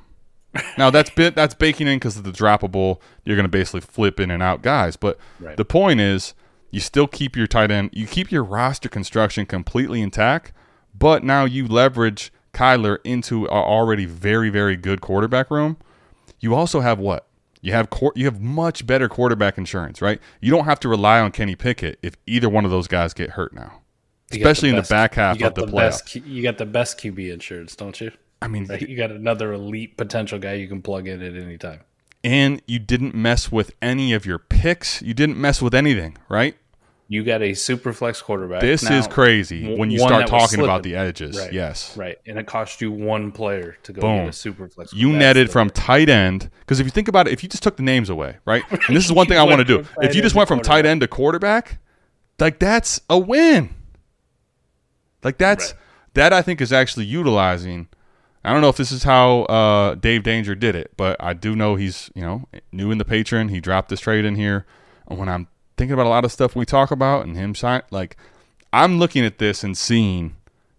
Now 0.79 0.91
that's 0.91 1.11
bit 1.11 1.35
that's 1.35 1.55
baking 1.55 1.87
in 1.89 1.97
because 1.99 2.17
of 2.17 2.25
the 2.25 2.31
droppable. 2.33 3.01
You're 3.25 3.37
going 3.37 3.45
to 3.45 3.49
basically 3.49 3.81
flip 3.81 4.19
in 4.21 4.31
and 4.31 4.43
out 4.43 4.63
guys, 4.63 4.97
but 4.97 5.19
Right. 5.41 5.57
the 5.57 5.65
point 5.65 6.01
is 6.01 6.35
you 6.71 6.81
still 6.81 7.07
keep 7.07 7.37
your 7.37 7.47
tight 7.47 7.71
end. 7.71 7.91
You 7.93 8.07
keep 8.07 8.31
your 8.33 8.43
roster 8.45 8.89
construction 8.89 9.47
completely 9.47 10.01
intact, 10.03 10.53
but 10.99 11.23
now 11.25 11.45
you 11.45 11.67
leverage 11.69 12.33
Kyler 12.53 12.99
into 13.05 13.47
a 13.47 13.51
already 13.51 14.05
very 14.07 14.51
very 14.51 14.77
good 14.77 15.01
quarterback 15.01 15.51
room. 15.51 15.77
You 16.41 16.55
also 16.55 16.81
have 16.81 16.99
what? 16.99 17.27
You 17.63 17.73
have 17.73 17.89
quar 17.91 18.13
you 18.15 18.27
have 18.27 18.41
much 18.41 18.87
better 18.87 19.09
quarterback 19.09 19.57
insurance, 19.57 20.03
right? 20.03 20.21
You 20.41 20.51
don't 20.51 20.67
have 20.67 20.79
to 20.81 20.89
rely 20.89 21.19
on 21.21 21.33
Kenny 21.33 21.57
Pickett 21.57 21.99
if 22.03 22.15
either 22.27 22.49
one 22.49 22.65
of 22.65 22.71
those 22.71 22.87
guys 22.87 23.15
get 23.15 23.31
hurt 23.31 23.55
now. 23.55 23.81
You 24.31 24.39
got 24.41 24.51
Especially 24.51 24.71
in 24.71 24.77
the 24.77 24.83
back 24.83 25.15
half 25.15 25.37
you 25.37 25.41
got 25.41 25.57
of 25.59 25.67
the 25.67 25.73
best. 25.77 26.05
playoffs. 26.07 26.11
Q- 26.11 26.23
You 26.27 26.43
got 26.43 26.59
the 26.59 26.67
best 26.67 26.99
QB 26.99 27.33
insurance, 27.33 27.75
don't 27.77 27.99
you? 28.01 28.11
I 28.45 28.49
mean, 28.49 28.69
you 28.87 28.97
got 28.97 29.11
another 29.11 29.53
elite 29.53 29.97
potential 29.97 30.39
guy 30.39 30.55
you 30.55 30.69
can 30.69 30.83
plug 30.83 31.09
in 31.09 31.23
at 31.23 31.35
any 31.35 31.57
time. 31.59 31.81
and 32.23 32.61
you 32.67 32.79
didn't 32.79 33.15
mess 33.15 33.51
with 33.53 33.73
any 33.83 34.13
of 34.13 34.25
your 34.27 34.39
picks. 34.39 35.03
You 35.03 35.15
didn't 35.15 35.37
mess 35.39 35.61
with 35.63 35.75
anything, 35.75 36.17
right? 36.29 36.57
You 37.07 37.23
got 37.23 37.43
a 37.43 37.53
super 37.53 37.93
flex 37.93 38.23
quarterback. 38.23 38.63
This 38.63 38.83
Now, 38.83 38.97
is 38.99 39.07
crazy 39.07 39.77
when 39.77 39.91
you 39.91 39.99
start 39.99 40.27
talking 40.27 40.61
about 40.61 40.83
the 40.83 40.95
edges. 40.97 41.37
Right. 41.39 41.53
Yes. 41.53 41.95
Right, 41.99 42.17
and 42.27 42.39
it 42.39 42.47
cost 42.47 42.81
you 42.81 42.91
one 42.91 43.31
player 43.31 43.77
to 43.83 43.93
go 43.93 44.01
Boom. 44.01 44.17
get 44.21 44.29
a 44.29 44.33
super 44.33 44.69
flex. 44.69 44.95
You 44.95 45.13
netted 45.13 45.51
from 45.51 45.69
tight 45.69 46.09
end 46.09 46.51
because 46.61 46.81
if 46.81 46.87
you 46.87 46.91
think 46.91 47.09
about 47.09 47.27
it, 47.29 47.35
if 47.35 47.43
you 47.43 47.49
just 47.51 47.63
took 47.63 47.77
the 47.77 47.83
names 47.83 48.09
away, 48.09 48.37
right? 48.47 48.63
And 48.89 48.97
this 48.97 49.05
is 49.05 49.13
one 49.13 49.27
thing 49.27 49.37
I 49.39 49.43
want 49.43 49.59
to 49.59 49.65
do. 49.65 49.85
If 50.01 50.15
you 50.15 50.23
just 50.23 50.35
went 50.35 50.49
from 50.49 50.61
tight 50.61 50.87
end 50.87 51.03
to 51.03 51.07
quarterback, 51.09 51.79
like 52.41 52.59
that's 52.59 53.01
a 53.11 53.19
win. 53.19 53.75
Like 55.23 55.37
that's 55.39 55.73
Right. 55.73 55.81
that 56.15 56.33
I 56.33 56.43
think 56.43 56.61
is 56.63 56.73
actually 56.73 57.05
utilizing. 57.07 57.89
I 58.45 58.53
don't 58.53 58.61
know 58.61 58.69
if 58.69 58.77
this 58.77 58.93
is 58.93 59.05
how 59.05 59.43
uh, 59.45 59.95
Dave 59.95 60.23
Danger 60.23 60.55
did 60.55 60.75
it, 60.75 60.93
but 60.97 61.17
I 61.19 61.33
do 61.33 61.57
know 61.57 61.77
he's 61.77 62.11
you 62.15 62.23
know 62.23 62.49
new 62.73 62.91
in 62.91 62.99
the 62.99 63.05
patron. 63.05 63.49
He 63.49 63.61
dropped 63.61 63.89
this 63.89 64.01
trade 64.01 64.25
in 64.25 64.37
here. 64.37 64.67
And 65.09 65.19
when 65.19 65.29
I'm 65.29 65.49
thinking 65.77 65.95
about 65.95 66.07
a 66.07 66.11
lot 66.11 66.25
of 66.25 66.33
stuff 66.33 66.55
we 66.55 66.65
talk 66.65 66.91
about 66.91 67.27
and 67.27 67.37
him 67.37 67.55
sign, 67.55 67.83
like 67.91 68.17
I'm 68.73 68.99
looking 68.99 69.25
at 69.25 69.39
this 69.39 69.65
and 69.65 69.77
seeing 69.77 70.37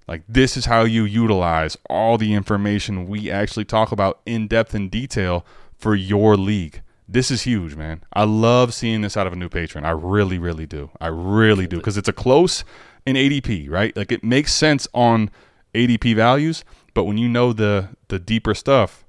like 0.08 0.24
this 0.28 0.56
is 0.56 0.66
how 0.66 0.84
you 0.84 1.06
utilize 1.06 1.78
all 1.90 2.18
the 2.18 2.34
information 2.34 3.08
we 3.08 3.32
actually 3.32 3.66
talk 3.66 3.92
about 3.92 4.20
in 4.26 4.48
depth 4.48 4.74
and 4.74 4.92
detail 4.92 5.46
for 5.78 5.96
your 5.96 6.36
league. 6.38 6.82
This 7.08 7.30
is 7.30 7.44
huge, 7.44 7.76
man. 7.76 8.04
I 8.14 8.24
love 8.24 8.74
seeing 8.74 9.02
this 9.02 9.16
out 9.16 9.28
of 9.28 9.34
a 9.34 9.36
new 9.36 9.50
patron. 9.50 9.86
I 9.86 9.92
really, 9.92 10.40
really 10.40 10.66
do. 10.66 10.90
I 11.00 11.08
really 11.08 11.68
do 11.68 11.78
because 11.78 11.98
it's 11.98 12.10
a 12.10 12.14
close 12.14 12.64
in 13.06 13.16
ADP, 13.16 13.70
right? 13.70 13.96
Like 13.96 14.12
it 14.12 14.24
makes 14.24 14.54
sense 14.54 14.88
on 14.94 15.30
ADP 15.76 16.16
values, 16.16 16.64
but 16.96 17.04
when 17.04 17.20
you 17.20 17.30
know 17.30 17.54
the 17.54 17.90
the 18.08 18.18
deeper 18.18 18.56
stuff, 18.56 19.06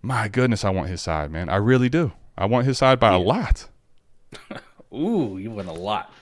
my 0.00 0.28
goodness, 0.28 0.64
I 0.64 0.70
want 0.70 0.88
his 0.90 1.02
side, 1.02 1.32
man. 1.32 1.48
I 1.48 1.56
really 1.56 1.88
do. 1.88 2.12
I 2.38 2.46
want 2.46 2.66
his 2.66 2.78
side 2.78 3.00
by 3.00 3.12
a 3.12 3.18
lot. 3.18 3.68
Ooh, 4.94 5.38
you 5.38 5.50
went 5.50 5.68
a 5.68 5.72
lot. 5.72 6.12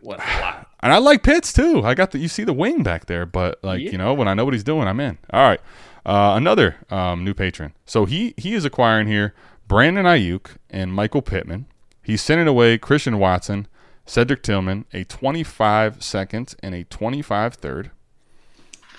Went 0.00 0.20
a 0.22 0.40
lot. 0.40 0.64
And 0.80 0.92
I 0.92 0.98
like 0.98 1.24
Pitts 1.24 1.52
too. 1.52 1.82
I 1.84 1.94
got 1.94 2.12
the 2.12 2.18
you 2.20 2.28
see 2.28 2.44
the 2.44 2.52
wing 2.52 2.84
back 2.84 3.06
there, 3.06 3.26
but 3.26 3.58
like 3.64 3.80
Yeah. 3.80 3.90
you 3.90 3.98
know 3.98 4.14
when 4.14 4.28
I 4.28 4.34
know 4.34 4.44
what 4.44 4.54
he's 4.54 4.62
doing, 4.62 4.86
I'm 4.86 5.00
in. 5.00 5.18
All 5.32 5.42
right, 5.42 5.60
uh, 6.06 6.34
another 6.36 6.76
um, 6.88 7.24
new 7.24 7.34
patron. 7.34 7.72
So 7.84 8.04
he 8.04 8.32
he 8.36 8.54
is 8.54 8.64
acquiring 8.64 9.08
here 9.08 9.34
Brandon 9.66 10.06
Aiyuk 10.06 10.50
and 10.70 10.92
Michael 10.94 11.20
Pittman. 11.20 11.66
He's 12.00 12.22
sending 12.22 12.46
away 12.46 12.78
Christian 12.78 13.18
Watson, 13.18 13.66
Cedric 14.06 14.44
Tillman, 14.44 14.84
a 14.94 15.02
25 15.02 16.00
second 16.00 16.54
and 16.62 16.76
a 16.76 16.84
25 16.84 17.54
third. 17.54 17.90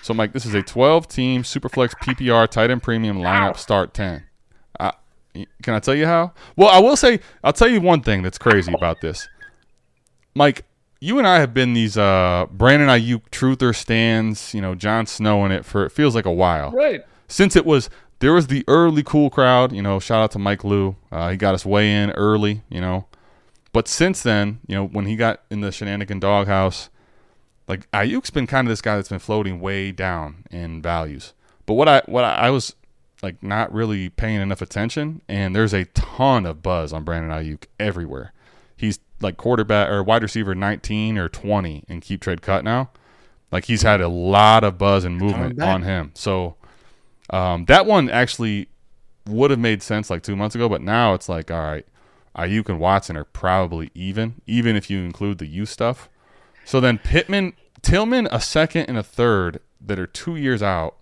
So 0.02 0.14
Mike, 0.14 0.32
this 0.32 0.46
is 0.46 0.54
a 0.54 0.62
12 0.62 1.08
team 1.08 1.42
Superflex 1.42 1.90
PPR 2.02 2.48
tight 2.48 2.70
end 2.70 2.82
premium 2.82 3.18
lineup 3.18 3.56
start 3.56 3.94
10. 3.94 4.24
Uh, 4.78 4.92
can 5.62 5.74
I 5.74 5.78
tell 5.78 5.94
you 5.94 6.06
how? 6.06 6.32
Well, 6.56 6.68
I 6.68 6.78
will 6.78 6.96
say 6.96 7.20
I'll 7.44 7.52
tell 7.52 7.68
you 7.68 7.80
one 7.80 8.02
thing 8.02 8.22
that's 8.22 8.38
crazy 8.38 8.72
about 8.72 9.00
this. 9.00 9.28
Mike, 10.34 10.64
you 11.00 11.18
and 11.18 11.26
I 11.26 11.40
have 11.40 11.52
been 11.54 11.72
these 11.72 11.96
uh, 11.96 12.46
Brandon 12.50 12.88
Aiyuk 12.88 13.22
truther 13.30 13.74
stands, 13.74 14.54
you 14.54 14.60
know, 14.60 14.74
John 14.74 15.06
Snow 15.06 15.44
in 15.44 15.52
it 15.52 15.64
for 15.64 15.84
it 15.84 15.90
feels 15.90 16.14
like 16.14 16.26
a 16.26 16.32
while. 16.32 16.70
Right. 16.70 17.02
Since 17.28 17.56
it 17.56 17.64
was 17.64 17.90
there 18.20 18.32
was 18.32 18.46
the 18.48 18.64
early 18.68 19.02
cool 19.02 19.30
crowd, 19.30 19.72
you 19.72 19.82
know, 19.82 19.98
shout 19.98 20.22
out 20.22 20.30
to 20.32 20.38
Mike 20.38 20.62
Lou. 20.62 20.96
Uh, 21.10 21.30
he 21.30 21.36
got 21.36 21.54
us 21.54 21.64
way 21.64 21.92
in 21.92 22.10
early, 22.12 22.62
you 22.68 22.80
know. 22.80 23.06
But 23.72 23.88
since 23.88 24.22
then, 24.22 24.60
you 24.66 24.74
know, 24.74 24.86
when 24.86 25.06
he 25.06 25.16
got 25.16 25.42
in 25.50 25.60
the 25.60 25.72
Shanahan 25.72 26.20
doghouse, 26.20 26.90
like 27.70 27.88
Aiyuk's 27.92 28.30
been 28.30 28.48
kind 28.48 28.66
of 28.66 28.72
this 28.72 28.82
guy 28.82 28.96
that's 28.96 29.08
been 29.08 29.20
floating 29.20 29.60
way 29.60 29.92
down 29.92 30.44
in 30.50 30.82
values. 30.82 31.34
But 31.66 31.74
what 31.74 31.86
I 31.86 32.02
what 32.06 32.24
I, 32.24 32.34
I 32.34 32.50
was 32.50 32.74
like 33.22 33.40
not 33.44 33.72
really 33.72 34.08
paying 34.08 34.40
enough 34.40 34.60
attention, 34.60 35.22
and 35.28 35.54
there's 35.54 35.72
a 35.72 35.84
ton 35.84 36.46
of 36.46 36.64
buzz 36.64 36.92
on 36.92 37.04
Brandon 37.04 37.30
Aiyuk 37.30 37.66
everywhere. 37.78 38.32
He's 38.76 38.98
like 39.20 39.36
quarterback 39.36 39.88
or 39.88 40.02
wide 40.02 40.22
receiver 40.24 40.52
19 40.52 41.16
or 41.16 41.28
20 41.28 41.84
in 41.86 42.00
keep 42.00 42.20
trade 42.20 42.42
cut 42.42 42.64
now. 42.64 42.90
Like 43.52 43.66
he's 43.66 43.82
had 43.82 44.00
a 44.00 44.08
lot 44.08 44.64
of 44.64 44.76
buzz 44.76 45.04
and 45.04 45.16
movement 45.16 45.62
on 45.62 45.82
him. 45.82 46.10
So 46.14 46.56
um, 47.30 47.66
that 47.66 47.86
one 47.86 48.10
actually 48.10 48.68
would 49.28 49.52
have 49.52 49.60
made 49.60 49.80
sense 49.80 50.10
like 50.10 50.24
two 50.24 50.34
months 50.34 50.56
ago, 50.56 50.68
but 50.68 50.82
now 50.82 51.14
it's 51.14 51.28
like, 51.28 51.52
all 51.52 51.60
right, 51.60 51.86
Aiyuk 52.36 52.68
and 52.68 52.80
Watson 52.80 53.16
are 53.16 53.24
probably 53.24 53.92
even, 53.94 54.40
even 54.48 54.74
if 54.74 54.90
you 54.90 54.98
include 55.00 55.38
the 55.38 55.46
youth 55.46 55.68
stuff. 55.68 56.08
So 56.70 56.78
then 56.78 56.98
Pittman, 56.98 57.54
Tillman, 57.82 58.28
a 58.30 58.40
second 58.40 58.82
and 58.82 58.96
a 58.96 59.02
third 59.02 59.58
that 59.80 59.98
are 59.98 60.06
two 60.06 60.36
years 60.36 60.62
out 60.62 60.94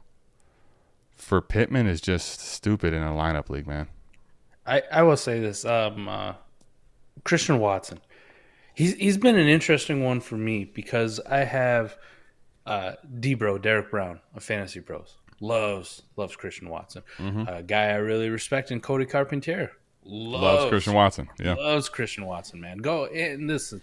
for 1.15 1.43
Pittman 1.43 1.87
is 1.87 2.01
just 2.01 2.41
stupid 2.41 2.95
in 2.95 3.03
a 3.03 3.11
lineup 3.11 3.51
league, 3.51 3.67
man. 3.67 3.89
I, 4.65 4.83
I 4.91 5.03
will 5.03 5.19
say 5.19 5.41
this. 5.41 5.67
Um, 5.67 6.09
uh, 6.09 6.33
Christian 7.23 7.59
Watson. 7.59 8.01
He's 8.73 8.95
he's 8.95 9.19
been 9.19 9.37
an 9.37 9.47
interesting 9.47 10.03
one 10.03 10.21
for 10.21 10.39
me 10.39 10.65
because 10.65 11.21
I 11.21 11.41
have 11.41 11.99
uh, 12.65 12.93
Debro 13.21 13.61
Derek 13.61 13.91
Brown 13.91 14.21
of 14.35 14.43
Fantasy 14.43 14.81
Pros 14.81 15.19
loves 15.39 16.01
loves 16.17 16.35
Christian 16.35 16.71
Watson, 16.71 17.03
a 17.47 17.63
guy 17.63 17.89
I 17.89 17.97
really 17.97 18.31
respect, 18.31 18.71
and 18.71 18.83
Cody 18.83 19.05
Carpentier 19.05 19.73
loves, 20.03 20.43
Loves 20.43 20.71
Christian 20.71 20.95
Watson. 20.95 21.29
Yeah. 21.39 21.57
loves 21.57 21.91
Christian 21.91 22.25
Watson. 22.25 22.59
Man, 22.59 22.79
go 22.79 23.05
and 23.05 23.51
this 23.51 23.75
is 23.75 23.83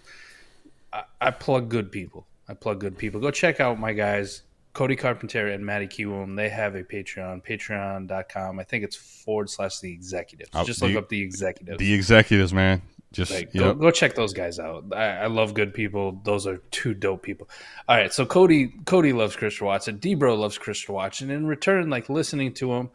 I, 0.96 1.04
I 1.28 1.32
plug 1.32 1.70
good 1.70 1.92
people. 1.92 2.26
I 2.48 2.54
plug 2.54 2.80
good 2.80 2.98
people. 2.98 3.20
Go 3.20 3.32
check 3.32 3.60
out 3.60 3.80
my 3.80 3.94
guys. 3.94 4.44
Cody 4.74 4.96
Carpentier 4.98 5.48
and 5.48 5.66
Matty 5.66 5.88
Kiwoom, 5.88 6.36
they 6.36 6.50
have 6.50 6.76
a 6.76 6.84
Patreon, 6.84 7.46
patreon.com. 7.46 8.60
I 8.60 8.64
think 8.64 8.84
it's 8.84 8.96
forward 8.96 9.50
slash 9.50 9.80
the 9.80 9.92
executives. 9.92 10.50
Oh, 10.54 10.66
Just 10.66 10.82
the- 10.82 10.88
look 10.88 10.98
up 10.98 11.10
the 11.10 11.22
executives. 11.22 11.80
The 11.80 11.94
executives, 11.94 12.54
man. 12.54 12.82
Just 13.14 13.32
Like, 13.32 13.54
go, 13.54 13.74
go 13.74 13.92
check 13.92 14.14
those 14.16 14.34
guys 14.34 14.60
out. 14.60 14.84
I, 14.94 15.06
I 15.20 15.28
love 15.28 15.54
good 15.54 15.74
people. 15.74 16.20
Those 16.26 16.46
are 16.46 16.58
two 16.72 16.94
dope 16.94 17.24
people. 17.24 17.50
All 17.88 17.96
right, 17.96 18.12
so 18.12 18.26
Cody 18.26 18.74
Cody 18.86 19.14
loves 19.14 19.38
Christian 19.38 19.68
Watson. 19.68 20.00
Debro 20.00 20.38
loves 20.38 20.58
Christian 20.58 20.94
Watson. 20.96 21.32
In 21.32 21.48
return, 21.48 21.90
like 21.90 22.10
listening 22.10 22.54
to 22.56 22.74
him, 22.74 22.90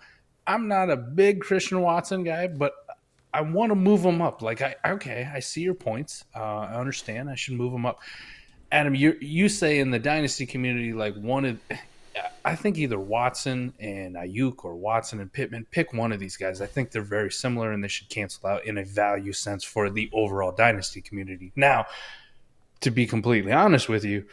I'm 0.47 0.69
not 0.69 0.91
a 0.91 0.97
big 0.97 1.41
Christian 1.41 1.81
Watson 1.81 2.23
guy, 2.23 2.49
but 2.49 2.75
I 3.33 3.43
want 3.43 3.71
to 3.71 3.75
move 3.75 4.03
them 4.03 4.21
up. 4.21 4.43
Like 4.43 4.63
I 4.63 4.75
okay, 4.85 5.29
I 5.33 5.41
see 5.41 5.63
your 5.63 5.75
points. 5.75 6.25
Uh, 6.35 6.59
I 6.59 6.75
understand. 6.75 7.31
I 7.31 7.35
should 7.35 7.55
move 7.55 7.73
them 7.73 7.87
up. 7.87 8.01
Adam, 8.73 8.95
you 8.95 9.17
you 9.21 9.49
say 9.49 9.79
in 9.79 9.91
the 9.91 9.99
dynasty 9.99 10.47
community, 10.47 10.93
like 10.93 11.15
one 11.17 11.45
of, 11.45 11.61
I 12.45 12.55
think 12.55 12.79
either 12.79 12.99
Watson 12.99 13.73
and 13.81 14.15
Aiyuk 14.17 14.65
or 14.65 14.77
Watson 14.77 15.21
and 15.21 15.33
Pittman, 15.33 15.67
pick 15.71 15.93
one 15.93 16.13
of 16.13 16.21
these 16.21 16.37
guys. 16.37 16.61
I 16.61 16.67
think 16.67 16.91
they're 16.91 17.03
very 17.03 17.31
similar 17.31 17.73
and 17.73 17.83
they 17.83 17.89
should 17.89 18.09
cancel 18.09 18.49
out 18.49 18.65
in 18.67 18.79
a 18.79 18.85
value 18.85 19.33
sense 19.33 19.65
for 19.65 19.91
the 19.91 20.09
overall 20.13 20.53
dynasty 20.53 21.01
community. 21.01 21.53
Now, 21.57 21.87
to 22.81 22.91
be 22.91 23.07
completely 23.07 23.53
honest 23.53 23.89
with 23.89 24.05
you, 24.05 24.25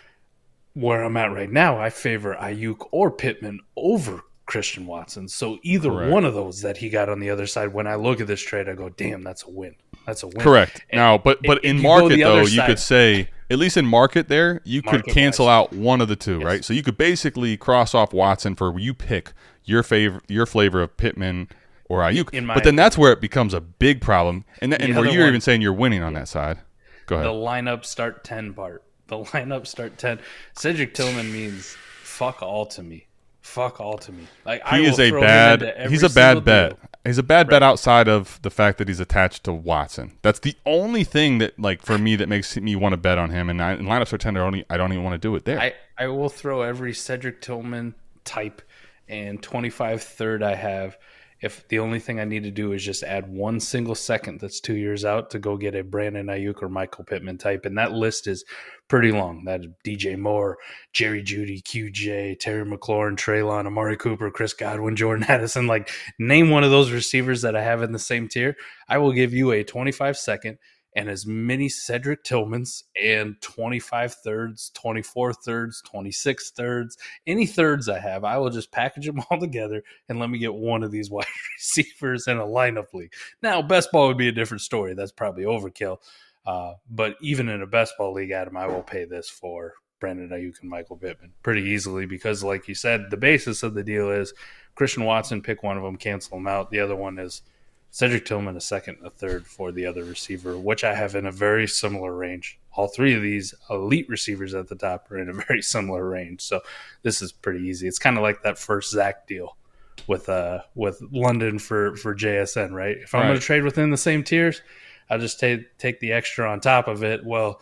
where 0.74 1.04
I'm 1.04 1.18
at 1.18 1.32
right 1.32 1.52
now, 1.52 1.80
I 1.80 1.90
favor 1.90 2.36
Aiyuk 2.40 2.88
or 2.92 3.10
Pittman 3.10 3.60
over 3.76 4.22
Christian 4.48 4.88
Watson. 4.88 5.28
So 5.28 5.60
either 5.62 5.90
Correct. 5.92 6.12
one 6.12 6.26
of 6.26 6.34
those 6.34 6.62
that 6.62 6.78
he 6.78 6.90
got 6.90 7.10
on 7.10 7.20
the 7.20 7.30
other 7.30 7.46
side, 7.46 7.74
when 7.74 7.86
I 7.86 7.96
look 7.96 8.20
at 8.20 8.26
this 8.28 8.42
trade, 8.42 8.68
I 8.68 8.74
go, 8.74 8.90
damn, 8.90 9.22
that's 9.22 9.44
a 9.44 9.50
win. 9.50 9.76
That's 10.08 10.24
a 10.24 10.28
win. 10.28 10.38
Correct. 10.40 10.82
And 10.90 10.98
now, 11.00 11.18
but 11.20 11.40
but 11.44 11.64
in 11.64 11.82
market 11.82 12.18
though, 12.20 12.40
other 12.40 12.50
you 12.50 12.62
could 12.64 12.80
say 12.80 13.30
at 13.52 13.60
least 13.60 13.78
in 13.78 13.86
market 13.86 14.28
there, 14.30 14.62
you 14.66 14.82
could 14.82 14.92
Market-wise. 14.94 15.14
cancel 15.14 15.48
out 15.48 15.72
one 15.74 16.02
of 16.02 16.08
the 16.08 16.16
two, 16.16 16.38
Yes. 16.40 16.44
right? 16.46 16.66
So 16.66 16.74
you 16.74 16.82
could 16.84 16.98
basically 16.98 17.56
cross 17.58 17.94
off 17.94 18.12
Watson 18.14 18.56
for 18.56 18.78
you 18.80 18.94
pick 18.94 19.34
your 19.66 19.84
favor 19.84 20.22
your 20.28 20.46
flavor 20.46 20.82
of 20.82 20.96
Pittman 20.98 21.50
or 21.90 22.00
Aiyuk. 22.00 22.46
But 22.54 22.64
then 22.64 22.76
that's 22.78 22.98
where 22.98 23.12
it 23.12 23.20
becomes 23.22 23.54
a 23.54 23.62
big 23.62 24.00
problem, 24.02 24.46
and 24.62 24.74
and 24.74 24.96
where 24.96 25.06
you're 25.06 25.22
one- 25.24 25.30
even 25.30 25.42
saying 25.42 25.62
you're 25.62 25.74
winning 25.74 26.02
on 26.04 26.14
that 26.14 26.28
side. 26.30 26.60
Go 27.06 27.16
ahead. 27.16 27.28
the 27.28 27.32
lineup 27.32 27.84
start 27.86 28.24
10 28.26 28.54
part. 28.54 28.84
The 29.08 29.18
lineup 29.24 29.68
start 29.68 29.98
10. 29.98 30.20
Cedric 30.58 30.94
Tillman 30.94 31.32
means 31.32 31.76
fuck 32.02 32.42
all 32.42 32.66
to 32.68 32.84
me. 32.84 33.07
Fuck 33.48 33.80
all 33.80 33.98
to 33.98 34.12
me. 34.12 34.28
Like 34.46 34.66
he 34.68 34.82
will 34.82 34.88
is 34.88 35.00
a 35.00 35.12
bad. 35.12 35.90
He's 35.90 36.04
a 36.04 36.10
bad 36.10 36.44
bet. 36.44 36.72
deal. 36.72 36.80
He's 37.06 37.18
a 37.18 37.24
bad 37.24 37.48
bet 37.48 37.64
outside 37.64 38.10
of 38.10 38.38
the 38.42 38.50
fact 38.50 38.78
that 38.80 38.90
he's 38.90 39.00
attached 39.00 39.46
to 39.46 39.54
Watson. 39.54 40.18
That's 40.24 40.40
the 40.40 40.56
only 40.66 41.06
thing 41.06 41.38
that, 41.38 41.58
like, 41.58 41.82
for 41.82 41.98
me, 41.98 42.18
that 42.18 42.28
makes 42.28 42.58
me 42.58 42.76
want 42.76 42.92
to 42.92 42.98
bet 42.98 43.18
on 43.18 43.30
him. 43.30 43.50
And 43.50 43.62
I, 43.62 43.76
in 43.76 43.86
lineups 43.86 44.12
are 44.12 44.18
tender. 44.18 44.44
Only 44.44 44.66
I 44.70 44.76
don't 44.76 44.92
even 44.92 45.06
want 45.06 45.14
to 45.14 45.18
do 45.18 45.34
it 45.36 45.46
there. 45.46 45.58
I, 45.58 45.74
I 45.98 46.08
will 46.08 46.28
throw 46.28 46.64
every 46.64 46.94
Cedric 46.94 47.42
Tillman 47.42 47.96
type 48.26 48.62
and 49.08 49.42
25 49.42 50.04
third 50.04 50.44
I 50.44 50.56
have. 50.56 50.98
If 51.42 51.68
the 51.68 51.80
only 51.80 52.00
thing 52.00 52.20
I 52.20 52.26
need 52.26 52.44
to 52.44 52.52
do 52.52 52.72
is 52.72 52.84
just 52.84 53.04
add 53.04 53.30
one 53.30 53.60
single 53.60 53.94
second 53.94 54.40
that's 54.40 54.60
two 54.60 54.76
years 54.76 55.06
out 55.06 55.30
to 55.32 55.40
go 55.40 55.56
get 55.56 55.76
a 55.76 55.84
Brandon 55.84 56.28
Aiyuk 56.28 56.64
or 56.64 56.70
Michael 56.70 57.04
Pittman 57.04 57.38
type. 57.38 57.66
And 57.66 57.78
that 57.78 57.92
list 57.92 58.26
is 58.28 58.44
pretty 58.88 59.12
long. 59.12 59.44
That 59.46 59.62
DJ 59.86 60.18
Moore, 60.18 60.58
Jerry 60.94 61.22
Jeudy, 61.22 61.62
QJ, 61.62 62.40
Terry 62.40 62.66
McLaurin, 62.66 63.18
Treylon, 63.18 63.68
Amari 63.68 63.98
Cooper, 63.98 64.32
Chris 64.32 64.54
Godwin, 64.54 64.96
Jordan 64.96 65.26
Addison. 65.28 65.68
Like, 65.68 65.92
name 66.18 66.50
one 66.50 66.64
of 66.64 66.72
those 66.72 66.92
receivers 66.92 67.44
that 67.44 67.56
I 67.56 67.64
have 67.64 67.84
in 67.84 67.92
the 67.92 68.00
same 68.00 68.28
tier. 68.28 68.56
I 68.90 68.98
will 68.98 69.12
give 69.12 69.34
you 69.34 69.52
a 69.52 69.64
25 69.64 70.18
second 70.18 70.58
and 70.98 71.10
as 71.10 71.28
many 71.28 71.70
Cedric 71.70 72.24
Tillmans 72.24 72.82
and 73.00 73.40
25 73.42 74.16
thirds, 74.16 74.72
24 74.74 75.32
thirds, 75.32 75.84
26 75.84 76.50
thirds, 76.52 76.98
any 77.28 77.46
thirds 77.46 77.88
I 77.88 78.00
have, 78.00 78.24
I 78.24 78.38
will 78.40 78.50
just 78.50 78.72
package 78.72 79.06
them 79.06 79.22
all 79.30 79.40
together 79.40 79.84
and 80.10 80.20
let 80.20 80.32
me 80.32 80.40
get 80.40 80.56
one 80.56 80.82
of 80.82 80.90
these 80.90 81.10
wide 81.12 81.28
receivers 81.56 82.28
in 82.28 82.38
a 82.38 82.46
lineup 82.46 82.96
league. 82.96 83.14
Now, 83.44 83.62
best 83.62 83.92
ball 83.92 84.08
would 84.08 84.18
be 84.18 84.28
a 84.28 84.32
different 84.32 84.62
story. 84.62 84.96
That's 84.96 85.12
probably 85.12 85.44
overkill. 85.44 86.00
Uh, 86.48 86.74
but 86.90 87.16
even 87.22 87.48
in 87.48 87.62
a 87.62 87.68
best 87.68 87.94
ball 88.00 88.14
league, 88.14 88.32
Adam, 88.32 88.58
I 88.58 88.66
will 88.66 88.82
pay 88.82 89.06
this 89.06 89.30
for 89.30 89.74
Brandon 90.00 90.30
Aiyuk 90.30 90.62
and 90.62 90.70
Michael 90.70 90.98
Pittman 90.98 91.32
pretty 91.44 91.62
easily 91.62 92.08
because, 92.08 92.44
like 92.44 92.68
you 92.68 92.74
said, 92.74 93.12
the 93.12 93.18
basis 93.18 93.62
of 93.62 93.76
the 93.76 93.84
deal 93.84 94.10
is 94.10 94.34
Christian 94.74 95.06
Watson, 95.06 95.44
pick 95.44 95.62
one 95.62 95.78
of 95.78 95.84
them, 95.84 95.96
cancel 95.96 96.38
them 96.38 96.48
out. 96.48 96.72
The 96.72 96.80
other 96.80 96.96
one 96.96 97.20
is 97.20 97.44
Cedric 97.90 98.26
Tillman, 98.26 98.56
a 98.56 98.62
second, 98.62 98.98
a 99.04 99.10
third 99.10 99.48
for 99.48 99.72
the 99.72 99.86
other 99.86 100.04
receiver, 100.04 100.58
which 100.58 100.84
I 100.84 100.94
have 100.94 101.16
in 101.16 101.26
a 101.26 101.32
very 101.32 101.68
similar 101.68 102.14
range. 102.14 102.60
All 102.74 102.88
three 102.88 103.16
of 103.16 103.22
these 103.22 103.56
elite 103.70 104.08
receivers 104.08 104.54
at 104.54 104.68
the 104.68 104.76
top 104.76 105.10
are 105.10 105.18
in 105.18 105.30
a 105.30 105.34
very 105.48 105.62
similar 105.62 106.08
range. 106.08 106.42
So 106.42 106.62
this 107.02 107.22
is 107.22 107.32
pretty 107.32 107.68
easy. 107.68 107.88
It's 107.88 108.00
kind 108.00 108.18
of 108.18 108.24
like 108.24 108.44
that 108.44 108.58
first 108.58 108.92
Zach 108.92 109.28
deal 109.28 109.58
with 110.06 110.30
uh 110.30 110.60
with 110.76 111.02
London 111.12 111.58
for 111.60 111.96
for 111.96 112.16
JSN, 112.16 112.72
right? 112.72 112.98
If 112.98 113.16
I'm 113.16 113.24
going 113.24 113.40
to 113.40 113.46
trade 113.46 113.64
within 113.64 113.90
the 113.90 113.98
same 113.98 114.24
tiers, 114.24 114.62
I'll 115.10 115.20
just 115.20 115.40
take 115.40 115.78
take 115.78 116.00
the 116.00 116.12
extra 116.12 116.50
on 116.50 116.60
top 116.60 116.88
of 116.88 117.04
it. 117.04 117.26
Well, 117.26 117.62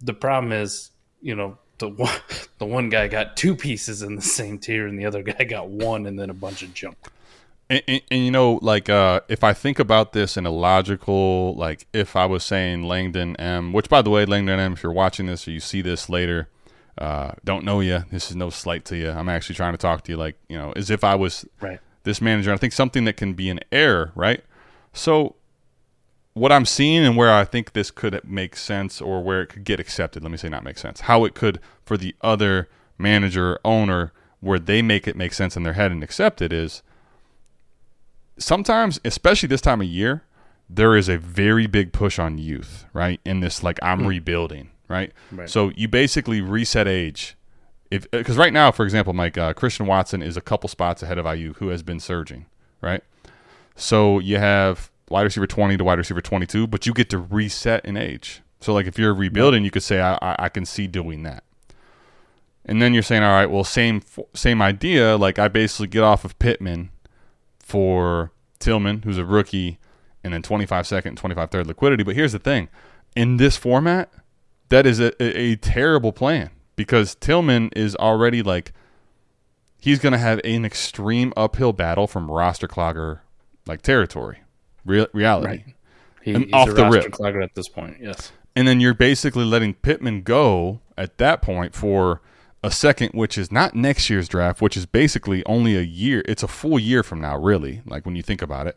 the 0.00 0.12
problem 0.12 0.52
is, 0.52 0.90
you 1.22 1.34
know, 1.34 1.58
the 1.78 1.88
one 1.96 2.20
the 2.58 2.66
one 2.66 2.90
guy 2.90 3.08
got 3.08 3.36
two 3.36 3.56
pieces 3.56 4.02
in 4.02 4.16
the 4.16 4.22
same 4.22 4.58
tier, 4.58 4.86
and 4.86 4.98
the 4.98 5.06
other 5.06 5.22
guy 5.22 5.44
got 5.44 5.68
one, 5.68 6.06
and 6.06 6.18
then 6.18 6.30
a 6.30 6.34
bunch 6.34 6.62
of 6.62 6.74
junk. 6.74 6.96
And, 7.72 7.82
and, 7.88 8.02
and, 8.10 8.24
you 8.26 8.30
know, 8.30 8.58
like 8.60 8.90
uh, 8.90 9.20
if 9.28 9.42
I 9.42 9.54
think 9.54 9.78
about 9.78 10.12
this 10.12 10.36
in 10.36 10.44
a 10.44 10.50
logical, 10.50 11.54
like 11.54 11.86
if 11.94 12.16
I 12.16 12.26
was 12.26 12.44
saying 12.44 12.82
Langdon 12.82 13.34
M, 13.36 13.72
which 13.72 13.88
by 13.88 14.02
the 14.02 14.10
way, 14.10 14.26
Langdon 14.26 14.60
M, 14.60 14.74
if 14.74 14.82
you're 14.82 14.92
watching 14.92 15.24
this 15.24 15.48
or 15.48 15.52
you 15.52 15.60
see 15.60 15.80
this 15.80 16.10
later, 16.10 16.50
uh, 16.98 17.32
don't 17.46 17.64
know 17.64 17.80
you. 17.80 18.04
This 18.10 18.28
is 18.28 18.36
no 18.36 18.50
slight 18.50 18.84
to 18.86 18.96
you. 18.98 19.08
I'm 19.08 19.30
actually 19.30 19.54
trying 19.54 19.72
to 19.72 19.78
talk 19.78 20.04
to 20.04 20.12
you 20.12 20.18
like 20.18 20.36
you 20.50 20.58
know, 20.58 20.72
as 20.76 20.90
if 20.90 21.02
I 21.02 21.14
was 21.14 21.46
Right. 21.62 21.80
this 22.02 22.20
manager. 22.20 22.52
I 22.52 22.58
think 22.58 22.74
something 22.74 23.06
that 23.06 23.16
can 23.16 23.32
be 23.32 23.48
an 23.48 23.60
error, 23.72 24.12
right? 24.14 24.44
So, 24.92 25.36
what 26.34 26.52
I'm 26.52 26.66
seeing 26.66 27.06
and 27.06 27.16
where 27.16 27.32
I 27.32 27.46
think 27.46 27.72
this 27.72 27.90
could 27.90 28.20
make 28.22 28.54
sense 28.54 29.00
or 29.00 29.22
where 29.22 29.40
it 29.40 29.46
could 29.46 29.64
get 29.64 29.80
accepted. 29.80 30.22
Let 30.22 30.30
me 30.30 30.36
say 30.36 30.50
not 30.50 30.62
make 30.62 30.76
sense. 30.76 31.00
How 31.00 31.24
it 31.24 31.34
could 31.34 31.58
for 31.86 31.96
the 31.96 32.14
other 32.20 32.68
manager 32.98 33.58
owner 33.64 34.12
where 34.40 34.58
they 34.58 34.82
make 34.82 35.08
it 35.08 35.16
make 35.16 35.32
sense 35.32 35.56
in 35.56 35.62
their 35.62 35.72
head 35.72 35.90
and 35.90 36.02
accept 36.02 36.42
it 36.42 36.52
is 36.52 36.82
sometimes, 38.38 39.00
especially 39.04 39.48
this 39.48 39.60
time 39.60 39.80
of 39.80 39.86
year, 39.86 40.24
there 40.68 40.96
is 40.96 41.08
a 41.08 41.18
very 41.18 41.66
big 41.66 41.92
push 41.92 42.18
on 42.18 42.38
youth, 42.38 42.86
right? 42.92 43.20
In 43.24 43.40
this, 43.40 43.62
like, 43.62 43.78
I'm 43.82 44.06
rebuilding, 44.06 44.70
right? 44.88 45.12
Right. 45.30 45.48
So 45.48 45.70
you 45.76 45.88
basically 45.88 46.40
reset 46.40 46.88
age. 46.88 47.36
If 47.90 48.10
Because 48.10 48.38
right 48.38 48.52
now, 48.52 48.70
for 48.70 48.84
example, 48.84 49.12
Mike, 49.12 49.36
uh, 49.36 49.52
Christian 49.52 49.86
Watson 49.86 50.22
is 50.22 50.36
a 50.36 50.40
couple 50.40 50.68
spots 50.68 51.02
ahead 51.02 51.18
of 51.18 51.26
Aiyuk, 51.26 51.56
who 51.56 51.68
has 51.68 51.82
been 51.82 52.00
surging, 52.00 52.46
right? 52.80 53.02
So 53.76 54.18
you 54.18 54.38
have 54.38 54.90
wide 55.10 55.22
receiver 55.22 55.46
20 55.46 55.76
to 55.76 55.84
wide 55.84 55.98
receiver 55.98 56.22
22, 56.22 56.66
but 56.66 56.86
you 56.86 56.94
get 56.94 57.10
to 57.10 57.18
reset 57.18 57.84
in 57.84 57.96
age. 57.96 58.40
So, 58.60 58.72
like, 58.72 58.86
if 58.86 58.98
you're 58.98 59.12
rebuilding, 59.12 59.64
you 59.64 59.70
could 59.70 59.82
say, 59.82 60.00
I, 60.00 60.14
I, 60.22 60.36
I 60.38 60.48
can 60.48 60.64
see 60.64 60.86
doing 60.86 61.24
that. 61.24 61.44
And 62.64 62.80
then 62.80 62.94
you're 62.94 63.02
saying, 63.02 63.24
all 63.24 63.32
right, 63.32 63.50
well, 63.50 63.64
same 63.64 64.02
same 64.34 64.62
idea. 64.62 65.16
Like, 65.16 65.38
I 65.38 65.48
basically 65.48 65.88
get 65.88 66.04
off 66.04 66.24
of 66.24 66.38
Pittman 66.38 66.90
for 67.62 68.32
Tillman, 68.58 69.02
who's 69.02 69.18
a 69.18 69.24
rookie, 69.24 69.78
and 70.24 70.32
then 70.34 70.42
25 70.42 70.86
second, 70.86 71.16
25 71.16 71.50
third 71.50 71.66
liquidity. 71.66 72.02
But 72.04 72.14
here's 72.14 72.32
the 72.32 72.38
thing 72.38 72.68
in 73.16 73.36
this 73.36 73.56
format, 73.56 74.12
that 74.68 74.86
is 74.86 75.00
a, 75.00 75.12
a, 75.22 75.52
a 75.52 75.56
terrible 75.56 76.12
plan 76.12 76.50
because 76.76 77.14
Tillman 77.14 77.70
is 77.76 77.94
already 77.96 78.42
like, 78.42 78.72
he's 79.78 79.98
going 79.98 80.12
to 80.12 80.18
have 80.18 80.40
an 80.44 80.64
extreme 80.64 81.32
uphill 81.36 81.72
battle 81.72 82.06
from 82.06 82.30
roster 82.30 82.68
clogger 82.68 83.20
like 83.66 83.82
territory, 83.82 84.38
real, 84.84 85.06
reality. 85.12 85.46
Right. 85.46 85.64
He, 86.22 86.34
And 86.34 86.44
he's 86.44 86.52
off 86.54 86.68
a 86.68 86.72
the 86.72 86.82
roster 86.84 87.00
rip. 87.00 87.12
clogger 87.12 87.42
at 87.42 87.54
this 87.54 87.68
point. 87.68 87.96
Yes. 88.00 88.32
And 88.54 88.66
then 88.68 88.80
you're 88.80 88.94
basically 88.94 89.44
letting 89.44 89.74
Pittman 89.74 90.22
go 90.22 90.80
at 90.96 91.18
that 91.18 91.42
point 91.42 91.74
for 91.74 92.20
a 92.62 92.70
second, 92.70 93.10
which 93.12 93.36
is 93.36 93.50
not 93.50 93.74
next 93.74 94.08
year's 94.08 94.28
draft, 94.28 94.60
which 94.62 94.76
is 94.76 94.86
basically 94.86 95.44
only 95.46 95.76
a 95.76 95.80
year. 95.82 96.22
It's 96.26 96.42
a 96.42 96.48
full 96.48 96.78
year 96.78 97.02
from 97.02 97.20
now, 97.20 97.36
really, 97.36 97.82
like 97.86 98.06
when 98.06 98.14
you 98.16 98.22
think 98.22 98.40
about 98.42 98.66
it. 98.66 98.76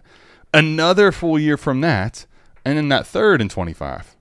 Another 0.54 1.12
full 1.12 1.38
year 1.38 1.58
from 1.58 1.82
that, 1.82 2.26
and 2.64 2.78
then 2.78 2.90
that 2.90 3.06
third 3.06 3.42
in 3.42 3.50
25. 3.50 4.16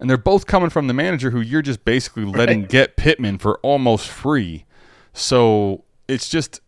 And 0.00 0.08
they're 0.08 0.16
both 0.16 0.46
coming 0.46 0.70
from 0.70 0.86
the 0.86 0.94
manager 0.94 1.30
who 1.30 1.40
you're 1.40 1.62
just 1.62 1.84
basically 1.84 2.24
letting 2.24 2.62
Right. 2.62 2.68
get 2.70 2.96
Pittman 2.96 3.38
for 3.38 3.58
almost 3.58 4.08
free. 4.08 4.64
So 5.12 5.84
it's 6.08 6.28
just 6.28 6.60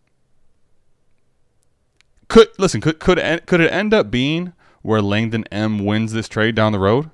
could 2.29 2.49
listen 2.59 2.81
could 2.81 2.99
could 2.99 3.19
it- 3.19 3.47
could 3.47 3.61
it 3.61 3.73
end 3.73 3.93
up 3.95 4.11
being 4.11 4.53
where 4.83 5.01
Langdon 5.03 5.45
M 5.51 5.85
wins 5.85 6.13
this 6.13 6.29
trade 6.29 6.55
down 6.55 6.73
the 6.73 6.79
road? 6.79 7.11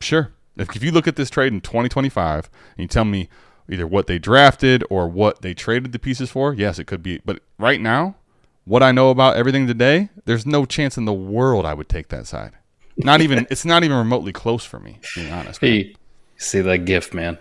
Sure. 0.00 0.32
If, 0.56 0.74
if 0.76 0.82
you 0.82 0.90
look 0.92 1.08
at 1.08 1.16
this 1.16 1.30
trade 1.30 1.52
in 1.52 1.60
2025 1.60 2.50
and 2.76 2.82
you 2.82 2.86
tell 2.88 3.04
me 3.04 3.28
either 3.70 3.86
what 3.86 4.06
they 4.06 4.18
drafted 4.18 4.84
or 4.90 5.08
what 5.08 5.42
they 5.42 5.54
traded 5.54 5.92
the 5.92 5.98
pieces 5.98 6.30
for, 6.30 6.52
yes, 6.52 6.78
it 6.78 6.86
could 6.86 7.02
be. 7.02 7.20
But 7.24 7.40
right 7.58 7.80
now, 7.80 8.16
what 8.64 8.82
I 8.82 8.92
know 8.92 9.10
about 9.10 9.36
everything 9.36 9.66
today, 9.66 10.10
there's 10.24 10.44
no 10.44 10.66
chance 10.66 10.96
in 10.96 11.04
the 11.04 11.12
world 11.12 11.64
I 11.64 11.74
would 11.74 11.88
take 11.88 12.08
that 12.08 12.26
side. 12.26 12.52
Not 12.96 13.20
even 13.20 13.46
it's 13.50 13.64
not 13.64 13.84
even 13.84 13.96
remotely 13.96 14.32
close 14.32 14.64
for 14.64 14.80
me, 14.80 14.98
being 15.14 15.32
honest. 15.32 15.62
man. 15.62 15.70
Hey, 15.70 15.94
see 16.36 16.60
that 16.60 16.84
gift, 16.84 17.14
man. 17.14 17.38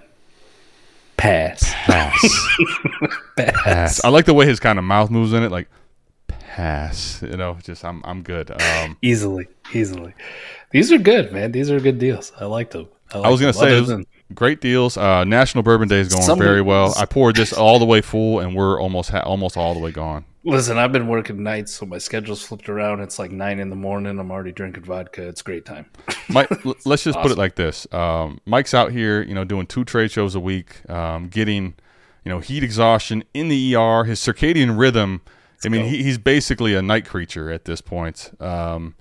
Pass. 1.18 1.74
Pass. 1.74 2.48
Pass. 3.36 3.64
pass. 3.64 4.04
I 4.06 4.10
like 4.10 4.26
the 4.26 4.34
way 4.34 4.46
his 4.46 4.60
kind 4.60 4.80
of 4.80 4.86
mouth 4.86 5.10
moves 5.10 5.34
in 5.34 5.44
it, 5.44 5.52
like 5.52 5.68
pass. 6.28 7.22
You 7.22 7.36
know, 7.36 7.58
just 7.62 7.84
I'm 7.84 8.02
I'm 8.06 8.22
good. 8.22 8.52
Um, 8.52 8.98
Easily. 9.02 9.48
Easily. 9.74 10.14
These 10.72 10.92
are 10.92 10.98
good, 10.98 11.32
man. 11.34 11.52
These 11.52 11.72
are 11.72 11.80
good 11.80 12.00
deals. 12.00 12.32
I 12.40 12.46
like 12.46 12.72
them. 12.72 12.88
I 13.12 13.30
was 13.30 13.42
gonna 13.42 13.54
them. 13.54 14.04
say 14.04 14.19
Other 14.30 14.36
it 14.36 14.36
was 14.36 14.36
than- 14.36 14.36
great 14.36 14.62
deals. 14.62 14.98
Uh, 14.98 15.24
National 15.24 15.64
Bourbon 15.64 15.88
Day 15.88 16.00
is 16.00 16.10
going 16.10 16.24
Somebody- 16.24 16.48
very 16.48 16.62
well. 16.62 16.94
I 16.98 17.06
poured 17.06 17.36
this 17.36 17.52
all 17.54 17.80
the 17.80 17.86
way 17.86 18.02
full, 18.02 18.40
and 18.40 18.56
we're 18.56 18.80
almost 18.82 19.10
ha- 19.10 19.22
almost 19.22 19.58
all 19.58 19.74
the 19.74 19.80
way 19.80 19.92
gone. 19.92 20.26
Listen, 20.46 20.78
I've 20.78 20.94
been 20.94 21.08
working 21.10 21.44
nights, 21.44 21.74
so 21.74 21.86
my 21.86 21.98
schedule's 21.98 22.42
flipped 22.42 22.70
around. 22.70 23.02
It's 23.02 23.20
like 23.20 23.30
nine 23.32 23.60
in 23.60 23.70
the 23.70 23.76
morning. 23.76 24.18
I'm 24.20 24.32
already 24.32 24.54
drinking 24.54 24.84
vodka. 24.84 25.28
It's 25.28 25.42
a 25.42 25.44
great 25.44 25.66
time. 25.66 25.86
Mike, 26.30 26.50
let's 26.86 27.04
just 27.04 27.20
put 27.20 27.32
it 27.32 27.38
like 27.38 27.56
this: 27.56 27.86
um, 27.92 28.40
Mike's 28.46 28.74
out 28.74 28.92
here, 28.92 29.22
you 29.22 29.34
know, 29.36 29.44
doing 29.44 29.68
two 29.68 29.84
trade 29.84 30.12
shows 30.12 30.36
a 30.36 30.40
week, 30.40 30.90
um, 30.90 31.28
getting, 31.28 31.76
you 32.24 32.30
know, 32.32 32.40
heat 32.40 32.64
exhaustion 32.64 33.24
in 33.34 33.50
the 33.50 33.76
ER. 33.76 34.06
His 34.06 34.20
circadian 34.20 34.80
rhythm. 34.80 35.22
I 35.66 35.68
mean, 35.68 35.86
he, 35.86 36.04
he's 36.04 36.18
basically 36.18 36.74
a 36.74 36.82
night 36.82 37.06
creature 37.06 37.52
at 37.52 37.66
this 37.66 37.82
point. 37.82 38.32
Um, 38.40 38.96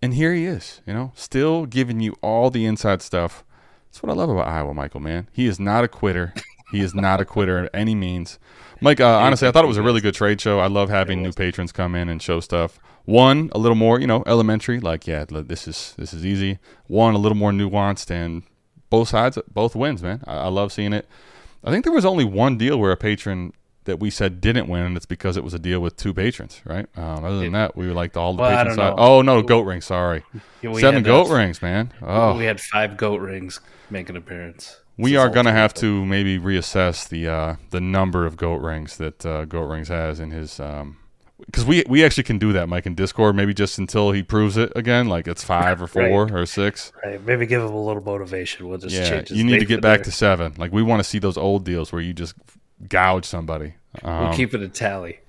and 0.00 0.14
here 0.14 0.32
he 0.32 0.44
is, 0.44 0.80
you 0.86 0.94
know, 0.94 1.10
still 1.16 1.66
giving 1.66 1.98
you 1.98 2.14
all 2.22 2.50
the 2.50 2.64
inside 2.66 3.02
stuff. 3.02 3.42
That's 3.90 4.02
what 4.02 4.10
I 4.10 4.14
love 4.14 4.30
about 4.30 4.46
Iowa, 4.48 4.74
Michael. 4.74 5.00
Man, 5.00 5.28
he 5.32 5.46
is 5.46 5.58
not 5.58 5.84
a 5.84 5.88
quitter. 5.88 6.34
He 6.70 6.80
is 6.80 6.94
not 6.94 7.20
a 7.20 7.24
quitter 7.24 7.64
at 7.64 7.70
any 7.72 7.94
means. 7.94 8.38
Mike, 8.82 9.00
uh, 9.00 9.18
honestly, 9.18 9.48
I 9.48 9.50
thought 9.50 9.64
it 9.64 9.68
was 9.68 9.78
a 9.78 9.82
really 9.82 10.00
good 10.02 10.14
trade 10.14 10.38
show. 10.40 10.60
I 10.60 10.66
love 10.66 10.90
having 10.90 11.22
new 11.22 11.32
patrons 11.32 11.72
come 11.72 11.94
in 11.94 12.08
and 12.10 12.20
show 12.22 12.40
stuff. 12.40 12.78
One, 13.06 13.48
a 13.52 13.58
little 13.58 13.74
more, 13.74 13.98
you 13.98 14.06
know, 14.06 14.22
elementary, 14.26 14.78
like 14.78 15.06
yeah, 15.06 15.24
this 15.24 15.66
is 15.66 15.94
this 15.96 16.12
is 16.12 16.26
easy. 16.26 16.58
One, 16.86 17.14
a 17.14 17.18
little 17.18 17.38
more 17.38 17.50
nuanced, 17.52 18.10
and 18.10 18.42
both 18.90 19.08
sides, 19.08 19.38
both 19.52 19.74
wins, 19.74 20.02
man. 20.02 20.22
I, 20.26 20.34
I 20.36 20.48
love 20.48 20.70
seeing 20.72 20.92
it. 20.92 21.08
I 21.64 21.70
think 21.70 21.84
there 21.84 21.92
was 21.92 22.04
only 22.04 22.24
one 22.24 22.58
deal 22.58 22.78
where 22.78 22.92
a 22.92 22.96
patron 22.98 23.54
that 23.84 23.98
we 23.98 24.10
said 24.10 24.40
didn't 24.42 24.68
win, 24.68 24.82
and 24.82 24.96
it's 24.96 25.06
because 25.06 25.38
it 25.38 25.42
was 25.42 25.54
a 25.54 25.58
deal 25.58 25.80
with 25.80 25.96
two 25.96 26.12
patrons, 26.12 26.60
right? 26.66 26.86
Um, 26.98 27.24
other 27.24 27.38
than 27.38 27.52
that, 27.52 27.74
we 27.74 27.86
liked 27.86 28.18
all 28.18 28.34
the 28.34 28.42
Well, 28.42 28.50
I 28.52 28.56
patrons. 28.58 28.76
side. 28.76 28.90
know. 28.96 29.02
Oh 29.02 29.22
no, 29.22 29.40
goat 29.40 29.62
ring. 29.62 29.80
Sorry, 29.80 30.22
Yeah, 30.62 30.74
seven 30.74 31.02
goat 31.02 31.30
uh, 31.30 31.34
rings, 31.34 31.62
man. 31.62 31.92
Oh, 32.02 32.36
We 32.36 32.44
had 32.44 32.60
five 32.60 32.98
goat 32.98 33.22
rings 33.22 33.58
make 33.90 34.08
an 34.08 34.16
appearance. 34.16 34.80
we 34.96 35.16
are 35.16 35.28
gonna 35.28 35.52
have 35.52 35.72
terrific. 35.74 35.80
to 36.00 36.06
maybe 36.06 36.38
reassess 36.38 37.08
the 37.08 37.28
uh, 37.28 37.56
the 37.70 37.80
number 37.80 38.26
of 38.26 38.36
goat 38.36 38.60
rings 38.60 38.96
that 38.98 39.24
uh, 39.26 39.44
goat 39.44 39.68
rings 39.68 39.88
has 39.88 40.20
in 40.20 40.30
his. 40.30 40.58
Um, 40.60 40.96
because 41.46 41.64
we 41.64 41.84
we 41.88 42.04
actually 42.04 42.24
can 42.24 42.38
do 42.38 42.52
that, 42.52 42.68
Mike, 42.68 42.84
in 42.84 42.94
Discord. 42.96 43.36
Maybe 43.36 43.54
just 43.54 43.78
until 43.78 44.10
he 44.10 44.22
proves 44.24 44.56
it 44.56 44.72
again, 44.74 45.08
like 45.08 45.28
it's 45.28 45.44
five 45.44 45.80
or 45.80 45.86
four 45.96 46.24
Right. 46.24 46.32
or 46.34 46.46
six. 46.46 46.92
Right, 47.04 47.24
maybe 47.24 47.46
give 47.46 47.62
him 47.62 47.72
a 47.72 47.80
little 47.80 48.02
motivation. 48.02 48.68
We'll 48.68 48.78
just 48.78 48.94
yeah. 48.94 49.22
You 49.30 49.44
need 49.44 49.60
to 49.60 49.64
get 49.64 49.80
back 49.80 49.98
there. 49.98 50.04
to 50.06 50.10
seven. 50.12 50.54
Like 50.58 50.72
we 50.72 50.82
want 50.82 50.98
to 51.00 51.04
see 51.04 51.20
those 51.20 51.36
old 51.36 51.64
deals 51.64 51.92
where 51.92 52.02
you 52.02 52.12
just 52.12 52.34
gouge 52.88 53.24
somebody. 53.24 53.74
Um, 54.02 54.24
We'll 54.24 54.34
keep 54.34 54.52
it 54.52 54.62
a 54.62 54.68
tally. 54.68 55.20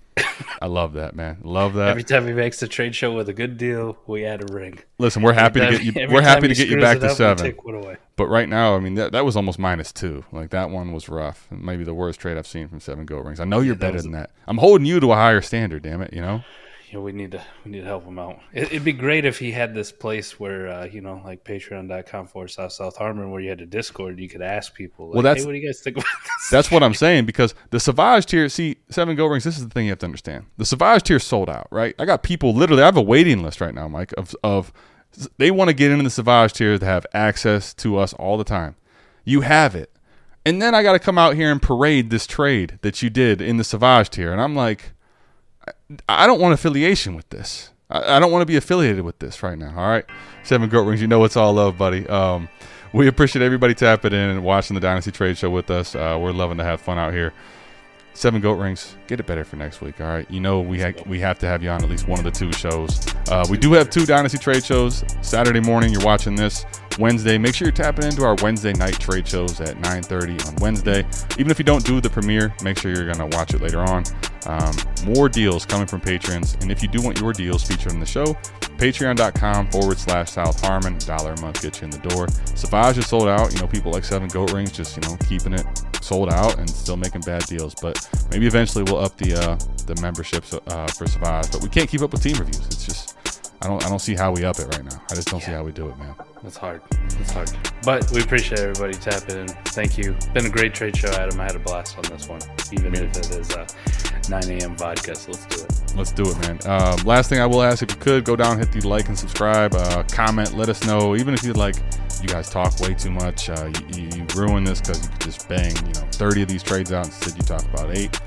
I 0.62 0.68
love 0.68 0.94
that, 0.94 1.16
man. 1.16 1.40
Love 1.44 1.74
that. 1.76 1.90
Every 1.90 2.04
time 2.04 2.28
he 2.28 2.34
makes 2.34 2.60
the 2.60 2.68
trade 2.68 2.96
show 2.96 3.14
with 3.16 3.30
a 3.30 3.34
good 3.34 3.58
deal, 3.58 3.98
we 4.08 4.26
add 4.26 4.50
a 4.50 4.54
ring. 4.54 4.80
Listen, 4.98 5.22
we're 5.22 5.34
happy 5.34 5.60
to 5.60 5.72
get 5.72 5.84
you. 5.84 6.08
We're 6.10 6.22
happy 6.22 6.48
to 6.48 6.54
get 6.54 6.68
you 6.68 6.80
back 6.80 7.00
to 7.00 7.08
up, 7.08 7.18
seven. 7.18 7.44
Take 7.44 7.64
one 7.64 7.76
away. 7.76 7.98
But 8.16 8.28
right 8.28 8.50
now, 8.50 8.76
I 8.76 8.80
mean, 8.80 8.96
that, 8.96 9.14
that 9.14 9.24
was 9.24 9.36
almost 9.38 9.60
minus 9.60 9.94
two. 9.94 10.26
Like 10.32 10.50
that 10.50 10.70
one 10.70 10.92
was 10.92 11.08
rough. 11.08 11.48
Maybe 11.52 11.84
the 11.84 11.94
worst 11.94 12.20
trade 12.20 12.38
I've 12.38 12.48
seen 12.48 12.68
from 12.68 12.80
seven 12.82 13.06
goat 13.06 13.24
rings. 13.26 13.40
I 13.40 13.46
know 13.46 13.62
you're 13.62 13.76
that 13.76 13.80
better 13.82 13.94
was- 13.94 14.04
than 14.04 14.12
that. 14.14 14.32
I'm 14.48 14.58
holding 14.58 14.86
you 14.86 15.00
to 15.00 15.12
a 15.12 15.16
higher 15.16 15.42
standard. 15.42 15.84
Damn 15.84 16.02
it, 16.02 16.14
you 16.14 16.22
know. 16.22 16.44
You 16.92 16.98
know, 16.98 17.04
we 17.04 17.12
need 17.12 17.32
to 17.32 17.44
we 17.64 17.72
need 17.72 17.82
to 17.82 17.86
help 17.86 18.04
him 18.06 18.18
out. 18.18 18.40
It, 18.52 18.64
it'd 18.64 18.84
be 18.84 18.94
great 18.94 19.24
if 19.26 19.38
he 19.38 19.52
had 19.52 19.76
this 19.76 19.92
place 19.92 20.40
where 20.40 20.68
uh, 20.68 20.86
you 20.86 21.02
know, 21.02 21.22
like 21.24 21.44
patreon.com 21.44 22.28
forward 22.28 22.50
slash 22.50 22.74
South 22.74 22.98
Harmon 22.98 23.30
where 23.32 23.42
you 23.42 23.50
had 23.50 23.62
a 23.62 23.66
Discord, 23.66 24.20
you 24.20 24.28
could 24.28 24.42
ask 24.42 24.74
people 24.74 25.08
like, 25.08 25.14
Well, 25.16 25.24
that's- 25.24 25.44
hey, 25.44 25.48
what 25.48 25.54
do 25.54 25.60
you 25.60 25.68
guys 25.68 25.82
think 25.82 25.98
about 25.98 26.06
this? 26.24 26.50
That's 26.50 26.72
what 26.72 26.82
I'm 26.82 26.94
saying 27.06 27.26
because 27.26 27.54
the 27.70 27.80
Savage 27.80 28.26
tier, 28.26 28.50
see, 28.50 28.78
seven 28.90 29.16
goat 29.16 29.28
rings. 29.28 29.44
This 29.44 29.58
is 29.58 29.64
the 29.68 29.70
thing 29.70 29.86
you 29.86 29.92
have 29.92 30.00
to 30.00 30.06
understand. 30.08 30.46
The 30.58 30.66
Savage 30.66 31.04
tier 31.04 31.20
sold 31.20 31.50
out, 31.50 31.68
right? 31.72 31.94
I 32.00 32.06
got 32.06 32.24
people 32.24 32.54
literally. 32.54 32.82
I 32.82 32.86
have 32.86 32.98
a 32.98 33.02
waiting 33.02 33.44
list 33.44 33.62
right 33.62 33.74
now, 33.76 33.88
Mike. 33.88 34.14
Of 34.18 34.36
of 34.44 34.74
they 35.38 35.52
want 35.52 35.70
to 35.70 35.74
get 35.76 35.92
into 35.92 36.04
the 36.04 36.10
Savage 36.10 36.54
tier 36.54 36.78
to 36.78 36.86
have 36.86 37.06
access 37.14 37.74
to 37.76 37.98
us 37.98 38.14
all 38.14 38.38
the 38.38 38.44
time. 38.44 38.76
You 39.26 39.42
have 39.42 39.76
it, 39.76 39.92
and 40.46 40.62
then 40.62 40.74
I 40.74 40.82
got 40.82 40.94
to 40.94 41.00
come 41.00 41.18
out 41.20 41.36
here 41.36 41.52
and 41.52 41.62
parade 41.62 42.10
this 42.10 42.26
trade 42.26 42.80
that 42.82 43.04
you 43.04 43.10
did 43.12 43.42
in 43.42 43.58
the 43.58 43.64
Savage 43.64 44.10
tier, 44.10 44.32
and 44.32 44.42
I'm 44.42 44.56
like, 44.56 44.94
I 46.08 46.28
don't 46.28 46.40
want 46.40 46.54
affiliation 46.54 47.16
with 47.16 47.30
this. 47.30 47.72
I, 47.90 48.18
I 48.18 48.20
don't 48.20 48.32
want 48.32 48.42
to 48.42 48.46
be 48.46 48.56
affiliated 48.56 49.04
with 49.04 49.20
this 49.20 49.42
right 49.44 49.58
now. 49.58 49.74
All 49.76 49.88
right, 49.88 50.06
seven 50.44 50.70
goat 50.70 50.84
rings. 50.84 51.02
You 51.02 51.08
know 51.08 51.24
it's 51.24 51.38
all 51.38 51.54
love, 51.54 51.78
buddy. 51.78 52.08
Um, 52.08 52.50
we 52.94 53.08
appreciate 53.08 53.44
everybody 53.44 53.74
tapping 53.74 54.14
in 54.14 54.20
and 54.30 54.44
watching 54.44 54.74
the 54.76 54.80
Dynasty 54.82 55.12
Trade 55.12 55.38
Show 55.38 55.50
with 55.50 55.70
us. 55.70 55.96
Uh, 55.96 56.18
we're 56.20 56.32
loving 56.32 56.58
to 56.58 56.64
have 56.64 56.82
fun 56.82 56.98
out 56.98 57.14
here. 57.14 57.34
Seven 58.14 58.42
goat 58.42 58.54
rings. 58.56 58.96
Get 59.08 59.20
it 59.20 59.28
better 59.28 59.46
for 59.46 59.56
next 59.56 59.80
week. 59.82 60.02
All 60.02 60.08
right. 60.08 60.30
You 60.30 60.40
know 60.40 60.60
we 60.60 60.82
ha- 60.82 60.92
we 61.06 61.20
have 61.20 61.40
to 61.40 61.46
have 61.46 61.64
you 61.64 61.70
on 61.70 61.84
at 61.84 61.90
least 61.90 62.08
one 62.08 62.20
of 62.20 62.26
the 62.26 62.32
two 62.32 62.52
shows. 62.52 63.00
Uh, 63.30 63.46
we 63.50 63.58
do 63.58 63.72
have 63.74 63.90
two 63.90 64.06
Dynasty 64.06 64.38
Trade 64.38 64.66
shows. 64.66 65.04
Saturday 65.22 65.60
morning, 65.62 65.94
you're 65.94 66.04
watching 66.04 66.36
this. 66.36 66.66
Wednesday, 67.00 67.38
make 67.38 67.56
sure 67.56 67.66
you're 67.66 67.72
tapping 67.72 68.06
into 68.06 68.26
our 68.26 68.36
Wednesday 68.42 68.74
night 68.74 69.00
trade 69.00 69.26
shows 69.26 69.62
at 69.62 69.80
9:30 69.80 70.38
on 70.48 70.56
Wednesday. 70.58 71.06
Even 71.38 71.50
if 71.50 71.58
you 71.58 71.64
don't 71.64 71.86
do 71.86 72.02
the 72.02 72.10
premiere, 72.10 72.54
make 72.62 72.78
sure 72.78 72.94
you're 72.94 73.10
gonna 73.10 73.28
watch 73.38 73.54
it 73.54 73.62
later 73.62 73.80
on. 73.80 74.04
Um, 74.46 74.76
more 75.06 75.30
deals 75.30 75.66
coming 75.66 75.88
from 75.88 76.02
patrons, 76.02 76.58
and 76.62 76.72
if 76.72 76.84
you 76.84 76.90
do 76.90 77.02
want 77.02 77.20
your 77.20 77.32
deals 77.32 77.64
featured 77.64 77.94
on 77.94 78.02
the 78.02 78.06
show, 78.06 78.26
patreon.com 78.78 79.72
forward 79.72 79.98
slash 79.98 80.32
South 80.32 80.60
Harmon. 80.62 80.98
Dollar 81.00 81.34
a 81.34 81.42
month 81.42 81.62
gets 81.62 81.80
you 81.80 81.86
in 81.86 81.92
the 81.92 82.00
door. 82.10 82.28
Savage 82.54 82.98
is 82.98 83.08
sold 83.08 83.30
out. 83.30 83.54
You 83.54 83.62
know, 83.62 83.68
people 83.68 83.94
like 83.94 84.04
Seven 84.04 84.28
Goat 84.28 84.52
Rings 84.52 84.74
just 84.74 84.98
you 84.98 85.02
know 85.04 85.16
keeping 85.28 85.54
it 85.54 85.66
sold 86.02 86.32
out 86.34 86.58
and 86.60 86.70
still 86.70 86.98
making 86.98 87.22
bad 87.22 87.46
deals. 87.46 87.76
But 87.82 87.98
maybe 88.30 88.46
eventually 88.46 88.84
we'll 88.84 89.00
up 89.00 89.16
the 89.18 89.36
uh, 89.36 89.56
the 89.86 90.00
memberships 90.02 90.54
uh, 90.54 90.88
for 90.88 91.08
Savage. 91.08 91.50
But 91.52 91.62
we 91.62 91.70
can't 91.70 91.90
keep 91.90 92.02
up 92.02 92.12
with 92.12 92.22
team 92.22 92.36
reviews. 92.38 92.66
It's 92.68 92.86
just 92.86 93.09
I 93.62 93.68
don't 93.68 93.86
I 93.86 93.90
don't 93.90 94.00
see 94.00 94.16
how 94.16 94.32
we 94.32 94.46
up 94.46 94.58
it 94.60 94.68
right 94.76 94.86
now. 94.86 95.02
I 95.12 95.16
just 95.16 95.28
don't 95.28 95.42
see 95.42 95.52
how 95.52 95.64
we 95.64 95.72
do 95.72 95.90
it, 95.90 95.98
man. 95.98 96.16
That's 96.42 96.56
hard. 96.56 96.82
That's 97.18 97.32
hard. 97.32 97.52
But 97.84 98.10
we 98.12 98.22
appreciate 98.22 98.60
everybody 98.60 98.94
tapping 98.94 99.38
in. 99.38 99.48
Thank 99.48 99.98
you. 99.98 100.16
Been 100.34 100.46
a 100.46 100.50
great 100.50 100.74
trade 100.74 100.96
show, 100.96 101.10
Adam. 101.10 101.40
I 101.42 101.44
had 101.44 101.58
a 101.58 101.60
blast 101.60 101.98
on 101.98 102.04
this 102.04 102.30
one, 102.30 102.40
even 102.72 102.96
if 102.96 103.16
it 103.18 103.30
is 103.32 103.52
uh, 103.52 103.68
9 104.30 104.44
a.m. 104.52 104.78
vodka. 104.78 105.16
So 105.16 105.32
let's 105.32 105.46
do 105.48 105.64
it. 105.64 105.96
Let's 105.96 106.12
do 106.14 106.24
it, 106.30 106.40
man. 106.40 106.60
Um, 106.66 107.06
last 107.06 107.30
thing 107.30 107.42
I 107.42 107.46
will 107.46 107.62
ask, 107.62 107.84
if 107.84 107.92
you 107.92 107.98
could 107.98 108.24
go 108.24 108.38
down, 108.38 108.58
hit 108.58 108.72
the 108.72 108.88
like 108.88 109.10
and 109.10 109.20
subscribe, 109.20 109.76
uh, 109.76 110.04
comment, 110.04 110.54
let 110.54 110.70
us 110.70 110.86
know. 110.86 111.18
Even 111.18 111.34
if 111.34 111.44
you 111.44 111.52
like, 111.52 111.76
you 112.22 112.30
guys 112.30 112.50
talk 112.50 112.80
way 112.80 112.94
too 112.94 113.12
much. 113.12 113.50
Uh, 113.50 113.72
you, 113.94 114.04
you, 114.04 114.26
ruin 114.36 114.64
this 114.64 114.80
because 114.80 115.06
you 115.06 115.18
just 115.20 115.50
bang, 115.50 115.76
you 115.76 115.94
know, 115.94 116.08
30 116.12 116.44
of 116.44 116.48
these 116.48 116.64
trades 116.64 116.94
out 116.94 117.06
instead 117.06 117.36
you 117.36 117.44
talk 117.44 117.64
about 117.74 117.96
eight. 117.96 118.18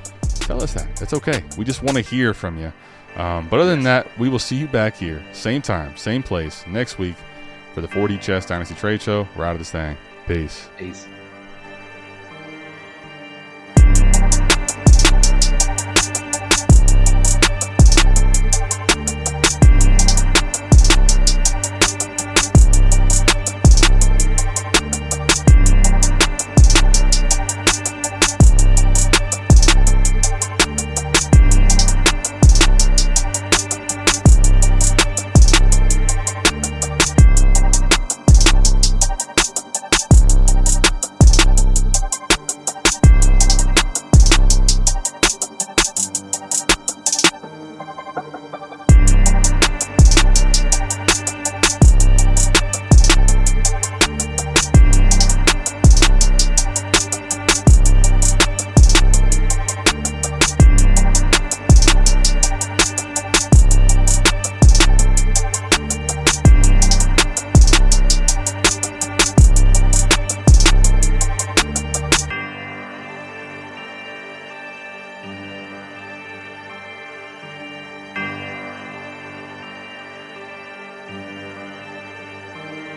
Tell 0.41 0.63
us 0.63 0.75
that. 0.75 1.01
It's 1.01 1.15
okay. 1.15 1.45
We 1.57 1.65
just 1.65 1.83
want 1.83 1.97
to 1.97 2.03
hear 2.03 2.35
from 2.35 2.59
you. 2.59 2.73
Um, 3.17 3.49
but 3.49 3.61
other 3.61 3.71
than 3.71 3.85
that, 3.85 4.07
we 4.19 4.29
will 4.29 4.39
see 4.39 4.57
you 4.57 4.67
back 4.67 4.97
here, 4.97 5.23
same 5.33 5.61
time, 5.63 5.97
same 5.97 6.23
place 6.23 6.65
next 6.67 6.99
week 6.99 7.17
for 7.75 7.81
the 7.81 7.89
4D 7.89 8.21
Chess 8.21 8.47
Dynasty 8.47 8.75
Trade 8.75 9.03
Show. 9.03 9.29
We're 9.37 9.45
out 9.45 9.53
of 9.53 9.59
this 9.59 9.71
thing. 9.71 9.97
Peace. 10.27 10.69
Peace. 10.79 11.07